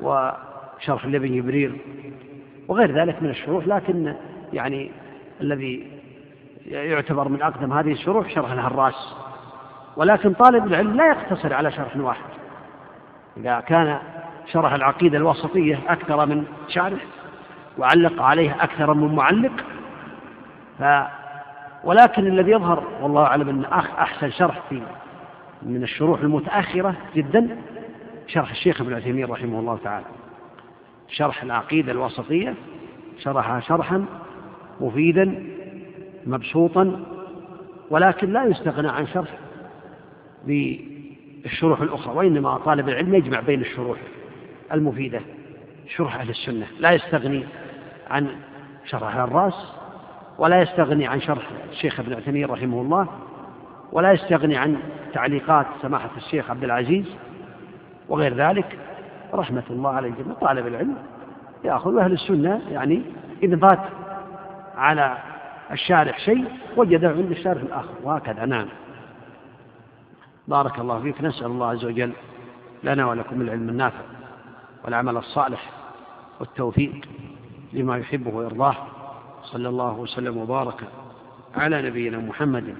وشرح 0.00 1.06
لابن 1.06 1.36
جبريل 1.36 1.76
وغير 2.68 3.00
ذلك 3.00 3.22
من 3.22 3.30
الشروح 3.30 3.66
لكن 3.66 4.14
يعني 4.52 4.90
الذي 5.40 5.86
يعتبر 6.66 7.28
من 7.28 7.42
أقدم 7.42 7.72
هذه 7.72 7.92
الشروح 7.92 8.34
شرح 8.34 8.52
الهراس 8.52 9.14
ولكن 9.96 10.32
طالب 10.32 10.66
العلم 10.66 10.96
لا 10.96 11.06
يقتصر 11.06 11.54
على 11.54 11.72
شرح 11.72 11.96
واحد. 11.96 12.24
إذا 13.36 13.60
كان 13.60 13.98
شرح 14.52 14.72
العقيدة 14.72 15.18
الوسطية 15.18 15.80
أكثر 15.88 16.26
من 16.26 16.44
شارح 16.68 17.00
وعلق 17.78 18.22
عليه 18.22 18.56
أكثر 18.60 18.94
من 18.94 19.14
معلق 19.14 19.52
ف 20.78 20.84
ولكن 21.84 22.26
الذي 22.26 22.50
يظهر 22.50 22.84
والله 23.00 23.22
أعلم 23.22 23.48
أن 23.48 23.64
أحسن 23.98 24.30
شرح 24.30 24.60
في 24.70 24.82
من 25.62 25.82
الشروح 25.82 26.20
المتأخرة 26.20 26.94
جدا 27.14 27.56
شرح 28.26 28.50
الشيخ 28.50 28.80
ابن 28.80 28.94
عثيمين 28.94 29.24
رحمه 29.24 29.58
الله 29.58 29.78
تعالى. 29.84 30.06
شرح 31.08 31.42
العقيدة 31.42 31.92
الوسطية 31.92 32.54
شرحها 33.18 33.60
شرحا 33.60 34.04
مفيدا 34.80 35.53
مبسوطا 36.26 37.00
ولكن 37.90 38.32
لا 38.32 38.44
يستغنى 38.44 38.88
عن 38.88 39.06
شرح 39.06 39.38
بالشروح 40.44 41.80
الأخرى 41.80 42.14
وإنما 42.14 42.58
طالب 42.58 42.88
العلم 42.88 43.14
يجمع 43.14 43.40
بين 43.40 43.60
الشروح 43.60 43.98
المفيدة 44.72 45.20
شرح 45.96 46.16
أهل 46.16 46.30
السنة. 46.30 46.66
لا 46.78 46.92
يستغني 46.92 47.44
عن 48.10 48.28
شرح 48.84 49.16
الرأس 49.16 49.72
ولا 50.38 50.62
يستغني 50.62 51.06
عن 51.06 51.20
شرح 51.20 51.48
الشيخ 51.70 52.00
ابن 52.00 52.14
عثيمين 52.14 52.46
رحمه 52.46 52.80
الله 52.80 53.08
ولا 53.92 54.12
يستغني 54.12 54.56
عن 54.56 54.76
تعليقات 55.12 55.66
سماحة 55.82 56.10
الشيخ 56.16 56.50
عبد 56.50 56.64
العزيز 56.64 57.16
وغير 58.08 58.34
ذلك. 58.34 58.78
رحمة 59.34 59.62
الله 59.70 59.90
على 59.90 60.08
الجميع. 60.08 60.34
طالب 60.40 60.66
العلم 60.66 60.96
يأخذ 61.64 61.96
أهل 61.96 62.12
السنة 62.12 62.60
يعني 62.70 63.02
إذا 63.42 63.56
فات 63.56 63.80
على 64.76 65.16
الشارح 65.72 66.18
شيء 66.18 66.44
وجده 66.76 67.08
عند 67.08 67.30
الشارح 67.30 67.62
الآخر 67.62 67.94
وهكذا. 68.02 68.44
نعم. 68.44 68.66
بارك 70.48 70.78
الله 70.78 71.02
فيك. 71.02 71.22
نسأل 71.22 71.46
الله 71.46 71.66
عز 71.66 71.84
وجل 71.84 72.12
لنا 72.84 73.06
ولكم 73.06 73.40
العلم 73.40 73.68
النافع 73.68 74.04
والعمل 74.84 75.16
الصالح 75.16 75.70
والتوفيق 76.40 77.08
لما 77.72 77.98
يحبه 77.98 78.34
ويرضاه. 78.34 78.76
صلى 79.42 79.68
الله 79.68 79.92
وسلم 79.92 80.36
وبارك 80.36 80.84
على 81.56 81.82
نبينا 81.82 82.18
محمد 82.18 82.74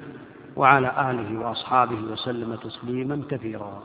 وعلى 0.56 1.10
آله 1.10 1.40
وأصحابه 1.40 1.96
وسلم 2.12 2.54
تسليما 2.54 3.22
كثيرا. 3.30 3.82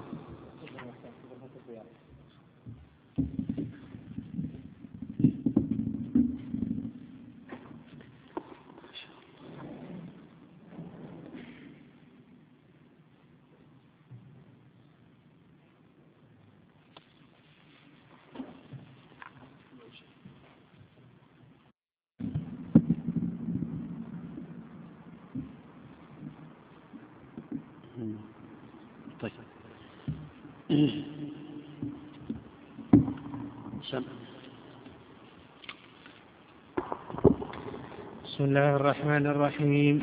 بسم 38.40 38.48
الله 38.48 38.76
الرحمن 38.76 39.26
الرحيم. 39.26 40.02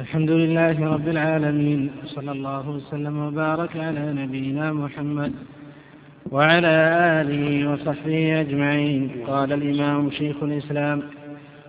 الحمد 0.00 0.30
لله 0.30 0.94
رب 0.94 1.08
العالمين. 1.08 1.90
صلى 2.04 2.32
الله 2.32 2.70
وسلم 2.70 3.18
وبارك 3.18 3.76
على 3.76 4.12
نبينا 4.12 4.72
محمد 4.72 5.32
وعلى 6.30 6.74
آله 7.20 7.72
وصحبه 7.72 8.40
أجمعين. 8.40 9.10
قال 9.26 9.52
الإمام 9.52 10.10
شيخ 10.10 10.42
الإسلام 10.42 11.02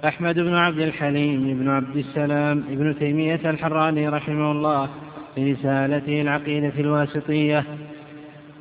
أحمد 0.06 0.40
بن 0.40 0.54
عبد 0.54 0.80
الحليم 0.80 1.60
بن 1.60 1.70
عبد 1.70 1.98
السلام 1.98 2.64
ابن 2.70 3.00
تيمية 3.00 3.50
الحراني 3.50 4.10
رحمه 4.10 4.52
الله 4.52 4.90
في 5.36 5.54
رسالته 5.54 6.22
العقيدة 6.22 6.74
الواسطية 6.80 7.66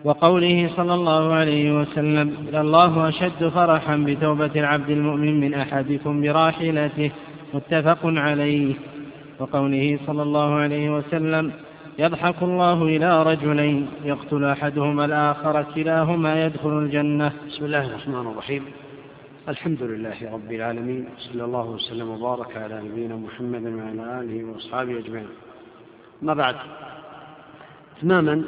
وقوله 0.07 0.71
صلى 0.77 0.95
الله 0.95 1.33
عليه 1.35 1.81
وسلم 1.81 2.29
الله 2.55 3.09
أشد 3.09 3.49
فرحا 3.49 3.97
بتوبة 3.97 4.51
العبد 4.57 4.91
المؤمن 4.91 5.41
من 5.41 5.55
أحدكم 5.55 6.23
براحلته. 6.23 7.11
متفق 7.55 7.99
عليه. 8.05 8.75
وقوله 9.39 9.99
صلى 10.07 10.23
الله 10.23 10.55
عليه 10.55 10.97
وسلم 10.97 11.53
يضحك 11.99 12.43
الله 12.43 12.83
إلى 12.83 13.23
رجلين 13.23 13.87
يقتل 14.05 14.45
أحدهما 14.45 15.05
الآخر 15.05 15.63
كلاهما 15.75 16.45
يدخل 16.45 16.79
الجنة. 16.79 17.33
بسم 17.49 17.65
الله 17.65 17.87
الرحمن 17.87 18.27
الرحيم. 18.33 18.65
الحمد 19.49 19.83
لله 19.83 20.19
رب 20.33 20.53
العالمين 20.53 21.05
صلى 21.19 21.45
الله 21.45 21.67
وسلم 21.67 22.09
وبارك 22.09 22.57
على 22.57 22.83
نبينا 22.87 23.17
محمد 23.17 23.63
وعلى 23.63 24.21
آله 24.21 24.45
وأصحابه 24.45 24.99
أجمعين. 24.99 25.29
ما 26.23 26.35
بعد 26.35 26.57
إتماما 27.99 28.43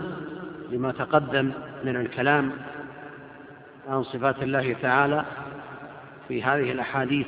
لما 0.69 0.93
تقدم 0.93 1.53
من 1.85 1.97
الكلام 1.97 2.53
عن 3.89 4.03
صفات 4.03 4.43
الله 4.43 4.77
تعالى 4.83 5.25
في 6.29 6.43
هذه 6.43 6.73
الأحاديث 6.73 7.27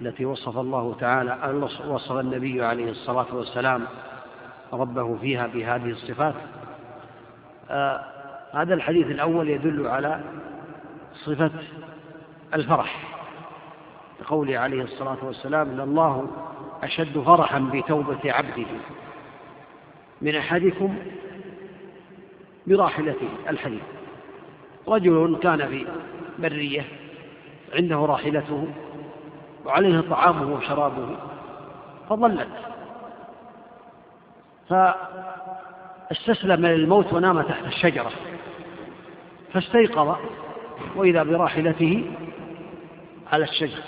التي 0.00 0.24
وصف 0.24 0.58
الله 0.58 0.96
تعالى 1.00 1.62
وصف 1.88 2.12
النبي 2.12 2.64
عليه 2.64 2.90
الصلاة 2.90 3.26
والسلام 3.32 3.84
ربه 4.72 5.16
فيها 5.16 5.46
بهذه 5.46 5.90
الصفات. 5.90 6.34
آه 7.70 8.04
هذا 8.52 8.74
الحديث 8.74 9.06
الأول 9.06 9.48
يدل 9.48 9.86
على 9.86 10.20
صفة 11.14 11.50
الفرح. 12.54 13.02
بقوله 14.20 14.58
عليه 14.58 14.82
الصلاة 14.82 15.18
والسلام 15.22 15.68
لله 15.68 16.30
أشد 16.82 17.18
فرحا 17.18 17.58
بتوبة 17.58 18.32
عبده. 18.32 18.66
من 20.22 20.36
أحدكم 20.36 20.96
براحلته 22.70 23.28
الحديث. 23.48 23.82
رجل 24.88 25.38
كان 25.42 25.68
في 25.68 25.86
برية 26.38 26.84
عنده 27.74 27.96
راحلته 27.96 28.68
وعليه 29.66 30.00
طعامه 30.00 30.54
وشرابه 30.54 31.16
فضلت 32.08 32.48
فاستسلم 36.10 36.66
للموت 36.66 37.12
ونام 37.12 37.42
تحت 37.42 37.64
الشجرة. 37.64 38.10
فاستيقظ 39.52 40.16
وإذا 40.96 41.22
براحلته 41.22 42.10
على 43.32 43.44
الشجرة. 43.44 43.82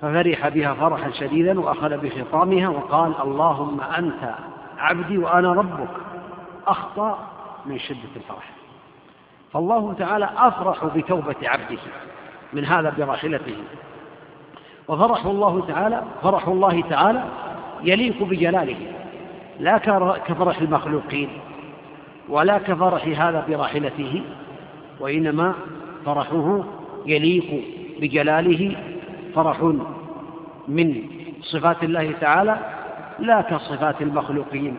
ففرح 0.00 0.48
بها 0.48 0.74
فرحا 0.74 1.10
شديدا 1.10 1.60
وأخذ 1.60 1.96
بخطامها 1.96 2.68
وقال 2.68 3.14
اللهم 3.22 3.80
أنت 3.80 4.34
عبدي 4.78 5.18
وأنا 5.18 5.52
ربك. 5.52 5.88
أخطأ 6.66 7.31
من 7.66 7.78
شدة 7.78 8.12
الفرح. 8.16 8.50
فالله 9.52 9.94
تعالى 9.98 10.30
أفرح 10.36 10.84
بتوبة 10.84 11.34
عبده 11.42 11.78
من 12.52 12.64
هذا 12.64 12.94
براحلته 12.98 13.56
وفرح 14.88 15.26
الله 15.26 15.66
تعالى 15.66 16.02
فرح 16.22 16.48
الله 16.48 16.82
تعالى 16.82 17.24
يليق 17.82 18.22
بجلاله. 18.22 18.76
لا 19.60 19.78
كفرح 20.26 20.58
المخلوقين 20.58 21.28
ولا 22.28 22.58
كفرح 22.58 23.04
هذا 23.04 23.44
براحلته 23.48 24.22
وإنما 25.00 25.54
فرحه 26.06 26.64
يليق 27.06 27.64
بجلاله. 28.00 28.76
فرح 29.34 29.72
من 30.68 31.02
صفات 31.42 31.84
الله 31.84 32.12
تعالى 32.20 32.58
لا 33.18 33.40
كصفات 33.40 34.02
المخلوقين. 34.02 34.76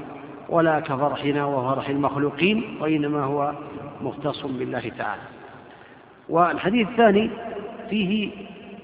ولا 0.49 0.79
كفرحنا 0.79 1.45
وفرح 1.45 1.89
المخلوقين 1.89 2.77
وإنما 2.81 3.23
هو 3.23 3.53
مختص 4.01 4.45
بالله 4.45 4.91
تعالى. 4.97 5.21
والحديث 6.29 6.87
الثاني 6.87 7.29
فيه 7.89 8.29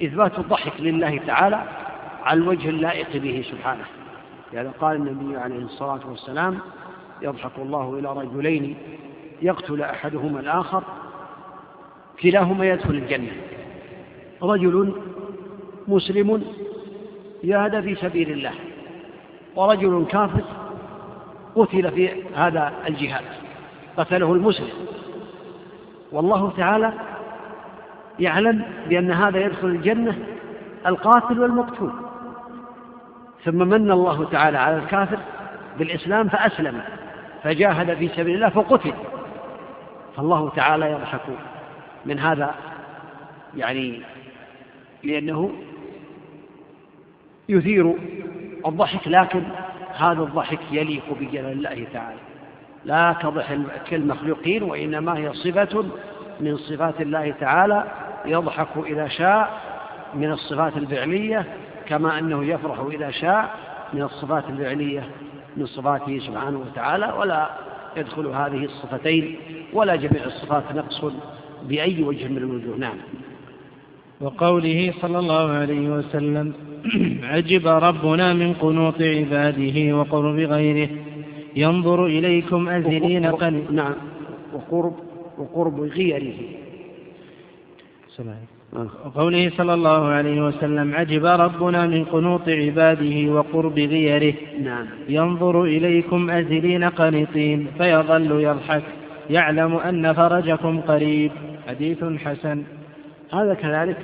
إثبات 0.03 0.39
الضحك 0.39 0.73
لله 0.79 1.19
تعالى 1.27 1.63
على 2.23 2.39
الوجه 2.39 2.69
اللائق 2.69 3.17
به 3.17 3.45
سبحانه. 3.51 3.85
يعني 4.53 4.69
قال 4.81 4.95
النبي 4.95 5.37
عليه 5.37 5.63
الصلاة 5.65 5.99
والسلام 6.09 6.59
يضحك 7.21 7.51
الله 7.57 7.99
إلى 7.99 8.13
رجلين 8.13 8.75
يقتل 9.41 9.81
أحدهما 9.81 10.39
الآخر 10.39 10.83
كلاهما 12.21 12.65
يدخل 12.65 12.93
الجنة. 12.93 13.31
رجل 14.41 14.93
مسلم 15.87 16.43
جاهد 17.43 17.81
في 17.81 17.95
سبيل 17.95 18.31
الله 18.31 18.53
ورجل 19.55 20.05
كافر 20.09 20.43
قتل 21.55 21.91
في 21.91 22.23
هذا 22.35 22.73
الجهاد 22.87 23.23
قتله 23.97 24.33
المسلم. 24.33 24.69
والله 26.11 26.53
تعالى 26.57 26.93
يعلم 28.19 28.65
بأن 28.89 29.11
هذا 29.11 29.39
يدخل 29.39 29.67
الجنة 29.67 30.17
القاتل 30.85 31.39
والمقتول. 31.39 31.91
ثم 33.45 33.55
من 33.55 33.91
الله 33.91 34.29
تعالى 34.31 34.57
على 34.57 34.77
الكافر 34.77 35.19
بالإسلام 35.79 36.29
فأسلم 36.29 36.81
فجاهد 37.43 37.93
في 37.93 38.07
سبيل 38.07 38.35
الله 38.35 38.49
فقتل. 38.49 38.93
فالله 40.17 40.49
تعالى 40.49 40.91
يضحك 40.91 41.21
من 42.05 42.19
هذا 42.19 42.55
يعني 43.57 44.01
لأنه 45.03 45.51
يثير 47.49 47.95
الضحك 48.65 49.07
لكن 49.07 49.43
هذا 49.99 50.21
الضحك 50.21 50.59
يليق 50.71 51.03
بجلال 51.19 51.51
الله 51.51 51.87
تعالى. 51.93 52.19
لا 52.85 53.13
كضحك 53.13 53.59
كالمخلوقين 53.89 54.63
وإنما 54.63 55.17
هي 55.17 55.33
صفة 55.33 55.85
من 56.39 56.57
صفات 56.57 57.01
الله 57.01 57.31
تعالى 57.39 57.83
يضحك 58.25 58.67
إذا 58.85 59.07
شاء 59.07 59.61
من 60.13 60.31
الصفات 60.31 60.77
الفعلية 60.77 61.45
كما 61.87 62.19
أنه 62.19 62.45
يفرح 62.45 62.79
إذا 62.91 63.11
شاء 63.11 63.55
من 63.93 64.01
الصفات 64.01 64.43
الفعلية 64.49 65.09
من 65.57 65.65
صفاته 65.65 66.19
سبحانه 66.19 66.59
وتعالى 66.59 67.13
ولا 67.19 67.49
يدخل 67.97 68.27
هذه 68.27 68.65
الصفتين 68.65 69.35
ولا 69.73 69.95
جميع 69.95 70.23
الصفات 70.25 70.63
نقص 70.75 71.05
بأي 71.63 72.03
وجه 72.03 72.27
من 72.27 72.37
الوجوه. 72.37 72.77
نعم. 72.77 72.97
وقوله 74.21 74.93
صلى 75.01 75.19
الله 75.19 75.51
عليه 75.51 75.89
وسلم 75.89 76.53
عجب 77.23 77.67
ربنا 77.67 78.33
من 78.33 78.53
قنوط 78.53 79.01
عباده 79.01 79.97
وقرب 79.97 80.39
غيره. 80.39 80.89
ينظر 81.55 82.05
إليكم 82.05 82.69
أزلين 82.69 83.25
قل 83.25 83.63
نعم. 83.71 83.93
وقرب 84.53 84.95
وقرب 85.37 85.81
غيره. 85.81 86.33
وقوله 89.05 89.51
صلى 89.57 89.73
الله 89.73 90.05
عليه 90.05 90.47
وسلم 90.47 90.95
عجب 90.95 91.25
ربنا 91.25 91.87
من 91.87 92.03
قنوط 92.05 92.49
عباده 92.49 93.31
وقرب 93.31 93.79
غيره. 93.79 94.33
نعم. 94.63 94.85
ينظر 95.09 95.63
إليكم 95.63 96.29
أزلين 96.29 96.83
قنطين 96.83 97.67
فيظل 97.77 98.41
يضحك. 98.41 98.83
يعلم 99.29 99.75
أن 99.75 100.13
فرجكم 100.13 100.79
قريب. 100.81 101.31
حديث 101.67 102.03
حسن. 102.03 102.63
هذا 103.33 103.53
كذلك. 103.53 103.97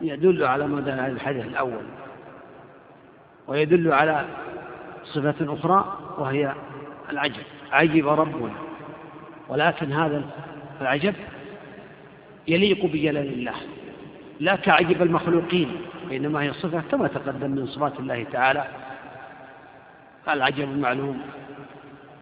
يدل 0.00 0.44
على 0.44 0.64
على 0.92 1.12
الحديث 1.12 1.46
الأول 1.46 1.84
ويدل 3.48 3.92
على 3.92 4.26
صفة 5.04 5.54
أخرى 5.54 5.98
وهي 6.18 6.54
العجب. 7.10 7.42
عجب 7.72 8.08
ربنا. 8.08 8.54
ولكن 9.48 9.92
هذا 9.92 10.22
العجب 10.80 11.14
يليق 12.48 12.86
بجلال 12.86 13.32
الله. 13.32 13.54
لا 14.40 14.56
كعجب 14.56 15.02
المخلوقين 15.02 15.76
وإنما 16.06 16.42
هي 16.42 16.52
صفة 16.52 16.82
كما 16.90 17.08
تقدم 17.08 17.50
من 17.50 17.66
صفات 17.66 18.00
الله 18.00 18.26
تعالى. 18.32 18.64
العجب 20.28 20.64
المعلوم 20.64 21.22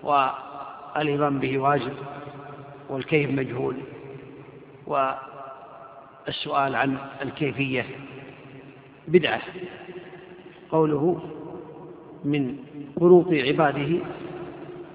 والإيمان 0.02 1.38
به 1.38 1.58
واجب 1.58 1.92
والكيف 2.88 3.30
مجهول 3.30 3.76
والسؤال 6.26 6.74
عن 6.74 6.96
الكيفية. 7.22 7.84
بدعة. 9.08 9.40
قوله 10.70 11.20
من 12.24 12.56
قنوط 13.00 13.32
عباده 13.32 13.98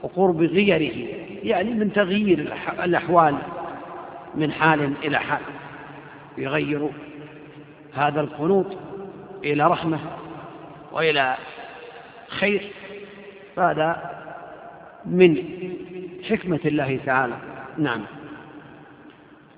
وقرب 0.04 0.42
غيره. 0.42 1.16
يعني 1.44 1.74
من 1.74 1.94
تغيير 1.94 2.40
الأحوال 2.84 3.36
من 4.36 4.52
حال 4.52 4.94
إلى 5.04 5.20
حال. 5.20 5.42
يغير 6.38 6.90
هذا 7.94 8.22
القنوط 8.22 8.78
إلى 9.44 9.68
رحمة 9.68 10.00
وإلى 10.92 11.38
خير. 12.28 12.62
فهذا 13.56 14.20
من 15.06 15.44
حكمة 16.30 16.60
الله 16.66 17.00
تعالى. 17.06 17.38
نعم. 17.78 18.02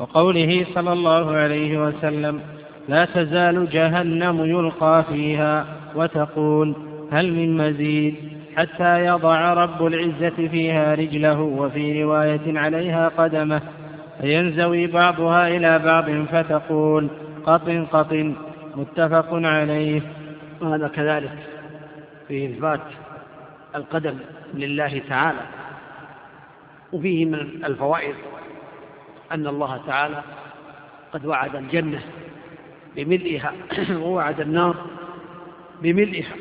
وقوله 0.01 0.65
صلى 0.75 0.93
الله 0.93 1.35
عليه 1.35 1.77
وسلم 1.83 2.41
لا 2.89 3.05
تزال 3.05 3.69
جهنم 3.69 4.45
يلقى 4.45 5.03
فيها 5.09 5.65
وتقول 5.95 6.75
هل 7.11 7.33
من 7.33 7.57
مزيد؟ 7.57 8.15
حتى 8.57 9.05
يضع 9.05 9.53
رب 9.53 9.85
العزة 9.85 10.47
فيها 10.47 10.95
رجله 10.95 11.41
وفي 11.41 12.03
رواية 12.03 12.59
عليها 12.59 13.07
قدمه 13.07 13.61
فينزوي 14.21 14.87
بعضها 14.87 15.47
إلى 15.47 15.79
بعض 15.79 16.25
فتقول 16.25 17.07
قط 17.45 17.69
قط 17.91 18.13
متفق 18.75 19.27
عليه. 19.31 20.01
وهذا 20.61 20.87
كذلك 20.87 21.37
في 22.27 22.45
إثبات 22.45 22.81
القدم 23.75 24.15
لله 24.53 25.01
تعالى 25.09 25.41
وفيه 26.93 27.25
من 27.25 27.39
الفوائد 27.65 28.15
أن 29.33 29.47
الله 29.47 29.81
تعالى 29.87 30.23
قد 31.13 31.25
وعد 31.25 31.55
الجنة 31.55 32.01
بملئها 32.95 33.53
ووعد 34.03 34.41
النار 34.41 34.75
بملئها. 35.81 36.35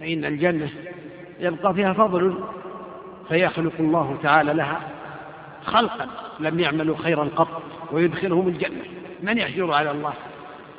فإن 0.00 0.24
الجنة 0.24 0.70
يبقى 1.40 1.74
فيها 1.74 1.92
فضل 1.92 2.44
فيخلق 3.28 3.72
الله 3.78 4.18
تعالى 4.22 4.54
لها 4.54 4.80
خلقا 5.64 6.08
لم 6.40 6.60
يعملوا 6.60 6.96
خيرا 6.96 7.28
قط 7.36 7.62
ويدخلهم 7.92 8.48
الجنة. 8.48 8.82
من 9.22 9.38
يحجر 9.38 9.72
على 9.72 9.90
الله؟ 9.90 10.12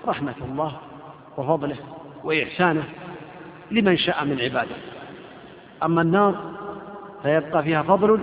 رحمة 0.07 0.35
الله 0.41 0.77
وفضله 1.37 1.77
وإحسانه 2.23 2.83
لمن 3.71 3.97
شاء 3.97 4.25
من 4.25 4.41
عباده. 4.41 4.75
أما 5.83 6.01
النار 6.01 6.53
فيبقى 7.23 7.63
فيها 7.63 7.83
فضل 7.83 8.19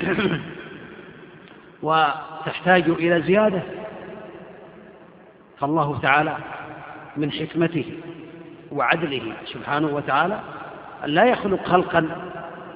وتحتاج 1.82 2.88
إلى 2.88 3.22
زيادة 3.22 3.62
فالله 5.58 6.00
تعالى 6.00 6.36
من 7.16 7.32
حكمته 7.32 7.84
وعدله 8.72 9.32
سبحانه 9.44 9.86
وتعالى 9.86 10.40
أن 11.04 11.10
لا 11.10 11.24
يخلق 11.24 11.64
خلقا 11.64 12.08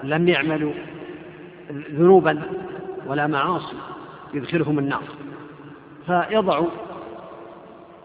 لم 0.02 0.28
يعملوا 0.28 0.72
ذنوبا 1.70 2.42
ولا 3.06 3.26
معاصي 3.26 3.76
يدخلهم 4.34 4.78
النار. 4.78 5.02
فيضع 6.06 6.62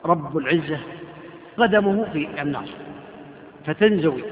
رب 0.05 0.37
العزة 0.37 0.79
قدمه 1.57 2.05
في 2.13 2.41
النار 2.41 2.69
فتنزوي 3.65 4.23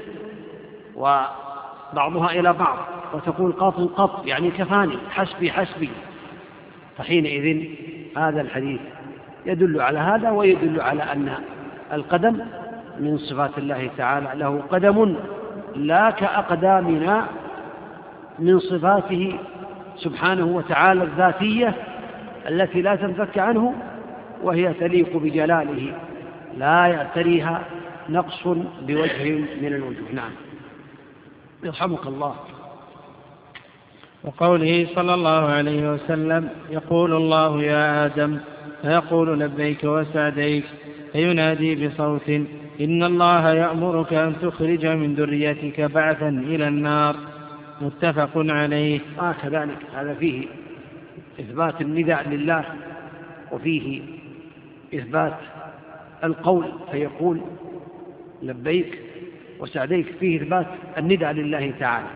وبعضها 0.96 2.30
إلى 2.30 2.52
بعض 2.52 2.78
وتقول 3.12 3.52
قط 3.52 3.80
قط 3.80 4.26
يعني 4.26 4.50
كفاني 4.50 4.98
حسبي 5.10 5.52
حسبي. 5.52 5.90
فحينئذ 6.98 7.68
هذا 8.16 8.40
الحديث 8.40 8.80
يدل 9.46 9.80
على 9.80 9.98
هذا 9.98 10.30
ويدل 10.30 10.80
على 10.80 11.02
أن 11.02 11.32
القدم 11.92 12.38
من 13.00 13.18
صفات 13.18 13.58
الله 13.58 13.90
تعالى 13.96 14.30
له 14.34 14.62
قدم 14.70 15.16
لا 15.76 16.10
كأقدامنا 16.10 17.26
من 18.38 18.58
صفاته 18.58 19.38
سبحانه 19.96 20.44
وتعالى 20.44 21.04
الذاتية 21.04 21.74
التي 22.48 22.82
لا 22.82 22.96
تنفك 22.96 23.38
عنه 23.38 23.74
وهي 24.42 24.74
تليق 24.74 25.16
بجلاله 25.16 25.94
لا 26.58 26.86
يعتريها 26.86 27.62
نقص 28.08 28.42
بوجه 28.82 29.30
من 29.62 29.66
الوجوه. 29.74 30.12
نعم. 30.12 30.30
يرحمك 31.64 32.06
الله. 32.06 32.36
وقوله 34.26 34.86
صلى 34.94 35.14
الله 35.14 35.48
عليه 35.48 35.92
وسلم 35.92 36.48
يقول 36.70 37.12
الله 37.12 37.62
يا 37.62 38.06
آدم 38.06 38.38
فيقول 38.82 39.40
لبيك 39.40 39.84
وسعديك 39.84 40.64
فينادي 41.12 41.88
بصوت 41.88 42.28
إن 42.80 43.02
الله 43.02 43.52
يأمرك 43.52 44.12
أن 44.12 44.34
تخرج 44.42 44.86
من 44.86 45.14
ذريتك 45.14 45.80
بعثا 45.80 46.28
إلى 46.28 46.68
النار. 46.68 47.16
متفق 47.80 48.30
عليه. 48.36 49.00
آه 49.20 49.32
كذلك. 49.42 49.78
هذا 49.94 50.14
فيه 50.14 50.46
إثبات 51.40 51.80
النداء 51.80 52.28
لله 52.28 52.64
وفيه 53.52 54.02
إثبات 54.94 55.34
القول 56.24 56.72
فيقول 56.90 57.40
لبيك 58.42 58.98
وسعديك 59.60 60.06
فيه 60.20 60.42
إثبات 60.42 60.66
النداء 60.98 61.32
لله 61.32 61.72
تعالى. 61.80 62.06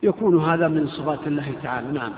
فيكون 0.00 0.44
هذا 0.44 0.68
من 0.68 0.86
صفات 0.86 1.26
الله 1.26 1.52
تعالى. 1.62 1.92
نعم. 1.92 2.12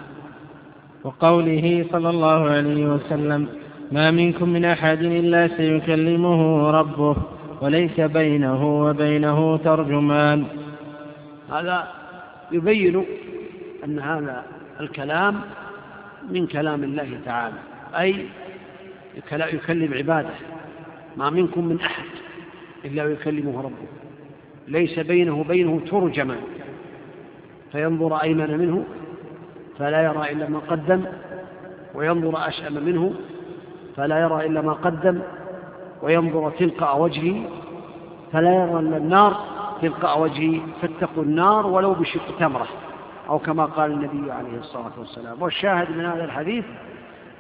وقوله 1.05 1.87
صلى 1.93 2.11
الله 2.11 2.51
عليه 2.51 2.87
وسلم 2.87 3.49
ما 3.93 4.11
منكم 4.11 4.49
من 4.49 4.65
أحد 4.65 5.03
إلا 5.03 5.49
سيكلمه 5.49 6.71
ربه 6.71 7.17
وليس 7.61 8.01
بينه 8.01 8.85
وبينه 8.85 9.57
ترجمان. 9.57 10.45
هذا 11.53 11.89
يبين 12.53 13.05
أن 13.85 13.99
هذا 13.99 14.45
الكلام 14.81 15.41
من 16.31 16.47
كلام 16.47 16.85
الله 16.85 17.21
تعالى 17.25 17.59
أي 17.99 18.27
يكلم 19.33 19.95
عباده. 19.95 20.35
ما 21.17 21.31
منكم 21.31 21.65
من 21.65 21.81
أحد 21.81 22.05
إلا 22.85 23.05
ويكلمه 23.05 23.61
ربه 23.61 23.89
ليس 24.69 24.99
بينه 24.99 25.41
وبينه 25.41 25.81
ترجمان. 25.91 26.41
فينظر 27.73 28.17
أيمن 28.17 28.59
منه 28.59 28.85
فلا 29.79 30.03
يرى 30.03 30.33
إلا 30.33 30.49
ما 30.49 30.59
قدم 30.59 31.05
وينظر 31.95 32.49
أشأم 32.49 32.73
منه 32.73 33.15
فلا 33.97 34.19
يرى 34.19 34.47
إلا 34.47 34.61
ما 34.61 34.73
قدم 34.73 35.21
وينظر 36.03 36.51
تلقاء 36.51 37.01
وجهه 37.01 37.45
فلا 38.33 38.55
يرى 38.55 38.79
إلا 38.79 38.97
النار 38.97 39.37
تلقاء 39.83 40.21
وجهه 40.21 40.61
فاتقوا 40.83 41.23
النار 41.23 41.67
ولو 41.67 41.95
بشق 41.95 42.39
تمرة 42.39 42.67
أو 43.29 43.39
كما 43.39 43.65
قال 43.65 43.91
النبي 43.91 44.33
عليه 44.33 44.59
الصلاة 44.59 44.93
والسلام. 44.99 45.43
والشاهد 45.43 45.91
من 45.91 46.05
هذا 46.05 46.25
الحديث 46.25 46.65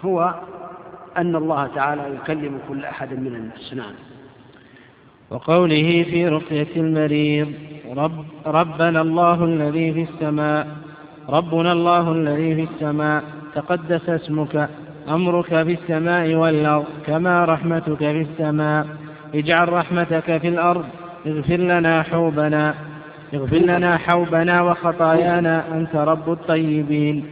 هو 0.04 0.34
أن 1.16 1.36
الله 1.36 1.66
تعالى 1.66 2.14
يكلم 2.14 2.60
كل 2.68 2.84
أحد 2.84 3.12
من 3.12 3.26
الناس. 3.26 3.74
نعم. 3.74 3.94
وقوله 5.30 6.02
في 6.10 6.28
رقية 6.28 6.76
المريض 6.76 7.52
رب 7.96 8.24
ربنا 8.46 9.00
الله 9.00 9.44
الذي 9.44 9.92
في 9.92 10.02
السماء 10.02 10.66
ربنا 11.28 11.72
الله 11.72 12.12
الذي 12.12 12.54
في 12.54 12.62
السماء 12.72 13.24
تقدس 13.54 14.08
اسمك 14.08 14.68
أمرك 15.08 15.46
في 15.46 15.72
السماء 15.72 16.34
والأرض 16.34 16.84
كما 17.06 17.44
رحمتك 17.44 17.98
في 17.98 18.20
السماء 18.20 18.86
اجعل 19.34 19.72
رحمتك 19.72 20.38
في 20.38 20.48
الأرض 20.48 20.84
اغفر 21.26 21.56
لنا 21.56 22.02
حوبنا 22.02 22.74
اغفر 23.34 23.56
لنا 23.56 23.96
حوبنا 23.96 24.62
وخطايانا 24.62 25.64
أنت 25.74 25.96
رب 25.96 26.32
الطيبين. 26.32 27.24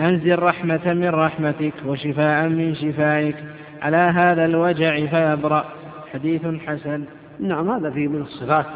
أنزل 0.00 0.38
رحمة 0.38 0.92
من 0.94 1.08
رحمتك 1.08 1.72
وشفاء 1.86 2.48
من 2.48 2.74
شفائك 2.74 3.36
على 3.82 3.96
هذا 3.96 4.44
الوجع 4.44 5.06
فيبرأ 5.06 5.64
حديث 6.12 6.42
حسن. 6.66 7.04
نعم 7.40 7.70
هذا 7.70 7.90
فيه 7.90 8.08
من 8.08 8.22
الصفات 8.22 8.66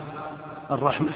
الرحمة 0.70 1.10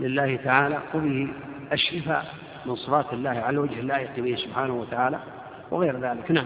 لله 0.00 0.36
تعالى 0.36 0.78
وبه 0.94 1.28
الشفاء 1.72 2.34
من 2.66 2.76
صفات 2.76 3.12
الله 3.12 3.30
على 3.30 3.58
وجه 3.58 3.80
اللائق 3.80 4.10
به 4.16 4.34
سبحانه 4.34 4.74
وتعالى 4.74 5.18
وغير 5.70 6.00
ذلك. 6.00 6.30
نعم. 6.30 6.44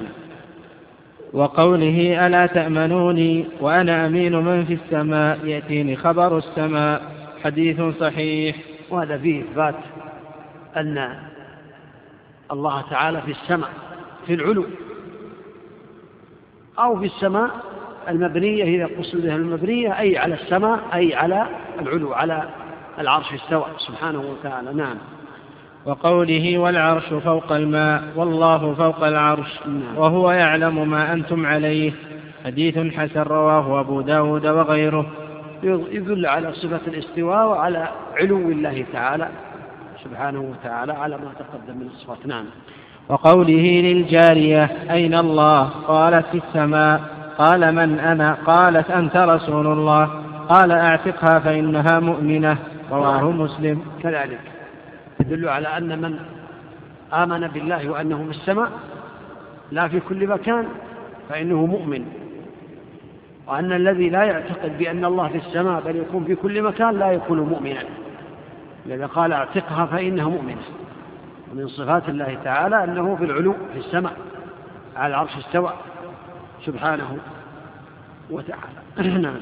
وقوله 1.32 2.26
ألا 2.26 2.46
تأمنوني 2.46 3.46
وأنا 3.60 4.06
أمين 4.06 4.36
من 4.36 4.64
في 4.64 4.74
السماء 4.74 5.46
يأتيني 5.46 5.96
خبر 5.96 6.38
السماء. 6.38 7.02
حديث 7.44 7.80
صحيح. 8.00 8.56
وهذا 8.90 9.18
فيه 9.18 9.42
إثبات 9.42 9.74
أن 10.76 11.18
الله 12.52 12.82
تعالى 12.90 13.22
في 13.22 13.30
السماء 13.30 13.70
في 14.26 14.34
العلو 14.34 14.66
أو 16.78 16.98
في 16.98 17.04
السماء 17.04 17.50
المبنية 18.08 18.64
إذا 18.64 18.88
قصد 18.98 19.22
بها 19.22 19.36
المبنية 19.36 19.98
أي 19.98 20.18
على 20.18 20.34
السماء 20.34 20.80
أي 20.94 21.14
على 21.14 21.46
العلو 21.80 22.12
على 22.12 22.42
العرش 22.98 23.32
استوى 23.32 23.64
سبحانه 23.78 24.20
وتعالى. 24.20 24.72
نعم. 24.72 24.96
وقوله 25.86 26.58
والعرش 26.58 27.04
فوق 27.04 27.52
الماء 27.52 28.02
والله 28.16 28.74
فوق 28.74 29.04
العرش 29.04 29.60
نعم. 29.66 29.96
وهو 29.96 30.30
يعلم 30.30 30.90
ما 30.90 31.12
أنتم 31.12 31.46
عليه. 31.46 31.92
حديث 32.44 32.78
حسن 32.78 33.20
رواه 33.20 33.80
أبو 33.80 34.00
داود 34.00 34.46
وغيره. 34.46 35.06
يدل 35.62 36.26
على 36.26 36.52
صفة 36.52 36.80
الاستواء 36.86 37.46
وعلى 37.46 37.88
علو 38.16 38.38
الله 38.38 38.84
تعالى 38.92 39.28
سبحانه 40.04 40.40
وتعالى 40.40 40.92
على 40.92 41.16
ما 41.16 41.32
تقدم 41.38 41.80
من 41.80 41.86
الصفات. 41.86 42.26
نعم. 42.26 42.44
وقوله 43.08 43.80
للجارية 43.80 44.70
أين 44.90 45.14
الله؟ 45.14 45.62
قالت 45.68 46.26
في 46.26 46.40
السماء. 46.48 47.17
قال 47.38 47.74
من 47.74 47.98
أنا؟ 47.98 48.34
قالت 48.46 48.90
أنت 48.90 49.16
رسول 49.16 49.66
الله. 49.66 50.24
قال 50.48 50.72
أعتقها 50.72 51.38
فإنها 51.38 52.00
مؤمنة. 52.00 52.56
رواه 52.90 53.30
مسلم. 53.30 53.82
كذلك. 54.02 54.40
يدل 55.20 55.48
على 55.48 55.68
أن 55.68 56.02
من 56.02 56.18
آمن 57.12 57.48
بالله 57.48 57.90
وأنه 57.90 58.24
في 58.24 58.30
السماء 58.30 58.70
لا 59.72 59.88
في 59.88 60.00
كل 60.00 60.26
مكان 60.26 60.64
فإنه 61.28 61.66
مؤمن. 61.66 62.04
وأن 63.46 63.72
الذي 63.72 64.10
لا 64.10 64.22
يعتقد 64.22 64.78
بأن 64.78 65.04
الله 65.04 65.28
في 65.28 65.38
السماء 65.38 65.80
بل 65.80 65.96
يكون 65.96 66.24
في 66.24 66.34
كل 66.34 66.62
مكان 66.62 66.98
لا 66.98 67.10
يكون 67.10 67.40
مؤمنا. 67.40 67.82
لذا 68.86 69.06
قال 69.06 69.32
أعتقها 69.32 69.86
فإنها 69.86 70.28
مؤمنة. 70.28 70.62
ومن 71.52 71.68
صفات 71.68 72.08
الله 72.08 72.38
تعالى 72.44 72.84
أنه 72.84 73.16
في 73.16 73.24
العلو 73.24 73.54
في 73.72 73.78
السماء 73.78 74.12
على 74.96 75.14
العرش 75.14 75.36
استوى. 75.36 75.72
سبحانه 76.66 77.18
وتعالى. 78.30 79.18
نعم. 79.22 79.40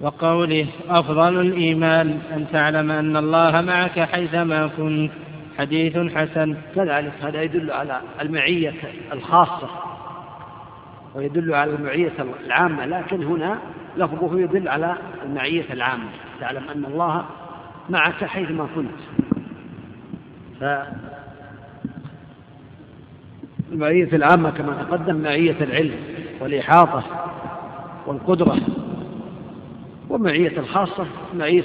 وقوله 0.00 0.66
أفضل 0.88 1.40
الإيمان 1.40 2.20
أن 2.32 2.46
تعلم 2.52 2.90
أن 2.90 3.16
الله 3.16 3.60
معك 3.60 4.00
حيثما 4.00 4.66
كنت. 4.66 5.12
حديث 5.58 5.98
حسن. 5.98 6.56
كذلك 6.74 7.12
هذا 7.22 7.42
يدل 7.42 7.70
على 7.70 8.00
المعية 8.20 8.74
الخاصة 9.12 9.68
ويدل 11.14 11.54
على 11.54 11.74
المعية 11.74 12.12
العامة 12.46 12.86
لكن 12.86 13.24
هنا 13.24 13.58
لفظه 13.96 14.40
يدل 14.40 14.68
على 14.68 14.96
المعية 15.24 15.72
العامة. 15.72 16.08
تعلم 16.40 16.68
أن 16.74 16.84
الله 16.84 17.24
معك 17.90 18.24
حيثما 18.24 18.68
كنت. 18.74 19.00
فالمعية 23.72 24.08
العامة 24.12 24.50
كما 24.50 24.82
تقدم 24.82 25.16
معية 25.16 25.56
العلم 25.60 25.94
والإحاطة 26.40 27.04
والقدرة 28.06 28.56
ومعية 30.10 30.58
الخاصة 30.58 31.06
معية 31.34 31.64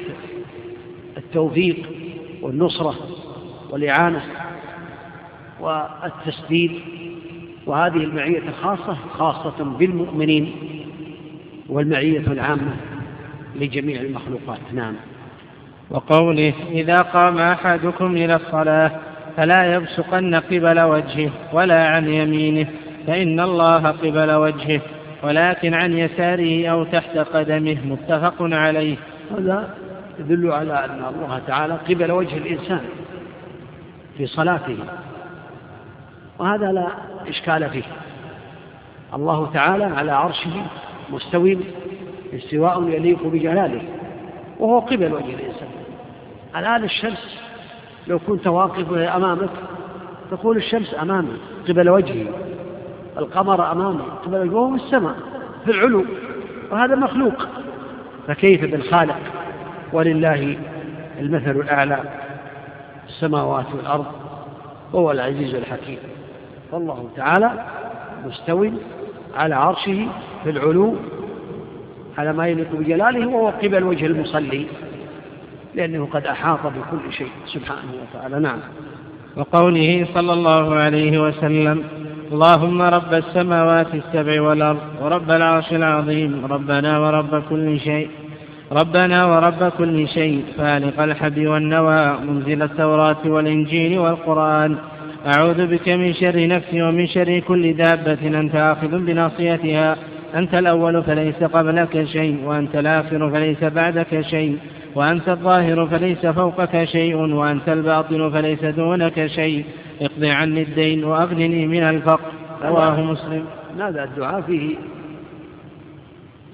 التوفيق 1.17 1.89
والنصرة 2.41 2.95
والإعانة 3.69 4.21
والتسديد. 5.59 6.71
وهذه 7.65 7.97
المعية 7.97 8.39
الخاصة 8.39 8.97
خاصة 9.11 9.63
بالمؤمنين 9.63 10.51
والمعية 11.69 12.19
العامة 12.27 12.73
لجميع 13.55 14.01
المخلوقات. 14.01 14.59
نعم. 14.73 14.93
وقوله 15.89 16.53
إذا 16.71 16.97
قام 16.97 17.37
أحدكم 17.37 18.15
إلى 18.15 18.35
الصلاة 18.35 18.99
فلا 19.37 19.73
يبصقن 19.73 20.35
قبل 20.35 20.79
وجهه 20.79 21.31
ولا 21.53 21.87
عن 21.87 22.07
يمينه 22.07 22.67
فإن 23.07 23.39
الله 23.39 23.87
قبل 23.87 24.31
وجهه 24.31 24.81
ولكن 25.23 25.73
عن 25.73 25.97
يساره 25.97 26.67
أو 26.67 26.83
تحت 26.83 27.17
قدمه 27.17 27.77
متفق 27.85 28.35
عليه. 28.39 28.97
هذا 29.31 29.69
يدل 30.19 30.51
على 30.51 30.85
أن 30.85 31.05
الله 31.15 31.41
تعالى 31.47 31.73
قبل 31.73 32.11
وجه 32.11 32.37
الإنسان 32.37 32.81
في 34.17 34.27
صلاته. 34.27 34.77
وهذا 36.39 36.71
لا 36.71 36.87
إشكال 37.27 37.69
فيه. 37.69 37.83
الله 39.13 39.51
تعالى 39.53 39.85
على 39.85 40.11
عرشه 40.11 40.65
مستوي 41.09 41.57
استواء 42.33 42.89
يليق 42.89 43.27
بجلاله 43.27 43.81
وهو 44.59 44.79
قبل 44.79 45.13
وجه 45.13 45.33
الإنسان. 45.33 45.67
الآن 46.55 46.83
الشمس 46.83 47.46
لو 48.07 48.19
كنت 48.19 48.47
واقف 48.47 48.93
أمامك 48.93 49.49
تقول 50.31 50.57
الشمس 50.57 50.95
أمامي 51.01 51.37
قبل 51.69 51.89
وجهي 51.89 52.27
القمر 53.17 53.71
أمامي 53.71 54.03
قبل 54.25 54.53
وهو 54.53 54.77
في 54.77 54.83
السماء 54.83 55.15
في 55.65 55.71
العلو 55.71 56.05
وهذا 56.71 56.95
مخلوق. 56.95 57.47
فكيف 58.27 58.71
بالخالق؟ 58.71 59.19
ولله 59.93 60.57
المثل 61.19 61.51
الأعلى 61.51 61.99
السماوات 63.07 63.65
والأرض 63.75 64.05
وهو 64.93 65.11
العزيز 65.11 65.55
الحكيم. 65.55 65.97
فالله 66.71 67.09
تعالى 67.15 67.65
مستوي 68.25 68.73
على 69.35 69.55
عرشه 69.55 70.07
في 70.43 70.49
العلو 70.49 70.95
على 72.17 72.33
ما 72.33 72.47
يليق 72.47 72.67
بجلاله 72.73 73.27
وهو 73.27 73.47
قبل 73.47 73.83
وجه 73.83 74.05
المصلي. 74.05 74.67
لأنه 75.77 76.07
قد 76.13 76.25
أحاط 76.25 76.59
بكل 76.59 77.13
شيء 77.13 77.31
سبحانه 77.45 77.91
وتعالى. 78.01 78.39
نعم. 78.39 78.59
وقوله 79.37 80.07
صلى 80.13 80.33
الله 80.33 80.75
عليه 80.75 81.21
وسلم 81.27 81.83
اللهم 82.31 82.81
رب 82.81 83.13
السماوات 83.13 83.87
السبع 83.95 84.41
والأرض 84.41 84.79
ورب 85.01 85.31
العرش 85.31 85.73
العظيم 85.73 86.45
ربنا 86.45 86.99
ورب 86.99 87.43
كل 87.49 87.79
شيء 87.79 88.09
ربنا 88.71 89.25
ورب 89.25 89.71
كل 89.77 90.07
شيء 90.07 90.43
فالق 90.57 91.01
الحب 91.01 91.47
والنوى 91.47 92.17
منزل 92.27 92.63
التوراة 92.63 93.17
والإنجيل 93.25 93.99
والقرآن 93.99 94.77
أعوذ 95.35 95.67
بك 95.67 95.89
من 95.89 96.13
شر 96.13 96.47
نفسي 96.47 96.81
ومن 96.81 97.07
شر 97.07 97.39
كل 97.39 97.73
دابة 97.73 98.39
أنت 98.39 98.55
آخذ 98.55 98.87
بناصيتها 99.05 99.95
أنت 100.35 100.53
الأول 100.53 101.03
فليس 101.03 101.43
قبلك 101.43 102.03
شيء 102.03 102.43
وأنت 102.45 102.75
الآخر 102.75 103.29
فليس 103.31 103.63
بعدك 103.63 104.21
شيء. 104.21 104.57
وأنت 104.97 105.29
الظاهر 105.29 105.87
فليس 105.87 106.25
فوقك 106.25 106.83
شيء 106.83 107.15
وأنت 107.15 107.69
الباطن 107.69 108.29
فليس 108.29 108.65
دونك 108.65 109.27
شيء. 109.27 109.65
اقض 110.01 110.25
عني 110.25 110.61
الدين 110.61 111.03
وأغنني 111.03 111.67
من 111.67 111.83
الفقر. 111.83 112.31
رواه 112.61 113.01
مسلم. 113.01 113.45
هذا 113.79 114.03
الدعاء 114.03 114.41
فيه 114.41 114.75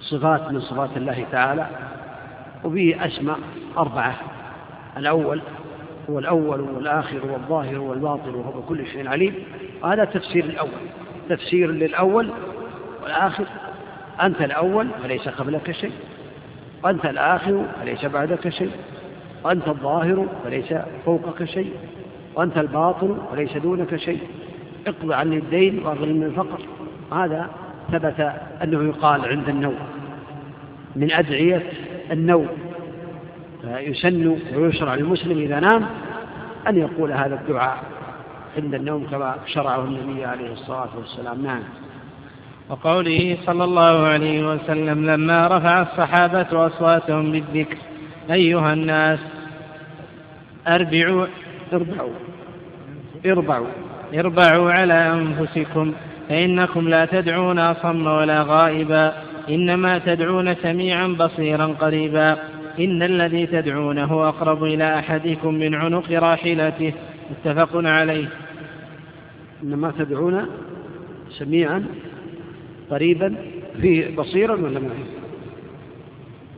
صفات 0.02 0.52
من 0.52 0.60
صفات 0.60 0.90
الله 0.98 1.26
تعالى 1.32 1.68
وفيه 2.64 3.06
أسماء 3.06 3.40
أربعة. 3.78 4.16
الأول 4.98 5.42
هو 6.10 6.20
الأول 6.20 6.62
والآخر 6.62 7.20
والظاهر 7.32 7.80
والباطن 7.80 8.36
وهو 8.36 8.62
بكل 8.62 8.88
شيء 8.88 9.08
عليم. 9.08 9.36
وهذا 9.84 10.06
تفسير 10.06 10.46
الأول. 10.46 10.70
تفسير 11.30 11.72
للأول 11.72 12.30
والآخر 13.04 13.46
أنت 14.22 14.42
الأول 14.42 14.88
فليس 15.04 15.30
قبلك 15.30 15.72
شيء. 15.72 15.92
وأنت 16.84 17.06
الآخر 17.06 17.66
فليس 17.82 18.06
بعدك 18.06 18.50
شيء. 18.50 18.72
وأنت 19.44 19.68
الظاهر 19.68 20.28
فليس 20.44 20.74
فوقك 21.06 21.44
شيء. 21.44 21.74
وأنت 22.36 22.58
الباطن 22.58 23.18
وليس 23.32 23.58
دونك 23.58 23.96
شيء. 23.96 24.20
اقض 24.88 25.12
عني 25.12 25.38
الدين 25.38 25.86
واغني 25.86 26.14
من 26.14 26.24
الفقر. 26.24 26.60
هذا 27.12 27.50
ثبت 27.92 28.34
أنه 28.64 28.84
يقال 28.84 29.26
عند 29.26 29.50
النوم. 29.50 29.80
من 30.96 31.12
أدعية 31.12 31.64
النوم. 32.12 32.48
فيسن 33.62 34.38
ويشرع 34.56 34.96
للمسلم 34.96 35.38
إذا 35.38 35.60
نام 35.60 35.86
أن 36.68 36.78
يقول 36.78 37.12
هذا 37.12 37.36
الدعاء 37.36 37.84
عند 38.58 38.74
النوم 38.74 39.08
كما 39.12 39.36
شرعه 39.46 39.84
النبي 39.84 40.26
عليه 40.26 40.54
الصلاة 40.54 40.90
والسلام. 40.98 41.44
نعم. 41.44 41.64
وقوله 42.74 43.38
صلى 43.46 43.64
الله 43.64 44.06
عليه 44.08 44.54
وسلم 44.54 45.06
لما 45.06 45.48
رفع 45.48 45.82
الصحابة 45.82 46.68
أصواتهم 46.68 47.32
بالذكر 47.32 47.78
أيها 48.32 48.74
الناس 48.74 49.20
أربعوا 50.68 51.26
اربعوا 51.74 52.14
اربعوا 53.26 53.68
اربعوا 54.14 54.72
على 54.72 54.94
أنفسكم 54.94 55.94
فإنكم 56.30 56.90
لا 56.90 57.06
تدعون 57.06 57.60
أصم 57.60 58.08
ولا 58.08 58.42
غائبا 58.44 59.14
إنما 59.50 59.98
تدعون 59.98 60.56
سميعا 60.56 61.08
بصيرا 61.08 61.66
قريبا 61.66 62.38
إن 62.80 63.04
الذي 63.04 63.46
تدعونه 63.46 64.30
أقرب 64.30 64.64
إلى 64.64 65.00
أحدكم 65.00 65.54
من 65.54 65.76
عنق 65.76 66.12
راحلته 66.12 66.94
متفق 67.32 67.70
عليه. 67.74 68.28
إنما 69.64 69.94
تدعون 69.98 70.48
سميعا 71.40 71.86
قريبا 72.92 73.36
فيه 73.82 74.16
بصيرا 74.16 74.54
ولا 74.54 74.80
ما 74.80 74.90
فيه؟ 74.90 75.24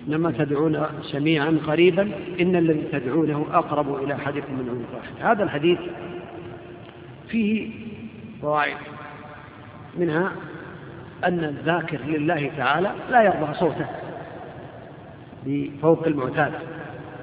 إنما 0.07 0.31
تدعون 0.31 0.85
سميعا 1.01 1.59
قريبا 1.67 2.11
إن 2.41 2.55
الذي 2.55 2.83
تدعونه 2.91 3.45
أقرب 3.53 4.03
إلى 4.03 4.13
أحدكم 4.13 4.53
من 4.53 4.69
عنق 4.69 5.01
راحلته 5.01 5.31
هذا 5.31 5.43
الحديث 5.43 5.79
فيه 7.27 7.69
فوائد. 8.41 8.77
منها 9.97 10.31
أن 11.23 11.43
الذاكر 11.43 11.99
لله 12.07 12.51
تعالى 12.57 12.91
لا 13.11 13.23
يرضى 13.23 13.53
صوته 13.53 13.85
بفوق 15.45 16.07
المعتاد 16.07 16.51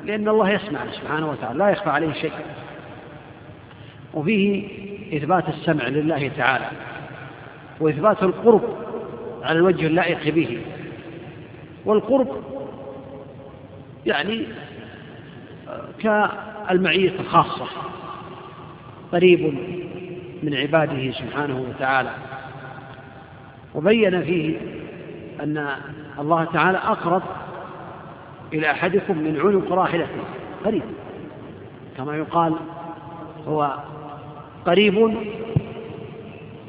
لأن 0.05 0.29
الله 0.29 0.51
يسمع 0.51 0.81
سبحانه 0.93 1.31
وتعالى 1.31 1.59
لا 1.59 1.69
يخفى 1.69 1.91
عليه 1.91 2.13
شيء. 2.13 2.33
وفيه 4.15 4.69
إثبات 5.17 5.49
السمع 5.49 5.89
لله 5.89 6.31
تعالى 6.37 6.67
وإثبات 7.81 8.23
القرب 8.23 8.63
على 9.43 9.59
الوجه 9.59 9.87
اللائق 9.87 10.35
به. 10.35 10.61
والقرب 11.85 12.29
يعني 14.07 14.47
كالمعية 15.99 17.13
الخاصة 17.21 17.67
قريب 19.13 19.55
من 20.43 20.55
عباده 20.55 21.13
سبحانه 21.13 21.61
وتعالى. 21.69 22.11
وبين 23.75 24.23
فيه 24.23 24.57
أن 25.41 25.69
الله 26.19 26.45
تعالى 26.45 26.79
أقرب 26.79 27.23
إلى 28.53 28.71
أحدكم 28.71 29.19
من 29.19 29.41
عنق 29.41 29.73
راحلته 29.73 30.23
قريب. 30.65 30.83
كما 31.97 32.17
يقال 32.17 32.55
هو 33.49 33.79
قريب 34.67 35.15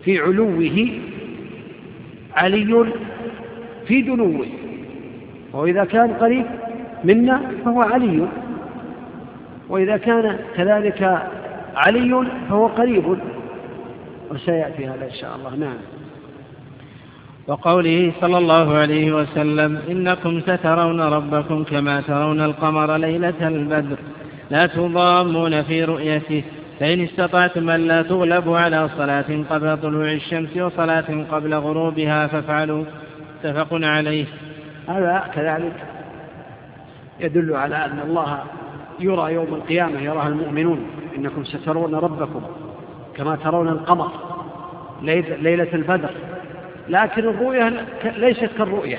في 0.04 0.20
علوه 0.20 0.90
علي 2.36 2.94
في 3.88 4.02
دنوه. 4.02 4.46
وإذا 5.54 5.86
كان 5.86 6.14
قريب 6.14 6.46
منا 7.04 7.42
فهو 7.66 7.82
علي. 7.82 8.28
وإذا 9.70 9.98
كان 9.98 10.40
كذلك 10.56 11.22
علي 11.76 12.28
فهو 12.50 12.68
قريب. 12.68 13.18
وسيأتي 14.32 14.88
هذا 14.88 15.06
إن 15.06 15.14
شاء 15.22 15.36
الله. 15.36 15.56
نعم. 15.56 15.78
وقوله 17.48 18.12
صلى 18.22 18.38
الله 18.38 18.74
عليه 18.78 19.12
وسلم 19.12 19.82
إنكم 19.90 20.40
سترون 20.40 21.02
ربكم 21.02 21.64
كما 21.64 22.02
ترون 22.02 22.42
القمر 22.42 22.98
ليلة 22.98 23.48
البدر. 23.48 23.98
لا 24.50 24.66
تضامون 24.66 25.62
في 25.64 25.84
رؤيته. 25.84 26.44
فإن 26.84 27.02
استطعتم 27.02 27.70
أن 27.70 27.88
لا 27.88 28.02
تغلبوا 28.02 28.58
على 28.58 28.90
صلاة 28.98 29.44
قبل 29.50 29.78
طلوع 29.78 30.12
الشمس 30.12 30.58
وصلاة 30.58 31.26
قبل 31.32 31.54
غروبها 31.54 32.28
فافعلوا 32.28 32.86
متفق 33.44 33.68
عليه. 33.72 34.26
هذا 34.90 35.32
كذلك 35.36 35.74
يدل 37.20 37.56
على 37.56 37.76
أن 37.76 38.00
الله 38.08 38.40
يرى 39.00 39.34
يوم 39.34 39.54
القيامة 39.54 40.00
يراها 40.00 40.28
المؤمنون. 40.28 40.88
إنكم 41.18 41.44
سترون 41.44 41.96
ربكم 41.96 42.42
كما 43.16 43.36
ترون 43.36 43.68
القمر 43.68 44.12
ليلة 45.42 45.74
البدر. 45.74 46.12
لكن 46.90 47.22
الرؤية 47.22 47.86
ليست 48.18 48.50
كالرؤية. 48.58 48.98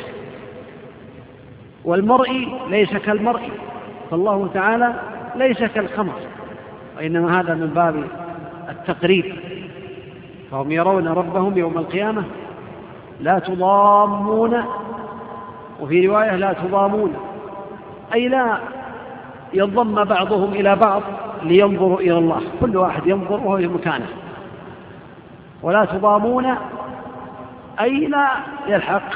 والمرء 1.85 2.49
ليس 2.71 2.97
كالمرء. 2.97 3.51
فالله 4.11 4.51
تعالى 4.55 4.95
ليس 5.37 5.59
كالقمر. 5.59 6.15
وإنما 6.97 7.41
هذا 7.41 7.55
من 7.55 7.67
باب 7.67 8.05
التقريب. 8.69 9.35
فهم 10.51 10.73
يرون 10.73 11.09
ربهم 11.09 11.59
يوم 11.59 11.79
القيامة 11.79 12.25
لا 13.21 13.39
تضامون 13.39 14.63
وفي 15.81 16.07
رواية 16.07 16.37
لا 16.37 16.53
تضامون 16.53 17.15
أي 18.15 18.29
لا 18.29 18.59
ينضم 19.55 20.05
بعضهم 20.05 20.53
إلى 20.53 20.77
بعض 20.77 21.03
لينظروا 21.43 22.01
إلى 22.01 22.19
الله. 22.19 22.41
كل 22.61 22.77
واحد 22.77 23.07
ينظر 23.07 23.41
وهو 23.41 23.57
في 23.57 23.67
مكانه. 23.67 24.07
ولا 25.63 25.85
تضامون 25.85 26.55
أي 27.81 28.07
لا 28.07 28.29
يلحق 28.67 29.11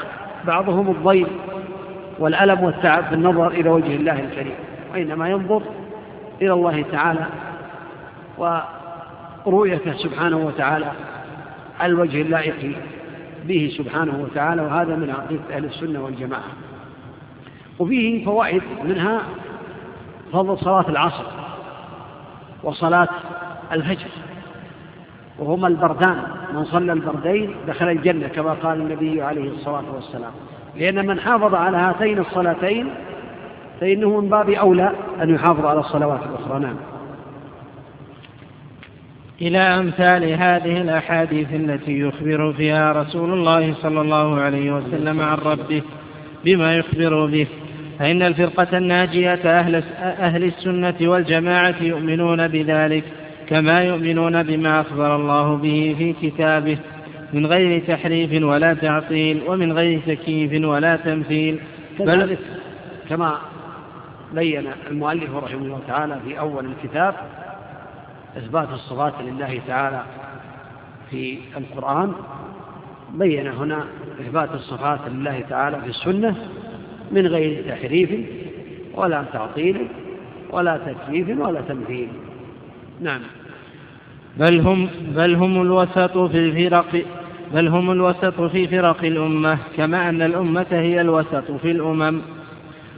بعضهم 0.47 0.89
الضيم 0.91 1.27
والألم 2.19 2.63
والتعب 2.63 3.03
في 3.03 3.15
النظر 3.15 3.47
إلى 3.47 3.69
وجه 3.69 3.95
الله 3.95 4.19
الكريم. 4.19 4.55
وإنما 4.93 5.29
ينظر 5.29 5.61
إلى 6.41 6.53
الله 6.53 6.85
تعالى 6.91 7.25
ورؤيته 8.39 9.93
سبحانه 9.93 10.37
وتعالى 10.37 10.91
الوجه 11.81 12.21
اللائق 12.21 12.77
به 13.45 13.71
سبحانه 13.77 14.19
وتعالى 14.23 14.61
وهذا 14.61 14.95
من 14.95 15.09
عقيدة 15.09 15.55
أهل 15.55 15.65
السنة 15.65 16.03
والجماعة. 16.03 16.43
وفيه 17.79 18.25
فوائد 18.25 18.61
منها 18.83 19.21
فضل 20.33 20.57
صلاة 20.57 20.89
العصر 20.89 21.23
وصلاة 22.63 23.09
الفجر 23.71 24.07
وهما 25.39 25.67
البردان 25.67 26.23
من 26.53 26.65
صلى 26.65 26.93
البردين 26.93 27.55
دخل 27.67 27.89
الجنة 27.89 28.27
كما 28.27 28.53
قال 28.53 28.81
النبي 28.81 29.21
عليه 29.21 29.51
الصلاة 29.51 29.83
والسلام. 29.95 30.31
لأن 30.75 31.07
من 31.07 31.19
حافظ 31.19 31.55
على 31.55 31.77
هاتين 31.77 32.19
الصلاتين 32.19 32.89
فإنه 33.81 34.19
من 34.21 34.29
باب 34.29 34.49
أولى 34.49 34.91
أن 35.21 35.35
يحافظ 35.35 35.65
على 35.65 35.79
الصلوات 35.79 36.19
الأخرى. 36.23 36.59
نعم. 36.59 36.75
إلى 39.41 39.57
أمثال 39.57 40.23
هذه 40.23 40.81
الأحاديث 40.81 41.53
التي 41.53 41.99
يخبر 41.99 42.53
فيها 42.53 42.91
رسول 42.91 43.33
الله 43.33 43.73
صلى 43.73 44.01
الله 44.01 44.41
عليه 44.41 44.71
وسلم 44.71 45.21
عن 45.21 45.37
ربه 45.37 45.81
بما 46.45 46.75
يخبر 46.75 47.25
به. 47.25 47.47
فإن 47.99 48.21
الفرقة 48.21 48.77
الناجية 48.77 49.59
أهل, 49.59 49.83
أهل 49.99 50.43
السنة 50.43 50.95
والجماعة 51.01 51.75
يؤمنون 51.81 52.47
بذلك 52.47 53.03
كما 53.49 53.83
يؤمنون 53.83 54.43
بما 54.43 54.81
أخبر 54.81 55.15
الله 55.15 55.55
به 55.55 55.95
في 55.97 56.29
كتابه 56.29 56.77
من 57.33 57.45
غير 57.45 57.81
تحريف 57.87 58.43
ولا 58.43 58.73
تعطيل 58.73 59.41
ومن 59.47 59.73
غير 59.73 59.99
تكييف 60.07 60.65
ولا 60.65 60.95
تمثيل. 60.95 61.59
بل 61.99 62.37
كما 63.09 63.37
بين 64.33 64.63
المؤلف 64.91 65.35
رحمه 65.35 65.61
الله 65.61 65.79
تعالى 65.87 66.19
في 66.27 66.39
أول 66.39 66.65
الكتاب 66.65 67.15
إثبات 68.37 68.69
الصفات 68.69 69.13
لله 69.21 69.61
تعالى 69.67 70.03
في 71.09 71.39
القرآن 71.57 72.13
بين 73.13 73.47
هنا 73.47 73.85
إثبات 74.21 74.49
الصفات 74.53 74.99
لله 75.07 75.43
تعالى 75.49 75.81
في 75.81 75.87
السنة 75.87 76.35
من 77.11 77.27
غير 77.27 77.63
تحريف 77.69 78.09
ولا 78.93 79.25
تعطيل 79.33 79.87
ولا 80.49 80.77
تكييف 80.77 81.39
ولا 81.39 81.61
تمثيل 81.61 82.07
نعم. 83.01 83.21
بل 84.37 84.59
هم 84.59 84.89
بل 85.15 85.35
هم 85.35 85.61
الوسط 85.61 86.17
في 86.17 86.37
الفرق 86.37 87.05
بل 87.53 87.67
هم 87.67 87.91
الوسط 87.91 88.41
في 88.41 88.67
فرق 88.67 89.03
الأمة 89.03 89.57
كما 89.77 90.09
أن 90.09 90.21
الأمة 90.21 90.65
هي 90.71 91.01
الوسط 91.01 91.51
في 91.61 91.71
الأمم. 91.71 92.21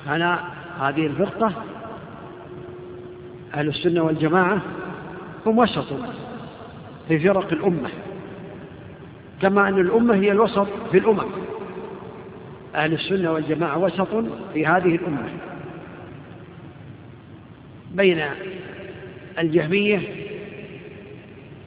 أنا 0.07 0.39
هذه 0.79 1.05
الفرقة 1.07 1.53
أهل 3.53 3.67
السنة 3.67 4.01
والجماعة 4.01 4.61
هم 5.45 5.57
وسط 5.57 5.85
في 7.07 7.19
فرق 7.19 7.53
الأمة 7.53 7.89
كما 9.41 9.67
أن 9.67 9.79
الأمة 9.79 10.15
هي 10.15 10.31
الوسط 10.31 10.67
في 10.91 10.97
الأمم. 10.97 11.31
أهل 12.75 12.93
السنة 12.93 13.31
والجماعة 13.31 13.77
وسط 13.77 14.07
في 14.53 14.65
هذه 14.65 14.95
الأمة. 14.95 15.29
بين 17.91 18.23
الجهمية 19.39 20.01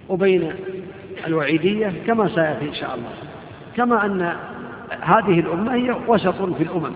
وبين 0.08 0.52
الوعيدية 1.26 1.92
كما 2.06 2.28
سيأتي 2.28 2.68
إن 2.68 2.74
شاء 2.74 2.94
الله. 2.94 3.10
كما 3.76 4.06
أن 4.06 4.36
هذه 5.00 5.40
الأمة 5.40 5.74
هي 5.74 5.96
وسط 6.08 6.42
في 6.42 6.62
الأمم 6.62 6.92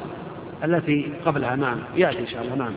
التي 0.64 1.12
قبلها. 1.26 1.56
نعم 1.56 1.78
يأتي 1.96 2.18
إن 2.18 2.26
شاء 2.26 2.42
الله. 2.42 2.54
نعم. 2.56 2.72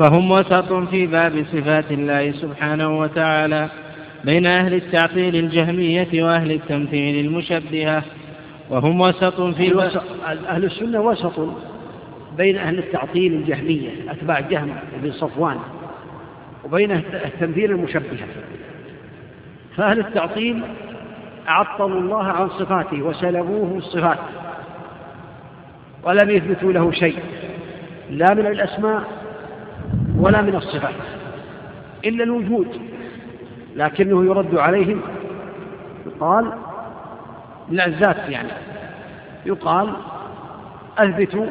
فهم 0.00 0.30
وسط 0.30 0.72
في 0.72 1.06
باب 1.06 1.44
صفات 1.52 1.92
الله 1.92 2.32
سبحانه 2.32 2.98
وتعالى 2.98 3.68
بين 4.24 4.46
أهل 4.46 4.74
التعطيل 4.74 5.36
الجهمية 5.36 6.24
وأهل 6.24 6.52
التمثيل 6.52 7.26
المشبهة. 7.26 8.02
وهم 8.70 9.00
وسط 9.00 9.40
في 9.40 9.92
أهل 10.48 10.64
السنة 10.64 11.00
وسط 11.00 11.48
بين 12.36 12.56
أهل 12.56 12.78
التعطيل 12.78 13.34
الجهمية 13.34 13.90
أتباع 14.08 14.40
جهم 14.40 14.74
بن 15.02 15.12
صفوان 15.12 15.56
وبين 16.64 16.92
التمثيل 17.24 17.70
المشبهة. 17.70 18.26
فأهل 19.76 20.00
التعطيل 20.00 20.62
عطلوا 21.46 22.00
الله 22.00 22.24
عن 22.24 22.48
صفاته 22.48 23.02
وسلبوه 23.02 23.78
الصفات 23.78 24.18
ولم 26.02 26.30
يثبتوا 26.30 26.72
له 26.72 26.92
شيء 26.92 27.18
لا 28.10 28.34
من 28.34 28.46
الأسماء 28.46 29.19
ولا 30.20 30.42
من 30.42 30.54
الصفات 30.54 30.94
إلا 32.04 32.24
الوجود 32.24 32.80
لكنه 33.76 34.24
يرد 34.24 34.56
عليهم 34.56 35.00
يقال 36.06 36.52
الذات 37.70 38.28
يعني 38.28 38.48
يقال 39.46 39.92
أثبتوا 40.98 41.46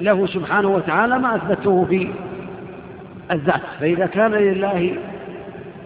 له 0.00 0.26
سبحانه 0.26 0.68
وتعالى 0.68 1.18
ما 1.18 1.36
أثبته 1.36 1.84
في 1.84 2.08
الذات 3.30 3.62
فإذا 3.80 4.06
كان 4.06 4.32
لله 4.32 4.96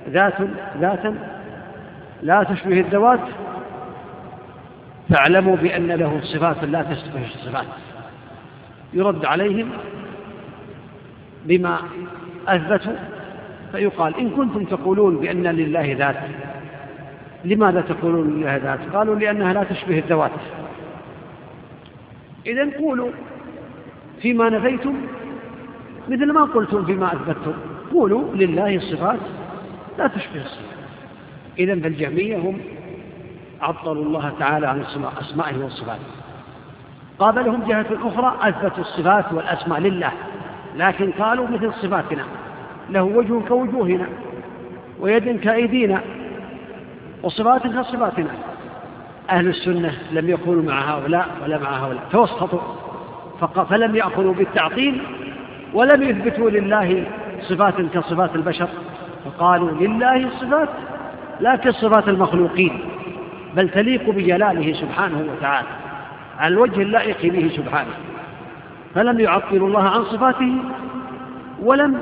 ذات 0.08 0.34
ذاتا 0.80 1.14
لا 2.22 2.42
تشبه 2.42 2.80
الذوات 2.80 3.20
فاعلموا 5.10 5.56
بأن 5.56 5.86
له 5.86 6.20
صفات 6.22 6.64
لا 6.64 6.82
تشبه 6.82 7.24
الصفات 7.24 7.66
يرد 8.92 9.24
عليهم 9.24 9.70
بما 11.44 11.78
أثبتوا 12.48 12.92
فيقال 13.72 14.16
إن 14.16 14.30
كنتم 14.30 14.64
تقولون 14.64 15.16
بأن 15.16 15.42
لله 15.42 15.96
ذات. 15.98 16.16
لماذا 17.44 17.80
تقولون 17.80 18.30
لله 18.30 18.56
ذات؟ 18.56 18.80
قالوا 18.94 19.14
لأنها 19.14 19.52
لا 19.52 19.64
تشبه 19.64 19.98
الذوات. 19.98 20.30
إذا 22.46 22.70
قولوا 22.78 23.10
فيما 24.22 24.48
نفيتم 24.48 24.94
مثل 26.08 26.32
ما 26.32 26.44
قلتم 26.44 26.84
فيما 26.84 27.12
أثبتتم. 27.12 27.52
قولوا 27.92 28.34
لله 28.34 28.76
الصفات 28.76 29.20
لا 29.98 30.06
تشبه 30.06 30.40
الصفات. 30.40 30.80
إذا 31.58 31.80
فالجهمية 31.80 32.36
هم 32.36 32.60
عطلوا 33.60 34.04
الله 34.04 34.32
تعالى 34.38 34.66
عن 34.66 34.84
أسمائه 35.20 35.62
والصفات. 35.62 36.00
قابلهم 37.18 37.68
جهة 37.68 37.86
أخرى 38.02 38.36
أثبتوا 38.48 38.84
الصفات 38.84 39.32
والأسماء 39.32 39.80
لله. 39.80 40.12
لكن 40.76 41.10
قالوا 41.10 41.48
مثل 41.48 41.72
صفاتنا 41.72 42.24
له 42.90 43.02
وجه 43.02 43.40
كوجوهنا 43.48 44.06
ويد 45.00 45.40
كأيدينا 45.40 46.00
وصفات 47.22 47.66
كصفاتنا. 47.66 48.30
أهل 49.30 49.48
السنة 49.48 49.92
لم 50.12 50.30
يكونوا 50.30 50.62
مع 50.62 50.94
هؤلاء 50.94 51.28
ولا 51.42 51.58
مع 51.58 51.86
هؤلاء 51.86 52.02
توسطوا 52.12 52.60
فلم 53.70 53.96
يأخذوا 53.96 54.34
بالتعطيل 54.34 55.02
ولم 55.74 56.02
يثبتوا 56.02 56.50
لله 56.50 57.04
صفات 57.40 57.74
كصفات 57.94 58.34
البشر 58.34 58.68
فقالوا 59.24 59.70
لله 59.70 60.16
الصفات 60.16 60.68
لا 61.40 61.56
كصفات 61.56 62.08
المخلوقين 62.08 62.80
بل 63.56 63.68
تليق 63.68 64.10
بجلاله 64.10 64.72
سبحانه 64.72 65.24
وتعالى 65.32 65.68
على 66.38 66.54
الوجه 66.54 66.82
اللائق 66.82 67.32
به 67.32 67.50
سبحانه. 67.56 67.92
فلم 68.94 69.20
يعطلوا 69.20 69.68
الله 69.68 69.82
عن 69.82 70.04
صفاته 70.04 70.52
ولم 71.62 72.00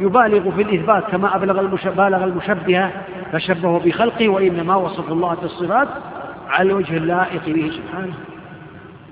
يبالغوا 0.00 0.52
في 0.52 0.62
الإثبات 0.62 1.04
كما 1.04 1.36
أبلغ 1.36 1.62
بالغ 1.96 2.24
المشبهة 2.24 2.92
فشبهوا 3.32 3.78
بخلقه 3.78 4.28
وإنما 4.28 4.76
وصف 4.76 5.12
الله 5.12 5.34
بالصفات 5.34 5.88
على 6.48 6.70
الوجه 6.70 6.96
اللائق 6.96 7.46
به 7.46 7.70
سبحانه. 7.70 8.14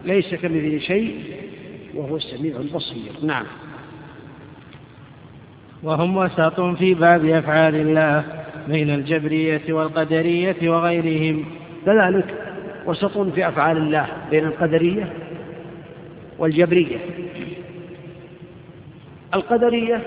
ليس 0.04 0.34
كمثله 0.34 0.78
شيء 0.78 1.36
وهو 1.94 2.16
السميع 2.16 2.56
البصير. 2.56 3.12
نعم. 3.22 3.44
وهم 5.82 6.16
وسط 6.16 6.60
في 6.60 6.94
باب 6.94 7.24
أفعال 7.24 7.74
الله 7.74 8.24
بين 8.68 8.90
الجبرية 8.90 9.72
والقدرية 9.72 10.70
وغيرهم. 10.70 11.44
كذلك 11.86 12.34
وسط 12.86 13.18
في 13.18 13.48
أفعال 13.48 13.76
الله 13.76 14.06
بين 14.30 14.44
القدرية 14.44 15.12
والجبرية. 16.40 16.98
القدرية 19.34 20.02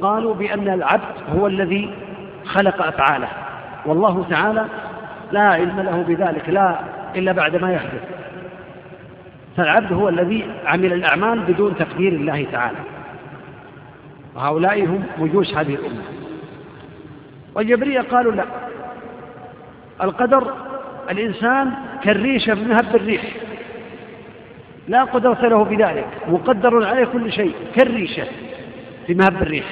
قالوا 0.00 0.34
بأن 0.34 0.68
العبد 0.68 1.14
هو 1.36 1.46
الذي 1.46 1.94
خلق 2.44 2.86
أفعاله. 2.86 3.28
والله 3.86 4.26
تعالى 4.30 4.64
لا 5.32 5.40
علم 5.40 5.80
له 5.80 6.02
بذلك 6.02 6.48
لا 6.48 6.80
إلا 7.16 7.32
بعد 7.32 7.56
ما 7.56 7.72
يحدث. 7.72 8.02
فالعبد 9.56 9.92
هو 9.92 10.08
الذي 10.08 10.44
عمل 10.66 10.92
الأعمال 10.92 11.40
بدون 11.40 11.76
تقدير 11.76 12.12
الله 12.12 12.46
تعالى. 12.52 12.78
وهؤلاء 14.36 14.84
هم 14.84 15.02
مجوس 15.18 15.54
هذه 15.54 15.74
الأمة. 15.74 16.02
والجبرية 17.54 18.00
قالوا 18.00 18.32
لا. 18.32 18.44
القدر 20.02 20.54
الإنسان 21.10 21.72
كالريشة 22.02 22.54
بمهب 22.54 22.96
الريح. 22.96 23.22
لا 24.90 25.04
قدرة 25.04 25.48
له 25.48 25.64
بذلك 25.64 26.06
مقدر 26.28 26.86
عليه 26.86 27.04
كل 27.04 27.32
شيء 27.32 27.54
كالريشة 27.74 28.24
في 29.06 29.14
مهب 29.14 29.42
الريح. 29.42 29.66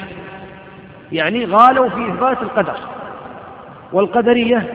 يعني 1.13 1.45
غالوا 1.45 1.89
في 1.89 2.09
إثبات 2.09 2.43
القدر 2.43 2.77
والقدرية 3.93 4.67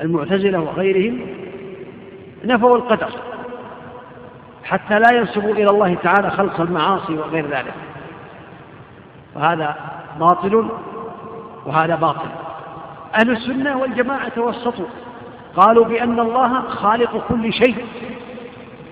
المعتزلة 0.00 0.60
وغيرهم 0.60 1.20
نفوا 2.44 2.76
القدر 2.76 3.10
حتى 4.64 4.98
لا 4.98 5.18
ينسبوا 5.18 5.52
إلى 5.52 5.70
الله 5.70 5.94
تعالى 5.94 6.30
خلق 6.30 6.60
المعاصي 6.60 7.12
وغير 7.12 7.46
ذلك. 7.46 7.74
وهذا 9.34 9.76
باطل 10.20 10.68
وهذا 11.66 11.94
باطل. 11.94 12.28
أهل 13.20 13.30
السنة 13.30 13.78
والجماعة 13.78 14.28
توسطوا 14.28 14.86
قالوا 15.56 15.84
بأن 15.84 16.20
الله 16.20 16.60
خالق 16.60 17.24
كل 17.28 17.52
شيء. 17.52 17.84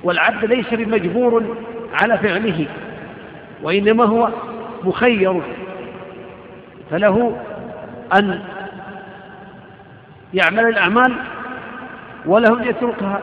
والعبد 0.04 0.44
ليس 0.44 0.74
بمجبور 0.74 1.56
على 2.02 2.18
فعله 2.18 2.66
وإنما 3.62 4.04
هو 4.04 4.28
مخير. 4.84 5.42
فله 6.90 7.36
أن 8.14 8.42
يعمل 10.34 10.68
الأعمال 10.68 11.12
وله 12.26 12.62
أن 12.62 12.68
يتركها 12.68 13.20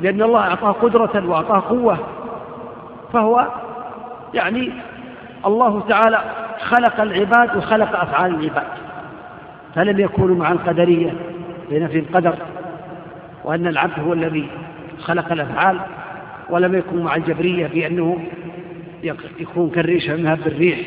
لأن 0.00 0.22
الله 0.22 0.40
أعطاه 0.40 0.72
قدرة 0.72 1.28
وأعطاه 1.28 1.60
قوة. 1.68 1.98
فهو 3.12 3.48
يعني 4.34 4.72
الله 5.46 5.82
تعالى 5.88 6.22
خلق 6.60 7.00
العباد 7.00 7.56
وخلق 7.56 8.00
أفعال 8.00 8.34
العباد 8.34 8.66
فلم 9.74 10.00
يكونوا 10.00 10.36
مع 10.36 10.52
القدرية 10.52 11.14
بنفي 11.70 11.98
القدر 11.98 12.34
وأن 13.44 13.66
العبد 13.66 14.00
هو 14.00 14.12
الذي 14.12 14.48
خلق 15.02 15.32
الأفعال. 15.32 15.78
ولم 16.50 16.74
يكن 16.74 17.02
مع 17.02 17.16
الجبرية 17.16 17.66
بأنه 17.66 18.24
يكون 19.40 19.70
كالريشة 19.70 20.16
منها 20.16 20.34
بالريح 20.34 20.78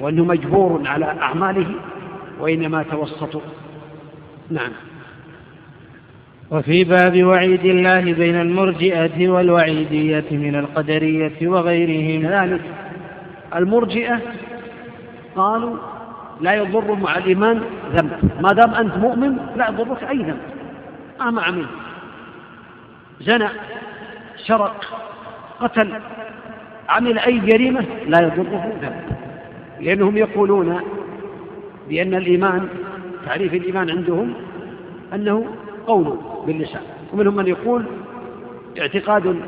وأنه 0.00 0.24
مجبور 0.24 0.82
على 0.86 1.04
أعماله 1.04 1.66
وإنما 2.40 2.82
توسطوا 2.82 3.40
نعم. 4.50 4.72
وفي 6.50 6.84
باب 6.84 7.22
وعيد 7.22 7.64
الله 7.64 8.12
بين 8.12 8.40
المرجئة 8.40 9.28
والوعيدية 9.28 10.24
من 10.30 10.54
القدرية 10.54 11.48
وغيرهم. 11.48 12.22
كذلك 12.22 12.60
المرجئة 13.56 14.20
قالوا 15.36 15.76
لا 16.40 16.54
يضر 16.54 16.94
مع 16.94 17.18
الإيمان 17.18 17.60
ذنب. 17.92 18.30
ما 18.40 18.48
دام 18.48 18.74
أنت 18.74 18.96
مؤمن 18.96 19.36
لا 19.56 19.68
يضرك 19.68 20.04
أي 20.04 20.18
ذنب. 20.18 20.40
مهما 21.20 21.42
عمل. 21.42 21.66
زنى 23.20 23.48
سرق 24.46 24.84
قتل 25.60 26.00
عمل 26.88 27.18
أي 27.18 27.38
جريمة 27.38 27.84
لا 28.06 28.20
يضره 28.20 28.72
ذنب. 28.82 29.02
لأنهم 29.80 30.16
يقولون 30.16 30.80
بأن 31.88 32.14
الإيمان 32.14 32.68
تعريف 33.26 33.54
الإيمان 33.54 33.90
عندهم 33.90 34.34
أنه 35.14 35.46
قول 35.86 36.18
باللسان 36.46 36.82
ومنهم 37.12 37.36
من 37.36 37.46
يقول 37.46 37.84
اعتقاد 38.80 39.40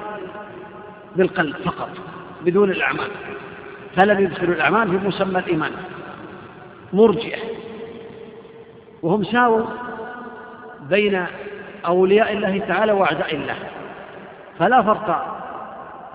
بالقلب 1.16 1.56
فقط 1.56 1.90
بدون 2.44 2.70
الأعمال. 2.70 3.08
فلم 3.96 4.20
يدخلوا 4.20 4.54
الأعمال 4.54 4.90
في 4.90 5.06
مسمى 5.06 5.38
الإيمان 5.38 5.70
مرجئة. 6.92 7.38
وهم 9.02 9.24
ساووا 9.24 9.66
بين 10.90 11.24
أولياء 11.86 12.32
الله 12.32 12.58
تعالى 12.58 12.92
وأعداء 12.92 13.34
الله. 13.34 13.56
فلا 14.62 14.82
فرق 14.82 15.38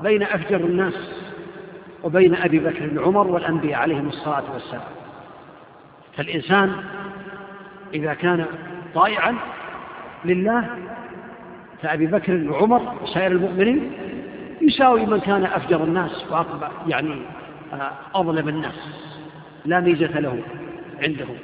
بين 0.03 0.23
أفجر 0.23 0.55
الناس 0.55 0.93
وبين 2.03 2.35
أبي 2.35 2.59
بكر 2.59 2.99
وعمر 2.99 3.27
والأنبياء 3.27 3.79
عليهم 3.79 4.07
الصلاة 4.07 4.43
والسلام. 4.53 4.81
فالإنسان 6.17 6.75
إذا 7.93 8.13
كان 8.13 8.45
طائعا 8.95 9.35
لله 10.25 10.65
فأبي 11.81 12.05
بكر 12.05 12.49
وعمر 12.49 12.95
وسائر 13.03 13.31
المؤمنين 13.31 13.91
يساوي 14.61 15.05
من 15.05 15.19
كان 15.19 15.43
أفجر 15.45 15.83
الناس 15.83 16.25
وأقبع 16.31 16.71
يعني 16.87 17.21
آه، 17.73 17.91
أظلم 18.15 18.49
الناس. 18.49 18.89
لا 19.65 19.79
ميزة 19.79 20.19
له 20.19 20.41
عندهم. 21.01 21.35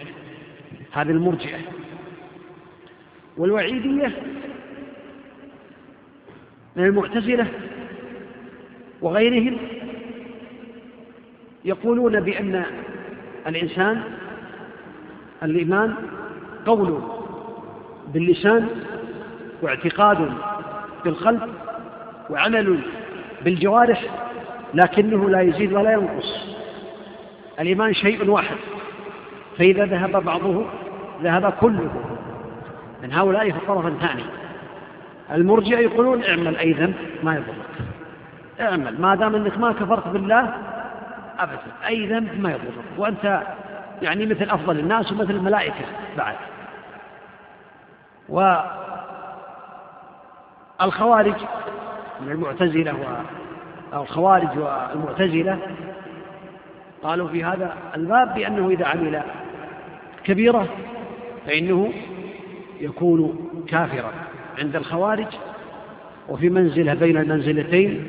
هذه 0.91 1.11
المرجئة. 1.11 1.59
والوعيدية 3.37 4.11
من 6.75 6.85
المعتزلة 6.85 7.47
وغيرهم 9.01 9.57
يقولون 11.65 12.19
بأن 12.19 12.63
الإنسان 13.47 14.03
الإيمان 15.43 15.95
قول 16.65 16.99
باللسان 18.13 18.67
واعتقاد 19.61 20.33
بالقلب 21.05 21.41
وعمل 22.29 22.79
بالجوارح 23.43 24.03
لكنه 24.73 25.29
لا 25.29 25.41
يزيد 25.41 25.73
ولا 25.73 25.91
ينقص. 25.91 26.55
الإيمان 27.59 27.93
شيء 27.93 28.29
واحد 28.29 28.55
فإذا 29.57 29.85
ذهب 29.85 30.23
بعضه 30.23 30.65
ذهب 31.23 31.53
كله. 31.61 31.91
من 33.03 33.13
هؤلاء 33.13 33.51
في 33.51 33.57
الطرف 33.57 33.85
المرجع 35.33 35.79
يقولون 35.79 36.23
اعمل 36.23 36.57
أي 36.57 36.73
ذنب 36.73 36.95
ما 37.23 37.35
يضرك. 37.35 37.55
اعمل 38.61 39.01
ما 39.01 39.15
دام 39.15 39.35
أنك 39.35 39.57
ما 39.57 39.71
كفرت 39.71 40.07
بالله 40.07 40.53
أبدا 41.39 41.61
أي 41.87 42.07
ذنب 42.07 42.41
ما 42.41 42.49
يضرك. 42.49 42.83
وأنت 42.97 43.43
يعني 44.01 44.25
مثل 44.25 44.49
أفضل 44.49 44.79
الناس 44.79 45.11
ومثل 45.11 45.31
الملائكة 45.31 45.85
بعد. 46.17 46.35
والخوارج 50.79 51.35
من 52.21 52.31
المعتزلة 52.31 52.95
والخوارج 53.93 54.57
والمعتزلة 54.57 55.59
قالوا 57.03 57.27
في 57.27 57.43
هذا 57.43 57.73
الباب 57.95 58.33
بأنه 58.33 58.69
إذا 58.69 58.85
عمل 58.85 59.21
كبيرة 60.23 60.67
فإنه 61.45 61.93
يكون 62.79 63.49
كافرا. 63.69 64.11
عند 64.57 64.75
الخوارج 64.75 65.27
وفي 66.29 66.49
منزلة 66.49 66.93
بين 66.93 67.17
المنزلتين 67.17 68.05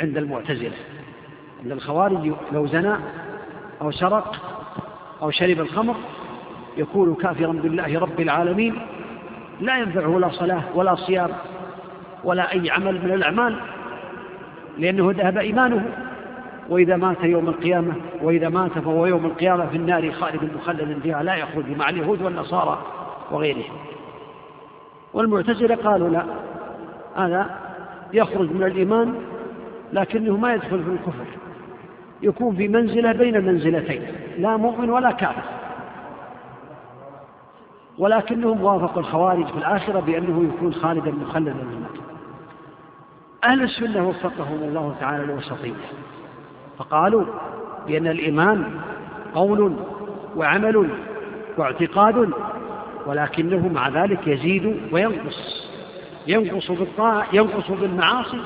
عند 0.00 0.16
المعتزلة. 0.16 0.76
عند 1.62 1.72
الخوارج 1.72 2.32
لو 2.52 2.66
زنى 2.66 2.94
أو 3.80 3.90
سرق 3.90 4.36
أو 5.22 5.30
شرب 5.30 5.60
الخمر 5.60 5.94
يكون 6.76 7.14
كافرا 7.14 7.52
بالله 7.52 7.98
رب 7.98 8.20
العالمين 8.20 8.78
لا 9.60 9.78
ينفعه 9.78 10.18
لا 10.18 10.28
صلاة 10.28 10.62
ولا 10.74 10.94
صيام 10.94 11.30
ولا 12.24 12.52
أي 12.52 12.70
عمل 12.70 13.04
من 13.04 13.12
الأعمال 13.12 13.56
لأنه 14.78 15.12
ذهب 15.12 15.38
إيمانه. 15.38 15.84
وإذا 16.68 16.96
مات 16.96 17.24
يوم 17.24 17.48
القيامة 17.48 17.92
وإذا 18.22 18.48
مات 18.48 18.72
فهو 18.72 19.06
يوم 19.06 19.26
القيامة 19.26 19.66
في 19.66 19.76
النار 19.76 20.12
خالد 20.12 20.50
مخلد 20.56 20.98
فيها 21.02 21.22
لا 21.22 21.34
يخرج 21.34 21.64
مع 21.76 21.88
اليهود 21.88 22.22
والنصارى 22.22 22.82
وغيرهم. 23.30 23.91
والمعتزلة 25.14 25.74
قالوا 25.74 26.08
لا 26.08 26.24
هذا 27.16 27.50
يخرج 28.12 28.52
من 28.52 28.62
الإيمان 28.62 29.14
لكنه 29.92 30.36
ما 30.36 30.54
يدخل 30.54 30.84
في 30.84 30.90
الكفر 30.90 31.24
يكون 32.22 32.56
في 32.56 32.68
منزلة 32.68 33.12
بين 33.12 33.36
المنزلتين 33.36 34.02
لا 34.38 34.56
مؤمن 34.56 34.90
ولا 34.90 35.10
كافر. 35.10 35.42
ولكنهم 37.98 38.62
وافقوا 38.62 39.00
الخوارج 39.00 39.46
في 39.46 39.58
الآخرة 39.58 40.00
بأنه 40.00 40.50
يكون 40.54 40.74
خالدا 40.74 41.10
مخلدا 41.10 41.52
من 41.52 41.84
أهل 43.44 43.62
السنة 43.62 44.08
وفقهم 44.08 44.62
الله 44.62 44.94
تعالى 45.00 45.24
للوسطية 45.24 45.72
فقالوا 46.78 47.24
بأن 47.86 48.06
الإيمان 48.06 48.80
قول 49.34 49.76
وعمل 50.36 50.90
واعتقاد 51.58 52.30
ولكنه 53.06 53.68
مع 53.68 53.88
ذلك 53.88 54.26
يزيد 54.26 54.80
وينقص. 54.92 55.68
ينقص 56.26 56.70
بالطاعة 56.70 57.26
ينقص 57.32 57.70
بالمعاصي 57.70 58.40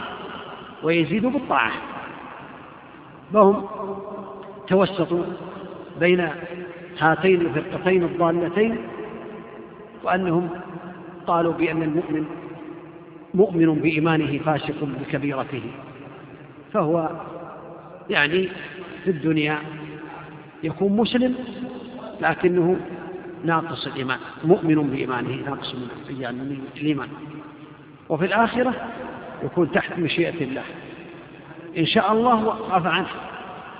ويزيد 0.82 1.26
بالطاعة. 1.26 1.72
فهم 3.32 3.64
توسطوا 4.66 5.24
بين 6.00 6.28
هاتين 6.98 7.40
الفرقتين 7.40 8.02
الضالتين 8.04 8.76
وأنهم 10.04 10.48
قالوا 11.26 11.52
بأن 11.52 11.82
المؤمن 11.82 12.24
مؤمن 13.34 13.74
بإيمانه 13.74 14.38
فاسق 14.38 14.84
بكبيرته. 14.84 15.62
فهو 16.72 17.10
يعني 18.10 18.48
في 19.04 19.10
الدنيا 19.10 19.58
يكون 20.62 20.96
مسلم 20.96 21.34
لكنه 22.20 22.76
ناقص 23.44 23.86
الإيمان 23.86 24.18
مؤمن 24.44 24.90
بإيمانه 24.90 25.50
ناقص 25.50 25.74
من 25.74 26.58
الإيمان. 26.76 27.08
وفي 28.08 28.24
الآخرة 28.24 28.74
يكون 29.44 29.72
تحت 29.72 29.98
مشيئة 29.98 30.44
الله. 30.44 30.62
إن 31.78 31.86
شاء 31.86 32.12
الله 32.12 32.72
عفى 32.72 32.88
عنه 32.88 33.08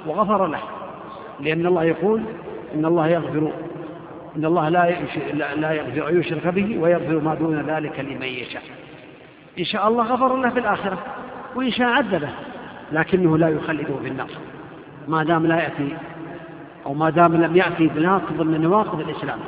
وغفر 0.06 0.46
له 0.46 0.62
لأن 1.40 1.66
الله 1.66 1.84
يقول 1.84 2.22
إن 2.74 2.84
الله 2.84 3.08
يغفر 3.08 3.52
إن 4.36 4.44
الله 4.44 4.68
لا 4.68 4.90
لا 5.54 5.72
يغفر 5.72 6.08
أن 6.08 6.20
يشرك 6.20 6.46
به 6.46 6.78
ويغفر 6.78 7.20
ما 7.20 7.34
دون 7.34 7.60
ذلك 7.60 8.00
لمن 8.00 8.22
يشاء. 8.22 8.62
إن 9.58 9.64
شاء 9.64 9.88
الله 9.88 10.04
غفر 10.04 10.36
له 10.36 10.50
في 10.50 10.58
الآخرة 10.58 10.98
وإن 11.54 11.70
شاء 11.70 11.88
عذبه 11.88 12.28
لكنه 12.92 13.38
لا 13.38 13.48
يخلده 13.48 13.96
في 14.02 14.08
النار. 14.08 14.30
ما 15.08 15.24
دام 15.24 15.46
لا 15.46 15.62
يأتي 15.62 15.96
أو 16.86 16.94
ما 16.94 17.10
دام 17.10 17.36
لم 17.36 17.56
يأتي 17.56 17.86
بناقض 17.86 18.40
من 18.40 18.60
نواقض 18.60 19.00
الإسلام. 19.00 19.38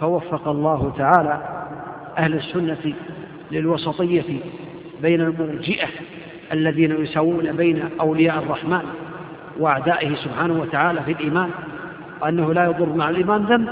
فوفق 0.00 0.48
الله 0.48 0.92
تعالى 0.98 1.42
أهل 2.18 2.34
السنة 2.34 2.94
للوسطية 3.52 4.40
بين 5.02 5.20
المرجئة 5.20 5.88
الذين 6.52 6.90
يساوون 6.90 7.52
بين 7.52 7.82
أولياء 8.00 8.38
الرحمن 8.38 8.82
وأعدائه 9.58 10.14
سبحانه 10.14 10.60
وتعالى 10.60 11.02
في 11.02 11.12
الإيمان 11.12 11.50
وأنه 12.22 12.52
لا 12.52 12.64
يضر 12.64 12.88
مع 12.88 13.10
الإيمان 13.10 13.42
ذنب 13.42 13.68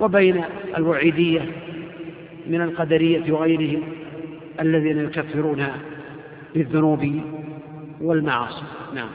وبين 0.00 0.44
الوعيدية 0.76 1.40
من 2.46 2.60
القدرية 2.60 3.32
وغيرهم 3.32 3.82
الذين 4.60 4.98
يكفرون 4.98 5.66
بالذنوب 6.54 7.20
والمعاصي. 8.00 8.62
نعم. 8.94 9.08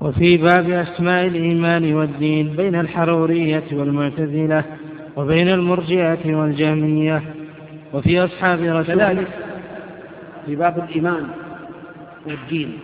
وفي 0.00 0.36
باب 0.36 0.70
أسماء 0.70 1.26
الإيمان 1.26 1.94
والدين 1.94 2.56
بين 2.56 2.74
الحرورية 2.74 3.64
والمعتزلة 3.72 4.64
وبين 5.16 5.48
المرجئة 5.48 6.34
والجهمية 6.34 7.22
وفي 7.92 8.24
أصحاب 8.24 8.60
رسول 8.60 8.96
كذلك 8.96 9.28
في 10.46 10.56
باب 10.56 10.78
الإيمان 10.78 11.28
والدين. 12.26 12.78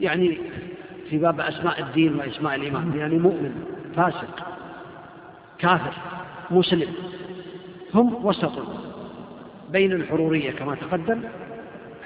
يعني 0.00 0.38
في 1.10 1.18
باب 1.18 1.40
أسماء 1.40 1.80
الدين 1.80 2.16
وأسماء 2.16 2.54
الإيمان. 2.54 2.92
يعني 2.96 3.18
مؤمن 3.18 3.52
فاسق 3.96 4.46
كافر 5.58 5.92
مسلم. 6.50 6.88
هم 7.94 8.26
وسط 8.26 8.52
بين 9.72 9.92
الحرورية 9.92 10.50
كما 10.50 10.74
تقدم. 10.74 11.20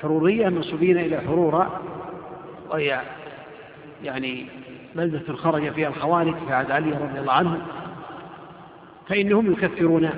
حرورية 0.02 0.48
منسوبين 0.48 0.98
إلى 0.98 1.20
حرورة 1.20 1.80
وهي 2.70 3.00
يعني 4.04 4.46
بلدة 4.94 5.32
خرج 5.36 5.72
فيها 5.72 5.88
الخوارج 5.88 6.34
في 6.46 6.52
عهد 6.52 6.70
علي 6.70 6.90
رضي 6.90 7.20
الله 7.20 7.32
عنه 7.32 7.58
فإنهم 9.08 9.52
يكفرون 9.52 10.10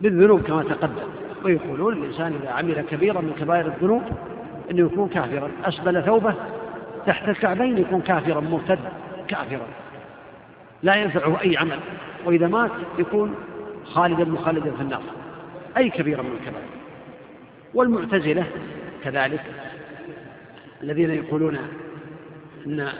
بالذنوب 0.00 0.42
كما 0.42 0.62
تقدم 0.62 1.08
ويقولون 1.44 1.92
الإنسان 1.92 2.34
إذا 2.42 2.50
عمل 2.50 2.84
كبيرا 2.90 3.20
من 3.20 3.32
كبائر 3.40 3.66
الذنوب 3.66 4.02
أنه 4.70 4.86
يكون 4.86 5.08
كافرا 5.08 5.50
أسبل 5.64 6.02
ثوبه 6.02 6.34
تحت 7.06 7.28
الكعبين 7.28 7.78
يكون 7.78 8.00
كافرا 8.00 8.40
مرتد 8.40 8.78
كافرا 9.28 9.66
لا 10.82 10.94
ينفعه 10.94 11.40
أي 11.40 11.56
عمل 11.56 11.78
وإذا 12.24 12.48
مات 12.48 12.70
يكون 12.98 13.34
خالدا 13.84 14.24
مخالدا 14.24 14.70
في 14.70 14.80
النار 14.80 15.02
أي 15.76 15.90
كبيرة 15.90 16.22
من 16.22 16.30
الكبائر. 16.40 16.66
والمعتزلة 17.74 18.44
كذلك 19.04 19.40
الذين 20.82 21.10
يقولون 21.10 21.58
أن 22.66 22.92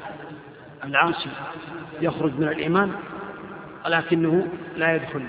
العاصي 0.85 1.29
يخرج 2.01 2.33
من 2.39 2.49
الإيمان 2.49 2.93
ولكنه 3.87 4.47
لا 4.77 4.95
يدخل 4.95 5.23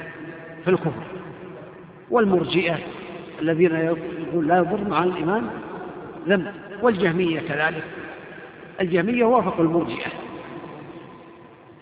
في 0.63 0.69
الكفر. 0.69 1.03
والمرجئة 2.11 2.77
الذين 3.41 3.75
يقول 3.75 4.47
لا 4.47 4.57
يضر 4.57 4.89
مع 4.89 5.03
الإيمان 5.03 5.49
ذنب 6.27 6.51
والجهمية 6.81 7.39
كذلك. 7.39 7.83
الجهمية 8.81 9.25
وافقوا 9.25 9.65
المرجئة. 9.65 10.11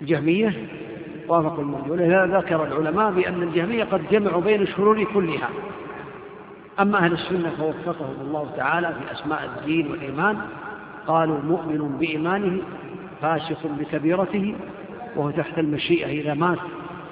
الجهمية 0.02 0.68
وافقوا 1.28 1.64
المرجئة. 1.64 1.92
ولهذا 1.92 2.38
ذكر 2.38 2.64
العلماء 2.64 3.12
بأن 3.12 3.44
الجهمية 3.44 3.84
قد 3.84 4.10
جمعوا 4.12 4.42
بين 4.42 4.62
الشرور 4.62 5.04
كلها. 5.04 5.50
أما 6.80 6.98
أهل 6.98 7.14
السنة 7.14 7.50
فوفقهم 7.58 8.16
الله 8.22 8.54
تعالى 8.58 8.88
في 8.88 9.12
أسماء 9.12 9.46
الدين 9.46 9.92
والإيمان. 9.92 10.42
قالوا 11.08 11.40
مؤمن 11.42 11.98
بإيمانه 12.00 12.62
فاسق 13.22 13.68
بكبيرته 13.80 14.56
وهو 15.16 15.32
تحت 15.32 15.60
المشيئة 15.60 16.08
إذا 16.22 16.34
مات 16.34 16.60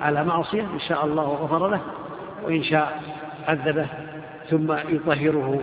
على 0.01 0.23
معصية 0.23 0.61
إن 0.61 0.79
شاء 0.79 1.05
الله 1.05 1.23
غفر 1.23 1.69
له 1.69 1.81
وإن 2.43 2.63
شاء 2.63 3.01
عذبه 3.47 3.87
ثم 4.49 4.71
يطهره 4.71 5.61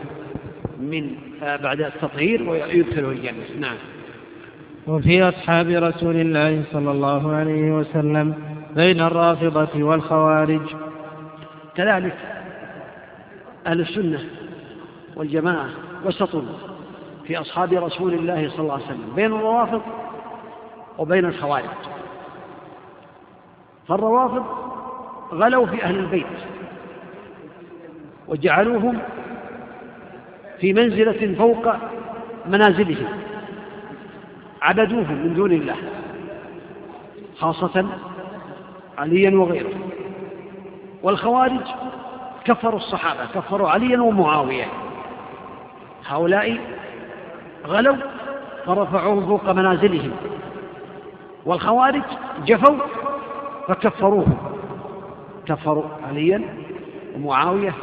من 0.81 1.11
آه، 1.43 1.57
بعد 1.57 1.81
التطهير 1.81 2.51
ويدخله 2.51 3.11
الجنة. 3.11 3.61
نعم. 3.61 3.77
وفي 4.87 5.23
أصحاب 5.23 5.69
رسول 5.69 6.17
الله 6.17 6.63
صلى 6.73 6.91
الله 6.91 7.33
عليه 7.33 7.73
وسلم 7.73 8.35
بين 8.77 9.01
الرافضة 9.01 9.83
والخوارج. 9.83 10.61
كذلك 11.77 12.17
أهل 13.67 13.81
السنة 13.81 14.21
والجماعة 15.17 15.69
وسط 16.05 16.35
في 17.29 17.41
أصحاب 17.41 17.73
رسول 17.73 18.15
الله 18.15 18.49
صلى 18.49 18.61
الله 18.61 18.75
عليه 18.75 18.85
وسلم 18.85 19.13
بين 19.17 19.27
الروافض 19.27 19.83
وبين 20.99 21.25
الخوارج. 21.25 21.65
فالروافض 23.89 24.45
غلوا 25.33 25.67
في 25.67 25.83
أهل 25.83 25.99
البيت 25.99 26.27
وجعلوهم 28.29 28.99
في 30.61 30.73
منزلة 30.73 31.35
فوق 31.35 31.75
منازلهم 32.47 33.09
عبدوهم 34.63 35.15
من 35.15 35.35
دون 35.35 35.53
الله 35.53 35.77
خاصة 37.39 37.87
عليا 38.99 39.39
وغيره. 39.39 39.75
والخوارج 41.03 41.67
كفروا 42.45 42.77
الصحابة 42.77 43.25
كفروا 43.35 43.71
عليا 43.71 44.01
ومعاوية. 44.01 44.67
هؤلاء 46.07 46.78
غلوا 47.67 47.97
فرفعوهم 48.67 49.27
فوق 49.27 49.51
منازلهم. 49.51 50.11
والخوارج 51.47 52.03
جفوا 52.47 52.77
فكفروهم 53.69 54.37
كفروا 55.47 55.85
عليا 56.09 56.55
ومعاوية 57.17 57.75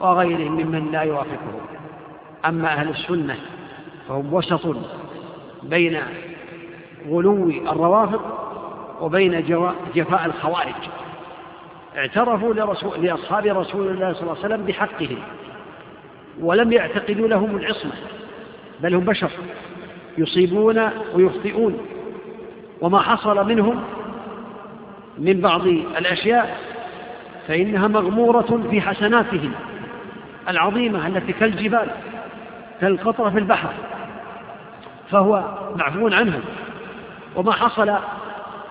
وغيرهم 0.00 0.52
ممن 0.52 0.90
لا 0.92 1.02
يوافقهم. 1.02 1.60
أما 2.46 2.68
أهل 2.68 2.88
السنة 2.88 3.36
فهم 4.08 4.34
وسط 4.34 4.76
بين 5.62 6.00
غلو 7.08 7.50
الروافض 7.50 8.20
وبين 9.00 9.44
جفاء 9.94 10.26
الخوارج. 10.26 10.88
اعترفوا 11.96 12.54
لرسول 12.54 13.02
لأصحاب 13.04 13.46
رسول 13.46 13.86
الله 13.88 14.12
صلى 14.12 14.22
الله 14.22 14.36
عليه 14.36 14.54
وسلم 14.54 14.64
بحقهم 14.66 15.18
ولم 16.40 16.72
يعتقدوا 16.72 17.28
لهم 17.28 17.56
العصمة. 17.56 17.92
بل 18.82 18.94
هم 18.94 19.04
بشر 19.04 19.30
يصيبون 20.18 20.90
ويخطئون. 21.14 21.78
وما 22.80 22.98
حصل 22.98 23.48
منهم 23.48 23.82
من 25.18 25.40
بعض 25.40 25.66
الأشياء 25.66 26.58
فإنها 27.48 27.88
مغمورة 27.88 28.62
في 28.70 28.80
حسناتهم 28.80 29.52
العظيمة 30.48 31.06
التي 31.06 31.32
كالجبال 31.32 31.90
كالقطرة 32.80 33.30
في 33.30 33.38
البحر 33.38 33.72
فهو 35.10 35.44
معفو 35.76 36.08
عنهم. 36.08 36.42
وما 37.36 37.52
حصل 37.52 37.94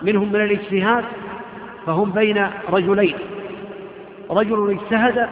منهم 0.02 0.32
من 0.32 0.40
الاجتهاد 0.40 1.04
فهم 1.86 2.10
بين 2.12 2.46
رجلين. 2.68 3.14
رجل 4.30 4.70
اجتهد 4.70 5.28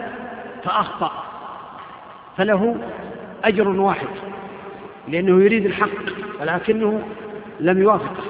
فأخطأ 0.65 1.13
فله 2.37 2.77
أجر 3.45 3.69
واحد. 3.69 4.09
لأنه 5.11 5.45
يريد 5.45 5.67
الحق 5.67 5.89
ولكنه 6.41 7.03
لم 7.61 7.83
يوافقه 7.83 8.25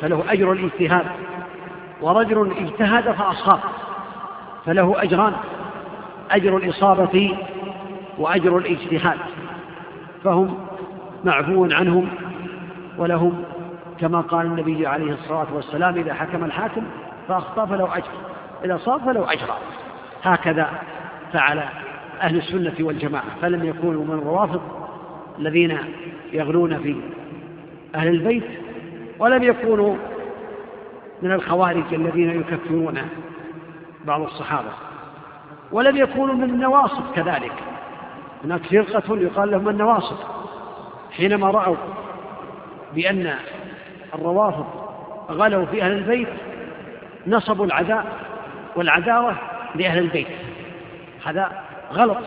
فله 0.00 0.24
أجر 0.28 0.52
الاجتهاد. 0.52 1.06
ورجل 2.02 2.52
اجتهد 2.58 3.12
فأصاب 3.12 3.60
فله 4.66 5.02
أجران 5.02 5.32
أجر 6.30 6.56
الإصابة 6.56 7.36
وأجر 8.18 8.58
الاجتهاد. 8.58 9.18
فهم 10.24 10.58
معفو 11.24 11.68
عنهم 11.70 12.08
ولهم 12.98 13.44
كما 14.00 14.20
قال 14.20 14.46
النبي 14.46 14.86
عليه 14.86 15.12
الصلاة 15.12 15.46
والسلام 15.54 15.94
إذا 15.94 16.14
حكم 16.14 16.44
الحاكم 16.44 16.82
فأخطأ 17.28 17.66
فله 17.66 17.96
أجر 17.96 18.10
إذا 18.64 18.76
صاب 18.76 19.00
فله 19.00 19.32
أجر. 19.32 19.48
هكذا 20.22 20.70
فعل 21.32 21.64
أهل 22.22 22.36
السنة 22.36 22.74
والجماعة 22.80 23.24
فلم 23.42 23.64
يكونوا 23.64 24.04
من 24.04 24.14
الروافض. 24.14 24.83
الذين 25.38 25.78
يغلون 26.32 26.78
في 26.78 26.96
أهل 27.94 28.08
البيت 28.08 28.44
ولم 29.18 29.42
يكونوا 29.42 29.96
من 31.22 31.32
الخوارج 31.32 31.94
الذين 31.94 32.40
يكفرون 32.40 32.98
بعض 34.04 34.22
الصحابة 34.22 34.70
ولم 35.72 35.96
يكونوا 35.96 36.34
من 36.34 36.44
النواصب 36.44 37.02
كذلك. 37.14 37.52
هناك 38.44 38.60
فرقة 38.66 39.16
يقال 39.16 39.50
لهم 39.50 39.68
النواصب 39.68 40.16
حينما 41.10 41.50
رأوا 41.50 41.76
بأن 42.94 43.34
الروافض 44.14 44.66
غلوا 45.30 45.66
في 45.66 45.82
أهل 45.82 45.92
البيت 45.92 46.28
نصبوا 47.26 47.66
العداء 47.66 48.06
والعداوة 48.76 49.36
لأهل 49.74 49.98
البيت. 49.98 50.28
هذا 51.24 51.52
غلط. 51.92 52.18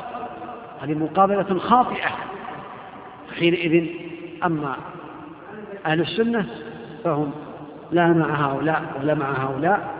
هذه 0.82 0.94
مقابلة 0.94 1.60
خاطئة. 1.60 2.10
حينئذ 3.36 3.86
أما 4.44 4.76
أهل 5.86 6.02
السنة 6.02 6.46
فهم 7.04 7.32
لا 7.92 8.08
مع 8.08 8.52
هؤلاء 8.52 8.84
ولا 9.00 9.14
مع 9.14 9.32
هؤلاء 9.32 9.94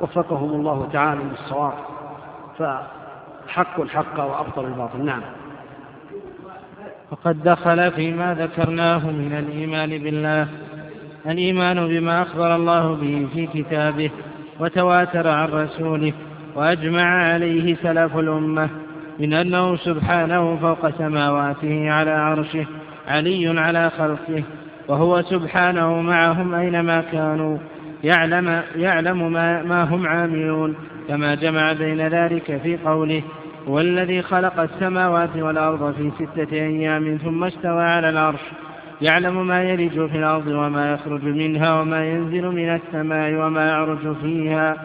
وفقهم 0.00 0.50
الله 0.50 0.88
تعالى 0.92 1.20
للصواب 1.30 1.72
فحق 2.58 3.80
الحق 3.80 4.20
وأبطل 4.20 4.64
الباطل. 4.64 5.04
نعم. 5.04 5.20
وقد 7.10 7.42
دخل 7.42 7.92
فيما 7.92 8.34
ذكرناه 8.34 9.10
من 9.10 9.32
الإيمان 9.32 9.90
بالله 9.90 10.48
الإيمان 11.26 11.88
بما 11.88 12.22
أخبر 12.22 12.56
الله 12.56 12.94
به 12.94 13.28
في 13.34 13.46
كتابه 13.46 14.10
وتواتر 14.60 15.28
عن 15.28 15.48
رسوله 15.48 16.12
وأجمع 16.54 17.32
عليه 17.32 17.76
سلف 17.76 18.16
الأمة. 18.16 18.68
من 19.18 19.32
أنه 19.32 19.76
سبحانه 19.76 20.56
فوق 20.56 20.90
سماواته 20.98 21.90
على 21.90 22.10
عرشه 22.10 22.66
علي 23.08 23.60
على 23.60 23.90
خلقه 23.90 24.42
وهو 24.88 25.22
سبحانه 25.22 26.00
معهم 26.02 26.54
أينما 26.54 27.00
كانوا 27.00 27.58
يعلم, 28.04 28.62
يعلم 28.76 29.32
ما, 29.32 29.62
ما 29.62 29.84
هم 29.84 30.06
عاملون 30.06 30.74
كما 31.08 31.34
جمع 31.34 31.72
بين 31.72 32.08
ذلك 32.08 32.60
في 32.62 32.76
قوله 32.76 33.22
هو 33.68 33.80
الذي 33.80 34.22
خلق 34.22 34.60
السماوات 34.60 35.36
والأرض 35.36 35.94
في 35.94 36.10
ستة 36.10 36.52
أيام 36.52 37.18
ثم 37.24 37.44
استوى 37.44 37.82
على 37.82 38.08
العرش 38.08 38.40
يعلم 39.02 39.46
ما 39.46 39.62
يلج 39.62 39.92
في 39.92 40.18
الأرض 40.18 40.46
وما 40.46 40.92
يخرج 40.92 41.24
منها 41.24 41.80
وما 41.80 42.06
ينزل 42.06 42.46
من 42.46 42.74
السماء 42.74 43.32
وما 43.32 43.68
يعرج 43.68 44.16
فيها 44.22 44.76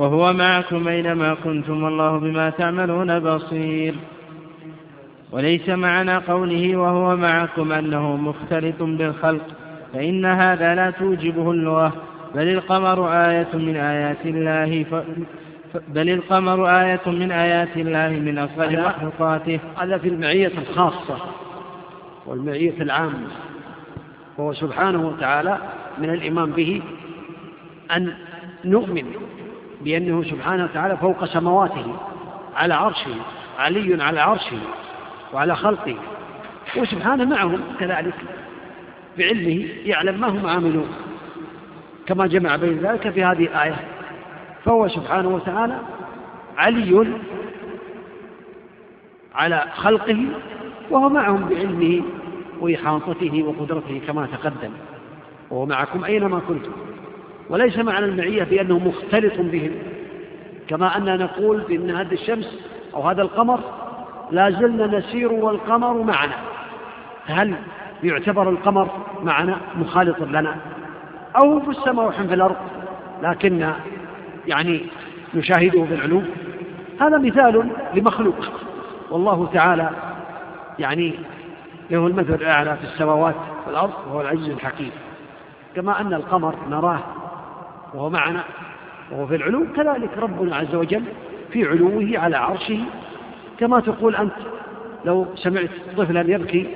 وهو 0.00 0.32
معكم 0.32 0.88
أينما 0.88 1.34
كنتم 1.34 1.82
والله 1.82 2.18
بما 2.18 2.50
تعملون 2.50 3.18
بصير. 3.20 3.94
وليس 5.32 5.68
معنى 5.68 6.16
قوله 6.16 6.76
وهو 6.76 7.16
معكم 7.16 7.72
أنه 7.72 8.16
مختلط 8.16 8.82
بالخلق 8.82 9.46
فإن 9.92 10.24
هذا 10.24 10.74
لا 10.74 10.90
توجبه 10.90 11.50
اللغة 11.50 11.92
بل 12.34 12.48
القمر 12.48 13.08
آية 13.12 13.48
من 13.54 13.76
آيات 13.76 14.26
الله 14.26 14.84
ف... 14.84 14.94
بل 15.88 16.10
القمر 16.10 16.66
آية 16.66 17.00
من 17.06 17.32
آيات 17.32 17.76
الله 17.76 18.08
من 18.08 18.38
أصغر 18.38 18.80
مخلوقاته. 18.80 19.60
هذا 19.78 19.98
في 19.98 20.08
المعية 20.08 20.52
الخاصة 20.58 21.18
والمعية 22.26 22.82
العامة 22.82 23.28
وهو 24.38 24.52
سبحانه 24.52 25.08
وتعالى 25.08 25.58
من 25.98 26.10
الإيمان 26.10 26.50
به 26.50 26.82
أن 27.96 28.12
نؤمن 28.64 29.04
بأنه 29.80 30.22
سبحانه 30.22 30.64
وتعالى 30.64 30.96
فوق 30.96 31.24
سماواته 31.24 31.96
على 32.56 32.74
عرشه 32.74 33.14
علي 33.58 34.02
على 34.02 34.20
عرشه 34.20 34.58
وعلى 35.32 35.56
خلقه 35.56 35.96
وسبحانه 36.76 37.24
معهم 37.24 37.60
كذلك 37.80 38.14
بعلمه 39.18 39.68
يعلم 39.84 40.20
ما 40.20 40.28
هم 40.28 40.46
عاملون. 40.46 40.88
كما 42.06 42.26
جمع 42.26 42.56
بين 42.56 42.78
ذلك 42.78 43.10
في 43.10 43.24
هذه 43.24 43.42
الآية 43.42 43.76
فهو 44.64 44.88
سبحانه 44.88 45.28
وتعالى 45.28 45.78
علي 46.56 47.06
على 49.34 49.64
خلقه 49.74 50.24
وهو 50.90 51.08
معهم 51.08 51.48
بعلمه 51.48 52.02
وإحاطته 52.60 53.42
وقدرته 53.42 54.00
كما 54.06 54.26
تقدم. 54.26 54.70
وهو 55.50 55.66
معكم 55.66 56.04
أينما 56.04 56.40
كنتم. 56.48 56.72
وليس 57.50 57.78
معنى 57.78 58.04
المعية 58.04 58.44
بأنه 58.44 58.78
مختلط 58.78 59.32
بهم. 59.38 59.70
كما 60.68 60.96
أننا 60.96 61.16
نقول 61.16 61.60
بأن 61.68 61.90
هذه 61.90 62.12
الشمس 62.12 62.60
أو 62.94 63.02
هذا 63.02 63.22
القمر 63.22 63.60
لا 64.30 64.50
زلنا 64.50 64.98
نسير 64.98 65.32
والقمر 65.32 66.02
معنا. 66.02 66.34
هل 67.26 67.54
يعتبر 68.02 68.50
القمر 68.50 68.88
معنا 69.22 69.56
مخالط 69.76 70.22
لنا؟ 70.22 70.56
أو 71.42 71.60
في 71.60 71.70
السماء 71.70 72.06
وحن 72.06 72.28
في 72.28 72.34
الأرض 72.34 72.56
لكن 73.22 73.72
يعني 74.46 74.80
نشاهده 75.34 75.82
بالعلوم. 75.82 76.26
هذا 77.00 77.18
مثال 77.18 77.70
لمخلوق. 77.94 78.36
والله 79.10 79.48
تعالى 79.54 79.90
يعني 80.78 81.14
له 81.90 82.06
المثل 82.06 82.34
الأعلى 82.34 82.76
في 82.76 82.84
السماوات 82.84 83.34
والأرض 83.66 83.92
وهو 84.06 84.20
العزيز 84.20 84.48
الحكيم. 84.48 84.90
كما 85.76 86.00
أن 86.00 86.14
القمر 86.14 86.54
نراه 86.70 87.00
وهو 87.94 88.10
معنا. 88.10 88.44
وهو 89.10 89.26
في 89.26 89.36
العلو 89.36 89.66
كذلك 89.76 90.18
ربنا 90.18 90.56
عز 90.56 90.74
وجل 90.74 91.04
في 91.52 91.64
علوه 91.64 92.10
على 92.14 92.36
عرشه. 92.36 92.78
كما 93.58 93.80
تقول 93.80 94.16
أنت 94.16 94.32
لو 95.04 95.26
سمعت 95.34 95.70
طفلا 95.96 96.20
يبكي 96.34 96.66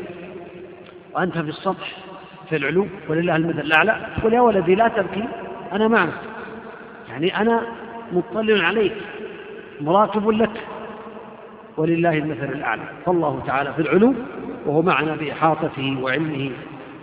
وأنت 1.15 1.39
في 1.39 1.49
السطح 1.49 1.97
في 2.51 2.57
العلو 2.57 2.87
ولله 3.09 3.37
المثل 3.37 3.61
الأعلى 3.61 4.07
تقول 4.17 4.35
يا 4.35 4.41
ولدي 4.41 4.75
لا 4.75 4.89
تبكي 4.89 5.25
أنا 5.73 5.89
معك. 5.89 6.13
يعني 7.09 7.41
أنا 7.41 7.63
مطلع 8.13 8.67
عليك 8.67 8.95
مراقب 9.81 10.29
لك 10.29 10.61
ولله 11.77 12.19
المثل 12.19 12.53
الأعلى. 12.53 12.83
فالله 13.07 13.43
تعالى 13.47 13.73
في 13.73 13.83
العلو 13.83 14.15
وهو 14.67 14.83
معنا 14.83 15.17
بإحاطته 15.17 15.99
وعلمه 16.03 16.51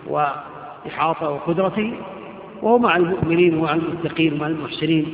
وإحاطة 0.07 1.29
وقدرته 1.29 1.93
وهو 2.61 2.77
مع 2.77 2.95
المؤمنين 2.95 3.57
ومع 3.57 3.73
المتقين 3.73 4.33
ومع 4.33 4.47
المحسنين 4.47 5.13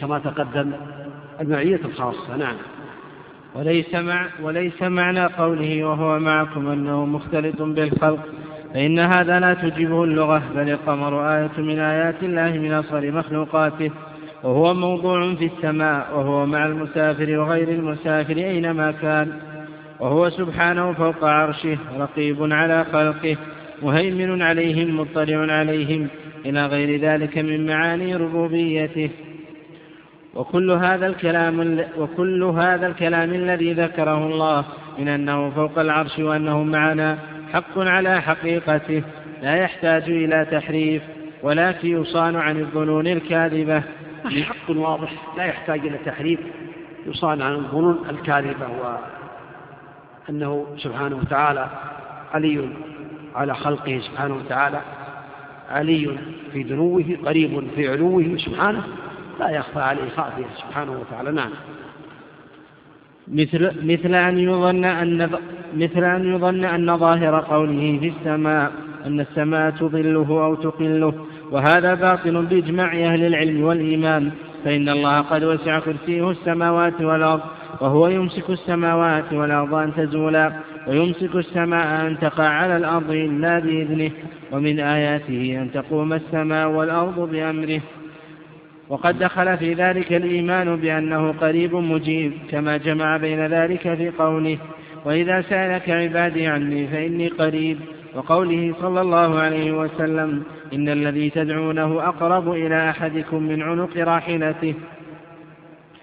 كما 0.00 0.18
تقدم 0.18 0.72
المعية 1.40 1.80
الخاصة 1.84 2.36
نعم. 2.36 2.56
وليس, 3.54 3.94
مع 3.94 4.26
وليس 4.42 4.82
معنى 4.82 5.26
قوله 5.26 5.84
وهو 5.84 6.18
معكم 6.18 6.68
أنه 6.68 7.06
مختلط 7.06 7.62
بالخلق 7.62 8.28
فإن 8.74 8.98
هذا 8.98 9.40
لا 9.40 9.54
تجيبه 9.54 10.04
اللغة 10.04 10.42
بل 10.54 10.70
القمر 10.70 11.36
آية 11.36 11.50
من 11.58 11.78
آيات 11.78 12.22
الله 12.22 12.52
من 12.52 12.72
أصغر 12.72 13.12
مخلوقاته 13.12 13.90
وهو 14.42 14.74
موضوع 14.74 15.34
في 15.34 15.50
السماء 15.56 16.06
وهو 16.14 16.46
مع 16.46 16.66
المسافر 16.66 17.38
وغير 17.38 17.68
المسافر 17.68 18.36
أينما 18.36 18.92
كان 18.92 19.32
وهو 20.00 20.30
سبحانه 20.30 20.92
فوق 20.92 21.24
عرشه 21.24 21.78
رقيب 21.98 22.52
على 22.52 22.84
خلقه 22.92 23.36
مهيمن 23.82 24.42
عليهم 24.42 25.00
مطلع 25.00 25.52
عليهم 25.52 26.08
إلى 26.48 26.66
غير 26.66 27.00
ذلك 27.00 27.38
من 27.38 27.66
معاني 27.66 28.16
ربوبيته. 28.16 29.10
وكل 30.34 30.70
هذا 30.70 31.06
الكلام 31.06 31.84
وكل 31.98 32.42
هذا 32.42 32.86
الكلام 32.86 33.34
الذي 33.34 33.72
ذكره 33.72 34.26
الله 34.26 34.64
من 34.98 35.08
أنه 35.08 35.50
فوق 35.50 35.78
العرش 35.78 36.18
وأنه 36.18 36.62
معنا 36.62 37.18
حق 37.52 37.78
على 37.78 38.22
حقيقته. 38.22 39.02
لا 39.42 39.56
يحتاج 39.56 40.02
إلى 40.02 40.46
تحريف 40.50 41.02
ولكن 41.42 41.88
يصان 41.88 42.36
عن 42.36 42.60
الظنون 42.60 43.06
الكاذبة. 43.06 43.82
حق 44.26 44.70
واضح 44.70 45.12
لا 45.36 45.44
يحتاج 45.44 45.80
إلى 45.80 45.98
تحريف 46.06 46.40
يصان 47.06 47.42
عن 47.42 47.54
الظنون 47.54 47.98
الكاذبة 48.10 48.66
وأنه 50.28 50.66
سبحانه 50.76 51.16
وتعالى 51.16 51.68
علي 52.32 52.68
على 53.34 53.54
خلقه 53.54 53.98
سبحانه 53.98 54.34
وتعالى. 54.34 54.80
علي 55.70 56.18
في 56.52 56.62
دنوه 56.62 57.04
قريب 57.24 57.62
في 57.76 57.88
علوه 57.88 58.36
سبحانه 58.36 58.82
لا 59.40 59.50
يخفى 59.50 59.80
عليه 59.80 60.08
خافية 60.16 60.46
سبحانه 60.56 60.92
وتعالى. 60.92 61.32
نعم. 61.32 61.50
مثل 63.28 63.72
مثل 63.82 64.14
أن 64.14 64.38
يظن 64.38 64.84
أن 64.84 65.30
مثل 65.76 66.04
أن 66.04 66.34
يظن 66.34 66.64
أن 66.64 66.96
ظاهر 66.96 67.40
قوله 67.40 67.98
في 68.00 68.08
السماء 68.08 68.72
أن 69.06 69.20
السماء 69.20 69.70
تظله 69.70 70.44
أو 70.44 70.54
تقله 70.54 71.14
وهذا 71.50 71.94
باطل 71.94 72.46
بإجماع 72.46 72.92
أهل 72.92 73.26
العلم 73.26 73.64
والإيمان 73.64 74.30
فإن 74.64 74.88
الله 74.88 75.20
قد 75.20 75.44
وسع 75.44 75.78
كرسيه 75.78 76.30
السماوات 76.30 77.00
والأرض 77.00 77.40
وهو 77.80 78.08
يمسك 78.08 78.50
السماوات 78.50 79.32
والأرض 79.32 79.74
أن 79.74 79.94
تزولا. 79.94 80.52
ويمسك 80.86 81.34
السماء 81.34 82.06
أن 82.06 82.18
تقع 82.18 82.48
على 82.48 82.76
الأرض 82.76 83.10
إلا 83.10 83.58
بإذنه 83.58 84.10
ومن 84.52 84.80
آياته 84.80 85.58
أن 85.62 85.70
تقوم 85.74 86.12
السماء 86.12 86.68
والأرض 86.68 87.30
بأمره. 87.30 87.80
وقد 88.88 89.18
دخل 89.18 89.58
في 89.58 89.74
ذلك 89.74 90.12
الإيمان 90.12 90.76
بأنه 90.76 91.32
قريب 91.32 91.74
مجيب 91.74 92.32
كما 92.50 92.76
جمع 92.76 93.16
بين 93.16 93.46
ذلك 93.46 93.94
في 93.94 94.10
قوله 94.10 94.58
وإذا 95.04 95.40
سألك 95.40 95.90
عبادي 95.90 96.46
عني 96.46 96.86
فإني 96.86 97.28
قريب. 97.28 97.78
وقوله 98.14 98.74
صلى 98.80 99.00
الله 99.00 99.38
عليه 99.38 99.72
وسلم 99.72 100.42
إن 100.72 100.88
الذي 100.88 101.30
تدعونه 101.30 102.08
أقرب 102.08 102.52
إلى 102.52 102.90
أحدكم 102.90 103.42
من 103.42 103.62
عنق 103.62 103.96
راحلته. 103.96 104.74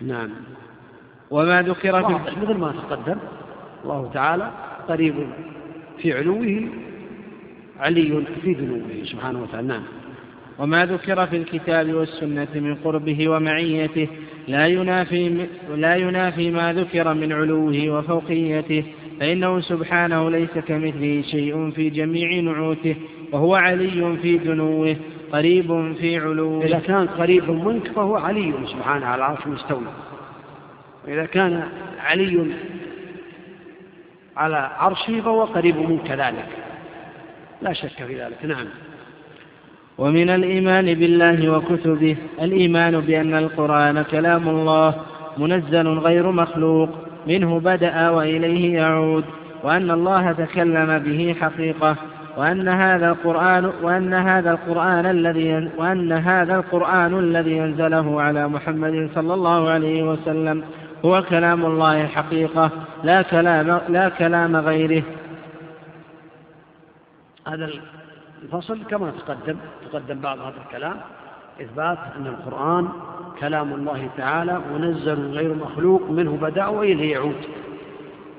نعم. 0.02 0.30
وما 1.32 1.62
ذكر 1.62 2.04
في 2.04 2.14
مثل 2.42 2.54
ما 2.54 2.72
تقدم. 2.72 3.18
الله 3.86 4.10
تعالى 4.14 4.52
قريب 4.88 5.16
في 5.98 6.14
علوه 6.14 6.70
علي 7.80 8.24
في 8.42 8.54
ذنوبه 8.54 9.04
سبحانه 9.04 9.44
وتعالى. 9.44 9.68
نعم. 9.68 9.84
وما 10.60 10.86
ذكر 10.86 11.28
في 11.28 11.38
الكتاب 11.38 11.94
والسنة 11.94 12.48
من 12.56 12.76
قربه 12.76 13.30
ومعيته 13.30 14.08
لا 14.48 14.68
ينافي, 14.68 15.48
لا 15.76 15.96
ينافي 15.96 16.52
ما 16.52 16.74
ذكر 16.74 17.14
من 17.14 17.34
علوه 17.34 17.90
وفوقيته 17.90 18.84
فإنه 19.20 19.60
سبحانه 19.60 20.30
ليس 20.30 20.58
كمثله 20.68 21.22
شيء 21.22 21.72
في 21.72 21.90
جميع 21.90 22.40
نعوته 22.40 22.96
وهو 23.32 23.56
علي 23.56 24.18
في 24.22 24.38
دنوه 24.38 24.96
قريب 25.32 25.96
في 26.00 26.18
علوه. 26.18 26.66
إذا 26.66 26.80
كان 26.80 27.08
قريب 27.08 27.52
منك 27.52 27.88
فهو 27.88 28.16
علي 28.16 28.54
سبحانه 28.68 29.06
على 29.06 29.16
العرش 29.16 29.48
مستوى 29.48 29.82
وإذا 31.08 31.26
كان 31.26 31.64
علي 32.00 32.46
على 34.38 34.70
عرشه 34.78 35.22
فهو 35.22 35.44
قريب 35.44 35.78
منك 35.78 36.04
كذلك. 36.04 36.50
لا 37.62 37.74
شك 37.74 38.04
في 38.04 38.22
ذلك. 38.22 38.46
نعم. 38.46 38.68
ومن 39.98 40.30
الإيمان 40.30 40.94
بالله 40.94 41.50
وكتبه 41.58 42.18
الإيمان 42.42 43.00
بأن 43.00 43.36
القرآن 43.36 44.02
كلام 44.02 44.50
الله 44.50 44.94
منزل 45.38 45.88
غير 45.88 46.32
مخلوق 46.32 46.90
منه 47.28 47.60
بدأ 47.60 48.10
وإليه 48.10 48.74
يعود 48.74 49.24
وأن 49.64 49.92
الله 49.92 50.32
تكلم 50.32 51.00
به 51.00 51.36
حقيقة 51.42 51.96
وأن 52.38 52.68
هذا 52.68 53.10
القرآن 53.10 53.72
وأن 53.82 54.14
هذا 54.14 54.52
القرآن 54.52 55.06
الذي 55.06 55.70
وأن 55.78 56.12
هذا 56.12 56.56
القرآن 56.56 57.20
الذي 57.20 57.62
أنزله 57.62 58.22
على 58.22 58.48
محمد 58.48 59.10
صلى 59.16 59.34
الله 59.34 59.70
عليه 59.70 60.04
وسلم. 60.04 60.64
هو 61.06 61.24
كلام 61.24 61.66
الله 61.66 62.08
حقيقة 62.08 62.72
لا 63.04 63.22
كلام 63.22 63.82
لا 63.90 64.10
كلام 64.10 64.56
غيره. 64.56 65.04
هذا 67.48 67.70
الفصل 68.44 68.84
كما 68.84 69.12
تقدم 69.12 69.58
تقدم 69.92 70.20
بعض 70.20 70.40
هذا 70.40 70.56
الكلام 70.66 70.98
إثبات 71.62 71.98
أن 72.18 72.28
القرآن 72.28 72.90
كلام 73.40 73.74
الله 73.74 74.10
تعالى 74.18 74.62
منزل 74.74 75.32
غير 75.32 75.54
مخلوق 75.54 76.10
منه 76.10 76.38
بدأ 76.42 76.68
وإليه 76.68 77.12
يعود. 77.12 77.42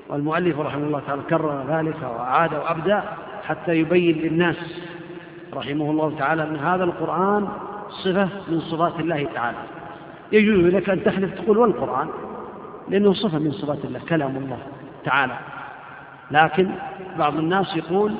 والمؤلف 0.09 0.59
رحمه 0.59 0.83
الله 0.83 1.01
تعالى 1.07 1.21
كرر 1.29 1.65
ذلك 1.69 2.01
وأعاد 2.03 2.53
وأبدأ 2.53 3.03
حتى 3.43 3.75
يبين 3.75 4.17
للناس 4.17 4.81
رحمه 5.53 5.91
الله 5.91 6.15
تعالى 6.19 6.43
أن 6.43 6.55
هذا 6.55 6.83
القرآن 6.83 7.47
صفة 7.89 8.29
من 8.47 8.59
صفات 8.59 8.99
الله 8.99 9.27
تعالى. 9.33 9.57
يجوز 10.31 10.73
لك 10.73 10.89
أن 10.89 11.03
تحلف 11.03 11.41
تقول 11.41 11.57
والقرآن؟ 11.57 12.07
لأنه 12.89 13.13
صفة 13.13 13.39
من 13.39 13.51
صفات 13.51 13.85
الله 13.85 13.99
كلام 14.09 14.37
الله 14.37 14.57
تعالى. 15.05 15.37
لكن 16.31 16.69
بعض 17.19 17.37
الناس 17.37 17.75
يقول 17.75 18.15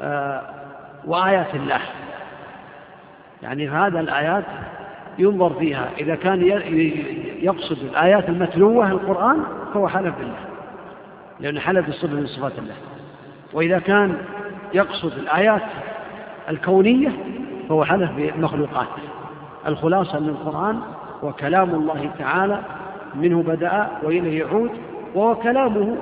آه 0.00 0.42
وآيات 1.04 1.54
الله. 1.54 1.80
يعني 3.42 3.68
هذا 3.68 4.00
الآيات 4.00 4.44
ينظر 5.18 5.54
فيها. 5.54 5.88
إذا 5.98 6.14
كان 6.14 6.42
يقصد 7.42 7.78
الآيات 7.82 8.28
المتلوة 8.28 8.90
القرآن 8.90 9.44
فهو 9.74 9.88
حلف 9.88 10.18
بالله. 10.18 10.38
لأنه 11.40 11.60
حلف 11.60 11.86
بالصفة 11.86 12.14
من 12.14 12.26
صفات 12.26 12.58
الله. 12.58 12.74
وإذا 13.52 13.78
كان 13.78 14.16
يقصد 14.74 15.12
الآيات 15.12 15.62
الكونية 16.48 17.12
فهو 17.68 17.84
حلف 17.84 18.10
بمخلوقات. 18.16 18.88
الخلاصة 19.66 20.20
من 20.20 20.28
القرآن 20.28 20.80
وكلام 21.22 21.70
الله 21.70 22.10
تعالى 22.18 22.60
منه 23.14 23.42
بدأ 23.42 23.88
وإليه 24.02 24.38
يعود 24.38 24.70
وهو 25.14 25.34
كلامه 25.34 25.96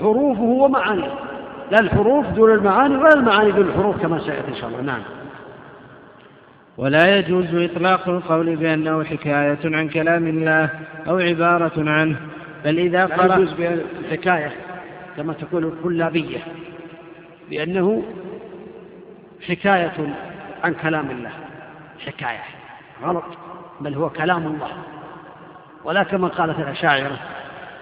حروفه 0.00 0.42
ومعانيه 0.42 1.14
لا 1.70 1.80
الحروف 1.80 2.26
دون 2.26 2.52
المعاني 2.54 2.96
ولا 2.96 3.14
المعاني 3.14 3.52
دون 3.52 3.68
الحروف 3.68 4.02
كما 4.02 4.18
سيأتي 4.18 4.48
إن 4.48 4.54
شاء 4.54 4.68
الله. 4.68 4.80
نعم. 4.80 5.02
ولا 6.76 7.18
يجوز 7.18 7.54
إطلاق 7.54 8.08
القول 8.08 8.56
بأنه 8.56 9.04
حكاية 9.04 9.58
عن 9.64 9.88
كلام 9.88 10.26
الله 10.26 10.70
أو 11.08 11.18
عبارة 11.18 11.90
عنه 11.90 12.16
بل 12.64 12.78
إذا 12.78 13.06
قرأ 13.06 13.34
يجوز 13.34 13.52
بالحكاية 13.52 14.52
كما 15.16 15.32
تقول 15.32 15.64
الكلابية 15.64 16.38
لأنه 17.50 18.02
حكاية 19.48 20.16
عن 20.64 20.74
كلام 20.74 21.10
الله. 21.10 21.30
حكاية 22.06 22.44
غلط 23.02 23.24
بل 23.80 23.94
هو 23.94 24.10
كلام 24.10 24.46
الله. 24.46 24.70
ولا 25.88 26.02
كما 26.02 26.28
قالت 26.28 26.58
الأشاعرة 26.58 27.18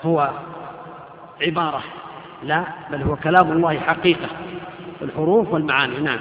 هو 0.05 0.31
عبارة 1.43 1.83
لا 2.43 2.65
بل 2.91 3.03
هو 3.03 3.17
كلام 3.17 3.53
الله 3.53 3.79
حقيقة 3.79 4.29
الحروف 5.03 5.53
والمعاني 5.53 6.01
نعم. 6.01 6.19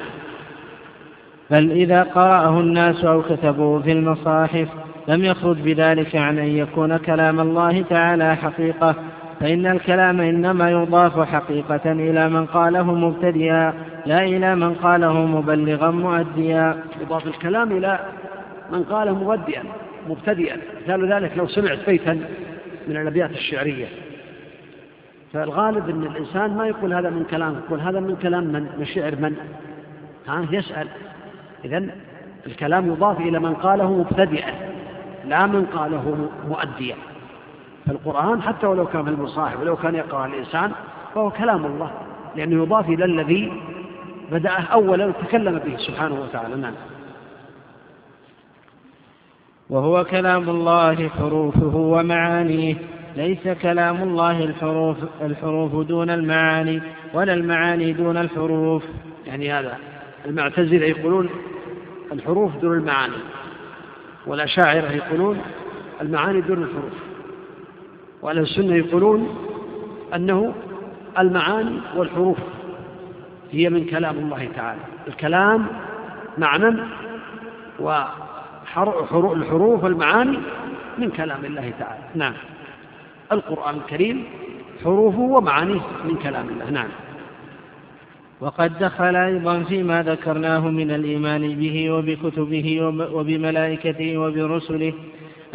بل 1.52 1.72
إذا 1.72 2.04
قرأه 2.04 2.60
الناس 2.60 3.06
أو 3.06 3.22
كتبوه 3.22 3.82
في 3.82 3.92
المصاحف 3.92 4.68
لم 5.08 5.24
يخرج 5.24 5.58
بذلك 5.58 6.16
عن 6.16 6.40
أن 6.40 6.48
يكون 6.48 6.98
كلام 6.98 7.40
الله 7.40 7.82
تعالى 7.82 8.36
حقيقة 8.36 8.96
فإن 9.40 9.66
الكلام 9.66 10.22
إنما 10.22 10.72
يضاف 10.72 11.20
حقيقة 11.20 11.92
إلى 11.92 12.30
من 12.30 12.46
قاله 12.46 12.84
مبتدئا 12.84 13.74
لا 14.06 14.24
إلى 14.24 14.56
من 14.56 14.74
قاله 14.74 15.14
مبلغا 15.14 15.92
مؤديا. 15.92 16.84
يضاف 17.02 17.28
الكلام 17.28 17.72
إلى 17.72 18.00
من 18.72 18.84
قاله 18.84 19.14
مبدئا. 19.14 19.64
مبتدئا. 20.10 20.58
مثال 20.84 21.14
ذلك 21.14 21.38
لو 21.38 21.48
سمعت 21.48 21.80
بيتا 21.88 22.14
من 22.88 22.98
الأبيات 22.98 23.32
الشعرية. 23.32 23.86
فالغالب 25.34 25.90
أن 25.90 26.04
الإنسان 26.04 26.58
ما 26.58 26.68
يقول 26.68 26.94
هذا 26.94 27.10
من 27.10 27.24
كلام 27.24 27.62
يقول 27.66 27.80
هذا 27.80 28.00
من 28.00 28.16
كلام 28.16 28.44
من؟ 28.44 28.70
من 28.80 28.86
شعر 28.86 29.16
من؟ 29.16 29.36
ها؟ 30.28 30.46
يسأل. 30.52 30.88
إذا 31.66 31.88
الكلام 32.48 32.88
يضاف 32.88 33.20
إلى 33.20 33.40
من 33.40 33.54
قاله 33.54 33.94
مبتدئا 33.94 34.54
لا 35.26 35.46
من 35.46 35.66
قاله 35.66 36.30
مؤديا. 36.50 36.96
فالقرآن 37.86 38.42
حتى 38.42 38.68
ولو 38.68 38.86
كان 38.86 39.04
في 39.04 39.10
المصاحف 39.10 39.60
ولو 39.60 39.76
كان 39.76 39.96
يقرأ 39.96 40.26
الإنسان 40.26 40.72
فهو 41.16 41.32
كلام 41.32 41.66
الله 41.66 41.92
لأنه 42.36 42.64
يضاف 42.64 42.90
إلى 42.90 43.06
الذي 43.06 43.54
بدأه 44.32 44.62
أولا 44.62 45.06
وتكلم 45.06 45.60
به 45.60 45.78
سبحانه 45.78 46.22
وتعالى. 46.22 46.56
نعم. 46.56 46.74
وهو 49.70 50.04
كلام 50.04 50.50
الله 50.50 51.10
حروفه 51.10 51.76
ومعانيه. 51.76 52.76
ليس 53.18 53.48
كلام 53.62 54.04
الله 54.04 54.44
الحروف 54.44 54.98
الحروف 55.22 55.88
دون 55.88 56.10
المعاني 56.10 56.82
ولا 57.14 57.34
المعاني 57.34 57.94
دون 57.94 58.18
الحروف. 58.18 58.84
يعني 59.26 59.52
هذا 59.52 59.78
المعتزلة 60.26 60.86
يقولون 60.86 61.30
الحروف 62.12 62.58
دون 62.58 62.78
المعاني 62.78 63.16
والأشاعرة 64.28 64.92
يقولون 64.92 65.42
المعاني 66.02 66.42
دون 66.42 66.64
الحروف 66.64 66.94
وأهل 68.22 68.40
السنة 68.40 68.76
يقولون 68.76 69.36
أنه 70.16 70.54
المعاني 71.20 71.80
والحروف 71.96 72.38
هي 73.52 73.70
من 73.70 73.86
كلام 73.86 74.18
الله 74.18 74.48
تعالى. 74.56 74.82
الكلام 75.08 75.66
معنى 76.38 76.76
والحروف 78.78 79.84
والمعاني 79.84 80.38
من 80.98 81.10
كلام 81.10 81.46
الله 81.46 81.74
تعالى. 81.80 82.04
نعم. 82.16 82.34
القرآن 83.32 83.76
الكريم 83.76 84.24
حروفه 84.84 85.20
ومعانيه 85.20 85.82
من 86.06 86.16
كلام 86.16 86.50
الله. 86.50 86.70
نعم. 86.70 86.88
وقد 88.42 88.80
دخل 88.80 89.16
أيضا 89.16 89.64
فيما 89.64 90.04
ذكرناه 90.04 90.68
من 90.70 90.92
الإيمان 90.92 91.56
به 91.56 91.92
وبكتبه 91.92 92.82
وبملائكته 93.14 94.18
وبرسله. 94.18 94.94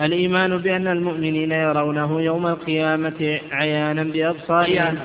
الإيمان 0.00 0.58
بأن 0.58 0.86
المؤمنين 0.86 1.52
يرونه 1.52 2.20
يوم 2.20 2.46
القيامة 2.46 3.40
عيانا 3.52 4.02
بأبصارهم. 4.02 4.96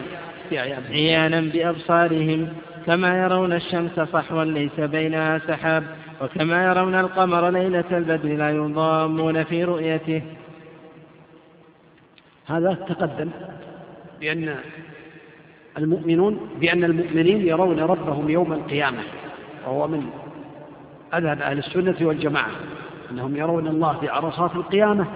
عيانا 0.92 1.42
بأبصارهم. 1.42 2.48
كما 2.86 3.24
يرون 3.24 3.54
الشمس 3.54 4.00
صحوا 4.00 4.44
ليس 4.44 4.80
بينها 4.80 5.38
سحاب. 5.38 5.84
وكما 6.22 6.66
يرون 6.66 6.96
القمر 6.96 7.50
ليلة 7.50 7.98
البدر 7.98 8.30
لا 8.30 8.50
يضامون 8.50 9.44
في 9.44 9.64
رؤيته. 9.64 10.22
هذا 12.46 12.74
تقدم 12.74 13.30
بأن 14.20 14.56
المؤمنون 15.78 16.50
بأن 16.60 16.84
المؤمنين 16.84 17.48
يرون 17.48 17.80
ربهم 17.80 18.30
يوم 18.30 18.54
القيامة 18.54 19.04
وهو 19.66 19.88
من 19.88 20.10
أذهب 21.14 21.42
أهل 21.42 21.58
السنة 21.58 21.96
والجماعة 22.02 22.52
أنهم 23.12 23.36
يرون 23.36 23.68
الله 23.68 23.98
في 24.00 24.10
عرصات 24.10 24.56
القيامة 24.56 25.08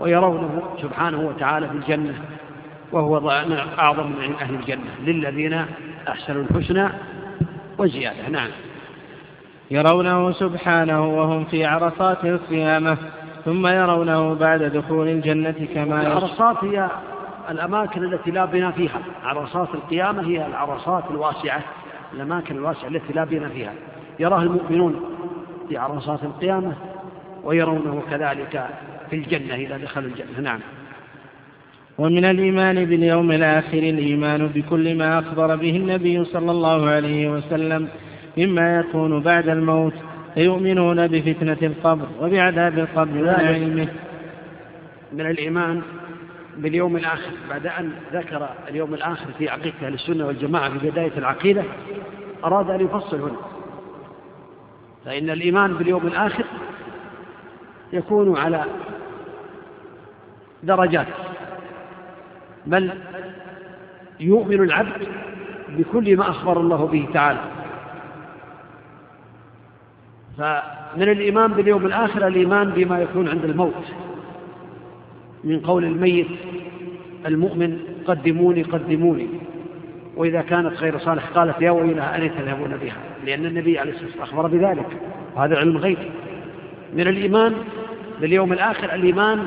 ويرونه 0.00 0.62
سبحانه 0.82 1.20
وتعالى 1.20 1.68
في 1.68 1.74
الجنة 1.74 2.14
وهو 2.92 3.30
أعظم 3.78 4.06
من 4.06 4.34
أهل 4.40 4.54
الجنة 4.54 4.90
للذين 5.04 5.64
أحسنوا 6.08 6.42
الحسنى 6.42 6.88
وزيادة. 7.78 8.28
نعم. 8.28 8.50
يرونه 9.70 10.32
سبحانه 10.32 11.18
وهم 11.18 11.44
في 11.44 11.64
عرصات 11.64 12.24
القيامة 12.24 12.96
ثم 13.44 13.66
يرونه 13.66 14.34
بعد 14.34 14.62
دخول 14.62 15.08
الجنة 15.08 15.54
كما 15.74 16.06
العرصات 16.06 16.64
هي 16.64 16.88
الأماكن 17.50 18.04
التي 18.04 18.30
لا 18.30 18.44
بنا 18.44 18.70
فيها. 18.70 19.00
عرصات 19.24 19.68
القيامة 19.74 20.28
هي 20.28 20.46
العرصات 20.46 21.04
الواسعة 21.10 21.62
الأماكن 22.14 22.56
الواسعة 22.56 22.88
التي 22.88 23.12
لا 23.12 23.24
بنا 23.24 23.48
فيها. 23.48 23.72
يراها 24.20 24.42
المؤمنون 24.42 25.00
في 25.68 25.76
عرصات 25.76 26.22
القيامة 26.22 26.72
ويرونه 27.44 28.02
كذلك 28.10 28.66
في 29.10 29.16
الجنة 29.16 29.54
إذا 29.54 29.78
دخلوا 29.78 30.08
الجنة. 30.10 30.40
نعم. 30.40 30.60
ومن 31.98 32.24
الإيمان 32.24 32.84
باليوم 32.84 33.32
الآخر 33.32 33.78
الإيمان 33.78 34.46
بكل 34.46 34.98
ما 34.98 35.18
أخبر 35.18 35.56
به 35.56 35.76
النبي 35.76 36.24
صلى 36.24 36.50
الله 36.50 36.88
عليه 36.88 37.30
وسلم 37.30 37.88
مما 38.40 38.80
يكون 38.80 39.20
بعد 39.20 39.48
الموت 39.48 39.94
فيؤمنون 40.34 41.06
بفتنة 41.06 41.56
القبر 41.62 42.06
وبعذاب 42.20 42.78
القبر 42.78 43.16
ونعيمه 43.18 43.88
من 45.12 45.20
الإيمان 45.20 45.82
باليوم 46.56 46.96
الآخر. 46.96 47.30
بعد 47.50 47.66
أن 47.66 47.92
ذكر 48.12 48.48
اليوم 48.68 48.94
الآخر 48.94 49.26
في 49.38 49.48
عقيدة 49.48 49.74
أهل 49.82 49.94
السنة 49.94 50.26
والجماعة 50.26 50.78
في 50.78 50.90
بداية 50.90 51.18
العقيدة 51.18 51.64
أراد 52.44 52.70
أن 52.70 52.80
يفصل 52.80 53.20
هنا. 53.20 53.36
فإن 55.04 55.30
الإيمان 55.30 55.74
باليوم 55.74 56.06
الآخر 56.06 56.44
يكون 57.92 58.36
على 58.38 58.64
درجات. 60.62 61.06
بل 62.66 62.90
يؤمن 64.20 64.62
العبد 64.62 65.08
بكل 65.68 66.16
ما 66.16 66.30
أخبر 66.30 66.60
الله 66.60 66.86
به 66.86 67.08
تعالى. 67.14 67.59
فمن 70.40 71.02
الإيمان 71.02 71.52
باليوم 71.52 71.86
الآخر 71.86 72.26
الإيمان 72.26 72.70
بما 72.70 73.00
يكون 73.00 73.28
عند 73.28 73.44
الموت. 73.44 73.84
من 75.44 75.60
قول 75.60 75.84
الميت 75.84 76.26
المؤمن 77.26 77.78
قدموني 78.06 78.62
قدموني. 78.62 79.28
وإذا 80.16 80.42
كانت 80.42 80.72
غير 80.76 80.98
صالح 80.98 81.28
قالت 81.28 81.62
يا 81.62 81.70
ويلها 81.70 82.16
أن 82.16 82.30
تذهبون 82.30 82.76
بها 82.76 82.96
لأن 83.26 83.46
النبي 83.46 83.78
عليه 83.78 83.90
الصلاة 83.92 84.06
والسلام 84.06 84.28
أخبر 84.28 84.46
بذلك. 84.46 84.86
وهذا 85.36 85.58
علم 85.58 85.76
غيب 85.76 85.98
من 86.94 87.08
الإيمان 87.08 87.54
باليوم 88.20 88.52
الآخر 88.52 88.94
الإيمان 88.94 89.46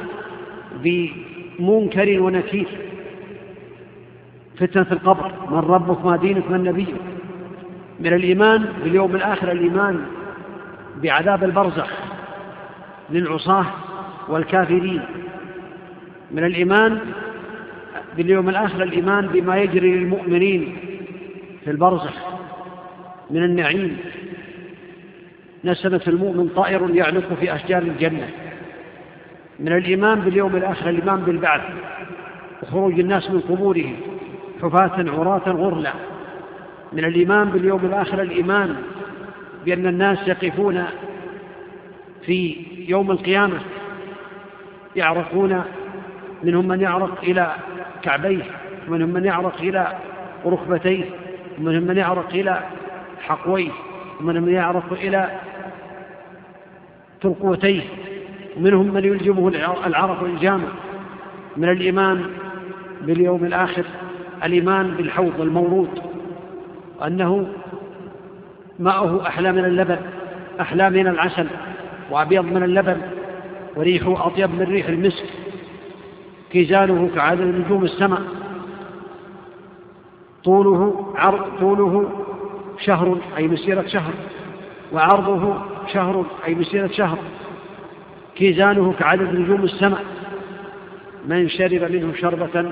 بمنكر 0.84 2.22
ونكير. 2.22 2.68
فتنة 4.58 4.88
القبر. 4.92 5.32
من 5.52 5.58
ربك؟ 5.58 6.06
ما 6.06 6.18
دينك؟ 6.18 6.52
من 6.52 6.64
نبيك؟ 6.64 6.96
من 8.00 8.14
الإيمان 8.14 8.66
باليوم 8.84 9.16
الآخر 9.16 9.52
الإيمان 9.52 10.06
بعذاب 11.02 11.44
البرزخ 11.44 11.90
للعصاة 13.10 13.66
والكافرين 14.28 15.02
من 16.32 16.44
الإيمان 16.44 17.00
باليوم 18.18 18.50
الآخر 18.50 18.84
الإيمان 18.84 19.28
بما 19.28 19.58
يجري 19.58 19.96
للمؤمنين 19.96 20.78
في 21.64 21.72
البرزخ 21.72 22.14
من 23.30 23.44
النعيم. 23.44 23.98
نسمة 25.66 26.02
المؤمن 26.08 26.50
طائر 26.56 26.90
يعلق 26.96 27.34
في 27.40 27.56
أشجار 27.56 27.82
الجنة. 27.82 28.30
من 29.60 29.78
الإيمان 29.78 30.20
باليوم 30.20 30.56
الآخر 30.56 30.90
الإيمان 30.90 31.22
بالبعث. 31.22 31.62
وخروج 32.64 33.00
الناس 33.00 33.32
من 33.32 33.40
قبورهم 33.40 33.96
حفاة 34.62 35.06
عراة 35.12 35.50
غرلا. 35.50 35.94
من 36.94 37.06
الإيمان 37.06 37.50
باليوم 37.50 37.86
الآخر 37.86 38.22
الإيمان 38.22 38.76
بأن 39.66 39.88
الناس 39.88 40.28
يقفون 40.28 40.86
في 42.26 42.66
يوم 42.88 43.12
القيامة 43.12 43.60
يعرقون 44.96 45.64
منهم 46.44 46.68
من 46.68 46.82
يعرق 46.82 47.24
إلى 47.24 47.56
كعبيه 48.02 48.44
ومنهم 48.88 49.10
من 49.10 49.26
يعرق 49.26 49.62
إلى 49.62 49.88
ركبتيه 50.46 51.06
ومنهم 51.60 51.84
من 51.84 51.98
يعرق 51.98 52.30
إلى 52.34 52.64
حقويه 53.22 53.72
ومنهم 54.20 54.44
من 54.44 54.54
يعرق 54.54 54.94
إلى 54.94 55.40
ترقوتيه 57.22 57.82
ومنهم 58.58 58.94
من 58.94 59.06
يلجمه 59.06 59.48
العرق 59.86 60.24
الجامع 60.24 60.68
من 61.58 61.70
الإيمان 61.70 62.26
باليوم 63.02 63.46
الآخر 63.46 63.86
الإيمان 64.44 64.92
بالحوض 64.92 65.42
المورود 65.42 66.02
أنه 67.06 67.48
ماءه 68.80 69.28
أحلى 69.28 69.52
من 69.52 69.66
اللبن 69.66 69.98
أحلى 70.62 70.90
من 70.90 71.08
العسل 71.08 71.48
وأبيض 72.12 72.46
من 72.46 72.64
اللبن 72.64 72.98
وريحه 73.76 74.28
أطيب 74.28 74.50
من 74.50 74.62
ريح 74.62 74.88
المسك 74.88 75.26
كيزانه 76.52 77.10
كعدد 77.16 77.42
نجوم 77.42 77.84
السماء. 77.84 78.22
طوله 80.44 81.14
عرض 81.16 81.60
طوله 81.60 82.12
شهر 82.80 83.18
أي 83.38 83.48
مسيرة 83.48 83.88
شهر 83.88 84.14
وعرضه 84.94 85.56
شهر 85.94 86.26
أي 86.48 86.56
مسيرة 86.56 86.88
شهر. 86.88 87.18
كيزانه 88.36 88.94
كعدد 89.00 89.34
نجوم 89.36 89.64
السماء. 89.64 90.04
من 91.28 91.50
شرب 91.50 91.92
منه 91.92 92.14
شربة 92.14 92.72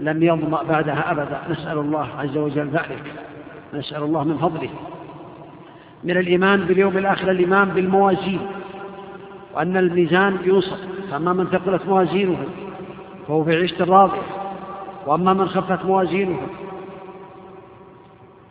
لم 0.00 0.22
يظمأ 0.22 0.62
بعدها 0.62 1.10
أبدا. 1.10 1.40
نسأل 1.50 1.78
الله 1.78 2.08
عز 2.18 2.36
وجل 2.36 2.68
ذلك. 2.68 3.02
نسأل 3.74 4.02
الله 4.02 4.24
من 4.24 4.38
فضله. 4.38 4.70
من 6.04 6.16
الإيمان 6.16 6.60
باليوم 6.60 6.98
الآخر 6.98 7.30
الإيمان 7.30 7.68
بالموازين 7.68 8.40
وأن 9.54 9.76
الميزان 9.76 10.38
يوصف 10.44 10.78
فأما 11.10 11.32
من 11.32 11.46
ثقلت 11.46 11.86
موازينه 11.86 12.44
فهو 13.28 13.44
في 13.44 13.56
عيشة 13.56 13.84
راضية 13.84 14.22
وأما 15.06 15.32
من 15.32 15.48
خفت 15.48 15.84
موازينه 15.84 16.40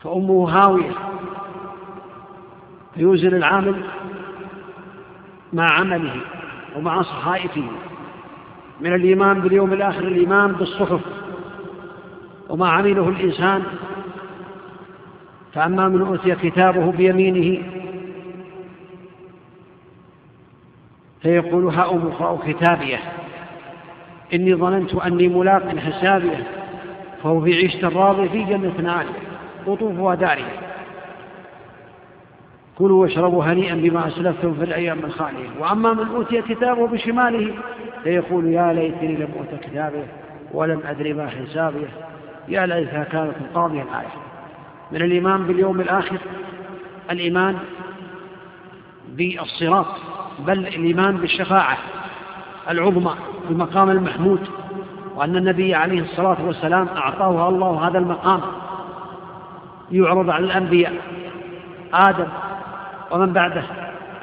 فأمه 0.03 0.49
هاوية. 0.49 0.91
فيوزن 2.95 3.27
العامل 3.27 3.83
مع 5.53 5.71
عمله 5.71 6.15
ومع 6.75 7.01
صحائفه. 7.01 7.63
من 8.81 8.93
الإيمان 8.93 9.41
باليوم 9.41 9.73
الآخر 9.73 10.03
الإيمان 10.03 10.51
بالصحف. 10.51 11.01
وما 12.49 12.69
عمله 12.69 13.09
الإنسان 13.09 13.63
فأما 15.53 15.87
من 15.89 16.01
أوتي 16.01 16.35
كتابه 16.35 16.91
بيمينه 16.91 17.63
فيقول 21.21 21.67
هاؤم 21.67 22.07
اقرأوا 22.07 22.37
كتابيه. 22.47 22.99
إني 24.33 24.55
ظننت 24.55 24.95
أني 24.95 25.27
ملاق 25.27 25.77
حسابيه 25.77 26.43
فهو 27.23 27.41
في 27.41 27.53
عيشة 27.53 27.89
راضية 27.89 28.27
في 28.29 28.43
جنة 28.43 28.91
عالية 28.91 29.09
قطوفها 29.67 30.15
دارية 30.15 30.59
كلوا 32.77 33.01
واشربوا 33.01 33.43
هنيئا 33.43 33.75
بما 33.75 34.07
أسلفتم 34.07 34.53
في 34.53 34.63
الأيام 34.63 34.99
الخالية. 34.99 35.49
وأما 35.59 35.93
من 35.93 36.07
أوتي 36.07 36.41
كتابه 36.41 36.87
بشماله 36.87 37.53
فيقول 38.03 38.47
يا 38.47 38.73
ليتني 38.73 39.15
لم 39.15 39.29
أوت 39.39 39.59
كتابه 39.61 40.03
ولم 40.53 40.81
أدري 40.85 41.13
ما 41.13 41.27
حسابيه. 41.27 41.87
يا 42.47 42.65
ليتها 42.65 43.03
كانت 43.03 43.33
القاضية 43.41 43.81
الآية 43.81 44.28
من 44.91 45.01
الإيمان 45.01 45.43
باليوم 45.47 45.81
الآخر؟ 45.81 46.17
الإيمان 47.11 47.57
بالصراط 49.09 49.85
بل 50.39 50.59
الإيمان 50.59 51.17
بالشفاعة 51.17 51.77
العظمى 52.69 53.15
المقام 53.49 53.89
المحمود 53.89 54.39
وأن 55.15 55.35
النبي 55.35 55.75
عليه 55.75 56.01
الصلاة 56.01 56.37
والسلام 56.45 56.87
أعطاه 56.87 57.49
الله 57.49 57.87
هذا 57.87 57.97
المقام. 57.97 58.41
يعرض 59.91 60.29
على 60.29 60.45
الأنبياء 60.45 60.93
آدم 61.93 62.27
ومن 63.11 63.33
بعده 63.33 63.63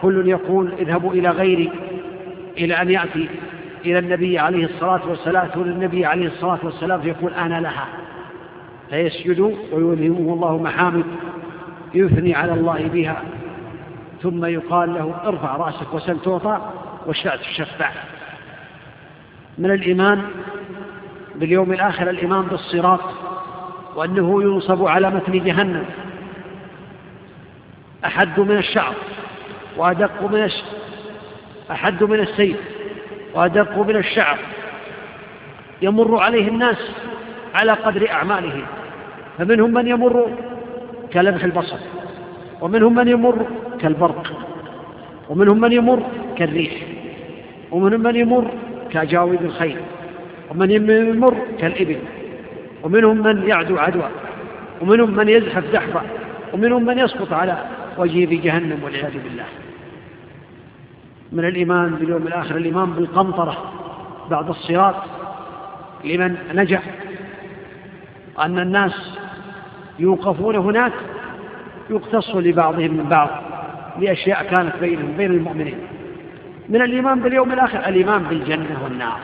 كل 0.03 0.29
يقول 0.29 0.73
اذهبوا 0.79 1.13
إلى 1.13 1.31
غيري 1.31 1.73
إلى 2.59 2.83
أن 2.83 2.91
يأتي 2.91 3.29
إلى 3.85 3.99
النبي 3.99 4.39
عليه 4.39 4.65
الصلاة 4.65 5.01
والسلام 5.09 5.49
والنبي 5.57 6.07
عليه 6.07 6.27
الصلاة 6.27 6.59
والسلام 6.63 7.01
فيقول 7.01 7.35
أنا 7.35 7.61
لها. 7.61 7.87
فيسجد 8.91 9.41
ويلهمه 9.73 10.35
الله 10.35 10.63
محامد 10.63 11.05
يثني 11.95 12.35
على 12.35 12.53
الله 12.53 12.89
بها 12.93 13.23
ثم 14.23 14.45
يقال 14.45 14.95
له 14.95 15.15
ارفع 15.25 15.57
رأسك 15.57 15.95
وسل 15.95 16.21
تعطى 16.21 16.61
والشأت 17.07 17.41
الشفع 17.41 17.91
من 19.59 19.71
الإيمان 19.71 20.23
باليوم 21.35 21.73
الآخر 21.73 22.11
الإيمان 22.11 22.43
بالصراط 22.43 23.01
وأنه 23.97 24.43
ينصب 24.43 24.87
على 24.87 25.11
متن 25.11 25.45
جهنم 25.45 25.85
أحد 28.05 28.41
من 28.41 28.57
الشعر 28.57 28.95
وأدق 29.77 30.23
من. 30.23 30.51
أحد 31.71 32.05
من 32.05 32.21
السيف 32.21 32.57
وأدق 33.35 33.79
من 33.79 33.97
الشعر 33.97 34.39
يمر 35.83 36.19
عليه 36.19 36.49
الناس 36.49 36.91
على 37.57 37.73
قدر 37.73 38.11
أعمالهم 38.11 38.63
فمنهم 39.39 39.73
من 39.73 39.87
يمر 39.87 40.27
كلمح 41.13 41.45
البصر 41.45 41.79
ومنهم 42.61 42.95
من 42.95 43.09
يمر 43.09 43.47
كالبرق 43.81 44.33
ومنهم 45.29 45.61
من 45.61 45.73
يمر 45.73 46.03
كالريح 46.39 46.73
ومنهم 47.71 48.01
من 48.01 48.17
يمر 48.17 48.51
كجاوب 48.91 49.43
الخيل 49.43 49.77
ومن 50.51 50.71
يمر 50.71 51.37
كالإبل 51.59 51.99
ومنهم 52.83 53.23
من 53.23 53.49
يعدو 53.49 53.79
عدوى 53.79 54.09
ومنهم 54.81 55.17
من 55.17 55.29
يزحف 55.29 55.65
زحفا 55.73 56.03
ومنهم 56.53 56.87
من 56.87 56.99
يسقط 56.99 57.33
على 57.33 57.57
وجهه 57.99 58.27
في 58.27 58.37
جهنم 58.37 58.79
والعياذ 58.85 59.13
بالله. 59.25 59.45
من 61.33 61.45
الإيمان 61.45 61.91
باليوم 61.91 62.27
الآخر 62.27 62.57
الإيمان 62.57 62.91
بالقنطرة 62.91 63.73
بعد 64.31 64.49
الصراط 64.49 64.95
لمن 66.05 66.37
نجح 66.55 66.83
أن 68.41 68.59
الناس 68.59 69.19
يوقفون 69.99 70.57
هناك 70.57 70.93
يقتص 71.91 72.37
لبعضهم 72.37 72.95
من 72.95 73.07
بعض 73.09 73.31
لأشياء 74.01 74.43
كانت 74.43 74.77
بينهم 74.81 75.17
بين 75.17 75.31
المؤمنين. 75.31 75.79
من 76.69 76.83
الإيمان 76.83 77.21
باليوم 77.21 77.53
الآخر 77.53 77.79
الإيمان 77.79 78.23
بالجنة 78.23 78.85
والنار. 78.85 79.19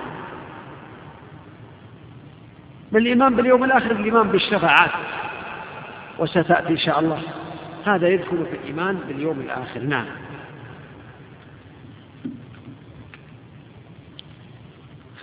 من 2.92 3.00
الإيمان 3.00 3.36
باليوم 3.36 3.64
الآخر 3.64 3.90
الإيمان 3.90 4.28
بالشفاعات. 4.28 4.90
وستأتي 6.18 6.68
إن 6.68 6.76
شاء 6.76 7.00
الله. 7.00 7.18
هذا 7.86 8.08
يدخل 8.08 8.46
في 8.50 8.56
الإيمان 8.56 8.98
باليوم 9.08 9.40
الآخر. 9.40 9.80
نعم. 9.80 10.06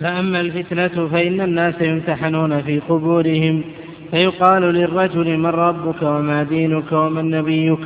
فأما 0.00 0.40
الفتنة 0.40 1.08
فإن 1.08 1.40
الناس 1.40 1.74
يمتحنون 1.80 2.62
في 2.62 2.78
قبورهم 2.78 3.64
فيقال 4.10 4.62
للرجل 4.62 5.38
من 5.38 5.46
ربك 5.46 6.02
وما 6.02 6.42
دينك 6.42 6.92
ومن 6.92 7.30
نبيك 7.30 7.78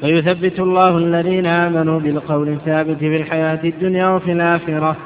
فيثبت 0.00 0.60
الله 0.60 0.98
الذين 0.98 1.46
آمنوا 1.46 2.00
بالقول 2.00 2.48
الثابت 2.48 2.98
في 2.98 3.16
الحياة 3.16 3.60
الدنيا 3.64 4.08
وفي 4.08 4.32
الآخرة 4.32 4.96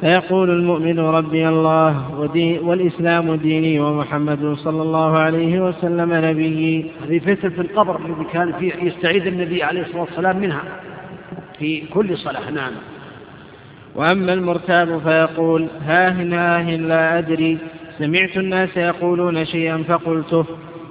فيقول 0.00 0.50
المؤمن 0.50 0.98
ربي 0.98 1.48
الله 1.48 2.20
ودي 2.20 2.58
والإسلام 2.58 3.34
ديني 3.34 3.80
ومحمد 3.80 4.54
صلى 4.54 4.82
الله 4.82 5.18
عليه 5.18 5.60
وسلم 5.68 6.14
نبيي. 6.14 6.90
هذه 7.04 7.18
فتنة 7.18 7.60
القبر 7.60 7.96
الذي 7.96 8.24
كان 8.32 8.52
فيه 8.52 8.72
يستعيذ 8.82 9.26
النبي 9.26 9.62
عليه 9.62 9.80
الصلاة 9.80 10.00
والسلام 10.00 10.40
منها 10.40 10.62
في 11.58 11.80
كل 11.80 12.18
صلاة. 12.18 12.50
نعم. 12.50 12.72
وأما 14.00 14.32
المرتاب 14.32 14.98
فيقول 14.98 15.68
هاهن 15.86 16.32
هاهن 16.32 16.88
لا 16.88 17.18
أدري. 17.18 17.58
سمعت 17.98 18.36
الناس 18.36 18.76
يقولون 18.76 19.44
شيئا 19.44 19.84
فقلته. 19.88 20.46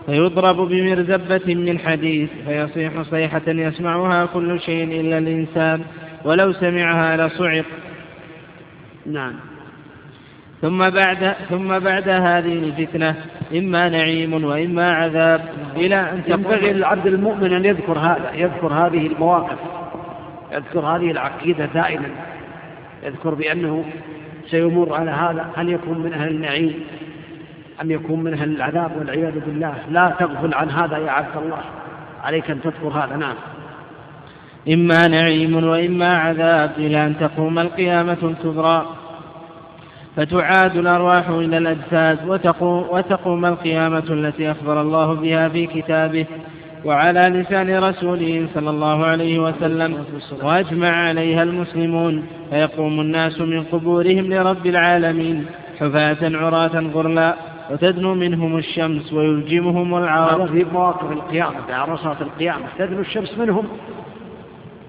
فيضرب 0.05 0.55
بمرزبة 0.55 1.55
من 1.55 1.79
حديث 1.79 2.29
فيصيح 2.47 3.01
صيحة 3.01 3.41
يسمعها 3.47 4.25
كل 4.25 4.59
شيء 4.59 5.01
إلا 5.01 5.17
الإنسان 5.17 5.81
ولو 6.25 6.53
سمعها 6.53 7.27
لصعق. 7.27 7.65
نعم. 9.05 9.33
ثم 10.61 10.89
بعد 10.89 11.35
ثم 11.49 11.79
بعد 11.79 12.09
هذه 12.09 12.53
الفتنة 12.53 13.15
إما 13.55 13.89
نعيم 13.89 14.43
وإما 14.43 14.93
عذاب. 14.93 15.41
إلى 15.75 15.95
أن 15.95 16.21
ينبغي 16.27 16.73
للعبد 16.73 17.07
المؤمن 17.07 17.53
أن 17.53 17.65
يذكر 17.65 17.99
هذا 17.99 18.31
يذكر 18.33 18.73
هذه 18.73 19.07
المواقف 19.07 19.57
يذكر 20.51 20.79
هذه 20.79 21.11
العقيدة 21.11 21.65
دائما. 21.65 22.09
يذكر 23.03 23.33
بأنه 23.33 23.85
سيمر 24.47 24.93
على 24.93 25.11
هذا. 25.11 25.49
هل 25.55 25.69
يكون 25.69 25.97
من 25.99 26.13
أهل 26.13 26.27
النعيم 26.27 26.73
أم 27.81 27.91
يكون 27.91 28.23
من 28.23 28.33
أهل 28.33 28.55
العذاب 28.55 28.91
والعياذ 28.97 29.39
بالله؟ 29.45 29.73
لا 29.91 30.15
تغفل 30.19 30.53
عن 30.53 30.69
هذا 30.69 30.97
يا 30.97 31.11
عبد 31.11 31.37
الله. 31.43 31.61
عليك 32.23 32.51
أن 32.51 32.61
تذكر 32.61 32.87
هذا. 32.87 33.15
نعم. 33.15 33.35
إما 34.73 35.07
نعيم 35.07 35.63
وإما 35.63 36.17
عذاب. 36.17 36.71
إلى 36.77 37.05
أن 37.05 37.15
تقوم 37.19 37.59
القيامة 37.59 38.17
الكبرى. 38.23 38.85
فتعاد 40.15 40.77
الأرواح 40.77 41.29
إلى 41.29 41.57
الأجساد 41.57 42.27
وتقوم, 42.27 42.85
وتقوم 42.89 43.45
القيامة 43.45 44.03
التي 44.09 44.51
أخبر 44.51 44.81
الله 44.81 45.13
بها 45.13 45.49
في 45.49 45.67
كتابه. 45.67 46.25
وعلى 46.85 47.21
لسان 47.21 47.83
رسوله 47.83 48.47
صلى 48.53 48.69
الله 48.69 49.05
عليه 49.05 49.39
وسلم 49.39 50.05
وأجمع 50.43 50.89
عليها 50.89 51.43
المسلمون 51.43 52.25
فيقوم 52.49 52.99
الناس 52.99 53.41
من 53.41 53.63
قبورهم 53.63 54.33
لرب 54.33 54.65
العالمين 54.65 55.45
حفاة 55.79 56.37
عراة 56.37 56.79
غرلا 56.93 57.35
وتدنو 57.71 58.15
منهم 58.15 58.57
الشمس 58.57 59.13
ويلجمهم 59.13 59.97
العرب. 59.97 60.45
في 60.45 60.65
مواقف 60.73 61.11
القيامة 61.11 61.55
عرصات 61.69 62.21
القيامة. 62.21 62.65
تدنو 62.77 62.99
الشمس 62.99 63.37
منهم 63.37 63.67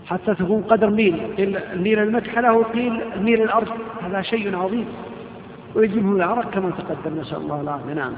حتى 0.06 0.34
تكون 0.34 0.62
قدر 0.62 0.90
ميل 0.90 1.16
قيل 1.38 1.56
الميل 1.72 1.98
المكحلة 1.98 2.52
وقيل 2.52 3.00
ميل 3.20 3.42
الأرض. 3.42 3.68
هذا 4.02 4.22
شيء 4.22 4.56
عظيم. 4.56 4.86
ويجبهم 5.74 6.16
العرق 6.16 6.50
كما 6.50 6.70
تقدم 6.70 7.20
نسأل 7.20 7.36
الله 7.36 7.60
العافية. 7.60 7.94
نعم. 7.94 8.12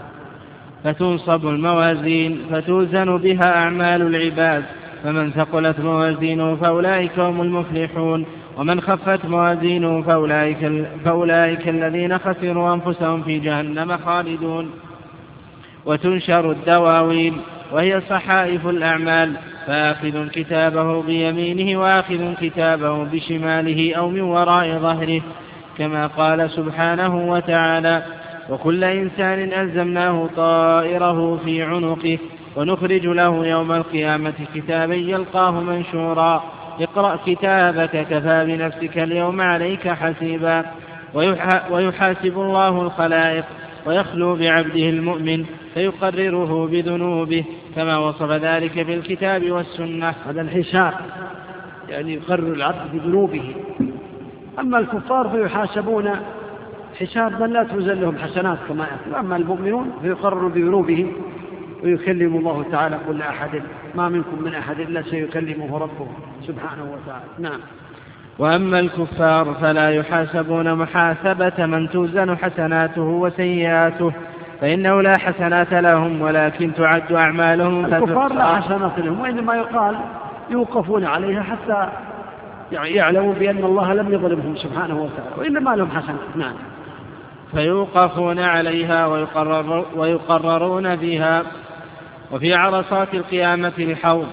فتنصب 0.85 1.47
الموازين 1.47 2.39
فتوزن 2.51 3.17
بها 3.17 3.57
أعمال 3.57 4.03
العباد. 4.03 4.65
فمن 5.05 5.31
ثقلت 5.31 5.81
موازينه 5.81 6.57
فأولئك 6.57 7.19
هم 7.19 7.43
المفلحون. 7.43 8.27
ومن 8.57 8.81
خفت 8.81 9.25
موازينه 9.27 10.03
فأولئك, 10.03 10.87
فأولئك 11.05 11.69
الذين 11.69 12.19
خسروا 12.19 12.75
أنفسهم 12.75 13.23
في 13.23 13.39
جهنم 13.39 13.97
خالدون. 13.97 14.71
وتنشر 15.87 16.51
الدواوين 16.51 17.41
وهي 17.73 18.01
صحائف 18.01 18.67
الأعمال. 18.67 19.33
فآخذ 19.67 20.29
كتابه 20.29 21.03
بيمينه 21.03 21.81
وآخذ 21.81 22.35
كتابه 22.41 23.05
بشماله 23.05 23.95
أو 23.95 24.11
من 24.11 24.21
وراء 24.21 24.79
ظهره. 24.79 25.21
كما 25.79 26.07
قال 26.07 26.51
سبحانه 26.51 27.29
وتعالى 27.29 28.03
وكل 28.51 28.85
إنسان 28.85 29.53
ألزمناه 29.53 30.29
طائره 30.37 31.41
في 31.45 31.63
عنقه 31.63 32.19
ونخرج 32.57 33.07
له 33.07 33.47
يوم 33.47 33.73
القيامة 33.73 34.35
كتابا 34.55 34.95
يلقاه 34.95 35.51
منشورا. 35.51 36.45
اقرأ 36.81 37.19
كتابك 37.27 37.91
كفى 37.91 38.45
بنفسك 38.47 38.99
اليوم 38.99 39.41
عليك 39.41 39.89
حسيبا. 39.89 40.65
ويحاسب 41.71 42.39
الله 42.39 42.83
الخلائق 42.83 43.45
ويخلو 43.87 44.37
بعبده 44.37 44.89
المؤمن 44.89 45.45
فيقرره 45.75 46.67
بذنوبه 46.67 47.45
كما 47.77 47.99
وصف 47.99 48.31
ذلك 48.31 48.73
في 48.73 48.95
الكتاب 48.95 49.51
والسنة. 49.51 50.15
هذا 50.27 50.41
الحساب 50.41 50.95
يعني 51.89 52.15
يقرر 52.15 52.53
العبد 52.53 52.93
بذنوبه. 52.93 53.55
أما 54.59 54.79
الكفار 54.79 55.29
فيحاسبون 55.29 56.11
حساب 57.01 57.43
من 57.43 57.53
لا 57.53 57.65
تنزل 57.65 58.01
لهم 58.01 58.19
حسنات 58.19 58.59
كما 58.69 58.85
يقول. 58.85 59.15
أما 59.15 59.37
المؤمنون 59.37 59.93
فيقرروا 60.03 60.51
بذنوبهم 60.51 61.13
ويكلم 61.85 62.37
الله 62.37 62.65
تعالى 62.73 62.99
كل 63.09 63.23
أحد. 63.23 63.63
ما 63.95 64.09
منكم 64.09 64.43
من 64.43 64.55
أحد 64.55 64.81
إلا 64.81 65.03
سيكلمه 65.03 65.79
ربه 65.79 66.07
سبحانه 66.47 66.83
وتعالى. 66.83 67.25
نعم. 67.39 67.61
وأما 68.39 68.81
الكفار 68.81 69.55
فلا 69.55 69.91
يحاسبون 69.91 70.75
محاسبة 70.75 71.67
من 71.67 71.91
توزن 71.91 72.37
حسناته 72.37 73.03
وسيئاته 73.03 74.13
فإنه 74.61 75.03
لا 75.03 75.19
حسنات 75.19 75.73
لهم 75.73 76.23
ولكن 76.23 76.75
تعد 76.75 77.13
أعمالهم 77.13 77.85
الكفار 77.85 78.33
لا 78.33 78.57
حسنات 78.57 78.99
لهم 78.99 79.21
وإنما 79.21 79.57
يقال 79.57 79.97
يوقفون 80.51 81.05
عليها 81.05 81.43
حتى 81.43 81.89
يعلموا 82.73 83.35
بأن 83.35 83.65
الله 83.65 83.95
لم 83.95 84.13
يظلمهم 84.13 84.57
سبحانه 84.57 84.95
وتعالى 84.95 85.31
وإنما 85.39 85.77
لهم 85.77 85.91
حسنات. 85.91 86.37
نعم. 86.37 86.55
فيوقفون 87.53 88.39
عليها 88.39 89.07
ويقرر 89.07 89.87
ويقررون 89.97 90.97
فيها 90.97 91.43
وفي 92.33 92.55
عرصات 92.55 93.15
القيامة 93.15 93.73
الحوض 93.79 94.27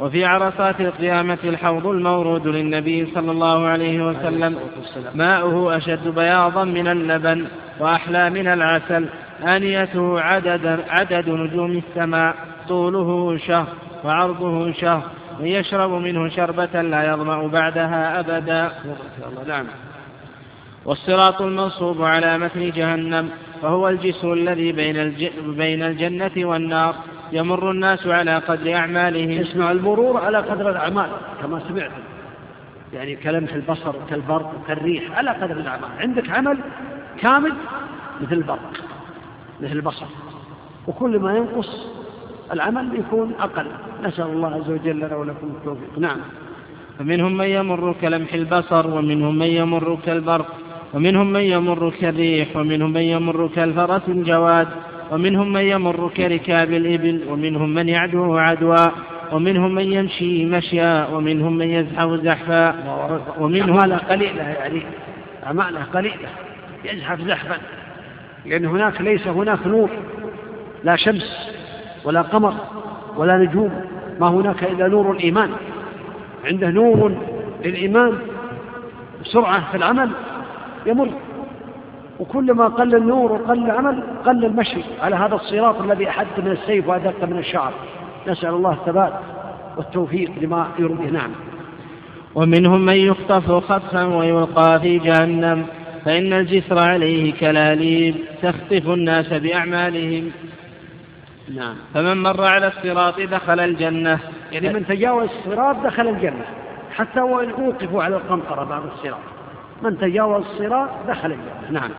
وفي 0.00 0.24
عرصات 0.24 0.80
القيامة 0.80 1.38
الحوض 1.44 1.86
المورود 1.86 2.46
للنبي 2.46 3.06
صلى 3.14 3.30
الله 3.30 3.66
عليه 3.66 4.08
وسلم. 4.08 4.58
ماؤه 5.14 5.76
أشد 5.76 6.08
بياضا 6.08 6.64
من 6.64 6.88
اللبن 6.88 7.46
وأحلى 7.80 8.30
من 8.30 8.46
العسل. 8.46 9.08
آنيته 9.44 10.20
عدد, 10.20 10.80
عدد 10.90 11.28
نجوم 11.28 11.70
السماء. 11.70 12.34
طوله 12.68 13.38
شهر 13.38 13.66
وعرضه 14.04 14.72
شهر. 14.72 15.02
ويشرب 15.40 15.90
منه 15.90 16.28
شربة 16.28 16.82
لا 16.82 17.12
يظمأ 17.12 17.46
بعدها 17.46 18.20
أبدا. 18.20 18.70
نعم. 19.48 19.66
والصراط 20.84 21.42
المنصوب 21.42 22.02
على 22.02 22.38
متن 22.38 22.70
جهنم 22.70 23.30
وهو 23.62 23.88
الجسر 23.88 24.32
الذي 24.32 24.72
بين, 24.72 25.14
بين 25.46 25.82
الجنة 25.82 26.32
والنار. 26.36 26.94
يمر 27.32 27.70
الناس 27.70 28.06
على 28.06 28.38
قدر 28.38 28.74
أعمالهم. 28.74 29.40
اسمع 29.40 29.72
المرور 29.72 30.16
على 30.16 30.38
قدر 30.38 30.70
الأعمال 30.70 31.10
كما 31.42 31.60
سمعت. 31.68 31.90
يعني 32.92 33.16
كلمح 33.16 33.52
البصر 33.52 33.94
كالبرق 34.10 34.52
كالريح 34.68 35.18
على 35.18 35.30
قدر 35.30 35.56
الأعمال. 35.56 35.88
عندك 35.98 36.30
عمل 36.30 36.58
كامل 37.20 37.52
مثل 38.20 38.32
البرق 38.32 38.72
مثل 39.60 39.72
البصر. 39.72 40.06
وكل 40.86 41.18
ما 41.18 41.36
ينقص 41.36 41.86
العمل 42.52 42.98
يكون 42.98 43.34
أقل. 43.40 43.66
نسأل 44.02 44.26
الله 44.26 44.54
عز 44.54 44.70
وجل 44.70 44.96
لنا 44.96 45.16
ولكم 45.16 45.46
التوفيق. 45.46 45.98
نعم. 45.98 46.18
فمنهم 46.98 47.36
من 47.36 47.46
يمر 47.46 47.94
كلمح 48.00 48.34
البصر 48.34 48.86
ومنهم 48.86 49.38
من 49.38 49.46
يمر 49.46 49.98
كالبرق. 50.06 50.61
ومنهم 50.94 51.32
من 51.32 51.40
يمر 51.40 51.90
كالريح 52.00 52.56
ومنهم 52.56 52.92
من 52.92 53.00
يمر 53.00 53.48
كالفرس 53.54 54.08
الجواد 54.08 54.68
ومنهم 55.10 55.52
من 55.52 55.60
يمر 55.60 56.10
كركاب 56.16 56.72
الإبل 56.72 57.20
ومنهم 57.28 57.74
من 57.74 57.88
يعدو 57.88 58.36
عدوا 58.36 58.86
ومنهم 59.32 59.74
من 59.74 59.92
يمشي 59.92 60.46
مشيا 60.46 61.06
ومنهم 61.06 61.56
من 61.56 61.66
يزحف 61.66 62.10
زحفا. 62.10 62.74
ومنهم 63.38 63.78
أعماله 63.78 63.96
قليلة 63.96 64.42
يعني 64.42 64.82
أعماله 65.46 65.82
قليلة. 65.82 66.28
يزحف 66.84 67.20
زحفا. 67.20 67.56
لأن 68.46 68.64
هناك 68.64 69.00
ليس 69.00 69.28
هناك 69.28 69.66
نور 69.66 69.90
لا 70.84 70.96
شمس 70.96 71.48
ولا 72.04 72.22
قمر 72.22 72.54
ولا 73.16 73.38
نجوم. 73.38 73.84
ما 74.20 74.28
هناك 74.28 74.64
إلا 74.64 74.88
نور 74.88 75.12
الإيمان. 75.12 75.50
عنده 76.44 76.70
نور 76.70 77.16
للإيمان 77.64 78.18
سرعة 79.24 79.70
في 79.70 79.76
العمل. 79.76 80.10
يمر. 80.86 81.10
وكلما 82.20 82.66
قل 82.66 82.94
النور 82.94 83.32
وقل 83.32 83.64
العمل 83.64 84.02
قل 84.26 84.44
المشي 84.44 84.82
على 85.00 85.16
هذا 85.16 85.34
الصراط 85.34 85.82
الذي 85.82 86.08
أحد 86.08 86.26
من 86.38 86.50
السيف 86.50 86.88
وأدق 86.88 87.24
من 87.24 87.38
الشعر. 87.38 87.72
نسأل 88.28 88.48
الله 88.48 88.72
الثبات 88.72 89.12
والتوفيق 89.76 90.30
لما 90.40 90.68
يرضيه 90.78 91.10
نعم 91.10 91.30
ومنهم 92.34 92.80
من 92.80 92.96
يخطف 92.96 93.52
خطفا 93.52 94.04
ويلقى 94.04 94.80
في 94.80 94.98
جهنم 94.98 95.66
فإن 96.04 96.32
الجسر 96.32 96.78
عليه 96.78 97.34
كلاليب 97.34 98.14
تخطف 98.42 98.88
الناس 98.88 99.32
بأعمالهم. 99.32 100.30
نعم. 101.54 101.74
فمن 101.94 102.22
مر 102.22 102.44
على 102.44 102.66
الصراط 102.66 103.20
دخل 103.20 103.60
الجنة. 103.60 104.18
يعني 104.52 104.72
من 104.72 104.86
تجاوز 104.86 105.28
الصراط 105.38 105.76
دخل 105.84 106.08
الجنة 106.08 106.44
حتى 106.94 107.20
وإن 107.20 107.50
أوقفوا 107.50 108.02
على 108.02 108.16
القنطرة 108.16 108.64
بعد 108.64 108.82
الصراط. 108.84 109.31
من 109.82 109.98
تجاوز 109.98 110.44
الصراط 110.44 110.90
دخل 111.08 111.32
الجنة. 111.32 111.70
نعم. 111.80 111.90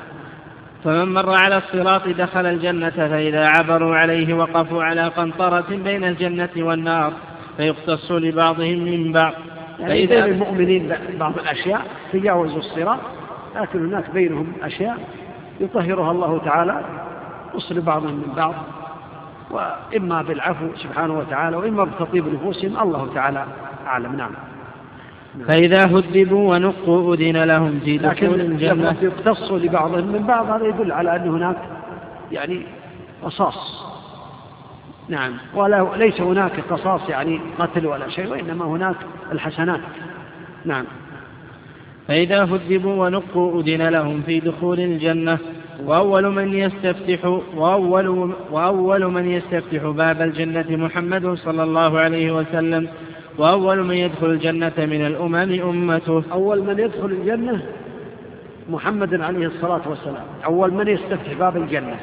فمن 0.83 1.13
مر 1.13 1.33
على 1.33 1.57
الصراط 1.57 2.07
دخل 2.07 2.45
الجنة 2.45 2.89
فإذا 2.89 3.47
عبروا 3.47 3.95
عليه 3.95 4.33
وقفوا 4.33 4.83
على 4.83 5.07
قنطرة 5.07 5.65
بين 5.69 6.03
الجنة 6.03 6.49
والنار 6.57 7.13
فيقتص 7.57 8.11
لبعضهم 8.11 8.79
من 8.79 9.11
بعض. 9.11 9.33
يعني 9.79 10.07
بين 10.07 10.23
المؤمنين 10.23 10.93
بعض 11.19 11.37
الأشياء 11.37 11.81
تجاوزوا 12.13 12.57
الصراط 12.57 12.99
لكن 13.55 13.85
هناك 13.85 14.11
بينهم 14.11 14.53
أشياء 14.63 14.97
يطهرها 15.59 16.11
الله 16.11 16.41
تعالى 16.45 16.81
يصل 17.55 17.81
بعضهم 17.81 18.13
من 18.13 18.33
بعض 18.35 18.53
وإما 19.51 20.21
بالعفو 20.21 20.67
سبحانه 20.75 21.19
وتعالى 21.19 21.57
وإما 21.57 21.83
بتطيب 21.83 22.33
نفوسهم 22.33 22.79
الله 22.81 23.13
تعالى 23.13 23.45
أعلم. 23.87 24.15
نعم. 24.15 24.31
فإذا 25.47 25.85
هذبوا 25.85 26.55
ونقوا 26.55 27.15
أذن 27.15 27.43
لهم 27.43 27.79
في 27.79 27.97
دخول 27.97 28.41
الجنة. 28.41 28.95
يقتصوا 29.01 29.59
لبعضهم 29.59 30.07
من 30.07 30.23
بعض 30.27 30.49
هذا 30.49 30.67
يدل 30.67 30.91
على 30.91 31.15
أن 31.15 31.29
هناك 31.29 31.57
يعني 32.31 32.61
قصاص. 33.23 33.83
نعم. 35.09 35.31
ولا 35.55 35.89
ليس 35.95 36.21
هناك 36.21 36.59
قصاص 36.69 37.09
يعني 37.09 37.39
قتل 37.59 37.87
ولا 37.87 38.09
شيء 38.09 38.27
وإنما 38.27 38.65
هناك 38.65 38.95
الحسنات. 39.31 39.79
نعم. 40.65 40.85
فإذا 42.07 42.43
هذبوا 42.43 43.05
ونقوا 43.05 43.61
أذن 43.61 43.89
لهم 43.89 44.21
في 44.21 44.39
دخول 44.39 44.79
الجنة 44.79 45.37
وأول 45.85 46.29
من 46.29 46.53
يستفتح 46.53 47.25
وأول, 47.55 48.33
وأول 48.51 49.05
من 49.05 49.31
يستفتح 49.31 49.83
باب 49.83 50.21
الجنة 50.21 50.65
محمد 50.69 51.33
صلى 51.33 51.63
الله 51.63 51.99
عليه 51.99 52.31
وسلم 52.31 52.87
وأول 53.37 53.83
من 53.83 53.95
يدخل 53.95 54.25
الجنة 54.25 54.73
من 54.77 55.05
الأمم 55.07 55.35
أمته. 55.35 56.23
أول 56.31 56.63
من 56.63 56.79
يدخل 56.79 57.05
الجنة 57.05 57.61
محمد 58.69 59.21
عليه 59.21 59.47
الصلاة 59.47 59.81
والسلام. 59.85 60.25
أول 60.45 60.73
من 60.73 60.87
يستفتح 60.87 61.33
باب 61.33 61.57
الجنة. 61.57 61.95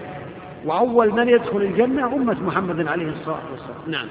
وأول 0.64 1.12
من 1.12 1.28
يدخل 1.28 1.62
الجنة 1.62 2.06
أمة 2.14 2.36
محمد 2.42 2.86
عليه 2.86 3.08
الصلاة 3.08 3.42
والسلام. 3.50 3.80
نعم. 3.86 4.06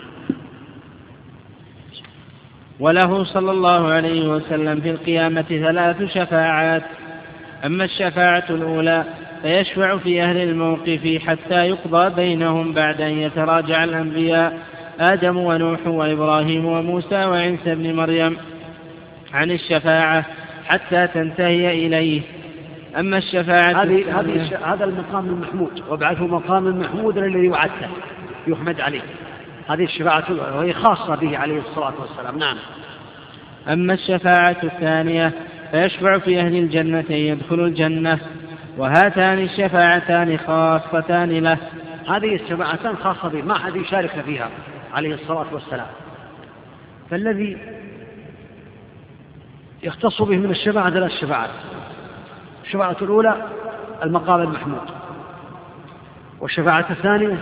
وله 2.79 3.23
صلى 3.23 3.51
الله 3.51 3.91
عليه 3.91 4.29
وسلم 4.29 4.81
في 4.81 4.89
القيامة 4.89 5.41
ثلاث 5.41 6.03
شفاعات. 6.03 6.83
أما 7.65 7.83
الشفاعة 7.83 8.45
الأولى 8.49 9.03
فيشفع 9.41 9.97
في 9.97 10.21
أهل 10.21 10.37
الموقف 10.37 11.21
حتى 11.27 11.67
يقضى 11.67 12.15
بينهم 12.15 12.73
بعد 12.73 13.01
أن 13.01 13.11
يتراجع 13.11 13.83
الأنبياء 13.83 14.57
آدم 14.99 15.37
ونوح 15.37 15.87
وإبراهيم 15.87 16.65
وموسى 16.65 17.25
وعيسى 17.25 17.75
بن 17.75 17.95
مريم 17.95 18.37
عن 19.33 19.51
الشفاعة 19.51 20.25
حتى 20.67 21.07
تنتهي 21.07 21.87
إليه. 21.87 22.21
أما 22.99 23.17
الشفاعة 23.17 23.83
هذه 23.83 24.19
هذه 24.19 24.57
هذا 24.73 24.83
المقام 24.85 25.25
المحمود. 25.25 25.83
وابعثه 25.89 26.27
مقام 26.27 26.79
محمود 26.79 27.17
الذي 27.17 27.47
وعدته. 27.47 27.89
يحمد 28.47 28.81
عليه. 28.81 29.01
هذه 29.67 29.83
الشفاعة 29.83 30.23
وهي 30.55 30.73
خاصة 30.73 31.15
به 31.15 31.37
عليه 31.37 31.59
الصلاة 31.59 31.93
والسلام. 31.99 32.39
نعم. 32.39 32.57
أما 33.67 33.93
الشفاعة 33.93 34.57
الثانية 34.63 35.31
فيشفع 35.71 36.17
في 36.17 36.39
أهل 36.39 36.55
الجنة 36.55 37.05
أن 37.09 37.15
يدخلوا 37.15 37.67
الجنة. 37.67 38.19
وهاتان 38.77 39.39
الشفاعتان 39.39 40.37
خاصتان 40.37 41.29
له. 41.29 41.57
هذه 42.07 42.35
الشفاعتان 42.35 42.95
خاصة 42.95 43.29
به. 43.29 43.41
ما 43.41 43.55
أحد 43.55 43.75
يشارك 43.75 44.21
فيها. 44.25 44.49
عليه 44.93 45.13
الصلاة 45.13 45.53
والسلام. 45.53 45.87
فالذي 47.09 47.57
يختص 49.83 50.21
به 50.21 50.37
من 50.37 50.49
الشفاعة 50.49 50.89
ثلاث 50.89 51.11
شفاعات 51.11 51.49
الشفاعة 52.63 52.97
الأولى 53.01 53.47
المقام 54.03 54.41
المحمود. 54.41 54.89
والشفاعة 56.39 56.85
الثانية 56.89 57.37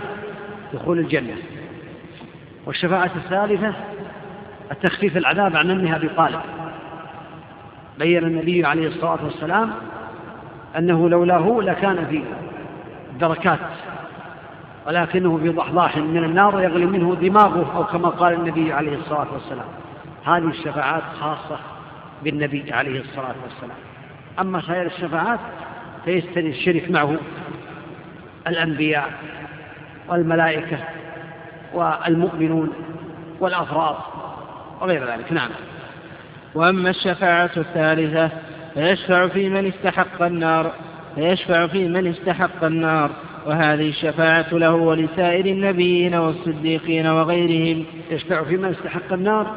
دخول 0.74 0.98
الجنة. 0.98 1.36
والشفاعة 2.66 3.10
الثالثة 3.16 3.74
التخفيف 4.70 5.16
العذاب 5.16 5.56
عن 5.56 5.70
أمها 5.70 5.96
أبي 5.96 6.08
طالب. 6.08 6.40
بين 7.98 8.24
النبي 8.24 8.64
عليه 8.66 8.88
الصلاة 8.88 9.24
والسلام 9.24 9.72
أنه 10.76 11.08
لولاه 11.08 11.60
لكان 11.60 12.06
في 12.06 12.24
دركات 13.20 13.58
ولكنه 14.88 15.38
في 15.38 15.48
ضحضاح 15.48 15.96
من 15.96 16.24
النار 16.24 16.62
يغلي 16.62 16.86
منه 16.86 17.14
دماغه 17.14 17.76
أو 17.76 17.84
كما 17.84 18.08
قال 18.08 18.34
النبي 18.34 18.72
عليه 18.72 18.96
الصلاة 18.96 19.26
والسلام. 19.32 19.66
هذه 20.24 20.50
الشفاعات 20.50 21.02
خاصة 21.20 21.58
بالنبي 22.22 22.72
عليه 22.72 23.00
الصلاة 23.00 23.34
والسلام. 23.44 23.76
أما 24.40 24.60
سائر 24.60 24.86
الشفاعات 24.86 25.38
فيستري 26.04 26.50
الشرك 26.50 26.90
معه 26.90 27.16
الأنبياء 28.46 29.10
والملائكة 30.08 30.78
والمؤمنون 31.74 32.72
والأفراد 33.40 33.96
وغير 34.80 35.04
ذلك. 35.04 35.32
نعم. 35.32 35.50
وأما 36.54 36.90
الشفاعة 36.90 37.50
الثالثة 37.56 38.30
فيشفع 38.74 39.28
في 39.28 39.48
من 39.48 39.66
استحق 39.66 40.22
النار 40.22 40.72
فيشفع 41.14 41.66
في 41.66 41.88
من 41.88 42.06
استحق 42.06 42.64
النار. 42.64 43.10
وهذه 43.48 43.88
الشفاعة 43.88 44.54
له 44.54 44.74
ولسائر 44.74 45.46
النبيين 45.46 46.14
والصديقين 46.14 47.06
وغيرهم. 47.06 47.84
يشفع 48.10 48.44
في 48.44 48.56
من 48.56 48.64
استحق 48.64 49.12
النار 49.12 49.56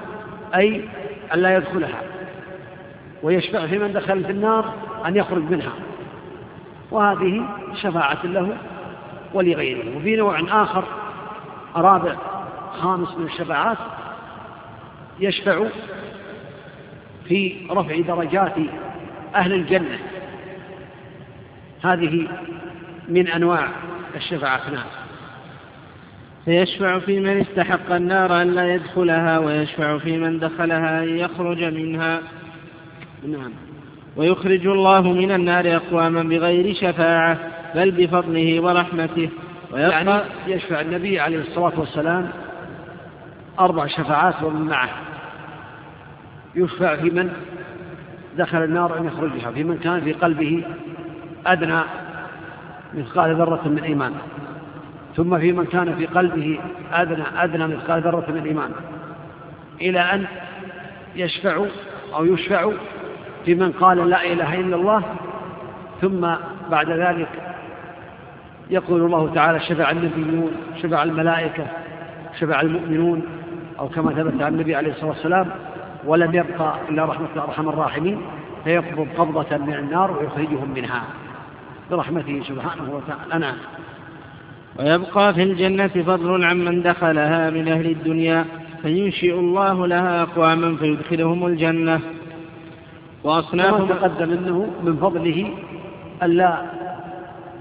أي 0.55 0.89
أن 1.33 1.39
لا 1.39 1.55
يدخلها. 1.55 2.01
ويشفع 3.23 3.67
في 3.67 3.79
من 3.79 3.93
دخل 3.93 4.23
في 4.23 4.31
النار 4.31 4.73
أن 5.05 5.15
يخرج 5.15 5.43
منها. 5.43 5.71
وهذه 6.91 7.45
شفاعة 7.81 8.25
له 8.25 8.57
ولغيره. 9.33 9.97
وفي 9.97 10.15
نوع 10.15 10.63
آخر 10.63 10.83
رابع 11.75 12.15
خامس 12.81 13.17
من 13.17 13.25
الشفاعات 13.25 13.77
يشفع 15.19 15.65
في 17.27 17.55
رفع 17.71 17.99
درجات 17.99 18.55
أهل 19.35 19.53
الجنة. 19.53 19.99
هذه 21.83 22.27
من 23.09 23.27
أنواع 23.27 23.67
الشفاعة. 24.15 24.69
نعم. 24.69 24.85
فيشفع 26.45 26.99
في 26.99 27.19
من 27.19 27.41
استحق 27.41 27.91
النار 27.91 28.41
أن 28.41 28.51
لا 28.51 28.73
يدخلها 28.73 29.39
ويشفع 29.39 29.97
في 29.97 30.17
من 30.17 30.39
دخلها 30.39 31.03
أن 31.03 31.17
يخرج 31.17 31.63
منها. 31.63 32.19
نعم. 33.27 33.51
ويخرج 34.15 34.67
الله 34.67 35.01
من 35.01 35.31
النار 35.31 35.75
أقواما 35.75 36.23
بغير 36.23 36.73
شفاعة 36.73 37.37
بل 37.75 37.91
بفضله 37.91 38.61
ورحمته. 38.61 39.29
يعني 39.73 40.21
يشفع 40.47 40.81
النبي 40.81 41.19
عليه 41.19 41.39
الصلاة 41.39 41.79
والسلام 41.79 42.29
أربع 43.59 43.87
شفاعات 43.87 44.43
ومن 44.43 44.61
معه 44.61 44.89
يشفع 46.55 46.95
في 46.95 47.09
من 47.09 47.29
دخل 48.37 48.63
النار 48.63 48.97
أن 48.97 49.05
يخرجها 49.05 49.51
في 49.51 49.63
من 49.63 49.77
كان 49.77 50.01
في 50.01 50.13
قلبه 50.13 50.63
أدنى 51.45 51.81
مثقال 52.93 53.35
ذرة 53.35 53.61
من 53.65 53.83
إيمان. 53.83 54.13
ثم 55.15 55.39
في 55.39 55.51
من 55.51 55.65
كان 55.65 55.95
في 55.95 56.05
قلبه 56.05 56.59
أدنى 56.93 57.23
أدنى 57.37 57.67
مثقال 57.67 58.01
ذرة 58.01 58.25
من 58.27 58.43
إيمان. 58.45 58.71
إلى 59.81 59.99
أن 59.99 60.25
يشفع 61.15 61.65
أو 62.13 62.25
يشفع 62.25 62.71
في 63.45 63.55
من 63.55 63.71
قال 63.71 64.09
لا 64.09 64.23
إله 64.25 64.59
إلا 64.59 64.75
الله 64.75 65.03
ثم 66.01 66.27
بعد 66.71 66.89
ذلك 66.89 67.27
يقول 68.69 69.01
الله 69.01 69.33
تعالى 69.35 69.59
شفع 69.59 69.91
النبيون 69.91 70.51
شفع 70.81 71.03
الملائكة 71.03 71.63
شفع 72.39 72.61
المؤمنون 72.61 73.21
أو 73.79 73.89
كما 73.89 74.11
ثبت 74.11 74.41
عن 74.41 74.53
النبي 74.53 74.75
عليه 74.75 74.91
الصلاة 74.91 75.09
والسلام 75.09 75.47
ولم 76.05 76.35
يبقى 76.35 76.75
إلا 76.89 77.05
رحمة 77.05 77.27
أرحم 77.37 77.69
الراحمين 77.69 78.21
فيقبض 78.63 79.07
قبضة 79.17 79.57
من 79.57 79.73
النار 79.73 80.11
ويخرجهم 80.11 80.73
منها. 80.75 81.03
برحمته 81.91 82.41
سبحانه 82.47 82.93
وتعالى. 82.95 83.39
نعم. 83.39 83.55
ويبقى 84.79 85.33
في 85.33 85.43
الجنة 85.43 85.87
فضل 85.87 86.43
عمن 86.43 86.81
دخلها 86.81 87.49
من 87.49 87.67
أهل 87.67 87.85
الدنيا 87.85 88.45
فينشئ 88.81 89.33
الله 89.39 89.87
لها 89.87 90.21
أقواما 90.21 90.77
فيدخلهم 90.77 91.45
الجنة. 91.45 91.99
وأصناف 93.23 93.89
تقدم 93.89 94.31
أنه 94.31 94.73
من 94.83 94.97
فضله 94.97 95.53
ألا 96.23 96.65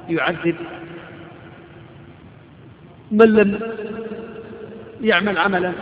يعذب 0.09 0.57
من 3.11 3.27
لم 3.27 3.61
يعمل 5.01 5.39
عملا 5.39 5.73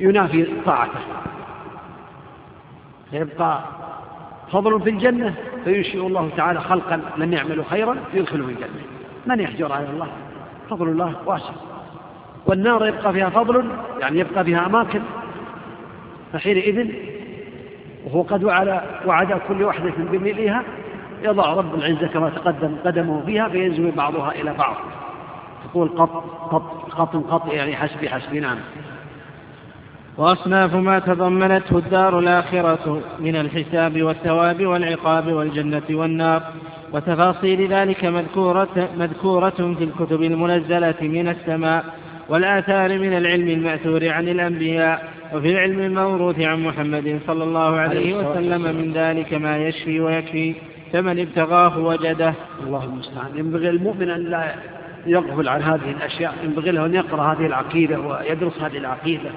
ينافي 0.00 0.46
طاعته. 0.66 1.00
فيبقى 3.10 3.64
فضل 4.52 4.80
في 4.80 4.90
الجنة 4.90 5.34
فينشئ 5.64 6.06
الله 6.06 6.30
تعالى 6.36 6.60
خلقا 6.60 7.00
لم 7.16 7.32
يعملوا 7.32 7.64
خيرا 7.70 7.96
يدخلهم 8.14 8.48
الجنة. 8.48 8.82
من 9.26 9.40
يحجر 9.40 9.72
على 9.72 9.86
الله؟ 9.90 10.08
فضل 10.70 10.88
الله 10.88 11.14
واسع. 11.26 11.52
والنار 12.46 12.86
يبقى 12.86 13.12
فيها 13.12 13.30
فضل 13.30 13.70
يعني 14.00 14.18
يبقى 14.18 14.44
فيها 14.44 14.66
أماكن. 14.66 15.00
فحينئذ 16.32 16.90
وهو 18.04 18.22
قد 18.22 18.44
وعد, 18.44 18.80
وعد 19.06 19.40
كل 19.48 19.62
واحدة 19.62 19.92
بملئها 19.98 20.62
يضع 21.22 21.54
رب 21.54 21.74
العزة 21.74 22.06
كما 22.06 22.30
تقدم 22.30 22.76
قدمه 22.84 23.22
فيها 23.26 23.48
فينزوي 23.48 23.90
بعضها 23.90 24.32
إلى 24.32 24.54
بعض. 24.54 24.76
تقول 25.70 25.88
قط 25.88 26.24
قط 26.50 26.90
قط 26.90 27.16
قط 27.16 27.52
يعني 27.52 27.76
حسبي 27.76 28.08
حسبي 28.08 28.40
نعم. 28.40 28.58
وأصناف 30.16 30.74
ما 30.74 30.98
تضمنته 30.98 31.78
الدار 31.78 32.18
الآخرة 32.18 33.00
من 33.20 33.36
الحساب 33.36 34.02
والثواب 34.02 34.66
والعقاب 34.66 35.32
والجنة 35.32 35.82
والنار. 35.90 36.42
وتفاصيل 36.92 37.72
ذلك 37.72 38.04
مذكورة, 38.04 38.88
مذكورة 38.98 39.74
في 39.78 39.84
الكتب 39.84 40.22
المنزلة 40.22 40.94
من 41.00 41.28
السماء 41.28 41.84
والآثار 42.28 42.98
من 42.98 43.16
العلم 43.16 43.48
المأثور 43.48 44.08
عن 44.08 44.28
الأنبياء 44.28 45.12
وفي 45.34 45.50
العلم 45.52 45.80
الموروث 45.80 46.40
عن 46.40 46.62
محمد 46.62 47.20
صلى 47.26 47.44
الله 47.44 47.76
عليه 47.76 48.14
وسلم. 48.14 48.62
من 48.62 48.92
ذلك 48.94 49.34
ما 49.34 49.58
يشفي 49.58 50.00
ويكفي. 50.00 50.54
فمن 50.92 51.18
ابتغاه 51.18 51.78
وجده. 51.78 52.34
الله 52.66 52.84
المستعان 52.84 53.38
ينبغي 53.38 53.68
المؤمن 53.68 54.10
أن 54.10 54.20
لا 54.24 54.54
يغفل 55.06 55.48
عن 55.48 55.62
هذه 55.62 55.90
الأشياء. 55.90 56.34
ينبغي 56.44 56.70
له 56.70 56.86
أن 56.86 56.94
يقرأ 56.94 57.32
هذه 57.32 57.46
العقيدة 57.46 58.00
ويدرس 58.00 58.62
هذه 58.62 58.78
العقيدة. 58.78 59.30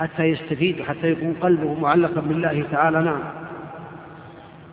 حتى 0.00 0.24
يستفيد 0.24 0.80
وحتى 0.80 1.10
يكون 1.10 1.34
قلبه 1.40 1.74
معلقا 1.74 2.20
بالله 2.20 2.64
تعالى 2.72 3.02
نعم. 3.02 3.20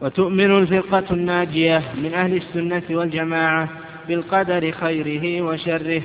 وتؤمن 0.02 0.58
الفرقة 0.58 1.04
الناجية 1.12 1.84
من 2.04 2.14
أهل 2.14 2.38
السنة 2.38 2.84
والجماعة 2.90 3.70
بالقدر 4.08 4.72
خيره 4.72 5.42
وشره. 5.42 6.02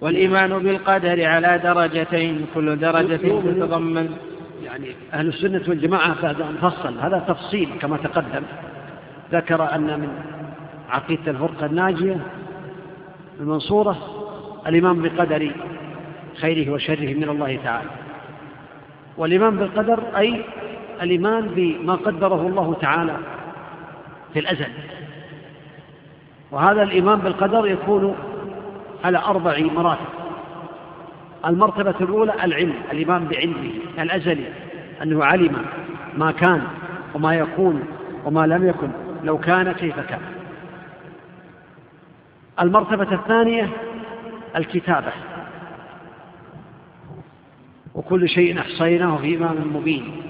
والإيمان 0.00 0.58
بالقدر 0.58 1.24
على 1.24 1.60
درجتين 1.64 2.46
كل 2.54 2.76
درجة 2.76 3.16
تتضمن. 3.16 4.16
يعني 4.64 4.86
أهل 5.12 5.28
السنة 5.28 5.62
والجماعة 5.68 6.22
بعد 6.22 6.40
أن 6.40 6.56
فصل 6.62 6.98
هذا 6.98 7.24
تفصيل 7.28 7.68
كما 7.80 7.96
تقدم. 7.96 8.42
ذكر 9.32 9.74
أن 9.74 10.00
من 10.00 10.08
عقيدة 10.90 11.30
الفرقة 11.30 11.66
الناجية 11.66 12.20
المنصورة 13.40 13.96
الإيمان 14.66 15.02
بقدر 15.02 15.52
خيره 16.40 16.72
وشره 16.72 17.14
من 17.14 17.28
الله 17.28 17.58
تعالى. 17.64 17.90
والإيمان 19.16 19.56
بالقدر 19.56 20.02
أي 20.16 20.44
الإيمان 21.02 21.48
بما 21.56 21.94
قدره 21.94 22.46
الله 22.46 22.74
تعالى 22.80 23.16
في 24.32 24.38
الأزل. 24.38 24.68
وهذا 26.50 26.82
الإيمان 26.82 27.18
بالقدر 27.18 27.66
يكون 27.66 28.16
على 29.04 29.18
أربع 29.18 29.58
مراتب. 29.58 30.06
المرتبة 31.46 31.94
الأولى 32.00 32.34
العلم 32.44 32.74
الإيمان 32.92 33.24
بعلمه 33.24 33.70
الأزلي 33.98 34.46
أنه 35.02 35.24
علم 35.24 35.56
ما 36.16 36.30
كان 36.30 36.62
وما 37.14 37.34
يكون 37.34 37.82
وما 38.24 38.46
لم 38.46 38.68
يكن 38.68 38.88
لو 39.24 39.38
كان 39.38 39.72
كيف 39.72 40.00
كان. 40.00 40.20
المرتبة 42.60 43.14
الثانية 43.14 43.68
الكتابة. 44.56 45.12
وكل 47.94 48.28
شيء 48.28 48.60
أحصيناه 48.60 49.16
في 49.16 49.36
إمام 49.36 49.76
مبين. 49.76 50.22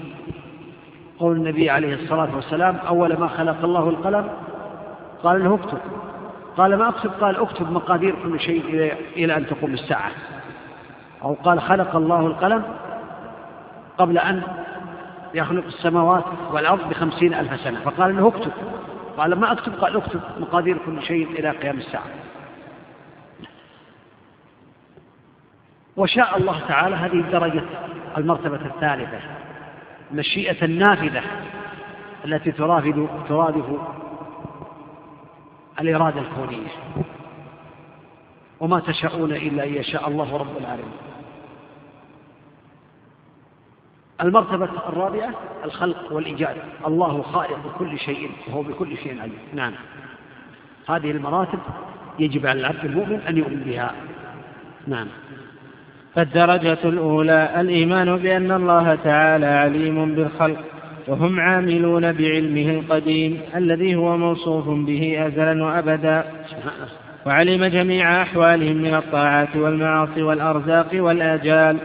قول 1.19 1.35
النبي 1.37 1.69
عليه 1.69 1.93
الصلاة 1.93 2.35
والسلام 2.35 2.75
أول 2.75 3.19
ما 3.19 3.27
خلق 3.27 3.63
الله 3.63 3.89
القلم 3.89 4.29
قال 5.23 5.43
له 5.43 5.55
اكتب. 5.55 5.77
قال 6.57 6.75
ما 6.75 6.89
أكتب؟ 6.89 7.11
قال 7.21 7.35
اكتب 7.35 7.71
مقادير 7.71 8.15
كل 8.23 8.39
شيء 8.39 8.93
إلى 9.17 9.37
أن 9.37 9.45
تقوم 9.45 9.73
الساعة. 9.73 10.11
أو 11.23 11.33
قال 11.33 11.61
خلق 11.61 11.95
الله 11.95 12.27
القلم 12.27 12.63
قبل 13.97 14.17
أن 14.17 14.41
يخلق 15.33 15.65
السماوات 15.65 16.23
والأرض 16.51 16.89
بخمسين 16.89 17.33
ألف 17.33 17.61
سنة. 17.61 17.79
فقال 17.79 18.15
له 18.15 18.27
اكتب. 18.27 18.51
قال 19.17 19.35
ما 19.35 19.51
أكتب؟ 19.51 19.73
قال 19.81 19.95
اكتب 19.97 20.19
مقادير 20.39 20.77
كل 20.85 21.01
شيء 21.01 21.27
إلى 21.39 21.49
قيام 21.49 21.77
الساعة. 21.77 22.05
وشاء 25.97 26.37
الله 26.37 26.59
تعالى 26.67 26.95
هذه 26.95 27.19
الدرجة 27.19 27.63
المرتبة 28.17 28.65
الثالثة 28.65 29.19
مشيئة 30.11 30.65
النافذة 30.65 31.21
التي 32.25 32.51
ترافد 32.51 33.07
ترادف 33.29 33.65
الإرادة 35.81 36.21
الكونية. 36.21 36.67
وما 38.59 38.79
تشاءون 38.79 39.31
إلا 39.31 39.63
أن 39.63 39.73
يشاء 39.73 40.07
الله 40.07 40.37
رب 40.37 40.57
العالمين. 40.57 40.91
المرتبة 44.21 44.69
الرابعة 44.89 45.29
الخلق 45.65 46.11
والإيجاد. 46.11 46.57
الله 46.87 47.21
خالق 47.21 47.77
كل 47.77 47.99
شيء 47.99 48.31
وهو 48.47 48.61
بكل 48.61 48.97
شيء 48.97 49.21
عليم. 49.21 49.39
نعم. 49.53 49.73
هذه 50.89 51.11
المراتب 51.11 51.59
يجب 52.19 52.45
على 52.45 52.59
العبد 52.59 52.85
المؤمن 52.85 53.19
أن 53.19 53.37
يؤمن 53.37 53.59
بها. 53.59 53.95
نعم. 54.87 55.07
فالدرجة 56.15 56.77
الأولى 56.83 57.49
الإيمان 57.59 58.17
بأن 58.17 58.51
الله 58.51 58.95
تعالى 58.95 59.45
عليم 59.45 60.15
بالخلق 60.15 60.57
وهم 61.07 61.39
عاملون 61.39 62.13
بعلمه 62.13 62.71
القديم 62.71 63.39
الذي 63.55 63.95
هو 63.95 64.17
موصوف 64.17 64.67
به 64.67 65.27
أزلا 65.27 65.63
وأبدا. 65.63 66.23
وعلم 67.25 67.65
جميع 67.65 68.21
أحوالهم 68.21 68.77
من 68.77 68.93
الطاعات 68.95 69.55
والمعاصي 69.55 70.23
والأرزاق 70.23 70.87
والآجال. 70.93 71.77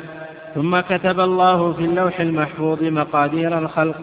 ثم 0.54 0.80
كتب 0.80 1.20
الله 1.20 1.72
في 1.72 1.84
اللوح 1.84 2.20
المحفوظ 2.20 2.82
مقادير 2.82 3.58
الخلق. 3.58 3.96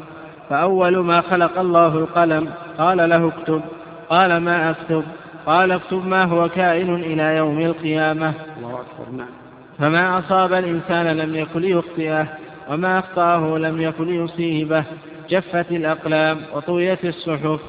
فأول 0.49 0.97
ما 0.97 1.21
خلق 1.21 1.59
الله 1.59 1.97
القلم 1.97 2.49
قال 2.77 3.09
له 3.09 3.27
اكتب 3.27 3.61
قال 4.09 4.37
ما 4.37 4.69
أكتب 4.69 5.03
قال 5.45 5.71
اكتب 5.71 6.07
ما 6.07 6.23
هو 6.23 6.49
كائن 6.49 6.95
إلى 6.95 7.37
يوم 7.37 7.59
القيامة. 7.59 8.33
الله 8.57 8.73
أكبر 8.73 9.17
نعم. 9.17 9.46
فما 9.79 10.19
أصاب 10.19 10.53
الإنسان 10.53 11.17
لم 11.17 11.35
يكن 11.35 11.59
ليخطئه 11.61 12.27
وما 12.69 12.99
أخطأه 12.99 13.57
لم 13.57 13.81
يكن 13.81 14.05
ليصيبه. 14.05 14.83
جفت 15.29 15.71
الأقلام 15.71 16.37
وطويت 16.53 17.05
الصحف. 17.05 17.59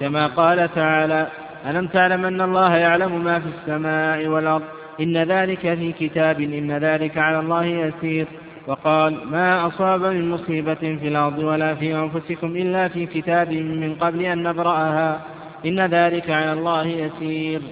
كما 0.00 0.26
قال 0.26 0.74
تعالى 0.74 1.26
ألم 1.70 1.86
تعلم 1.86 2.24
أن 2.24 2.40
الله 2.40 2.76
يعلم 2.76 3.24
ما 3.24 3.40
في 3.40 3.46
السماء 3.46 4.26
والأرض؟ 4.26 4.62
إن 5.00 5.16
ذلك 5.16 5.60
في 5.60 5.92
كتاب 5.92 6.40
إن 6.40 6.72
ذلك 6.72 7.18
على 7.18 7.40
الله 7.40 7.64
يسير. 7.64 8.26
وقال 8.66 9.18
ما 9.30 9.66
أصاب 9.66 10.02
من 10.02 10.30
مصيبة 10.30 10.74
في 10.74 11.08
الأرض 11.08 11.38
ولا 11.38 11.74
في 11.74 11.94
أنفسكم 11.94 12.56
إلا 12.56 12.88
في 12.88 13.06
كتاب 13.06 13.52
من 13.52 13.94
قبل 13.94 14.22
أن 14.22 14.42
نبرأها. 14.42 15.20
إن 15.66 15.80
ذلك 15.80 16.30
على 16.30 16.52
الله 16.52 16.86
يسير. 16.86 17.62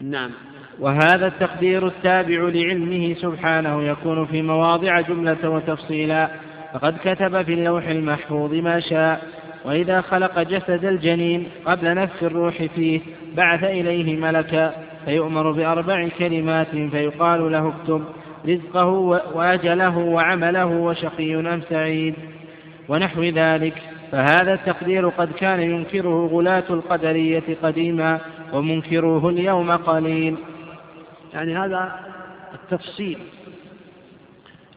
نعم. 0.00 0.30
وهذا 0.80 1.26
التقدير 1.26 1.86
التابع 1.86 2.48
لعلمه 2.54 3.14
سبحانه 3.14 3.82
يكون 3.82 4.26
في 4.26 4.42
مواضع 4.42 5.00
جملة 5.00 5.50
وتفصيلا. 5.50 6.28
فقد 6.74 6.96
كتب 7.04 7.42
في 7.42 7.54
اللوح 7.54 7.88
المحفوظ 7.88 8.54
ما 8.54 8.80
شاء. 8.80 9.22
وإذا 9.64 10.00
خلق 10.00 10.42
جسد 10.42 10.84
الجنين 10.84 11.46
قبل 11.64 11.94
نفخ 11.94 12.22
الروح 12.22 12.62
فيه 12.62 13.00
بعث 13.36 13.64
إليه 13.64 14.16
ملكا 14.16 14.74
فيؤمر 15.04 15.50
بأربع 15.50 16.08
كلمات 16.18 16.70
فيقال 16.70 17.52
له 17.52 17.68
اكتب. 17.68 18.04
رزقه 18.48 18.88
وأجله 19.34 19.98
وعمله 19.98 20.66
وشقي 20.66 21.34
أم 21.34 21.60
سعيد. 21.70 22.14
ونحو 22.88 23.22
ذلك. 23.22 23.74
فهذا 24.12 24.54
التقدير 24.54 25.08
قد 25.08 25.32
كان 25.32 25.60
ينكره 25.60 26.26
غلاة 26.32 26.64
القدرية 26.70 27.44
قديما 27.62 28.20
ومنكروه 28.52 29.28
اليوم 29.28 29.70
قليل. 29.70 30.36
يعني 31.34 31.58
هذا 31.58 32.00
التفصيل 32.54 33.18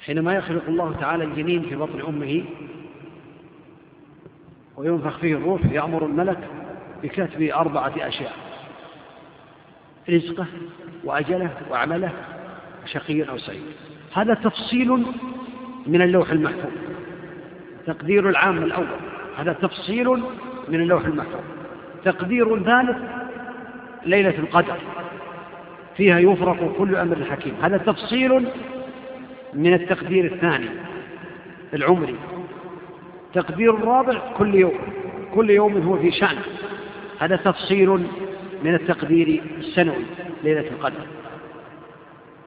حينما 0.05 0.33
يخلق 0.35 0.63
الله 0.67 0.95
تعالى 0.99 1.23
الجنين 1.23 1.61
في 1.61 1.75
بطن 1.75 2.01
أمه 2.01 2.43
وينفخ 4.77 5.17
فيه 5.17 5.35
الروح 5.35 5.65
يأمر 5.65 6.05
الملك 6.05 6.39
بكتب 7.03 7.41
أربعة 7.41 7.93
أشياء 7.97 8.33
رزقه 10.09 10.45
وأجله 11.03 11.51
وعمله 11.71 12.11
شقي 12.85 13.29
أو 13.29 13.37
سعيد. 13.37 13.63
هذا 14.13 14.33
تفصيل 14.33 15.05
من 15.87 16.01
اللوح 16.01 16.29
المحفوظ 16.29 16.71
تقدير 17.85 18.29
العام 18.29 18.63
الأول. 18.63 18.87
هذا 19.37 19.53
تفصيل 19.53 20.07
من 20.67 20.81
اللوح 20.81 21.05
المحفوظ. 21.05 21.41
تقدير 22.03 22.63
ثالث 22.63 22.97
ليلة 24.05 24.39
القدر. 24.39 24.77
فيها 25.97 26.19
يفرق 26.19 26.75
كل 26.77 26.95
أمر 26.95 27.23
حكيم. 27.31 27.53
هذا 27.61 27.77
تفصيل 27.77 28.47
من 29.53 29.73
التقدير 29.73 30.25
الثاني 30.25 30.69
العمري. 31.73 32.15
تقدير 33.33 33.75
الرابع 33.75 34.33
كل 34.37 34.55
يوم 34.55 34.77
كل 35.35 35.49
يوم 35.49 35.77
هو 35.77 35.97
في 35.97 36.11
شأن. 36.11 36.37
هذا 37.19 37.35
تفصيل 37.35 37.89
من 38.63 38.75
التقدير 38.75 39.41
السنوي 39.57 40.03
ليلة 40.43 40.67
القدر. 40.67 41.01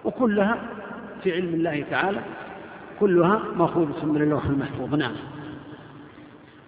وكلها 0.05 0.59
في 1.23 1.33
علم 1.33 1.55
الله 1.55 1.85
تعالى 1.91 2.21
كلها 3.01 3.43
مأخوذة 3.57 4.07
من 4.07 4.23
اللوح 4.23 4.45
المحفوظ. 4.45 4.95
نعم. 4.95 5.13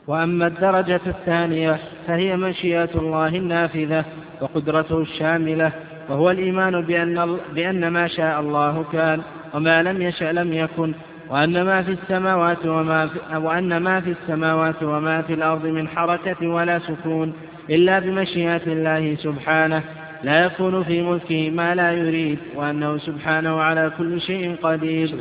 وأما 0.07 0.47
الدرجة 0.47 1.01
الثانية 1.07 1.78
فهي 2.07 2.36
مشيئة 2.36 2.91
الله 2.94 3.28
النافذة 3.28 4.05
وقدرته 4.41 5.01
الشاملة 5.01 5.73
وهو 6.12 6.31
الإيمان 6.31 6.81
بأن, 6.81 7.36
بأن 7.55 7.89
ما 7.89 8.08
شاء 8.08 8.41
الله 8.41 8.84
كان 8.92 9.20
وما 9.55 9.82
لم 9.82 10.02
يشأ 10.02 10.32
لم 10.32 10.52
يكن 10.52 10.92
وأن 11.31 11.62
ما 11.62 11.82
في 11.82 11.92
السماوات 11.92 12.66
وما 12.66 13.07
في 13.07 13.36
وأن 13.36 13.76
ما 13.76 14.00
في 14.00 14.10
السماوات 14.10 14.82
وما 14.82 15.23
في 15.23 15.34
الأرض 15.34 15.66
من 15.66 15.89
حركة 15.89 16.49
ولا 16.49 16.78
سكون 16.78 17.32
إلا 17.70 17.99
بمشيئة 17.99 18.60
الله 18.66 19.15
سبحانه. 19.15 19.82
لا 20.23 20.44
يكون 20.44 20.84
في 20.84 21.02
ملكه 21.02 21.50
ما 21.50 21.74
لا 21.74 21.92
يريد 21.92 22.39
وأنه 22.55 22.99
سبحانه 22.99 23.60
على 23.60 23.92
كل 23.99 24.20
شيء 24.20 24.57
قدير. 24.62 25.15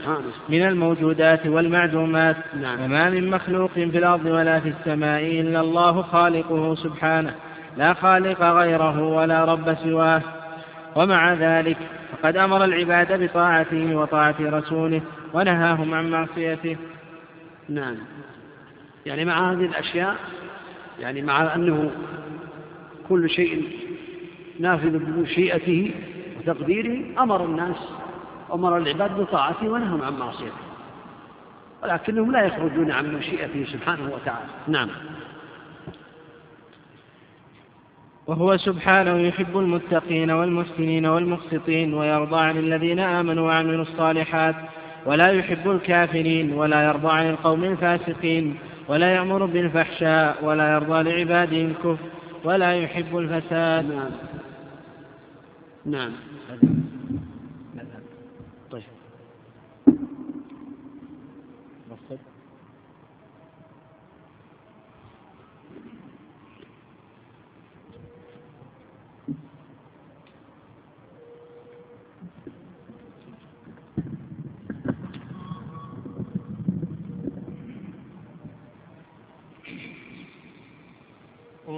من 0.50 0.62
الموجودات 0.62 1.48
والمعدومات. 1.48 2.36
نعم. 2.62 2.84
وما 2.84 3.10
من 3.10 3.30
مخلوق 3.30 3.72
في 3.72 3.98
الأرض 3.98 4.26
ولا 4.26 4.60
في 4.60 4.70
السماء 4.70 5.22
إلا 5.22 5.60
الله 5.62 6.02
خالقه 6.02 6.76
سبحانه. 6.76 7.34
لا 7.78 7.94
خالق 7.94 8.42
غيره 8.42 9.02
ولا 9.02 9.46
رب 9.46 9.76
سواه. 9.84 10.22
ومع 10.96 11.34
ذلك 11.34 11.78
فقد 12.12 12.38
أمر 12.38 12.64
العباد 12.64 13.24
بطاعته 13.24 13.96
وطاعة 13.96 14.36
رسوله 14.40 15.02
ونهاهم 15.34 15.94
عن 15.94 16.10
معصيته. 16.12 16.78
نعم. 17.70 17.96
يعني 19.06 19.26
مع 19.26 19.52
هذه 19.52 19.66
الأشياء 19.66 20.16
يعني 21.00 21.22
مع 21.22 21.56
أنه 21.56 21.92
كل 23.10 23.30
شيء 23.30 23.80
نافذ 24.60 25.00
بمشيئته 25.00 25.92
وتقديره 26.40 27.22
أمر 27.24 27.46
الناس 27.46 27.90
أمر 28.54 28.78
العباد 28.78 29.18
بطاعته 29.18 29.70
ونههم 29.70 30.02
عن 30.02 30.14
معصيته. 30.14 30.72
ولكنهم 31.84 32.32
لا 32.32 32.44
يخرجون 32.44 32.92
عن 32.92 33.16
مشيئته 33.16 33.66
سبحانه 33.74 34.14
وتعالى. 34.14 34.50
نعم. 34.68 34.90
وهو 38.32 38.58
سبحانه 38.58 39.18
يحب 39.18 39.58
المتقين 39.58 40.32
والمحسنين 40.32 41.06
والمقسطين 41.06 41.94
ويرضى 41.94 42.40
عن 42.40 42.58
الذين 42.58 43.00
آمنوا 43.00 43.48
وعملوا 43.48 43.82
الصالحات 43.82 44.56
ولا 45.06 45.28
يحب 45.32 45.72
الكافرين 45.72 46.54
ولا 46.54 46.84
يرضى 46.84 47.12
عن 47.12 47.30
القوم 47.30 47.64
الفاسقين 47.64 48.58
ولا 48.88 49.16
يأمر 49.16 49.46
بالفحشاء 49.46 50.46
ولا 50.46 50.74
يرضى 50.74 51.04
لعباده 51.04 51.62
الكفر 51.62 52.06
ولا 52.44 52.76
يحب 52.76 53.18
الفساد. 53.18 53.86
نعم. 53.86 54.12
نعم 55.86 56.12
طيب 58.72 58.84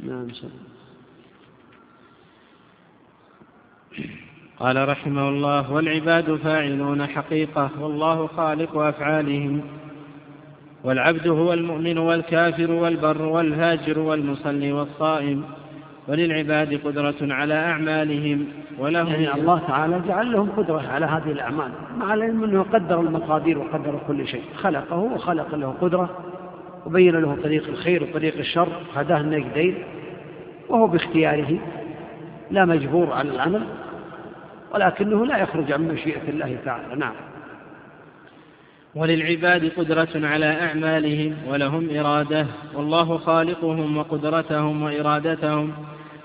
نعم 0.00 0.32
سلام 0.32 0.52
قال 4.68 4.88
رحمه 4.88 5.28
الله 5.28 5.72
والعباد 5.72 6.34
فاعلون 6.34 7.06
حقيقة 7.06 7.70
والله 7.80 8.26
خالق 8.26 8.76
أفعالهم. 8.76 9.60
والعبد 10.84 11.28
هو 11.28 11.52
المؤمن 11.52 11.98
والكافر 11.98 12.70
والبر 12.70 13.22
والهاجر 13.22 13.98
والمصلي 13.98 14.72
والصائم. 14.72 15.44
وللعباد 16.08 16.80
قدرة 16.84 17.14
على 17.20 17.54
أعمالهم 17.54 18.46
ولهم 18.78 19.06
يعني 19.06 19.40
الله 19.40 19.58
تعالى 19.68 20.02
جعل 20.08 20.32
لهم 20.32 20.50
قدرة 20.56 20.88
على 20.88 21.06
هذه 21.06 21.32
الأعمال. 21.32 21.70
مع 21.98 22.14
العلم 22.14 22.44
أنه 22.44 22.62
قدر 22.62 23.00
المقادير 23.00 23.58
وقدر 23.58 24.00
كل 24.08 24.26
شيء. 24.26 24.42
خلقه 24.56 24.96
وخلق 24.96 25.54
له 25.54 25.74
قدرة 25.80 26.10
وبين 26.86 27.16
له 27.16 27.36
طريق 27.42 27.68
الخير 27.68 28.02
وطريق 28.02 28.38
الشر. 28.38 28.68
هداه 28.94 29.20
النجدين 29.20 29.74
وهو 30.68 30.86
باختياره. 30.86 31.58
لا 32.50 32.64
مجبور 32.64 33.12
على 33.12 33.30
العمل. 33.30 33.62
ولكنه 34.74 35.26
لا 35.26 35.38
يخرج 35.38 35.72
عن 35.72 35.88
مشيئة 35.88 36.28
الله 36.28 36.58
تعالى 36.64 36.96
نعم. 36.96 37.14
وللعباد 38.94 39.72
قدرة 39.76 40.08
على 40.14 40.46
أعمالهم 40.46 41.36
ولهم 41.48 41.98
إرادة 41.98 42.46
والله 42.74 43.18
خالقهم 43.18 43.96
وقدرتهم 43.96 44.82
وإرادتهم. 44.82 45.72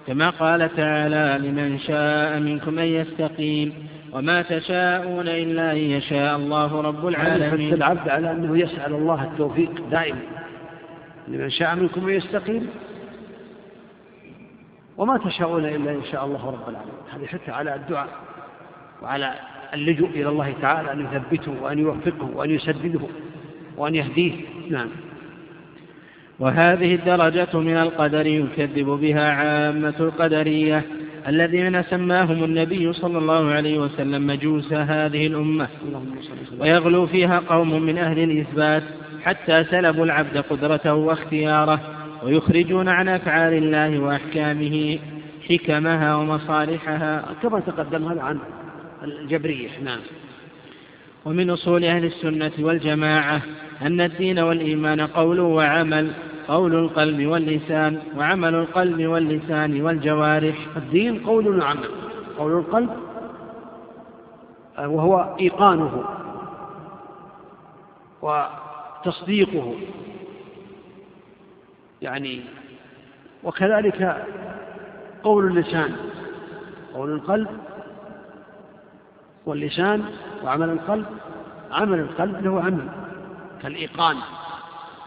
كما 0.08 0.30
قال 0.30 0.76
تعالى 0.76 1.48
لمن 1.48 1.80
شاء 1.80 2.40
منكم 2.40 2.80
أن 2.80 2.86
يستقيم 2.86 3.74
وما 4.12 4.42
تشاءون 4.42 5.28
إلا 5.28 5.72
أن 5.72 5.78
يشاء 5.78 6.36
الله 6.36 6.82
رب 6.82 7.08
العالمين. 7.08 7.74
العبد 7.74 8.10
على 8.10 8.32
أنه 8.32 8.58
يسأل 8.58 8.94
الله 8.94 9.24
التوفيق 9.24 9.90
دائما. 9.92 10.22
لمن 11.28 11.50
شاء 11.50 11.76
منكم 11.76 12.08
أن 12.08 12.14
يستقيم 12.14 12.70
وما 14.98 15.18
تشاءون 15.18 15.66
إلا 15.66 15.92
إن 15.92 16.04
شاء 16.12 16.26
الله 16.26 16.50
رب 16.50 16.70
العالمين. 16.70 16.96
هذه 17.14 17.26
حتى 17.26 17.52
على 17.52 17.76
الدعاء. 17.76 18.33
وعلى 19.04 19.34
اللجوء 19.74 20.10
إلى 20.10 20.30
الله 20.30 20.54
تعالى 20.62 20.92
أن 20.92 21.00
يثبته 21.06 21.52
وأن 21.62 21.80
يوفقه 21.80 22.30
وأن 22.36 22.50
يسدده 22.50 23.00
وأن 23.78 23.96
يهديه. 23.96 24.34
نعم. 24.70 24.88
وهذه 26.40 26.96
الدرجة 26.96 27.60
من 27.60 27.78
القدر 27.78 28.28
يكذب 28.28 28.86
بها 28.86 29.32
عامة 29.32 29.94
القدرية 30.00 30.84
الذين 31.28 31.84
سماهم 31.84 32.44
النبي 32.44 32.94
صلى 32.94 33.18
الله 33.18 33.52
عليه 33.52 33.80
وسلم 33.80 34.28
مجوس 34.28 34.74
هذه 34.74 35.28
الأمة. 35.28 35.68
ويغلو 36.60 37.08
فيها 37.08 37.40
قوم 37.40 37.82
من 37.82 37.98
أهل 37.98 38.20
الإثبات 38.20 38.84
حتى 39.24 39.64
سلبوا 39.64 40.06
العبد 40.06 40.38
قدرته 40.38 40.94
واختياره 40.94 41.80
ويخرجون 42.24 42.88
عن 42.88 43.10
أفعال 43.10 43.54
الله 43.54 44.00
وأحكامه 44.00 45.00
حكمها 45.50 46.16
ومصالحها. 46.16 47.26
كما 47.44 47.60
تقدم 47.60 48.06
هذا 48.06 48.22
عن 48.22 48.40
الجبرية 49.04 49.70
نعم. 49.84 50.00
ومن 51.26 51.50
أصول 51.50 51.86
أهل 51.86 52.06
السنة 52.06 52.52
والجماعة 52.60 53.42
أن 53.82 54.02
الدين 54.02 54.40
والإيمان 54.40 55.02
قول 55.02 55.40
وعمل 55.40 56.12
قول 56.48 56.76
القلب 56.76 57.26
واللسان 57.28 58.00
وعمل 58.18 58.56
القلب 58.56 59.08
واللسان 59.08 59.82
والجوارح. 59.82 60.56
الدين 60.78 61.26
قول 61.26 61.60
وعمل 61.60 61.90
قول 62.38 62.52
القلب 62.52 62.90
وهو 64.80 65.36
إيقانه 65.40 66.04
وتصديقه. 68.22 69.76
يعني 72.02 72.42
وكذلك 73.44 74.26
قول 75.24 75.46
اللسان 75.46 75.96
قول 76.94 77.12
القلب 77.12 77.48
واللسان 79.46 80.04
وعمل 80.44 80.70
القلب. 80.70 81.06
عمل 81.72 82.00
القلب 82.00 82.46
له 82.46 82.62
عمل. 82.62 82.88
كالإيقان. 83.62 84.18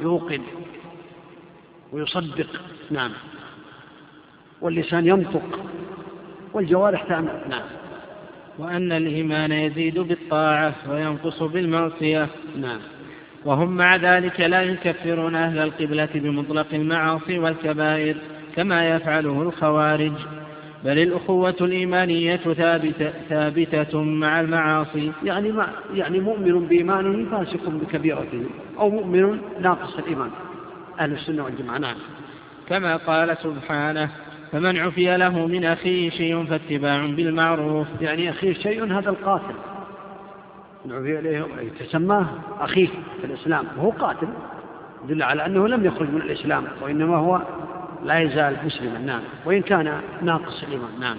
يوقن. 0.00 0.40
ويصدق. 1.92 2.60
نعم. 2.90 3.10
واللسان 4.60 5.06
ينطق. 5.06 5.60
والجوارح 6.52 7.02
تعمل. 7.02 7.40
نعم. 7.50 7.64
وأن 8.58 8.92
الإيمان 8.92 9.52
يزيد 9.52 9.98
بالطاعة 9.98 10.74
وينقص 10.90 11.42
بالمعصية. 11.42 12.28
نعم. 12.56 12.80
وهم 13.44 13.76
مع 13.76 13.96
ذلك 13.96 14.40
لا 14.40 14.62
يكفرون 14.62 15.34
أهل 15.34 15.58
القبلة 15.58 16.08
بمطلق 16.14 16.66
المعاصي 16.72 17.38
والكبائر 17.38 18.16
كما 18.56 18.88
يفعله 18.88 19.42
الخوارج. 19.42 20.12
بل 20.84 20.98
الأخوة 20.98 21.56
الإيمانية 21.60 22.36
ثابتة, 22.36 23.12
ثابتة 23.28 24.02
مع 24.02 24.40
المعاصي. 24.40 25.12
يعني 25.24 25.52
ما 25.52 25.68
يعني 25.94 26.20
مؤمن 26.20 26.66
بإيمانه 26.66 27.30
فاسق 27.30 27.68
بكبيرته 27.68 28.44
أو 28.78 28.90
مؤمن 28.90 29.38
ناقص 29.60 29.98
الإيمان. 29.98 30.30
أهل 31.00 31.12
السنة 31.12 31.44
والجماعة 31.44 31.78
نعم. 31.78 31.96
كما 32.68 32.96
قال 32.96 33.36
سبحانه 33.42 34.10
فمن 34.52 34.78
عفي 34.78 35.16
له 35.16 35.46
من 35.46 35.64
أخيه 35.64 36.10
شيء 36.10 36.44
فاتباع 36.44 37.06
بالمعروف. 37.06 37.86
يعني 38.00 38.30
أخيه 38.30 38.52
شيء 38.52 38.84
هذا 38.98 39.10
القاتل. 39.10 39.54
من 40.84 40.92
عفي 40.92 41.18
إليه 41.18 41.46
تسماه 41.80 42.26
أخيه 42.60 42.88
في 43.20 43.26
الإسلام. 43.26 43.64
وهو 43.78 43.90
قاتل 43.90 44.28
يدل 45.04 45.22
على 45.22 45.46
أنه 45.46 45.68
لم 45.68 45.84
يخرج 45.84 46.10
من 46.10 46.20
الإسلام 46.20 46.64
وإنما 46.82 47.16
هو 47.16 47.42
لا 48.04 48.18
يزال 48.18 48.56
مسلما 48.64 48.98
نعم. 48.98 49.22
وإن 49.44 49.62
كان 49.62 50.00
ناقص 50.22 50.62
الإيمان 50.62 51.00
نعم. 51.00 51.16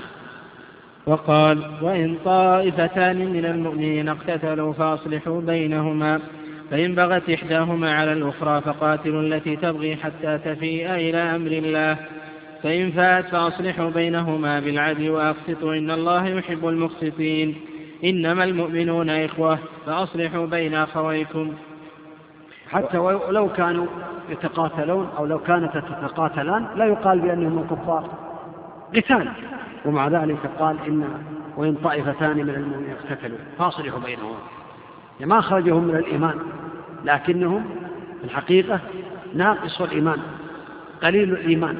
وقال 1.06 1.72
وإن 1.81 2.17
طائفتان 2.25 3.17
من 3.17 3.45
المؤمنين 3.45 4.09
اقتتلوا 4.09 4.73
فأصلحوا 4.73 5.41
بينهما 5.41 6.19
فإن 6.72 6.95
بغت 6.95 7.30
إحداهما 7.30 7.93
على 7.93 8.14
الأخرى 8.14 8.61
فقاتلوا 8.61 9.22
التي 9.22 9.56
تبغي 9.56 9.95
حتى 9.95 10.38
تفيء 10.45 10.95
إلى 10.95 11.17
أمر 11.17 11.51
الله. 11.51 11.97
فإن 12.64 12.91
فات 12.91 13.25
فأصلحوا 13.25 13.89
بينهما 13.89 14.59
بالعدل 14.59 15.09
وأقسطوا 15.09 15.73
إن 15.73 15.91
الله 15.91 16.27
يحب 16.27 16.67
المقسطين. 16.67 17.56
إنما 18.03 18.43
المؤمنون 18.43 19.09
إخوة 19.09 19.59
فأصلحوا 19.85 20.45
بين 20.45 20.73
أخويكم. 20.73 21.53
حتى 22.71 22.97
ولو 22.97 23.49
كانوا 23.49 23.85
يتقاتلون 24.29 25.09
أو 25.17 25.25
لو 25.25 25.39
كانت 25.39 25.77
تتقاتلان 25.77 26.67
لا 26.75 26.85
يقال 26.85 27.19
بأنهم 27.19 27.59
الكفار 27.59 28.09
قتال. 28.95 29.31
ومع 29.85 30.07
ذلك 30.07 30.37
قال 30.59 30.77
إن 30.87 31.03
وإن 31.57 31.75
طائفتان 31.75 32.37
من 32.37 32.49
المؤمنين 32.49 32.95
اقتتلوا 32.99 33.37
فاصلحوا 33.57 33.99
بينهم. 33.99 34.35
يعني 35.19 35.31
ما 35.31 35.41
خرجهم 35.41 35.83
من 35.83 35.95
الإيمان 35.95 36.35
لكنهم 37.05 37.65
في 38.19 38.25
الحقيقة 38.25 38.79
ناقص 39.35 39.81
الإيمان 39.81 40.19
قليل 41.03 41.33
الإيمان. 41.33 41.77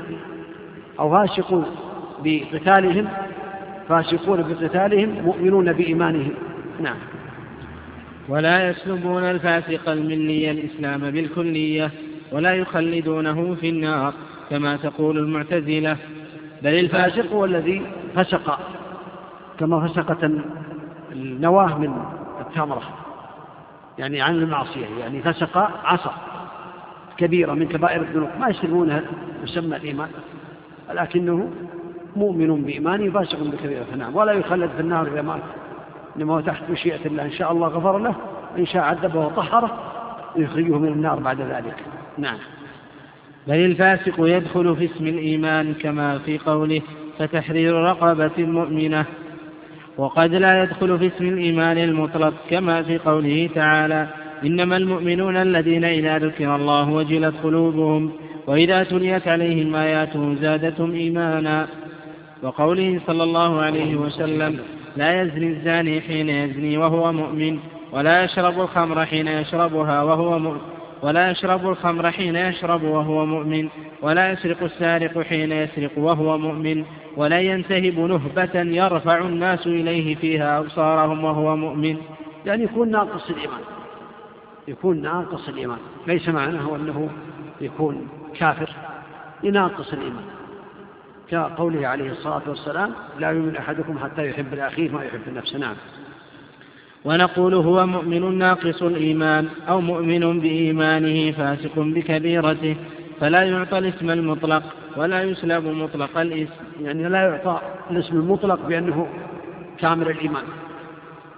أو 1.00 1.12
فاسقون 1.12 1.66
بقتالهم 2.24 3.08
فاسقون 3.90 4.42
بقتالهم 4.42 5.10
مؤمنون 5.26 5.74
بإيمانهم. 5.74 6.34
نعم. 6.80 6.96
ولا 8.28 8.70
يسلبون 8.70 9.24
الفاسق 9.24 9.90
الملي 9.90 10.52
الإسلام 10.52 11.12
بالكلية 11.12 11.92
ولا 12.32 12.54
يخلدونه 12.54 13.56
في 13.56 13.70
النار 13.70 14.14
كما 14.50 14.78
تقول 14.78 15.18
المعتزلة. 15.18 15.98
بل 16.62 16.74
الفاسق 16.74 17.32
هو 17.32 17.46
الذي 17.46 17.82
فسق 18.16 18.60
كما 19.60 19.88
فسقت 19.88 20.32
النواة 21.12 21.78
من 21.78 22.06
التمرة 22.40 22.84
يعني 23.98 24.22
عن 24.22 24.36
المعصية 24.36 24.86
يعني 25.00 25.22
فسق 25.22 25.58
عصى 25.84 26.12
كبيرة 27.18 27.54
من 27.54 27.68
كبائر 27.68 28.02
الذنوب. 28.02 28.30
ما 28.40 28.48
يسلمونها 28.50 29.02
مسمى 29.44 29.76
الإيمان 29.76 30.10
ولكنه 30.90 31.52
مؤمن 32.16 32.64
بإيمانه 32.64 33.12
فاسق 33.12 33.44
بكبيرة 33.44 33.96
نعم 33.98 34.16
ولا 34.16 34.34
يخلد 34.34 34.70
في 34.76 34.82
النار 34.82 35.08
إذا 35.08 35.22
مات. 35.22 35.42
إنما 36.18 36.34
هو 36.34 36.40
تحت 36.40 36.64
مشيئة 36.70 37.06
الله. 37.06 37.24
إن 37.24 37.32
شاء 37.32 37.52
الله 37.52 37.68
غفر 37.68 37.98
له 37.98 38.16
إن 38.58 38.66
شاء 38.66 38.82
عذبه 38.82 39.20
وطهره 39.20 39.80
ويخرجه 40.36 40.78
من 40.78 40.88
النار 40.88 41.20
بعد 41.20 41.42
ذلك. 41.42 41.76
نعم. 42.18 42.38
بل 43.48 43.56
الفاسق 43.56 44.14
يدخل 44.20 44.76
في 44.76 44.86
اسم 44.86 45.08
الإيمان 45.08 45.74
كما 45.74 46.18
في 46.18 46.38
قوله 46.38 46.82
فتحرير 47.20 47.74
رقبة 47.74 48.32
مؤمنة 48.38 49.06
وقد 49.98 50.34
لا 50.36 50.64
يدخل 50.64 51.00
في 51.00 51.08
اسم 51.08 51.26
الإيمان 51.26 51.78
المطلق 51.78 52.34
كما 52.50 52.84
في 52.84 52.98
قوله 52.98 53.50
تعالى 53.56 54.08
إنما 54.46 54.78
المؤمنون 54.78 55.38
الذين 55.38 55.84
إذا 55.84 56.18
ذكر 56.18 56.56
الله 56.56 56.90
وجلت 56.90 57.36
قلوبهم 57.44 58.12
وإذا 58.48 58.84
تليت 58.84 59.28
عليهم 59.28 59.76
آياته 59.76 60.36
زادتهم 60.42 60.94
إيمانا 60.94 61.68
وقوله 62.44 63.02
صلى 63.08 63.24
الله 63.24 63.62
عليه 63.62 63.96
وسلم 63.96 64.60
لا 64.98 65.22
يزني 65.22 65.48
الزاني 65.48 66.02
حين 66.02 66.30
يزني 66.30 66.78
وهو 66.78 67.12
مؤمن 67.12 67.60
ولا 67.92 68.24
يشرب 68.24 68.62
الخمر 68.62 69.06
حين 69.06 69.28
يشربها 69.28 70.04
وهو 70.04 70.56
ولا 71.02 71.32
يشرب 71.32 71.70
الخمر 71.70 72.12
حين 72.12 72.36
يشرب 72.36 72.84
وهو 72.84 73.26
مؤمن 73.26 73.70
ولا 74.02 74.32
يسرق 74.32 74.64
السارق 74.64 75.22
حين 75.22 75.52
يسرق 75.52 75.92
وهو 75.98 76.38
مؤمن 76.38 76.86
ولا 77.18 77.40
ينتهب 77.40 78.00
نهبة 78.00 78.62
يرفع 78.62 79.18
الناس 79.18 79.68
إليه 79.68 80.16
فيها 80.16 80.60
أبصارهم 80.60 81.24
وهو 81.24 81.56
مؤمن. 81.56 81.98
يعني 82.46 82.64
يكون 82.64 82.92
ناقص 82.92 83.30
الإيمان 83.30 83.62
يكون 84.68 85.02
ناقص 85.02 85.50
الإيمان 85.50 85.80
ليس 86.08 86.30
معناه 86.30 86.76
أنه 86.76 87.10
يكون 87.62 88.08
كافر 88.40 88.70
يناقص 89.44 89.94
الإيمان. 89.94 90.37
كقوله 91.32 91.88
عليه 91.88 92.12
الصلاة 92.12 92.42
والسلام 92.48 92.92
لا 93.20 93.30
يؤمن 93.30 93.56
أحدكم 93.56 94.00
حتى 94.00 94.30
يحب 94.30 94.54
لأخيه 94.54 94.90
ما 94.90 95.04
يحب 95.04 95.34
نفسه 95.36 95.58
نعم. 95.58 95.76
ونقول 97.06 97.54
هو 97.54 97.86
مؤمن 97.86 98.38
ناقص 98.38 98.84
الإيمان 98.84 99.48
أو 99.70 99.82
مؤمن 99.82 100.40
بإيمانه 100.40 101.32
فاسق 101.32 101.80
بكبيرته 101.80 102.76
فلا 103.20 103.44
يعطى 103.44 103.78
الاسم 103.78 104.10
المطلق 104.10 104.64
ولا 104.98 105.24
يسلب 105.24 105.66
مطلق 105.66 106.18
الاسم 106.18 106.54
يعني 106.82 107.10
لا 107.10 107.22
يعطى 107.22 107.62
الاسم 107.92 108.16
المطلق 108.16 108.68
بأنه 108.68 109.08
كامل 109.80 110.10
الإيمان 110.10 110.44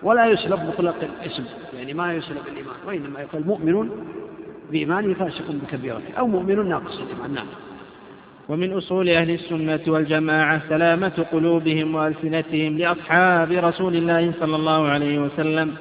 ولا 0.03 0.26
يسلب 0.26 0.59
مطلق 0.59 0.95
الاسم 1.01 1.43
يعني 1.74 1.93
ما 1.93 2.14
يسلب 2.14 2.48
الإيمان 2.48 2.76
وإنما 2.88 3.19
يقول 3.19 3.43
مؤمن 3.45 3.90
بإيمانه 4.72 5.14
فاسق 5.14 5.51
بكبيرته 5.51 6.14
أو 6.18 6.27
مؤمن 6.27 6.69
ناقص 6.69 7.00
الإيمان. 7.00 7.34
نعم. 7.34 7.48
ومن 8.49 8.73
أصول 8.73 9.09
أهل 9.09 9.31
السنة 9.31 9.79
والجماعة 9.87 10.61
سلامة 10.69 11.25
قلوبهم 11.31 11.95
وألسنتهم 11.95 12.77
لأصحاب 12.77 13.51
رسول 13.51 13.95
الله 13.95 14.33
صلى 14.39 14.55
الله 14.55 14.87
عليه 14.87 15.19
وسلم 15.19 15.75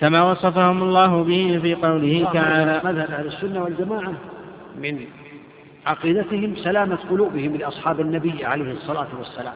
كما 0.00 0.30
وصفهم 0.30 0.82
الله 0.82 1.24
به 1.24 1.58
في 1.62 1.74
قوله 1.74 2.30
تعالى 2.32 2.80
مذهب 2.84 3.10
أهل 3.10 3.26
السنة 3.26 3.62
والجماعة. 3.62 4.12
من 4.78 5.00
عقيدتهم 5.86 6.56
سلامة 6.56 6.98
قلوبهم 7.10 7.56
لأصحاب 7.56 8.00
النبي 8.00 8.44
عليه 8.44 8.72
الصلاة 8.72 9.08
والسلام 9.18 9.54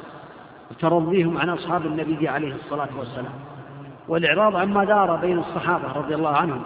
وترضيهم 0.70 1.38
عن 1.38 1.48
أصحاب 1.48 1.86
النبي 1.86 2.28
عليه 2.28 2.54
الصلاة 2.54 2.88
والسلام 2.98 3.32
والإعراض 4.08 4.56
عما 4.56 4.84
دار 4.84 5.16
بين 5.16 5.38
الصحابة 5.38 5.92
رضي 5.92 6.14
الله 6.14 6.36
عنهم 6.36 6.62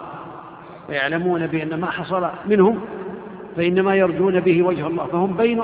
ويعلمون 0.89 1.47
بأن 1.47 1.79
ما 1.79 1.91
حصل 1.91 2.27
منهم 2.45 2.79
فإنما 3.57 3.95
يرجون 3.95 4.39
به 4.39 4.63
وجه 4.63 4.87
الله 4.87 5.05
فهم 5.05 5.33
بين 5.33 5.61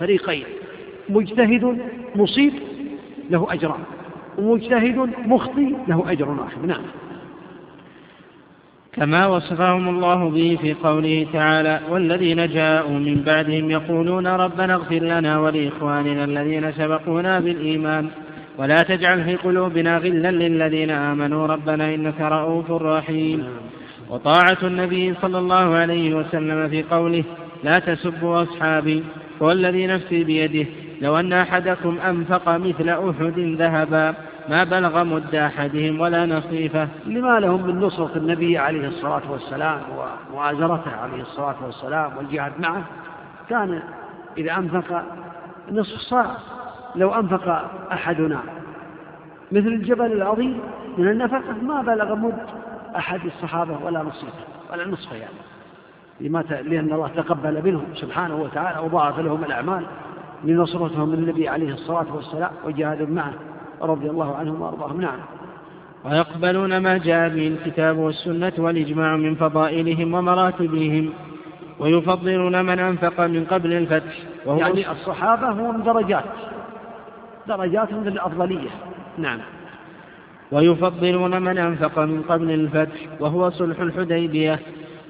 فريقين 0.00 0.44
مجتهد 1.08 1.78
مصيب 2.16 2.52
له 3.30 3.46
أجران 3.50 3.80
ومجتهد 4.38 5.10
مخطي 5.26 5.74
له 5.88 6.12
أجر 6.12 6.28
واحد 6.28 6.66
نعم. 6.66 6.82
كما 8.92 9.26
وصفهم 9.26 9.88
الله 9.88 10.30
به 10.30 10.58
في 10.62 10.74
قوله 10.74 11.26
تعالى 11.32 11.80
والذين 11.90 12.48
جاءوا 12.48 12.98
من 12.98 13.22
بعدهم 13.26 13.70
يقولون 13.70 14.26
ربنا 14.26 14.74
اغفر 14.74 14.98
لنا 14.98 15.38
ولإخواننا 15.40 16.24
الذين 16.24 16.72
سبقونا 16.72 17.40
بالإيمان 17.40 18.08
ولا 18.58 18.76
تجعل 18.76 19.24
في 19.24 19.36
قلوبنا 19.36 19.98
غلا 19.98 20.30
للذين 20.30 20.90
آمنوا 20.90 21.46
ربنا 21.46 21.94
إنك 21.94 22.20
رؤوف 22.20 22.70
رحيم. 22.70 23.44
وطاعة 24.10 24.58
النبي 24.62 25.14
صلى 25.14 25.38
الله 25.38 25.74
عليه 25.74 26.14
وسلم 26.14 26.68
في 26.68 26.82
قوله 26.82 27.24
لا 27.64 27.78
تسبوا 27.78 28.42
أصحابي 28.42 29.04
والذي 29.40 29.86
نفسي 29.86 30.24
بيده 30.24 30.70
لو 31.00 31.16
أن 31.16 31.32
أحدكم 31.32 31.98
أنفق 31.98 32.48
مثل 32.48 32.88
أحد 32.88 33.38
ذهبا 33.38 34.14
ما 34.48 34.64
بلغ 34.64 35.04
مد 35.04 35.34
أحدهم 35.34 36.00
ولا 36.00 36.26
نصيفه. 36.26 36.88
لما 37.06 37.40
لهم 37.40 37.66
من 37.66 37.80
نصرة 37.80 38.10
النبي 38.16 38.58
عليه 38.58 38.88
الصلاة 38.88 39.32
والسلام 39.32 39.80
ومؤازرته 40.30 40.90
عليه 40.90 41.22
الصلاة 41.22 41.56
والسلام 41.64 42.16
والجهاد 42.16 42.52
معه 42.58 42.82
كان 43.48 43.82
إذا 44.38 44.56
أنفق 44.56 45.02
نصف 45.72 45.98
صاع. 45.98 46.26
لو 46.96 47.14
أنفق 47.14 47.70
أحدنا 47.92 48.40
مثل 49.52 49.66
الجبل 49.66 50.12
العظيم 50.12 50.60
من 50.98 51.08
النفقة 51.08 51.54
ما 51.62 51.82
بلغ 51.82 52.14
مد 52.14 52.38
أحد 52.96 53.20
الصحابة 53.26 53.78
ولا 53.84 54.02
نصيفه 54.02 54.44
ولا 54.72 54.86
نصفه 54.88 55.16
يعني. 55.16 55.34
لما 56.20 56.44
لأن 56.48 56.92
الله 56.92 57.08
تقبل 57.08 57.64
منهم 57.64 57.84
سبحانه 57.94 58.36
وتعالى 58.36 58.78
وضاعف 58.78 59.18
لهم 59.18 59.44
الأعمال 59.44 59.86
لنصرتهم 60.44 61.14
النبي 61.14 61.48
عليه 61.48 61.72
الصلاة 61.72 62.14
والسلام 62.14 62.50
وجهاد 62.64 63.10
معه 63.10 63.32
رضي 63.82 64.10
الله 64.10 64.36
عنهم 64.36 64.62
وأرضاهم. 64.62 65.00
نعم. 65.00 65.18
ويقبلون 66.04 66.78
ما 66.78 66.98
جاء 66.98 67.28
به 67.28 67.48
الكتاب 67.48 67.98
والسنة 67.98 68.52
والإجماع 68.58 69.16
من 69.16 69.34
فضائلهم 69.34 70.14
ومراتبهم 70.14 71.12
ويفضلون 71.78 72.64
من 72.64 72.78
أنفق 72.78 73.20
من 73.20 73.44
قبل 73.44 73.72
الفتح. 73.72 74.14
وهو 74.46 74.58
يعني 74.58 74.90
الصحابة 74.90 75.50
هم 75.50 75.82
درجات 75.82 76.24
درجات 77.48 77.92
من 77.92 78.08
الأفضلية. 78.08 78.70
نعم. 79.18 79.40
ويفضلون 80.52 81.42
من 81.42 81.58
أنفق 81.58 81.98
من 81.98 82.22
قبل 82.22 82.50
الفتح 82.50 83.00
وهو 83.20 83.50
صلح 83.50 83.80
الحديبية. 83.80 84.60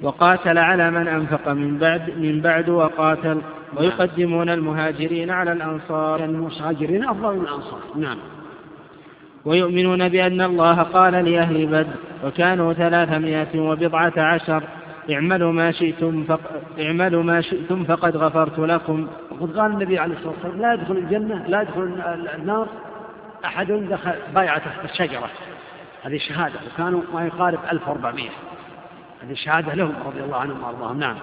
وقاتل 0.01 0.57
على 0.57 0.91
من 0.91 1.07
أنفق 1.07 1.49
من 1.49 1.77
بعد 1.77 2.09
من 2.17 2.41
بعد 2.41 2.69
وقاتل. 2.69 3.41
ويقدمون 3.77 4.49
المهاجرين 4.49 5.29
على 5.29 5.51
الأنصار. 5.51 6.23
المهاجرين 6.25 7.03
أفضل 7.03 7.35
من 7.35 7.41
الأنصار. 7.41 7.79
نعم. 7.95 8.17
ويؤمنون 9.45 10.09
بأن 10.09 10.41
الله 10.41 10.81
قال 10.81 11.13
لأهل 11.13 11.65
بدر 11.65 11.93
وكانوا 12.25 12.73
ثلاثمائة 12.73 13.59
وبضعة 13.59 14.13
عشر 14.17 14.63
اعملوا 15.11 15.51
ما 15.51 15.71
شئتم 15.71 16.23
فق... 16.23 16.39
اعملوا 16.79 17.23
ما 17.23 17.41
شئتم 17.41 17.83
فقد 17.83 18.17
غفرت 18.17 18.59
لكم. 18.59 19.07
وقد 19.31 19.57
قال 19.57 19.71
النبي 19.71 19.99
عليه 19.99 20.15
الصلاة 20.15 20.33
والسلام 20.43 20.61
لا 20.61 20.73
يدخل 20.73 20.97
الجنة 20.97 21.47
لا 21.47 21.61
يدخل 21.61 22.01
النار 22.39 22.67
أحد 23.45 23.71
دخل 23.71 24.13
بايع 24.35 24.57
تحت 24.57 24.85
الشجرة. 24.85 25.29
هذه 26.03 26.17
شهادة 26.17 26.59
وكانوا 26.73 27.01
ما 27.13 27.25
يقارب 27.25 27.59
1400 27.71 28.29
هذه 29.23 29.33
شهادة 29.33 29.73
لهم 29.73 29.93
رضي 30.05 30.23
الله 30.23 30.37
عنهم 30.37 30.63
وأرضاهم. 30.63 30.99
نعم. 30.99 31.15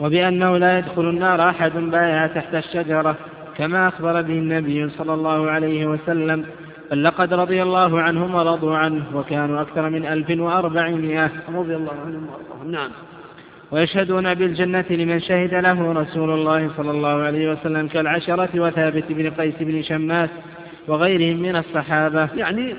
وبأنه 0.00 0.56
لا 0.56 0.78
يدخل 0.78 1.08
النار 1.08 1.48
أحد 1.48 1.72
بايع 1.72 2.26
تحت 2.26 2.54
الشجرة 2.54 3.16
كما 3.56 3.88
أخبر 3.88 4.22
به 4.22 4.38
النبي 4.38 4.90
صلى 4.90 5.14
الله 5.14 5.50
عليه 5.50 5.86
وسلم 5.86 6.46
بل 6.90 7.04
لقد 7.04 7.34
رضي 7.34 7.62
الله 7.62 8.00
عنهم 8.00 8.34
ورضوا 8.34 8.76
عنه 8.76 9.04
وكانوا 9.14 9.62
أكثر 9.62 9.90
من 9.90 10.06
ألف 10.06 10.40
وأربعمائة. 10.40 11.30
رضي 11.48 11.76
الله 11.76 11.92
عنهم 12.06 12.26
وأرضاهم. 12.28 12.70
نعم. 12.70 12.90
ويشهدون 13.70 14.34
بالجنة 14.34 14.84
لمن 14.90 15.20
شهد 15.20 15.54
له 15.54 15.92
رسول 15.92 16.30
الله 16.30 16.70
صلى 16.76 16.90
الله 16.90 17.22
عليه 17.22 17.52
وسلم 17.52 17.88
كالعشرة 17.88 18.60
وثابت 18.60 19.04
بن 19.08 19.30
قيس 19.30 19.54
بن 19.60 19.82
شماس 19.82 20.30
وغيرهم 20.88 21.42
من 21.42 21.56
الصحابة. 21.56 22.28
يعني 22.34 22.74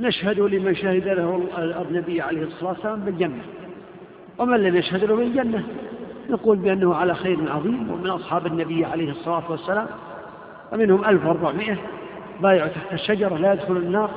نشهد 0.00 0.40
لمن 0.40 0.74
شهد 0.74 1.08
له 1.08 1.42
النبي 1.90 2.20
عليه 2.20 2.42
الصلاة 2.42 2.70
والسلام 2.70 3.00
بالجنة. 3.00 3.42
ومن 4.38 4.62
لم 4.62 4.76
يشهد 4.76 5.04
له 5.04 5.16
بالجنة؟ 5.16 5.64
نقول 6.30 6.56
بأنه 6.56 6.94
على 6.94 7.14
خير 7.14 7.52
عظيم 7.52 7.90
ومن 7.90 8.10
أصحاب 8.10 8.46
النبي 8.46 8.84
عليه 8.84 9.10
الصلاة 9.10 9.50
والسلام. 9.50 9.86
ومنهم 10.72 11.04
1400 11.04 11.76
بايعوا 12.40 12.68
تحت 12.68 12.92
الشجرة 12.92 13.36
لا 13.36 13.52
يدخل 13.52 13.76
النار 13.76 14.10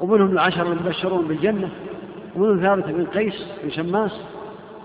ومنهم 0.00 0.30
العشر 0.30 0.72
المبشرون 0.72 1.28
بالجنة 1.28 1.70
ومنهم 2.36 2.60
ثابت 2.60 2.84
بن 2.84 3.04
قيس 3.04 3.46
بن 3.64 3.70
شماس 3.70 4.20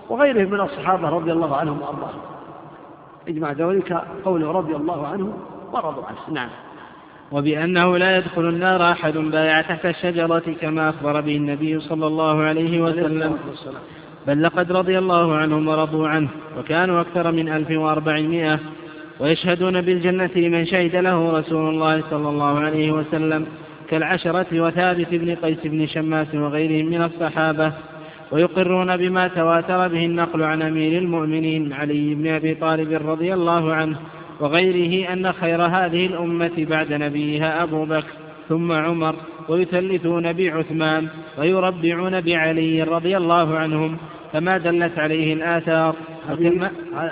وغيرهم 0.08 0.50
من 0.50 0.60
الصحابة 0.60 1.08
رضي 1.08 1.32
الله 1.32 1.56
عنهم 1.56 1.82
وأرضاهم. 1.82 2.20
اجمع 3.28 3.52
ذلك 3.52 3.92
قوله 4.24 4.52
رضي 4.52 4.76
الله 4.76 5.06
عنه 5.06 5.32
ورضوا 5.72 6.04
عنه. 6.04 6.18
نعم. 6.32 6.48
وبأنه 7.32 7.98
لا 7.98 8.16
يدخل 8.16 8.48
النار 8.48 8.90
أحد 8.92 9.12
بايع 9.18 9.60
تحت 9.60 9.86
الشجرة 9.86 10.42
كما 10.60 10.88
أخبر 10.90 11.20
به 11.20 11.36
النبي 11.36 11.80
صلى 11.80 12.06
الله 12.06 12.42
عليه 12.42 12.80
وسلم. 12.80 13.36
بل 14.26 14.42
لقد 14.42 14.72
رضي 14.72 14.98
الله 14.98 15.34
عنهم 15.36 15.68
ورضوا 15.68 16.08
عنه 16.08 16.28
وكانوا 16.58 17.00
أكثر 17.00 17.32
من 17.32 17.48
ألف 17.48 17.70
وأربعمائة 17.70 18.58
ويشهدون 19.20 19.80
بالجنة 19.80 20.30
لمن 20.36 20.66
شهد 20.66 20.96
له 20.96 21.38
رسول 21.38 21.68
الله 21.74 22.02
صلى 22.10 22.28
الله 22.28 22.58
عليه 22.58 22.92
وسلم 22.92 23.46
كالعشرة 23.90 24.60
وثابت 24.60 25.08
بن 25.10 25.34
قيس 25.34 25.58
بن 25.64 25.86
شماس 25.86 26.34
وغيرهم 26.34 26.86
من 26.86 27.02
الصحابة 27.02 27.72
ويقرون 28.32 28.96
بما 28.96 29.28
تواتر 29.28 29.88
به 29.88 30.04
النقل 30.04 30.42
عن 30.42 30.62
أمير 30.62 31.02
المؤمنين 31.02 31.72
علي 31.72 32.14
بن 32.14 32.26
أبي 32.26 32.54
طالب 32.54 33.08
رضي 33.10 33.34
الله 33.34 33.74
عنه 33.74 33.96
وغيره 34.40 35.12
أن 35.12 35.32
خير 35.32 35.62
هذه 35.62 36.06
الأمة 36.06 36.66
بعد 36.70 36.92
نبيها 36.92 37.62
أبو 37.62 37.84
بكر 37.84 38.12
ثم 38.48 38.72
عمر 38.72 39.16
ويثلثون 39.48 40.32
بعثمان 40.32 41.08
ويربعون 41.38 42.20
بعلي 42.20 42.82
رضي 42.82 43.16
الله 43.16 43.58
عنهم 43.58 43.96
كما 44.32 44.58
دلت 44.58 44.98
عليه 44.98 45.34
الآثار. 45.34 45.96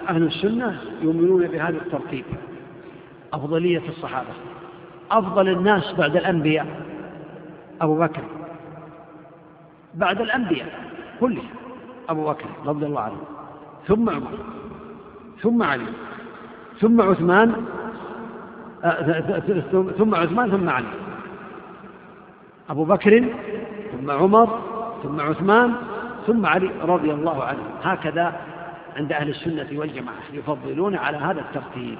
أهل 0.08 0.22
السنة 0.22 0.80
يؤمنون 1.02 1.46
بهذا 1.46 1.76
الترتيب. 1.76 2.24
أفضلية 3.32 3.82
الصحابة. 3.88 4.28
أفضل 5.10 5.48
الناس 5.48 5.94
بعد 5.98 6.16
الأنبياء. 6.16 6.66
أبو 7.80 7.98
بكر. 7.98 8.22
بعد 9.94 10.20
الأنبياء. 10.20 10.68
كلهم. 11.20 11.48
أبو 12.08 12.26
بكر 12.26 12.46
رضي 12.66 12.86
الله 12.86 13.00
عنه. 13.00 13.20
ثم 13.86 14.10
عمر. 14.10 14.38
ثم 15.42 15.62
علي. 15.62 15.86
ثم 16.80 17.00
عثمان 17.00 17.54
آه، 18.84 19.40
ثم 19.98 20.14
عثمان 20.14 20.50
ثم 20.50 20.68
علي. 20.68 20.86
أبو 22.70 22.84
بكر 22.84 23.24
ثم 23.92 24.10
عمر 24.10 24.60
ثم 25.02 25.20
عثمان 25.20 25.72
ثم 26.26 26.46
علي 26.46 26.70
رضي 26.82 27.12
الله 27.12 27.44
عنه. 27.44 27.62
هكذا 27.82 28.32
عند 28.96 29.12
أهل 29.12 29.28
السنة 29.28 29.68
والجماعة 29.72 30.16
يفضلون 30.32 30.96
على 30.96 31.16
هذا 31.16 31.40
الترتيب. 31.40 31.98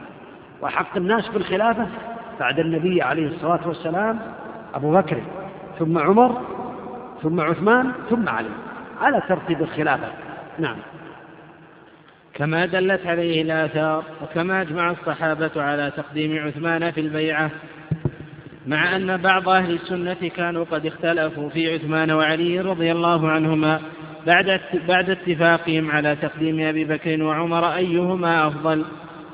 وحق 0.62 0.96
الناس 0.96 1.28
بالخلافة 1.28 1.86
بعد 2.40 2.58
النبي 2.58 3.02
عليه 3.02 3.26
الصلاة 3.26 3.68
والسلام 3.68 4.18
أبو 4.74 4.92
بكر 4.92 5.22
ثم 5.78 5.98
عمر 5.98 6.40
ثم 7.22 7.40
عثمان 7.40 7.92
ثم 8.10 8.28
علي. 8.28 8.50
على 9.00 9.22
ترتيب 9.28 9.62
الخلافة. 9.62 10.08
نعم. 10.58 10.76
كما 12.34 12.66
دلت 12.66 13.06
عليه 13.06 13.42
الآثار 13.42 14.04
وكما 14.22 14.62
أجمع 14.62 14.90
الصحابة 14.90 15.50
على 15.56 15.92
تقديم 15.96 16.38
عثمان 16.38 16.90
في 16.90 17.00
البيعة 17.00 17.50
مع 18.66 18.96
أن 18.96 19.16
بعض 19.16 19.48
أهل 19.48 19.74
السنة 19.74 20.30
كانوا 20.36 20.64
قد 20.70 20.86
اختلفوا 20.86 21.48
في 21.48 21.74
عثمان 21.74 22.10
وعلي 22.10 22.60
رضي 22.60 22.92
الله 22.92 23.30
عنهما 23.30 23.80
بعد 24.26 24.60
بعد 24.88 25.10
اتفاقهم 25.10 25.90
على 25.90 26.16
تقديم 26.16 26.60
أبي 26.60 26.84
بكر 26.84 27.22
وعمر 27.22 27.74
أيهما 27.74 28.46
أفضل. 28.46 28.84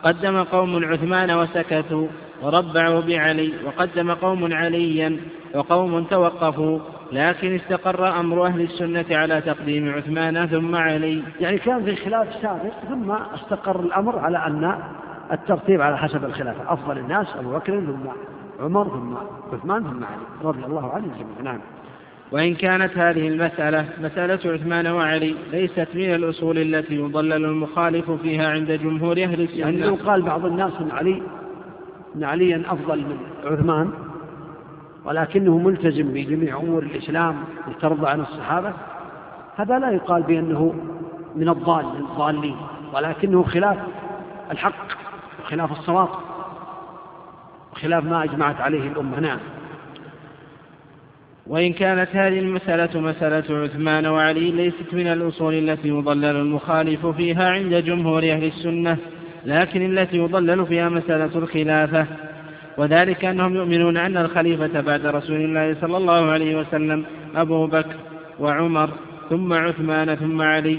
قدم 0.03 0.43
قوم 0.43 0.85
عثمان 0.85 1.31
وسكتوا 1.31 2.09
وربعوا 2.43 3.01
بعلي 3.01 3.53
وقدم 3.65 4.11
قوم 4.11 4.55
عليا 4.55 5.17
وقوم 5.55 6.05
توقفوا 6.05 6.81
لكن 7.13 7.55
استقر 7.55 8.21
أمر 8.21 8.47
أهل 8.47 8.61
السنة 8.61 9.05
على 9.11 9.41
تقديم 9.41 9.89
عثمان 9.89 10.47
ثم 10.47 10.77
علي. 10.77 11.23
يعني 11.41 11.59
كان 11.59 11.85
في 11.85 11.97
خلاف 11.97 12.35
سابق 12.43 12.73
ثم 12.89 13.11
استقر 13.11 13.81
الأمر 13.81 14.19
على 14.19 14.47
أن 14.47 14.79
الترتيب 15.33 15.81
على 15.81 15.99
حسب 15.99 16.25
الخلافة. 16.25 16.73
أفضل 16.73 16.99
الناس 16.99 17.27
أبو 17.39 17.55
بكر 17.55 17.81
ثم 17.81 18.09
عمر 18.65 18.89
ثم 18.89 19.15
عثمان 19.55 19.83
ثم 19.83 20.05
علي 20.05 20.23
رضي 20.45 20.65
الله 20.65 20.93
عنهم 20.93 21.11
جميعا. 21.11 21.43
نعم. 21.43 21.61
وإن 22.33 22.55
كانت 22.55 22.99
هذه 22.99 23.29
المسألة 23.29 23.89
مسألة 24.01 24.53
عثمان 24.53 24.87
وعلي 24.87 25.35
ليست 25.53 25.89
من 25.95 26.15
الأصول 26.15 26.59
التي 26.59 26.95
يضلل 26.95 27.45
المخالف 27.45 28.11
فيها 28.11 28.51
عند 28.51 28.73
جمهور 28.73 29.23
أهل 29.23 29.41
السنة. 29.41 29.59
يعني 29.59 29.89
قال 29.89 30.23
بعض 30.23 30.45
الناس 30.45 30.73
أن 30.81 30.91
علي 30.91 31.23
أن 32.17 32.25
عليا 32.25 32.63
أفضل 32.67 32.99
من 32.99 33.19
عثمان 33.45 33.91
ولكنه 35.09 35.59
ملتزم 35.59 36.13
بجميع 36.13 36.57
أمور 36.57 36.83
الإسلام 36.83 37.37
لترضى 37.69 38.09
عن 38.09 38.21
الصحابة. 38.21 38.73
هذا 39.57 39.79
لا 39.79 39.91
يقال 39.91 40.23
بأنه 40.23 40.75
من 41.37 41.49
الضال 41.49 41.85
الضالين 41.99 42.57
ولكنه 42.95 43.43
خلاف 43.43 43.77
الحق 44.51 44.87
وخلاف 45.41 45.73
الصواب 45.73 46.09
وخلاف 47.73 48.05
ما 48.05 48.25
أجمعت 48.25 48.61
عليه 48.61 48.89
الأمة. 48.89 49.21
نعم. 49.21 49.39
وإن 51.47 51.73
كانت 51.73 52.09
هذه 52.13 52.39
المسألة 52.39 53.01
مسألة 53.01 53.59
عثمان 53.65 54.07
وعلي 54.07 54.51
ليست 54.51 54.95
من 54.95 55.07
الأصول 55.07 55.55
التي 55.55 55.89
يضلل 55.89 56.37
المخالف 56.37 57.07
فيها 57.07 57.51
عند 57.51 57.75
جمهور 57.75 58.23
أهل 58.23 58.45
السنة 58.45 58.97
لكن 59.45 59.99
التي 59.99 60.17
يضلل 60.17 60.67
فيها 60.67 60.89
مسألة 60.89 61.39
الخلافة. 61.39 62.07
وذلك 62.79 63.25
أنهم 63.25 63.55
يؤمنون 63.55 63.97
أن 63.97 64.17
الخليفة 64.17 64.81
بعد 64.81 65.07
رسول 65.07 65.37
الله 65.37 65.77
صلى 65.81 65.97
الله 65.97 66.31
عليه 66.31 66.61
وسلم 66.61 67.05
أبو 67.37 67.67
بكر 67.67 67.97
وعمر 68.41 68.91
ثم 69.31 69.53
عثمان 69.53 70.15
ثم 70.15 70.43
علي. 70.43 70.79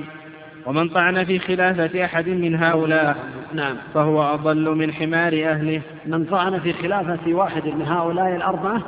ومن 0.65 0.89
طعن 0.89 1.23
في 1.23 1.39
خلافة 1.39 2.05
أحد 2.05 2.29
من 2.29 2.55
هؤلاء 2.55 3.17
نعم. 3.53 3.75
فهو 3.93 4.21
أضل 4.21 4.75
من 4.75 4.93
حمار 4.93 5.33
أهله. 5.33 5.81
من 6.05 6.25
طعن 6.25 6.59
في 6.59 6.73
خلافة 6.73 7.33
واحد 7.33 7.65
من 7.65 7.85
هؤلاء 7.85 8.35
الأربعة 8.35 8.81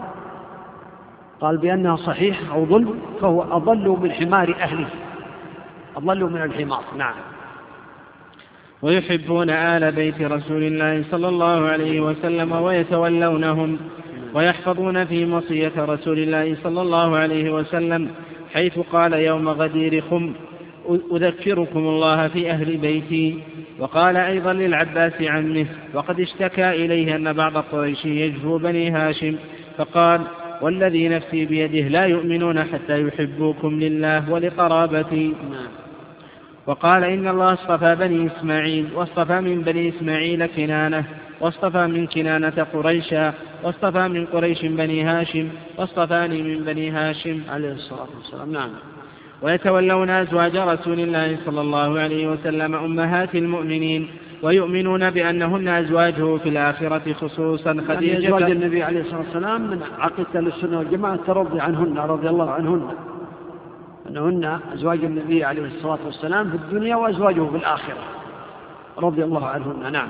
قال 1.42 1.58
بأنها 1.58 1.96
صحيح 1.96 2.52
أو 2.52 2.66
ظلم 2.66 3.00
فهو 3.22 3.44
أضل 3.44 3.98
من 4.02 4.12
حمار 4.12 4.56
أهله. 4.62 4.88
أضل 5.98 6.24
من 6.24 6.42
الحمار. 6.42 6.84
نعم. 6.98 7.14
ويحبون 8.82 9.50
آل 9.50 9.92
بيت 9.92 10.22
رسول 10.22 10.64
الله 10.64 11.04
صلى 11.12 11.30
الله 11.30 11.68
عليه 11.68 12.00
وسلم 12.02 12.52
ويتولونهم 12.52 13.78
ويحفظون 14.34 15.06
في 15.06 15.26
مصية 15.26 15.72
رسول 15.78 16.20
الله 16.20 16.58
صلى 16.64 16.82
الله 16.82 17.18
عليه 17.18 17.54
وسلم 17.54 18.10
حيث 18.54 18.80
قال 18.80 19.14
يوم 19.14 19.50
غدير 19.50 20.02
خم 20.02 20.34
أذكركم 21.12 21.80
الله 21.80 22.28
في 22.28 22.52
أهل 22.52 22.78
بيتي 22.78 23.40
وقال 23.80 24.18
أيضا 24.18 24.54
للعباس 24.54 25.14
عمه 25.22 25.66
وقد 25.94 26.20
اشتكى 26.20 26.70
إليه 26.70 27.16
أن 27.16 27.34
بعض 27.34 27.58
قريش 27.58 28.06
يجفو 28.06 28.58
بني 28.58 28.90
هاشم 28.90 29.36
فقال 29.78 30.22
والذي 30.62 31.10
نفسي 31.10 31.46
بيده 31.46 31.88
لا 31.88 32.06
يؤمنون 32.06 32.64
حتى 32.64 33.08
يحبوكم 33.08 33.80
لله 33.80 34.32
ولقرابتي 34.32 35.28
نعم. 35.28 35.81
وقال 36.68 37.04
إن 37.04 37.28
الله 37.28 37.54
اصطفى 37.54 37.96
بني 37.96 38.28
إسماعيل 38.28 38.88
واصطفى 38.96 39.42
من 39.42 39.62
بني 39.62 39.90
إسماعيل 39.90 40.46
كنانة 40.46 41.04
واصطفى 41.42 41.88
من 41.88 42.08
كنانة 42.08 42.68
قريشا 42.74 43.34
واصطفى 43.64 44.08
من 44.08 44.26
قريش 44.26 44.66
بني 44.66 45.04
هاشم 45.04 45.50
واصطفاني 45.78 46.42
من 46.42 46.64
بني 46.64 46.92
هاشم 46.92 47.42
عليه 47.50 47.72
الصلاة 47.72 48.08
والسلام. 48.18 48.52
نعم. 48.52 48.70
ويتولون 49.42 50.10
أزواج 50.10 50.58
رسول 50.58 51.00
الله 51.00 51.38
صلى 51.46 51.62
الله 51.62 52.00
عليه 52.00 52.28
وسلم 52.28 52.76
أمهات 52.76 53.36
المؤمنين 53.36 54.08
ويؤمنون 54.44 55.10
بأنهن 55.10 55.68
أزواجه 55.68 56.38
في 56.38 56.50
الآخرة 56.50 57.14
خصوصا 57.14 57.72
يعني 57.72 57.88
خديجة 57.88 58.28
أزواج 58.28 58.52
النبي 58.52 58.84
عليه 58.84 59.02
الصلاة 59.02 59.20
والسلام 59.20 59.62
من 59.62 59.80
عقيدة 60.00 60.40
السنة 60.40 60.80
والجماعة 60.80 61.20
ترضي 61.28 61.60
عنهن 61.60 61.98
رضي 61.98 62.30
الله 62.30 62.52
عنهن. 62.52 62.82
أنهن 64.18 64.60
أزواج 64.74 65.04
النبي 65.04 65.44
عليه 65.44 65.66
الصلاة 65.66 66.00
والسلام 66.06 66.50
في 66.50 66.56
الدنيا 66.56 66.96
وأزواجه 66.96 67.50
في 67.50 67.58
الآخرة. 67.58 68.04
رضي 68.98 69.24
الله 69.24 69.48
عنهن 69.48 69.92
نعم. 69.92 70.08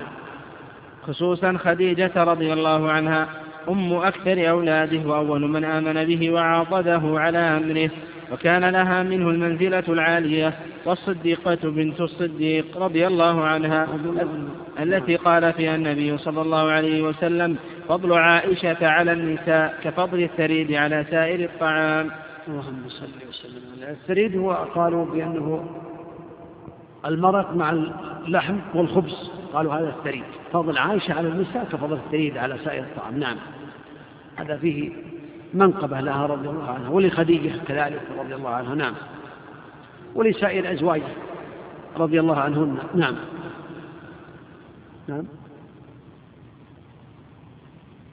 خصوصا 1.07 1.57
خديجة 1.57 2.11
رضي 2.23 2.53
الله 2.53 2.91
عنها 2.91 3.27
أم 3.69 3.93
أكثر 3.93 4.49
أولاده 4.49 5.09
وأول 5.09 5.41
من 5.41 5.63
آمن 5.63 6.05
به 6.05 6.31
وعاضده 6.31 7.01
على 7.03 7.37
أمره 7.37 7.89
وكان 8.31 8.65
لها 8.65 9.03
منه 9.03 9.29
المنزلة 9.29 9.83
العالية 9.89 10.53
والصديقة 10.85 11.57
بنت 11.63 12.01
الصديق 12.01 12.77
رضي 12.77 13.07
الله 13.07 13.43
عنها. 13.43 13.87
التي 14.79 15.15
قال 15.15 15.53
فيها 15.53 15.75
النبي 15.75 16.17
صلى 16.17 16.41
الله 16.41 16.71
عليه 16.71 17.01
وسلم 17.01 17.55
فضل 17.89 18.13
عائشة 18.13 18.87
على 18.87 19.13
النساء 19.13 19.79
كفضل 19.83 20.23
الثريد 20.23 20.73
على 20.73 21.05
سائر 21.11 21.43
الطعام. 21.43 22.11
اللهم 22.47 22.89
صل 22.89 23.29
وسلم 23.29 23.61
على 23.77 23.91
الثريد 23.91 24.37
هو 24.37 24.51
قالوا 24.51 25.05
بأنه 25.05 25.65
المرق 27.05 27.53
مع 27.53 27.69
اللحم 27.69 28.57
والخبز. 28.73 29.31
قالوا 29.53 29.73
هذا 29.73 29.89
الثريد. 29.89 30.23
فضل 30.53 30.77
عائشة 30.77 31.13
على 31.13 31.27
النساء 31.27 31.65
كفضل 31.65 31.93
الثريد 31.93 32.37
على 32.37 32.57
سائر 32.65 32.83
الطعام. 32.83 33.19
نعم. 33.19 33.37
هذا 34.35 34.57
فيه 34.57 34.91
منقبة 35.53 35.99
لها 35.99 36.25
رضي 36.25 36.49
الله 36.49 36.69
عنها 36.69 36.89
ولخديجة 36.89 37.57
كذلك 37.67 38.01
رضي 38.19 38.35
الله 38.35 38.49
عنها. 38.49 38.75
نعم. 38.75 38.93
ولسائر 40.15 40.73
أزواجه 40.73 41.13
رضي 41.97 42.19
الله 42.19 42.39
عنهن. 42.39 42.77
نعم. 42.95 43.15
نعم. 45.07 45.23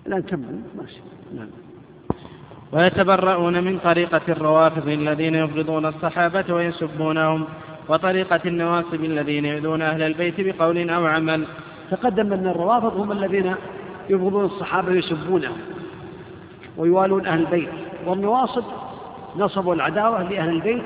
لا 0.07 0.19
نكمل 0.19 0.61
ماشي. 0.77 1.01
نعم. 1.35 1.68
ويتبرؤون 2.73 3.65
من 3.65 3.79
طريقة 3.79 4.21
الروافض 4.29 4.89
الذين 4.89 5.35
يبغضون 5.35 5.87
الصحابة 5.87 6.55
ويسبونهم 6.55 7.45
وطريقة 7.89 8.41
النواصب 8.47 9.05
الذين 9.05 9.45
يؤذون 9.45 9.83
أهل 9.83 10.03
البيت 10.03 10.35
بقول 10.41 10.91
أو 10.91 11.07
عمل. 11.07 11.47
تقدم 11.91 12.33
أن 12.33 12.47
الروافض 12.47 12.97
هم 13.01 13.13
الذين 13.13 13.55
يبغضون 14.11 14.45
الصحابة 14.45 14.89
ويسبونهم 14.89 15.57
ويوالون 16.77 17.27
أهل 17.27 17.41
البيت. 17.41 17.69
والنواصب 18.07 18.65
نصبوا 19.37 19.75
العداوة 19.75 20.23
لأهل 20.23 20.49
البيت 20.49 20.85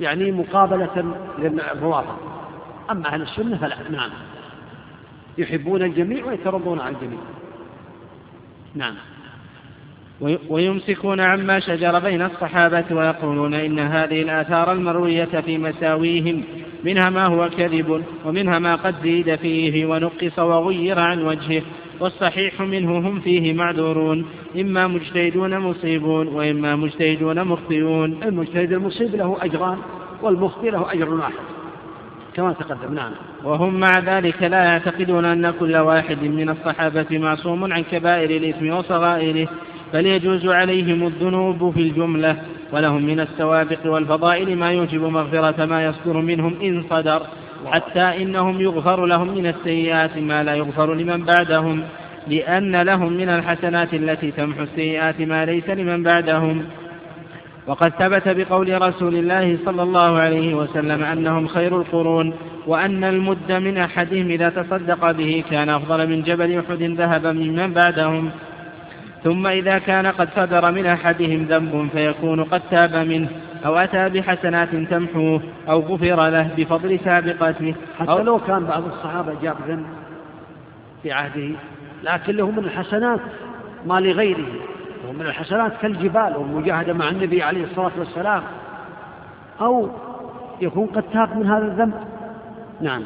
يعني 0.00 0.32
مقابلة 0.32 1.14
للروافض. 1.38 2.16
أما 2.90 3.06
أهل 3.06 3.22
السنة 3.22 3.56
فلا 3.56 3.76
نعم. 3.90 4.10
يحبون 5.38 5.82
الجميع 5.82 6.24
ويترضون 6.24 6.80
عن 6.80 6.94
الجميع. 6.94 7.20
نعم. 8.74 8.94
ويمسكون 10.48 11.20
عما 11.20 11.60
شجر 11.60 11.98
بين 11.98 12.22
الصحابة 12.22 12.84
ويقولون 12.90 13.54
إن 13.54 13.78
هذه 13.78 14.22
الآثار 14.22 14.72
المروية 14.72 15.24
في 15.24 15.58
مساويهم 15.58 16.44
منها 16.84 17.10
ما 17.10 17.26
هو 17.26 17.50
كذب 17.50 18.04
ومنها 18.24 18.58
ما 18.58 18.74
قد 18.74 18.94
زيد 19.02 19.36
فيه 19.36 19.86
ونقص 19.86 20.38
وغير 20.38 20.98
عن 20.98 21.22
وجهه 21.22 21.62
والصحيح 22.00 22.60
منه 22.60 22.98
هم 22.98 23.20
فيه 23.20 23.54
معذورون 23.54 24.26
إما 24.60 24.86
مجتهدون 24.86 25.58
مصيبون 25.58 26.28
وإما 26.28 26.76
مجتهدون 26.76 27.44
مخطئون. 27.44 28.22
المجتهد 28.22 28.72
المصيب 28.72 29.14
له 29.16 29.36
أجران 29.40 29.78
والمخطئ 30.22 30.70
له 30.70 30.92
أجر 30.92 31.14
واحد 31.14 31.32
كما 32.34 32.52
تقدم. 32.52 32.94
نعم. 32.94 33.12
وهم 33.44 33.80
مع 33.80 33.98
ذلك 33.98 34.42
لا 34.42 34.64
يعتقدون 34.64 35.24
أن 35.24 35.50
كل 35.50 35.76
واحد 35.76 36.22
من 36.22 36.48
الصحابة 36.48 37.18
معصوم 37.18 37.72
عن 37.72 37.82
كبائر 37.82 38.30
الإثم 38.30 38.70
وصغائره 38.70 39.48
بل 39.94 40.06
يجوز 40.06 40.46
عليهم 40.46 41.06
الذنوب 41.06 41.70
في 41.74 41.80
الجملة 41.80 42.36
ولهم 42.72 43.02
من 43.02 43.20
السوابق 43.20 43.86
والفضائل 43.86 44.56
ما 44.56 44.72
يوجب 44.72 45.02
مغفرة 45.02 45.64
ما 45.64 45.84
يصدر 45.84 46.20
منهم 46.20 46.54
إن 46.62 46.84
صدر 46.90 47.22
حتى 47.66 48.22
إنهم 48.22 48.60
يغفر 48.60 49.06
لهم 49.06 49.34
من 49.34 49.46
السيئات 49.46 50.18
ما 50.18 50.42
لا 50.42 50.54
يغفر 50.54 50.94
لمن 50.94 51.24
بعدهم 51.24 51.82
لأن 52.28 52.82
لهم 52.82 53.12
من 53.12 53.28
الحسنات 53.28 53.94
التي 53.94 54.30
تمحو 54.30 54.62
السيئات 54.62 55.20
ما 55.20 55.44
ليس 55.44 55.70
لمن 55.70 56.02
بعدهم. 56.02 56.64
وقد 57.66 57.92
ثبت 57.98 58.28
بقول 58.28 58.82
رسول 58.82 59.14
الله 59.14 59.58
صلى 59.64 59.82
الله 59.82 60.18
عليه 60.18 60.54
وسلم 60.54 61.02
أنهم 61.02 61.46
خير 61.46 61.80
القرون 61.80 62.34
وأن 62.66 63.04
المد 63.04 63.52
من 63.52 63.78
أحدهم 63.78 64.30
إذا 64.30 64.48
تصدق 64.48 65.10
به 65.10 65.44
كان 65.50 65.68
أفضل 65.68 66.08
من 66.08 66.22
جبل 66.22 66.58
أحد 66.58 66.82
ذهبا 66.82 67.32
ممن 67.32 67.72
بعدهم. 67.72 68.30
ثم 69.24 69.46
إذا 69.46 69.78
كان 69.78 70.06
قد 70.06 70.28
صدر 70.36 70.72
من 70.72 70.86
أحدهم 70.86 71.44
ذنب 71.44 71.88
فيكون 71.92 72.44
قد 72.44 72.62
تاب 72.70 72.94
منه 72.94 73.28
أو 73.66 73.76
أتى 73.76 74.08
بحسنات 74.08 74.68
تمحوه 74.74 75.42
أو 75.68 75.80
غفر 75.80 76.28
له 76.28 76.50
بفضل 76.56 77.00
سابقته 77.04 77.74
حتى 77.98 78.22
لو 78.22 78.38
كان 78.38 78.64
بعض 78.64 78.84
الصحابة 78.86 79.34
جاب 79.42 79.56
ذنب 79.68 79.86
في 81.02 81.12
عهده 81.12 81.50
لكن 82.02 82.36
له 82.36 82.50
من 82.50 82.58
الحسنات 82.58 83.20
ما 83.86 84.00
لغيره. 84.00 84.46
ومن 85.08 85.20
الحسنات 85.20 85.72
كالجبال 85.82 86.36
والمجاهدة 86.36 86.92
مع 86.92 87.08
النبي 87.08 87.42
عليه 87.42 87.64
الصلاة 87.64 87.92
والسلام. 87.98 88.42
أو 89.60 89.88
يكون 90.60 90.86
قد 90.86 91.02
تاب 91.12 91.36
من 91.36 91.46
هذا 91.46 91.64
الذنب. 91.64 91.94
نعم. 92.80 93.02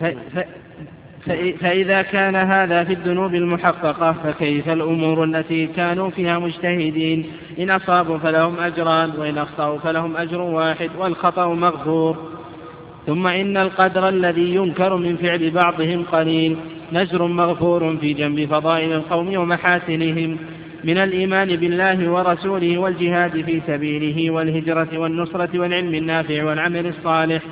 ف... 0.00 0.04
ف... 0.04 0.44
فإذا 1.60 2.02
كان 2.02 2.36
هذا 2.36 2.84
في 2.84 2.92
الذنوب 2.92 3.34
المحققة 3.34 4.12
فكيف 4.12 4.68
الأمور 4.68 5.24
التي 5.24 5.66
كانوا 5.66 6.10
فيها 6.10 6.38
مجتهدين؟ 6.38 7.26
إن 7.58 7.70
أصابوا 7.70 8.18
فلهم 8.18 8.58
أجران 8.58 9.10
وإن 9.18 9.38
أخطأوا 9.38 9.78
فلهم 9.78 10.16
أجر 10.16 10.40
واحد 10.40 10.90
والخطأ 10.98 11.54
مغفور. 11.54 12.16
ثم 13.06 13.26
إن 13.26 13.56
القدر 13.56 14.08
الذي 14.08 14.54
ينكر 14.54 14.96
من 14.96 15.16
فعل 15.16 15.50
بعضهم 15.50 16.04
قليل. 16.04 16.56
نزر 16.92 17.26
مغفور 17.26 17.96
في 17.96 18.12
جنب 18.12 18.44
فضائل 18.44 18.92
القوم 18.92 19.36
ومحاسنهم. 19.36 20.38
من 20.84 20.98
الإيمان 20.98 21.56
بالله 21.56 22.10
ورسوله 22.10 22.78
والجهاد 22.78 23.44
في 23.44 23.62
سبيله 23.66 24.30
والهجرة 24.30 24.98
والنصرة 24.98 25.58
والعلم 25.58 25.94
النافع 25.94 26.44
والعمل 26.44 26.86
الصالح. 26.86 27.42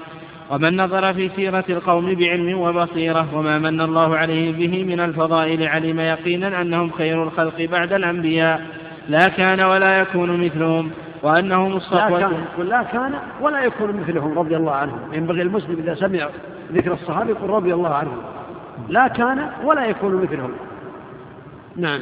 ومن 0.50 0.76
نظر 0.76 1.14
في 1.14 1.30
سيرة 1.36 1.64
القوم 1.68 2.14
بعلم 2.14 2.58
وبصيرة 2.58 3.26
وما 3.34 3.58
من 3.58 3.80
الله 3.80 4.16
عليه 4.16 4.52
به 4.52 4.84
من 4.84 5.00
الفضائل 5.00 5.68
علم 5.68 6.00
يقينا 6.00 6.60
أنهم 6.60 6.90
خير 6.90 7.22
الخلق 7.22 7.62
بعد 7.62 7.92
الأنبياء. 7.92 8.60
لا 9.08 9.28
كان 9.28 9.60
ولا 9.60 10.00
يكون 10.00 10.44
مثلهم 10.44 10.90
وأنهم 11.22 11.76
الصفوة 11.76 12.18
لا 12.18 12.28
كان, 12.28 12.66
لا 12.66 12.82
كان 12.82 13.14
ولا 13.40 13.64
يكون 13.64 13.96
مثلهم 13.96 14.38
رضي 14.38 14.56
الله 14.56 14.72
عنهم. 14.72 14.98
ينبغي 15.12 15.42
المسلم 15.42 15.78
إذا 15.78 15.94
سمع 15.94 16.28
ذكر 16.72 16.92
الصحابة 16.92 17.30
يقول 17.30 17.50
رضي 17.50 17.74
الله 17.74 17.94
عنهم. 17.94 18.18
لا 18.88 19.08
كان 19.08 19.50
ولا 19.64 19.84
يكون 19.84 20.22
مثلهم. 20.22 20.50
نعم. 21.76 22.00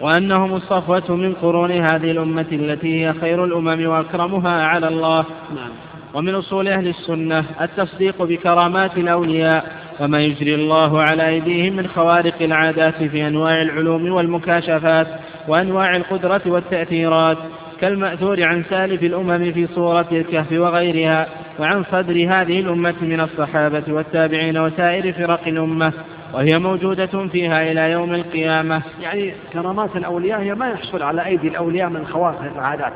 وأنهم 0.00 0.54
الصفوة 0.54 1.16
من 1.16 1.34
قرون 1.34 1.70
هذه 1.70 2.10
الأمة 2.10 2.46
التي 2.52 3.06
هي 3.06 3.12
خير 3.12 3.44
الأمم 3.44 3.86
وأكرمها 3.86 4.66
على 4.66 4.88
الله. 4.88 5.24
نعم. 5.54 5.89
ومن 6.14 6.34
أصول 6.34 6.68
أهل 6.68 6.88
السنة 6.88 7.44
التصديق 7.60 8.22
بكرامات 8.22 8.98
الأولياء 8.98 9.64
وما 10.00 10.20
يجري 10.20 10.54
الله 10.54 11.02
على 11.02 11.28
أيديهم 11.28 11.76
من 11.76 11.86
خوارق 11.86 12.42
العادات 12.42 13.02
في 13.02 13.26
أنواع 13.26 13.62
العلوم 13.62 14.12
والمكاشفات 14.12 15.06
وأنواع 15.48 15.96
القدرة 15.96 16.42
والتأثيرات 16.46 17.38
كالمأثور 17.80 18.42
عن 18.42 18.64
سالف 18.70 19.02
الأمم 19.02 19.52
في 19.52 19.66
صورة 19.66 20.08
الكهف 20.12 20.52
وغيرها 20.52 21.28
وعن 21.58 21.84
صدر 21.84 22.14
هذه 22.14 22.60
الأمة 22.60 22.94
من 23.00 23.20
الصحابة 23.20 23.84
والتابعين 23.88 24.58
وسائر 24.58 25.12
فرق 25.12 25.48
الأمة 25.48 25.92
وهي 26.34 26.58
موجودة 26.58 27.28
فيها 27.32 27.72
إلى 27.72 27.90
يوم 27.90 28.14
القيامة. 28.14 28.82
يعني 29.00 29.34
كرامات 29.52 29.96
الأولياء 29.96 30.40
هي 30.40 30.54
ما 30.54 30.68
يحصل 30.68 31.02
على 31.02 31.26
أيدي 31.26 31.48
الأولياء 31.48 31.88
من 31.88 32.06
خوارق 32.06 32.52
العادات. 32.56 32.92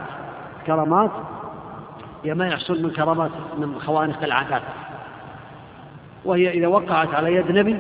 كرامات 0.67 1.10
هي 2.25 2.35
ما 2.35 2.49
يحصل 2.49 2.83
من 2.83 2.91
كرامات 2.91 3.31
من 3.59 3.81
خوارق 3.81 4.23
العادات. 4.23 4.62
وهي 6.25 6.51
إذا 6.51 6.67
وقعت 6.67 7.15
على 7.15 7.35
يد 7.35 7.51
نبي 7.51 7.78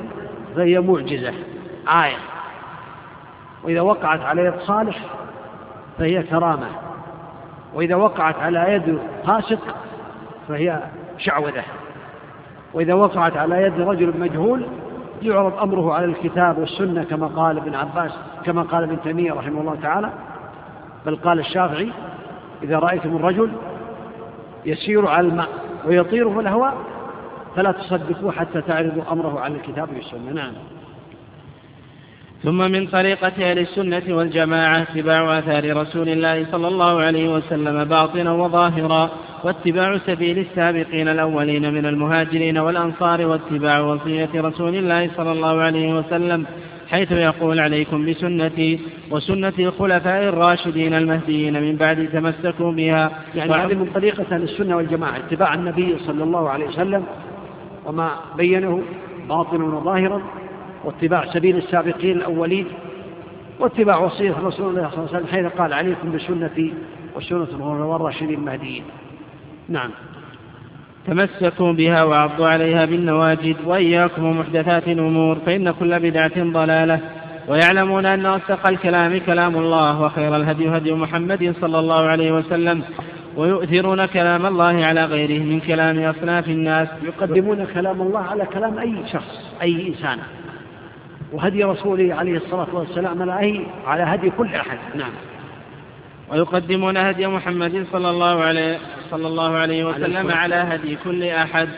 فهي 0.56 0.80
معجزة 0.80 1.32
آية 1.88 2.16
وإذا 3.62 3.80
وقعت 3.80 4.20
على 4.20 4.44
يد 4.44 4.54
صالح 4.60 4.98
فهي 5.98 6.22
كرامة. 6.22 6.66
وإذا 7.74 7.94
وقعت 7.94 8.38
على 8.38 8.72
يد 8.72 8.98
فاسق 9.26 9.76
فهي 10.48 10.80
شعوذة. 11.18 11.64
وإذا 12.74 12.94
وقعت 12.94 13.36
على 13.36 13.62
يد 13.62 13.80
رجل 13.80 14.20
مجهول 14.20 14.66
يعرض 15.22 15.58
أمره 15.62 15.94
على 15.94 16.04
الكتاب 16.04 16.58
والسنة 16.58 17.04
كما 17.04 17.26
قال 17.26 17.56
ابن 17.56 17.74
عباس 17.74 18.12
كما 18.44 18.62
قال 18.62 18.82
ابن 18.82 19.02
تيمية 19.02 19.32
رحمه 19.32 19.60
الله 19.60 19.76
تعالى. 19.82 20.10
بل 21.06 21.16
قال 21.16 21.38
الشافعي 21.38 21.92
إذا 22.62 22.78
رأيتم 22.78 23.16
الرجل 23.16 23.50
يسير 24.66 25.06
على 25.06 25.28
الماء 25.28 25.48
ويطير 25.86 26.30
في 26.34 26.40
الهواء 26.40 26.74
فلا 27.56 27.72
تصدقوه 27.72 28.32
حتى 28.32 28.60
تعرضوا 28.60 29.12
أمره 29.12 29.40
على 29.40 29.54
الكتاب 29.56 29.88
والسنة. 29.94 30.32
نعم. 30.32 30.52
ثم 32.44 32.58
من 32.58 32.86
طريقة 32.86 33.50
أهل 33.50 33.58
السنة 33.58 34.02
والجماعة 34.16 34.82
اتباع 34.82 35.38
آثار 35.38 35.76
رسول 35.76 36.08
الله 36.08 36.46
صلى 36.52 36.68
الله 36.68 37.00
عليه 37.02 37.28
وسلم 37.28 37.84
باطنا 37.84 38.32
وظاهرا 38.32 39.10
واتباع 39.44 39.98
سبيل 39.98 40.38
السابقين 40.38 41.08
الأولين 41.08 41.74
من 41.74 41.86
المهاجرين 41.86 42.58
والأنصار 42.58 43.26
واتباع 43.26 43.80
وصية 43.80 44.30
رسول 44.34 44.74
الله 44.74 45.10
صلى 45.16 45.32
الله 45.32 45.60
عليه 45.62 45.94
وسلم 45.98 46.46
حيث 46.90 47.12
يقول 47.12 47.60
عليكم 47.60 48.06
بسنتي 48.06 48.80
وسنة 49.10 49.52
الخلفاء 49.58 50.28
الراشدين 50.28 50.94
المهديين 50.94 51.62
من 51.62 51.76
بعد 51.76 52.08
تمسكوا 52.12 52.72
بها. 52.72 53.10
يعني 53.34 53.52
هذه 53.52 53.74
من 53.74 53.90
طريقة 53.94 54.24
أهل 54.32 54.42
السنة 54.42 54.76
والجماعة 54.76 55.16
اتباع 55.16 55.54
النبي 55.54 55.98
صلى 55.98 56.24
الله 56.24 56.48
عليه 56.48 56.66
وسلم 56.66 57.04
وما 57.86 58.10
بينه 58.36 58.82
باطنا 59.28 59.64
وظاهرا 59.64 60.22
واتباع 60.84 61.32
سبيل 61.32 61.56
السابقين 61.56 62.16
الأولين 62.16 62.66
واتباع 63.60 63.98
وصية 63.98 64.34
رسول 64.42 64.68
الله 64.70 64.90
صلى 64.90 64.98
الله 64.98 65.08
عليه 65.14 65.24
وسلم 65.24 65.26
حيث 65.26 65.46
قال 65.46 65.72
عليكم 65.72 66.12
بسنتي 66.12 66.74
وسنة 67.16 67.42
الخلفاء 67.42 67.96
الراشدين 67.96 68.34
المهديين. 68.34 68.84
نعم. 69.68 69.90
تمسكوا 71.06 71.72
بها 71.72 72.04
وعضوا 72.04 72.48
عليها 72.48 72.84
بالنواجد 72.84 73.56
وإياكم 73.64 74.24
ومحدثات 74.24 74.88
الأمور 74.88 75.38
فإن 75.46 75.70
كل 75.70 76.00
بدعة 76.00 76.32
ضلالة. 76.36 77.00
ويعلمون 77.48 78.06
أن 78.06 78.26
أصدق 78.26 78.66
الكلام 78.68 79.18
كلام 79.18 79.56
الله 79.56 80.02
وخير 80.02 80.36
الهدي 80.36 80.68
هدي 80.68 80.92
محمد 80.92 81.54
صلى 81.60 81.78
الله 81.78 82.02
عليه 82.06 82.32
وسلم. 82.32 82.82
ويؤثرون 83.36 84.06
كلام 84.06 84.46
الله 84.46 84.84
على 84.84 85.04
غيره 85.04 85.42
من 85.42 85.60
كلام 85.60 85.98
أصناف 85.98 86.48
الناس. 86.48 86.88
يقدمون 87.02 87.66
كلام 87.74 88.02
الله 88.02 88.20
على 88.20 88.46
كلام 88.46 88.78
أي 88.78 88.94
شخص 89.12 89.54
أي 89.62 89.88
إنسان. 89.88 90.18
وهدي 91.32 91.64
رسوله 91.64 92.14
عليه 92.14 92.36
الصلاة 92.36 92.74
والسلام 92.74 93.30
على 93.30 93.66
على 93.86 94.02
هدي 94.02 94.30
كل 94.30 94.54
أحد. 94.54 94.78
نعم. 94.94 95.12
ويقدمون 96.32 96.96
هدي 96.96 97.26
محمد 97.26 97.86
صلى 97.92 98.10
الله 98.10 98.40
عليه 98.42 98.78
صلى 99.10 99.26
الله 99.26 99.50
عليه 99.56 99.84
وسلم 99.84 100.30
على 100.30 100.54
هدي 100.54 100.96
كل 101.04 101.24
أحد. 101.24 101.68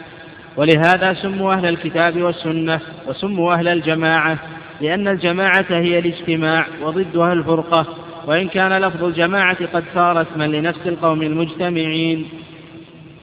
ولهذا 0.56 1.14
سموا 1.14 1.52
أهل 1.52 1.66
الكتاب 1.66 2.22
والسنة 2.22 2.80
وسموا 3.08 3.54
أهل 3.54 3.68
الجماعة 3.68 4.38
لأن 4.80 5.08
الجماعة 5.08 5.64
هي 5.70 5.98
الاجتماع 5.98 6.66
وضدها 6.82 7.32
الفرقة. 7.32 7.86
وإن 8.26 8.48
كان 8.48 8.82
لفظ 8.82 9.04
الجماعة 9.04 9.66
قد 9.66 9.84
صار 9.94 10.22
اسما 10.22 10.44
لنفس 10.44 10.86
القوم 10.86 11.22
المجتمعين. 11.22 12.26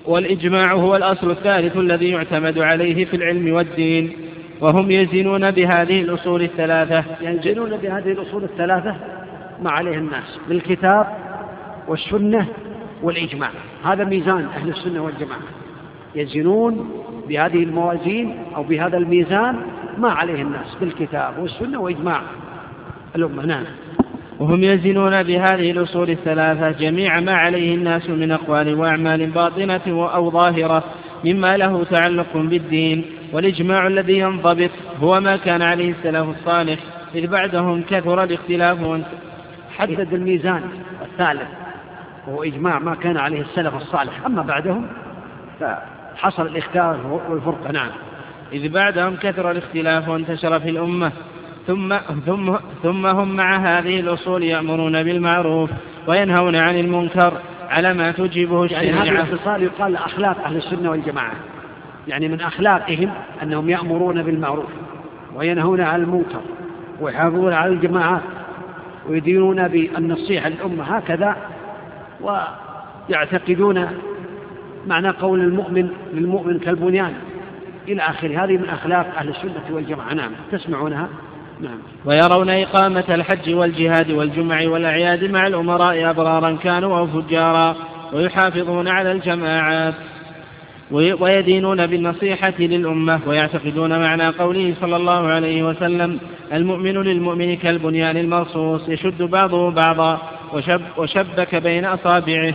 والإجماع 0.06 0.74
هو 0.74 0.96
الأصل 0.96 1.32
الثالث 1.32 1.78
الذي 1.78 2.10
يعتمد 2.10 2.60
عليه 2.60 3.06
في 3.06 3.16
العلم 3.16 3.54
والدين. 3.54 4.14
وهم 4.62 4.92
يزنون 4.92 5.52
بهذه 5.52 6.02
الأصول 6.02 6.42
الثلاثة. 6.42 7.04
ينزلون 7.22 7.78
بهذه 7.78 8.12
الأصول 8.12 8.44
الثلاثة؟ 8.44 9.23
ما 9.64 9.72
عليه 9.72 9.98
الناس 9.98 10.40
بالكتاب 10.50 11.08
والسنة 11.88 12.48
والإجماع. 13.04 13.50
هذا 13.84 14.04
ميزان 14.04 14.46
أهل 14.46 14.70
السنة 14.70 15.04
والجماعة. 15.04 15.42
يزنون 16.16 16.92
بهذه 17.28 17.64
الموازين 17.64 18.38
أو 18.56 18.64
بهذا 18.64 18.98
الميزان 18.98 19.56
ما 19.98 20.12
عليه 20.12 20.42
الناس 20.42 20.76
بالكتاب 20.82 21.34
والسنة 21.40 21.82
وإجماع 21.82 22.22
الأمة 23.16 23.46
نعم. 23.46 23.64
وهم 24.40 24.64
يزنون 24.64 25.24
بهذه 25.24 25.72
الأصول 25.72 26.10
الثلاثة 26.10 26.72
جميع 26.72 27.20
ما 27.20 27.34
عليه 27.34 27.76
الناس 27.76 28.10
من 28.10 28.32
أقوال 28.32 28.76
وأعمال 28.76 29.30
باطنة 29.30 29.82
أو 29.88 30.32
ظاهرة 30.32 30.84
مما 31.26 31.58
له 31.58 31.84
تعلق 31.84 32.38
بالدين. 32.38 33.06
والإجماع 33.34 33.88
الذي 33.88 34.20
ينضبط 34.20 34.70
هو 35.02 35.20
ما 35.20 35.38
كان 35.38 35.62
عليه 35.62 35.92
السلف 35.92 36.30
الصالح 36.30 36.80
إذ 37.16 37.28
بعدهم 37.28 37.84
كثر 37.84 38.24
الاختلاف 38.24 39.02
حدد 39.78 40.14
الميزان 40.14 40.62
الثالث 41.02 41.48
وهو 42.28 42.44
إجماع 42.44 42.80
ما 42.80 42.96
كان 42.96 43.18
عليه 43.18 43.42
السلف 43.42 43.76
الصالح. 43.76 44.26
أما 44.26 44.42
بعدهم 44.42 44.88
فحصل 45.60 46.48
الاختلاف 46.48 47.06
والفرقة 47.30 47.72
نعم. 47.72 47.90
إذ 48.54 48.70
بعدهم 48.74 49.16
كثر 49.16 49.52
الاختلاف 49.52 50.10
وانتشر 50.10 50.60
في 50.60 50.70
الأمة 50.70 51.12
ثم, 51.68 51.98
ثم, 52.26 52.56
ثم 52.84 53.06
هم 53.06 53.36
مع 53.36 53.56
هذه 53.56 54.00
الأصول 54.00 54.44
يأمرون 54.44 55.04
بالمعروف 55.04 55.70
وينهون 56.08 56.56
عن 56.56 56.80
المنكر 56.80 57.34
على 57.70 57.94
ما 57.94 58.12
تجيبه 58.12 58.64
الشريعة 58.64 58.82
يعني 58.82 59.12
هذا 59.12 59.24
الاتصال 59.24 59.64
يقال 59.64 59.96
أخلاق 59.96 60.44
أهل 60.46 60.58
السنة 60.58 60.92
والجماعة. 60.92 61.34
يعني 62.08 62.28
من 62.28 62.42
أخلاقهم 62.42 63.10
أنهم 63.44 63.70
يأمرون 63.70 64.24
بالمعروف 64.24 64.70
وينهون 65.36 65.82
عن 65.82 66.02
المنكر 66.02 66.42
ويحافظون 67.02 67.54
على 67.54 67.74
الجماعات. 67.74 68.22
ويدينون 69.10 69.68
بالنصيحة 69.68 70.50
للأمة 70.50 70.84
هكذا 70.84 71.36
ويعتقدون 72.22 73.88
معنى 74.88 75.10
قول 75.10 75.40
المؤمن 75.40 75.90
للمؤمن 76.14 76.60
كالبنيان 76.60 77.14
إلى 77.88 78.02
آخره. 78.02 78.44
هذه 78.44 78.58
من 78.58 78.70
أخلاق 78.70 79.08
أهل 79.18 79.30
السنة 79.30 79.64
والجماعة. 79.72 80.14
نعم. 80.14 80.32
تسمعونها؟ 80.52 81.08
نعم. 81.62 81.78
ويرون 82.06 82.50
إقامة 82.50 83.04
الحج 83.10 83.54
والجهاد 83.54 84.12
والجمع 84.12 84.68
والأعياد 84.68 85.24
مع 85.24 85.48
الأمراء 85.48 86.10
أبرارا 86.10 86.58
كانوا 86.64 86.98
أو 86.98 87.08
فجارا 87.08 87.76
ويحافظون 88.14 88.88
على 88.88 89.12
الجماعات. 89.12 89.94
ويدينون 90.92 91.88
بالنصيحة 91.88 92.54
للأمة 92.60 93.20
ويعتقدون 93.28 94.00
معنى 94.00 94.28
قوله 94.30 94.74
صلى 94.82 94.96
الله 94.96 95.28
عليه 95.28 95.64
وسلم 95.64 96.20
المؤمن 96.54 96.94
للمؤمن 96.94 97.56
كالبنيان 97.56 98.18
المرصوص 98.18 98.90
يشد 98.90 99.24
بعضه 99.24 99.72
بعضا 99.72 100.22
وشب 100.54 100.82
وشبك 100.98 101.56
بين 101.56 101.86
أصابعه. 101.86 102.54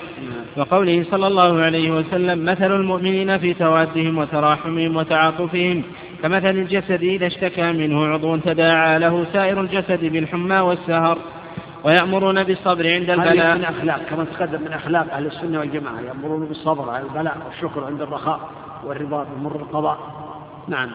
وقوله 0.57 1.05
صلى 1.11 1.27
الله 1.27 1.61
عليه 1.61 1.91
وسلم 1.91 2.45
مثل 2.45 2.77
المؤمنين 2.77 3.39
في 3.39 3.55
توادهم 3.55 4.19
وتراحمهم 4.19 4.97
وتعاطفهم 4.97 5.83
كمثل 6.23 6.51
الجسد 6.51 7.03
إذا 7.03 7.27
اشتكى 7.27 7.73
منه 7.73 8.07
عضو 8.07 8.37
تداعى 8.37 8.99
له 8.99 9.27
سائر 9.33 9.61
الجسد 9.61 10.05
بالحمى 10.05 10.59
والسهر. 10.59 11.19
ويأمرون 11.85 12.45
بالصبر 12.45 12.93
عند 12.93 13.11
البلاء. 13.11 13.59
من 13.59 13.65
أخلاق 13.65 14.01
كما 14.11 14.25
تقدم 14.25 14.61
من 14.61 14.73
أخلاق 14.73 15.07
أهل 15.13 15.27
السنة 15.27 15.59
والجماعة. 15.59 16.01
يأمرون 16.01 16.47
بالصبر 16.47 16.91
على 16.91 17.05
البلاء 17.05 17.37
والشكر 17.47 17.85
عند 17.85 18.01
الرخاء 18.03 18.41
والرضا 18.85 19.25
بمر 19.25 19.57
القضاء. 19.57 19.99
نعم. 20.69 20.91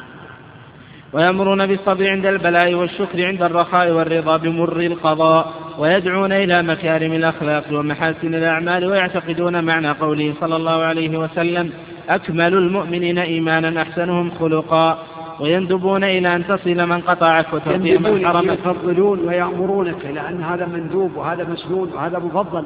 ويأمرون 1.14 1.68
بالصبر 1.68 2.10
عند 2.10 2.26
البلاء 2.26 2.74
والشكر 2.74 3.26
عند 3.26 3.44
الرخاء 3.44 3.92
والرضا 3.92 4.38
بمر 4.38 4.80
القضاء. 4.80 5.54
ويدعون 5.80 6.32
إلى 6.32 6.64
مكارم 6.64 7.14
الأخلاق 7.14 7.64
ومحاسن 7.72 8.36
الأعمال 8.36 8.86
ويعتقدون 8.86 9.64
معنى 9.64 9.92
قوله 9.92 10.34
صلى 10.42 10.56
الله 10.56 10.84
عليه 10.84 11.18
وسلم 11.18 11.74
أكمل 12.10 12.54
المؤمنين 12.54 13.18
إيمانا 13.18 13.82
أحسنهم 13.82 14.32
خلقا. 14.40 15.04
ويندبون 15.40 16.04
إلى 16.04 16.36
أن 16.36 16.48
تصل 16.48 16.88
من 16.88 17.02
قطعك 17.02 17.54
وتعطي 17.54 17.98
من 17.98 18.26
حرمك 18.26 18.60
يفضلون 18.60 19.20
ويأمرونك 19.28 20.06
لأن 20.06 20.44
هذا 20.44 20.66
مندوب 20.66 21.16
وهذا 21.16 21.44
مسنود 21.44 21.94
وهذا 21.94 22.20
مفضل 22.20 22.66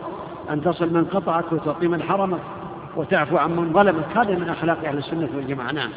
أن 0.50 0.62
تصل 0.64 0.94
من 0.94 1.06
قطعك 1.06 1.52
وتعطي 1.52 1.88
من 1.88 2.04
حرمك 2.04 2.40
وتعفو 2.96 3.38
عن 3.38 3.52
من 3.52 3.74
ظلمك. 3.74 4.04
هذا 4.16 4.36
من 4.36 4.50
أخلاق 4.50 4.78
أهل 4.86 4.98
السنة 4.98 5.30
والجماعة 5.36 5.72
نعم. 5.72 5.90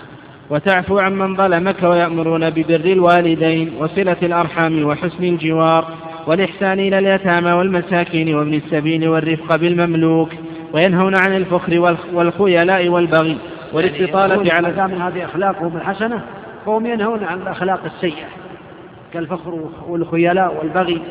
وتعفو 0.51 0.99
عن 0.99 1.13
من 1.13 1.37
ظلمك 1.37 1.83
ويأمرون 1.83 2.51
ببر 2.51 2.85
الوالدين 2.85 3.73
وصلة 3.79 4.17
الأرحام 4.23 4.85
وحسن 4.85 5.25
الجوار 5.25 5.85
والإحسان 6.27 6.81
إلى 6.81 6.99
اليتامى 6.99 7.53
والمساكين 7.53 8.35
وابن 8.35 8.55
السبيل 8.55 9.09
والرفق 9.09 9.57
بالمملوك 9.57 10.29
وينهون 10.73 11.17
عن 11.17 11.37
الفخر 11.37 11.97
والخيلاء 12.13 12.89
والبغي 12.89 13.39
والاستطالة 13.73 14.35
يعني 14.35 14.51
على 14.51 14.73
دام 14.73 15.03
هذه 15.03 15.25
أخلاقهم 15.25 15.77
الحسنة 15.77 16.23
فهم 16.67 16.87
ينهون 16.87 17.25
عن 17.25 17.43
الأخلاق 17.43 17.81
السيئة 17.85 18.27
كالفخر 19.13 19.69
والخيلاء 19.89 20.57
والبغي 20.59 21.03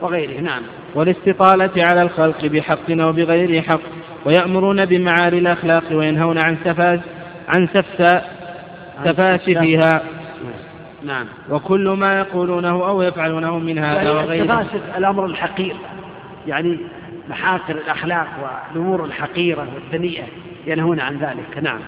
وغيره 0.00 0.40
نعم. 0.40 0.62
والاستطالة 0.94 1.84
على 1.84 2.02
الخلق 2.02 2.46
بحق 2.46 2.90
أو 2.90 3.12
بغير 3.12 3.62
حق 3.62 3.80
ويأمرون 4.24 4.84
بمعالي 4.84 5.38
الأخلاق 5.38 5.84
وينهون 5.92 6.38
عن 6.38 6.56
سفاس 6.64 7.00
عن 7.48 7.68
سفسا 7.74 8.24
سفاسفها 9.04 10.02
نعم. 11.04 11.26
وكل 11.50 11.88
ما 11.88 12.18
يقولونه 12.18 12.88
أو 12.88 13.02
يفعلونه 13.02 13.58
من 13.58 13.78
هذا 13.78 14.02
يعني 14.02 14.10
وغيره. 14.10 14.42
التفاسف 14.42 14.96
الأمر 14.96 15.26
الحقير 15.26 15.76
يعني 16.46 16.78
محاكر 17.28 17.76
الأخلاق 17.76 18.26
والأمور 18.42 19.04
الحقيرة 19.04 19.68
والدنيئة 19.74 20.24
ينهون 20.66 21.00
عن 21.00 21.18
ذلك 21.18 21.58
نعم. 21.62 21.80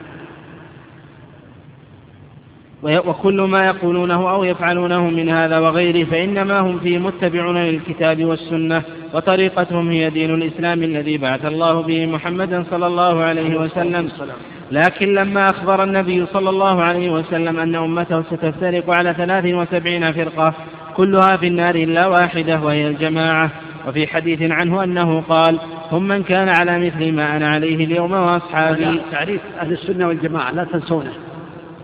وكل 2.83 3.41
ما 3.41 3.67
يقولونه 3.67 4.31
أو 4.31 4.45
يفعلونه 4.45 5.11
من 5.11 5.29
هذا 5.29 5.59
وغيره 5.59 6.05
فإنما 6.05 6.61
هم 6.61 6.79
فيه 6.79 6.99
متبعون 6.99 7.59
للكتاب 7.59 8.25
والسنة 8.25 8.83
وطريقتهم 9.15 9.91
هي 9.91 10.11
دين 10.11 10.35
الإسلام 10.35 10.83
الذي 10.83 11.19
بعث 11.19 11.45
الله 11.45 11.83
به 11.83 12.07
محمدا 12.07 12.65
صلى 12.71 12.87
الله 12.87 13.23
عليه 13.23 13.61
وسلم. 13.61 14.09
لكن 14.73 15.15
لما 15.15 15.51
أخبر 15.51 15.83
النبي 15.83 16.27
صلى 16.27 16.51
الله 16.51 16.83
عليه 16.83 17.11
وسلم 17.11 17.59
أن 17.59 17.75
أمته 17.75 18.23
ستفترق 18.23 18.91
على 18.91 19.15
ثلاث 19.15 19.45
وسبعين 19.45 20.13
فرقة 20.13 20.55
كلها 20.97 21.37
في 21.37 21.47
النار 21.47 21.75
إلا 21.75 22.07
واحدة 22.07 22.61
وهي 22.61 22.89
الجماعة. 22.89 23.51
وفي 23.89 24.07
حديث 24.07 24.43
عنه 24.43 24.85
أنه 24.85 25.21
قال 25.21 25.59
هم 25.93 26.09
من 26.09 26.23
كان 26.23 26.49
على 26.49 26.79
مثل 26.87 27.13
ما 27.13 27.37
أنا 27.37 27.49
عليه 27.49 27.85
اليوم 27.85 28.13
وأصحابي. 28.13 29.01
تعريف 29.13 29.41
أهل 29.61 29.73
السنة 29.73 30.09
والجماعة 30.09 30.51
لا 30.51 30.65
تنسونه. 30.65 31.13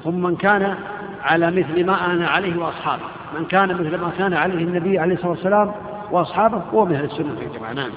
هم 0.07 0.23
من 0.23 0.36
كان 0.36 0.74
على 1.23 1.50
مثل 1.50 1.86
ما 1.86 2.12
أنا 2.12 2.28
عليه 2.28 2.57
وأصحابه. 2.57 3.02
من 3.39 3.44
كان 3.44 3.68
مثل 3.68 3.97
ما 3.97 4.10
كان 4.18 4.34
عليه 4.34 4.65
النبي 4.65 4.99
عليه 4.99 5.15
الصلاة 5.15 5.31
والسلام 5.31 5.73
وأصحابه 6.10 6.62
هو 6.74 6.84
من 6.84 6.94
أهل 6.94 7.05
السنة 7.05 7.36
والجماعة 7.39 7.73
نعم. 7.73 7.91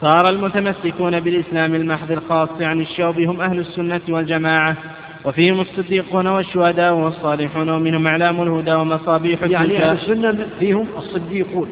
صار 0.00 0.28
المتمسكون 0.28 1.20
بالإسلام 1.20 1.74
المحض 1.74 2.10
الخاص 2.10 2.48
عن 2.60 2.80
الشوب 2.80 3.20
هم 3.20 3.40
أهل 3.40 3.58
السنة 3.58 4.00
والجماعة 4.08 4.76
وفيهم 5.24 5.60
الصديقون 5.60 6.26
والشهداء 6.26 6.94
والصالحون 6.94 7.70
ومنهم 7.70 8.06
أعلام 8.06 8.42
الهدى 8.42 8.72
ومصابيح 8.72 9.42
يعني 9.42 9.84
أهل 9.84 9.96
السنة 9.96 10.46
فيهم 10.58 10.86
الصديقون 10.96 11.68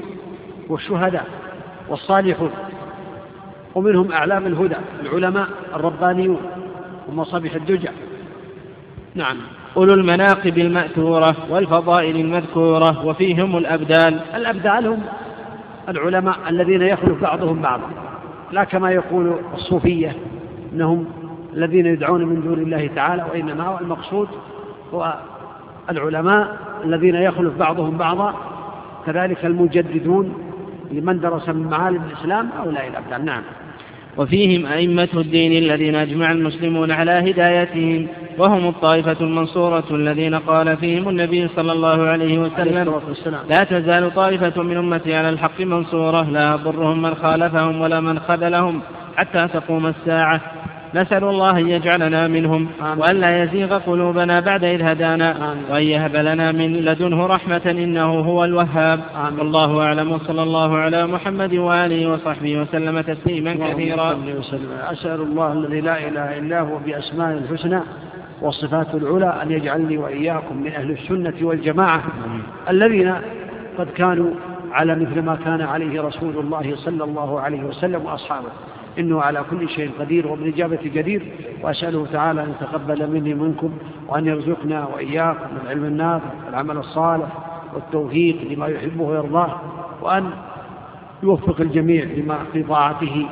والشهداء 0.69 1.27
والصالحون 1.89 2.51
ومنهم 3.75 4.13
أعلام 4.13 4.47
الهدى 4.47 4.77
العلماء 5.03 5.49
الربانيون 5.75 6.41
ومصابيح 7.09 7.55
الدجى 7.55 7.89
نعم. 9.15 9.37
أولو 9.77 9.95
المناقب 9.95 10.59
المأثورة 10.59 11.37
والفضائل 11.51 12.17
المذكورة 12.17 13.07
وفيهم 13.07 13.57
الأبدال 13.57 14.21
الأبدال 14.35 14.87
هم 14.87 15.03
العلماء 15.89 16.37
الذين 16.49 16.83
يخلف 16.83 17.23
بعضهم 17.23 17.63
بعضا. 17.63 17.91
لا 18.53 18.65
كما 18.65 18.91
يقول 18.91 19.35
الصوفية 19.55 20.17
أنهم 20.73 21.05
الذين 21.57 21.87
يدعون 21.87 22.25
من 22.25 22.41
دون 22.41 22.59
الله 22.59 22.91
تعالى 22.95 23.25
وإنما 23.33 23.65
هو 23.65 23.79
المقصود 23.79 24.29
هو 24.95 25.15
العلماء 25.91 26.57
الذين 26.85 27.15
يخلف 27.15 27.59
بعضهم 27.59 27.99
بعضا. 27.99 28.35
كذلك 29.07 29.45
المجددون 29.45 30.35
لمن 30.91 31.21
درس 31.21 31.49
من 31.49 31.67
معالم 31.67 32.03
الإسلام 32.11 32.49
هؤلاء 32.59 32.89
الأبدال 32.89 33.25
نعم. 33.25 33.43
وفيهم 34.21 34.67
أئمة 34.67 35.09
الدين 35.15 35.53
الذين 35.53 35.95
أجمع 35.95 36.33
المسلمون 36.33 36.91
على 36.91 37.11
هدايتهم 37.13 38.07
وهم 38.39 38.69
الطائفة 38.69 39.17
المنصورة 39.21 39.85
الذين 39.91 40.35
قال 40.35 40.77
فيهم 40.77 41.09
النبي 41.09 41.49
صلى 41.49 41.73
الله 41.73 42.03
عليه 42.03 42.39
وسلم 42.39 43.03
لا 43.49 43.65
تزال 43.65 44.15
طائفة 44.15 44.63
من 44.63 44.77
أمتي 44.77 45.15
على 45.15 45.29
الحق 45.29 45.61
منصورة 45.61 46.31
لا 46.31 46.53
يضرهم 46.55 47.03
من 47.03 47.15
خالفهم 47.15 47.81
ولا 47.81 48.01
من 48.01 48.19
خذلهم 48.19 48.81
حتى 49.17 49.49
تقوم 49.49 49.87
الساعة. 49.87 50.41
نسأل 50.95 51.25
الله 51.25 51.59
أن 51.59 51.69
يجعلنا 51.69 52.29
منهم 52.29 52.69
وأن 52.97 53.17
لا 53.17 53.43
يزيغ 53.43 53.79
قلوبنا 53.79 54.41
بعد 54.41 54.65
إذ 54.65 54.83
هدانا 54.83 55.57
وأن 55.71 55.83
يهب 55.83 56.17
لنا 56.17 56.53
من 56.53 56.73
لدنه 56.73 57.27
رحمة 57.27 57.63
إنه 57.67 58.11
هو 58.21 58.45
الوهاب. 58.45 59.01
والله 59.39 59.83
أعلم. 59.83 60.13
وصلى 60.13 60.43
الله 60.43 60.77
على 60.79 61.07
محمد 61.07 61.55
وآله 61.55 62.11
وصحبه 62.11 62.61
وسلم 62.61 63.01
تسليما 63.01 63.55
كثيرا. 63.55 64.19
أسأل 64.93 65.21
الله 65.21 65.53
الذي 65.53 65.81
لا 65.81 66.09
إله 66.09 66.39
إلا 66.39 66.61
هو 66.61 66.79
بأسماء 66.87 67.39
الحسنى 67.39 67.81
والصفات 68.43 68.95
العلى 68.95 69.43
أن 69.43 69.51
يجعلني 69.51 69.99
وإياكم 69.99 70.57
من 70.57 70.73
أهل 70.73 70.91
السنة 70.91 71.35
والجماعة 71.43 72.03
الذين 72.71 73.15
قد 73.79 73.87
كانوا 73.97 74.31
على 74.73 74.95
مثل 74.95 75.23
ما 75.23 75.39
كان 75.45 75.61
عليه 75.61 76.03
رسول 76.03 76.39
الله 76.39 76.73
صلى 76.77 77.05
الله 77.05 77.41
عليه 77.41 77.63
وسلم 77.63 78.05
وأصحابه. 78.05 78.49
إنه 79.01 79.21
على 79.21 79.45
كل 79.51 79.69
شيء 79.69 79.91
قدير 80.01 80.27
وبالإجابة 80.27 80.79
جدير 80.85 81.23
وأسأله 81.63 82.07
تعالى 82.13 82.43
أن 82.43 82.51
يتقبل 82.51 83.11
مني 83.11 83.35
منكم 83.35 83.71
وأن 84.09 84.27
يرزقنا 84.27 84.87
وإياكم 84.87 85.49
العلم 85.65 85.85
النافع 85.85 86.31
والعمل 86.47 86.77
الصالح 86.77 87.29
والتوفيق 87.75 88.37
لما 88.51 88.67
يحبه 88.67 89.03
ويرضاه 89.03 89.61
وأن 90.03 90.31
يوفق 91.23 91.61
الجميع 91.61 92.05
لما 92.05 92.39
في 92.53 92.63
طاعته. 92.63 93.27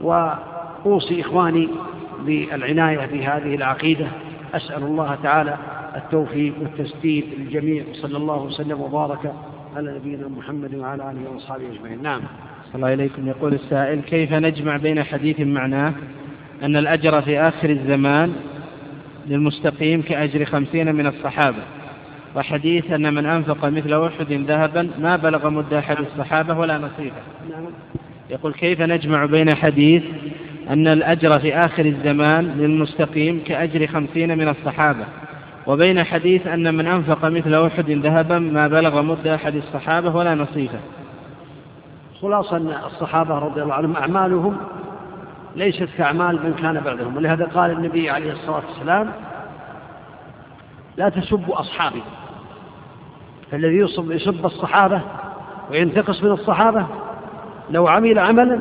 وأوصي 0.00 1.20
إخواني 1.20 1.68
بالعناية 2.26 3.06
بهذه 3.06 3.54
العقيدة. 3.54 4.06
أسأل 4.54 4.82
الله 4.82 5.18
تعالى 5.22 5.56
التوفيق 5.96 6.54
والتسديد 6.60 7.24
للجميع 7.38 7.84
صلى 7.92 8.16
الله 8.16 8.42
وسلم 8.42 8.80
وبارك 8.80 9.32
على 9.76 9.94
نبينا 9.94 10.28
محمد 10.28 10.74
وعلى 10.74 11.10
آله 11.10 11.30
وأصحابه 11.30 11.64
أجمعين. 11.72 12.02
نعم. 12.02 12.20
الله 12.74 12.94
إليكم 12.94 13.28
يقول 13.28 13.54
السائل 13.54 14.00
كيف 14.00 14.32
نجمع 14.32 14.76
بين 14.76 15.02
حديث 15.02 15.40
معناه 15.40 15.92
أن 16.62 16.76
الأجر 16.76 17.22
في 17.22 17.40
آخر 17.40 17.70
الزمان 17.70 18.32
للمستقيم 19.28 20.02
كأجر 20.02 20.44
خمسين 20.44 20.94
من 20.94 21.06
الصحابة 21.06 21.62
وحديث 22.36 22.90
أن 22.90 23.14
من 23.14 23.26
أنفق 23.26 23.64
مثل 23.64 24.06
أحد 24.06 24.32
ذهبا 24.32 24.90
ما 24.98 25.16
بلغ 25.16 25.50
مد 25.50 25.74
أحد 25.74 25.96
الصحابة 25.98 26.58
ولا 26.58 26.78
نصيبه. 26.78 27.22
يقول 28.30 28.52
كيف 28.52 28.80
نجمع 28.80 29.24
بين 29.24 29.54
حديث 29.54 30.02
أن 30.70 30.88
الأجر 30.88 31.38
في 31.38 31.54
آخر 31.54 31.84
الزمان 31.84 32.44
للمستقيم 32.58 33.42
كأجر 33.46 33.86
خمسين 33.86 34.38
من 34.38 34.48
الصحابة 34.48 35.04
وبين 35.66 36.04
حديث 36.04 36.46
أن 36.46 36.74
من 36.74 36.86
أنفق 36.86 37.24
مثل 37.24 37.66
أحد 37.66 37.90
ذهبا 37.90 38.38
ما 38.38 38.68
بلغ 38.68 39.02
مد 39.02 39.26
أحد 39.26 39.54
الصحابة 39.56 40.16
ولا 40.16 40.34
نصيفه 40.34 40.78
خلاصة 42.22 42.56
أن 42.56 42.74
الصحابة 42.86 43.38
رضي 43.38 43.62
الله 43.62 43.74
عنهم 43.74 43.96
أعمالهم 43.96 44.56
ليست 45.56 45.88
كأعمال 45.98 46.34
من 46.44 46.54
كان 46.54 46.80
بعدهم 46.80 47.16
ولهذا 47.16 47.44
قال 47.44 47.70
النبي 47.70 48.10
عليه 48.10 48.32
الصلاة 48.32 48.62
والسلام 48.68 49.12
لا 50.96 51.08
تسبوا 51.08 51.60
أصحابي. 51.60 52.02
فالذي 53.50 53.76
يصب 53.76 54.10
يسب 54.10 54.46
الصحابة 54.46 55.00
وينتقص 55.70 56.22
من 56.22 56.30
الصحابة 56.30 56.86
لو 57.70 57.86
عمل 57.86 58.18
عملا 58.18 58.58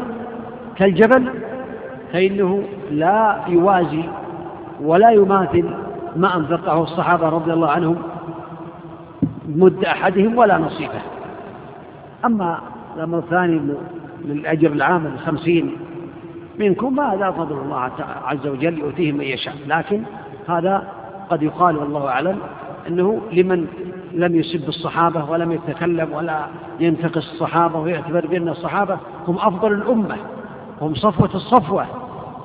كالجبل 0.75 1.33
فإنه 2.13 2.63
لا 2.91 3.39
يوازي 3.47 4.03
ولا 4.81 5.11
يماثل 5.11 5.69
ما 6.15 6.35
أنفقه 6.35 6.83
الصحابة 6.83 7.29
رضي 7.29 7.53
الله 7.53 7.71
عنهم 7.71 7.97
مد 9.47 9.85
أحدهم 9.85 10.37
ولا 10.37 10.57
نصيبه. 10.57 11.01
أما 12.25 12.59
الأمر 12.97 13.17
الثاني 13.17 13.59
من 14.25 14.31
الأجر 14.31 14.71
العام 14.71 15.05
الخمسين 15.05 15.71
منكم 16.59 16.95
فهذا 16.95 17.31
فضل 17.31 17.57
الله 17.57 17.91
عز 18.25 18.47
وجل 18.47 18.79
يؤتيه 18.79 19.11
من 19.11 19.21
يشاء. 19.21 19.53
لكن 19.67 20.03
هذا 20.47 20.87
قد 21.29 21.43
يقال 21.43 21.77
والله 21.77 22.07
أعلم 22.07 22.37
أنه 22.87 23.21
لمن 23.31 23.67
لم 24.13 24.35
يسب 24.35 24.67
الصحابة 24.67 25.29
ولم 25.29 25.51
يتكلم 25.51 26.13
ولا 26.13 26.45
ينتقص 26.79 27.31
الصحابة 27.31 27.79
ويعتبر 27.79 28.27
بأن 28.27 28.49
الصحابة 28.49 28.97
هم 29.27 29.35
أفضل 29.37 29.73
الأمة 29.73 30.15
هم 30.81 30.95
صفوة 30.95 31.29
الصفوة 31.35 31.85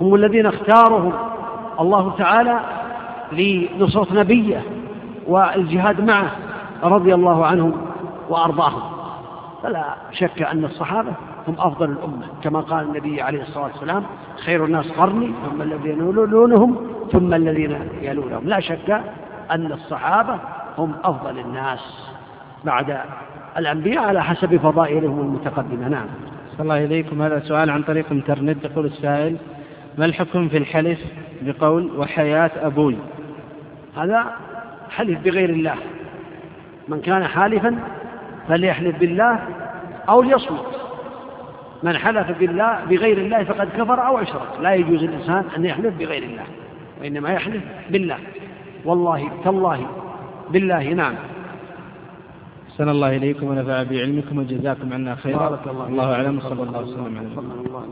هم 0.01 0.15
الذين 0.15 0.47
اختارهم. 0.47 1.13
الله 1.81 2.15
تعالى 2.19 2.61
لنصرة 3.33 4.15
نبيه 4.15 4.63
والجهاد 5.27 6.01
معه 6.01 6.31
رضي 6.83 7.15
الله 7.15 7.47
عنهم 7.47 7.73
وأرضاهم. 8.29 8.92
فلا 9.63 9.95
شك 10.13 10.43
أن 10.43 10.65
الصحابة 10.65 11.13
هم 11.49 11.55
أفضل 11.59 11.91
الأمة. 11.91 12.27
كما 12.43 12.61
قال 12.61 12.87
النبي 12.87 13.23
عليه 13.23 13.43
الصلاة 13.43 13.65
والسلام 13.65 14.05
خير 14.45 14.65
الناس 14.65 14.91
قرني 14.91 15.33
ثم 15.51 15.63
الذين 15.63 15.99
يلونهم 15.99 16.87
ثم 17.13 17.35
الذين 17.35 17.79
يلونهم. 18.03 18.49
لا 18.49 18.61
شك 18.61 19.03
أن 19.51 19.73
الصحابة 19.73 20.39
هم 20.79 20.95
أفضل 21.05 21.39
الناس 21.39 22.11
بعد 22.65 22.99
الأنبياء 23.59 24.05
على 24.05 24.25
حسب 24.25 24.57
فضائلهم 24.57 25.21
المتقدمة. 25.21 25.89
نعم. 25.89 26.07
صلى 26.53 26.63
الله 26.63 26.85
إليكم 26.85 27.23
هذا 27.23 27.41
سؤال 27.41 27.71
عن 27.71 27.83
طريق 27.83 28.07
الإنترنت. 28.11 28.65
يقول 28.65 28.87
السائل 28.87 29.37
ما 29.99 30.05
الحكم 30.05 30.49
في 30.49 30.57
الحلف 30.57 30.99
بقول 31.43 31.91
وحياة 31.97 32.51
أبوي؟ 32.57 32.97
هذا 33.97 34.25
حلف 34.91 35.21
بغير 35.25 35.51
الله. 35.51 35.75
من 36.89 37.01
كان 37.01 37.25
حالفا 37.25 37.79
فليحلف 38.49 38.99
بالله 38.99 39.39
أو 40.09 40.23
ليصمت. 40.23 40.67
من 41.83 41.99
حلف 41.99 42.39
بالله 42.39 42.85
بغير 42.85 43.19
الله 43.19 43.45
فقد 43.45 43.69
كفر 43.69 44.07
أو 44.07 44.19
أشرك. 44.19 44.49
لا 44.61 44.75
يجوز 44.75 45.03
الإنسان 45.03 45.45
أن 45.57 45.65
يحلف 45.65 45.95
بغير 45.99 46.23
الله 46.23 46.45
وإنما 47.01 47.31
يحلف 47.33 47.63
بالله. 47.91 48.19
والله 48.85 49.31
تالله 49.45 49.87
بالله 50.51 50.89
نعم. 50.89 51.15
أحسن 52.71 52.89
الله 52.89 53.17
إليكم 53.17 53.47
ونفع 53.47 53.83
بعلمكم 53.83 54.39
وجزاكم 54.39 54.93
عنا 54.93 55.15
خيرا. 55.15 55.49
بارك 55.49 55.67
الله 55.67 55.87
الله 55.89 56.15
أعلم 56.15 56.41
صلى 56.41 56.63
الله 56.63 56.81
وسلم 56.81 57.19
على 57.19 57.27
محمد. 57.27 57.83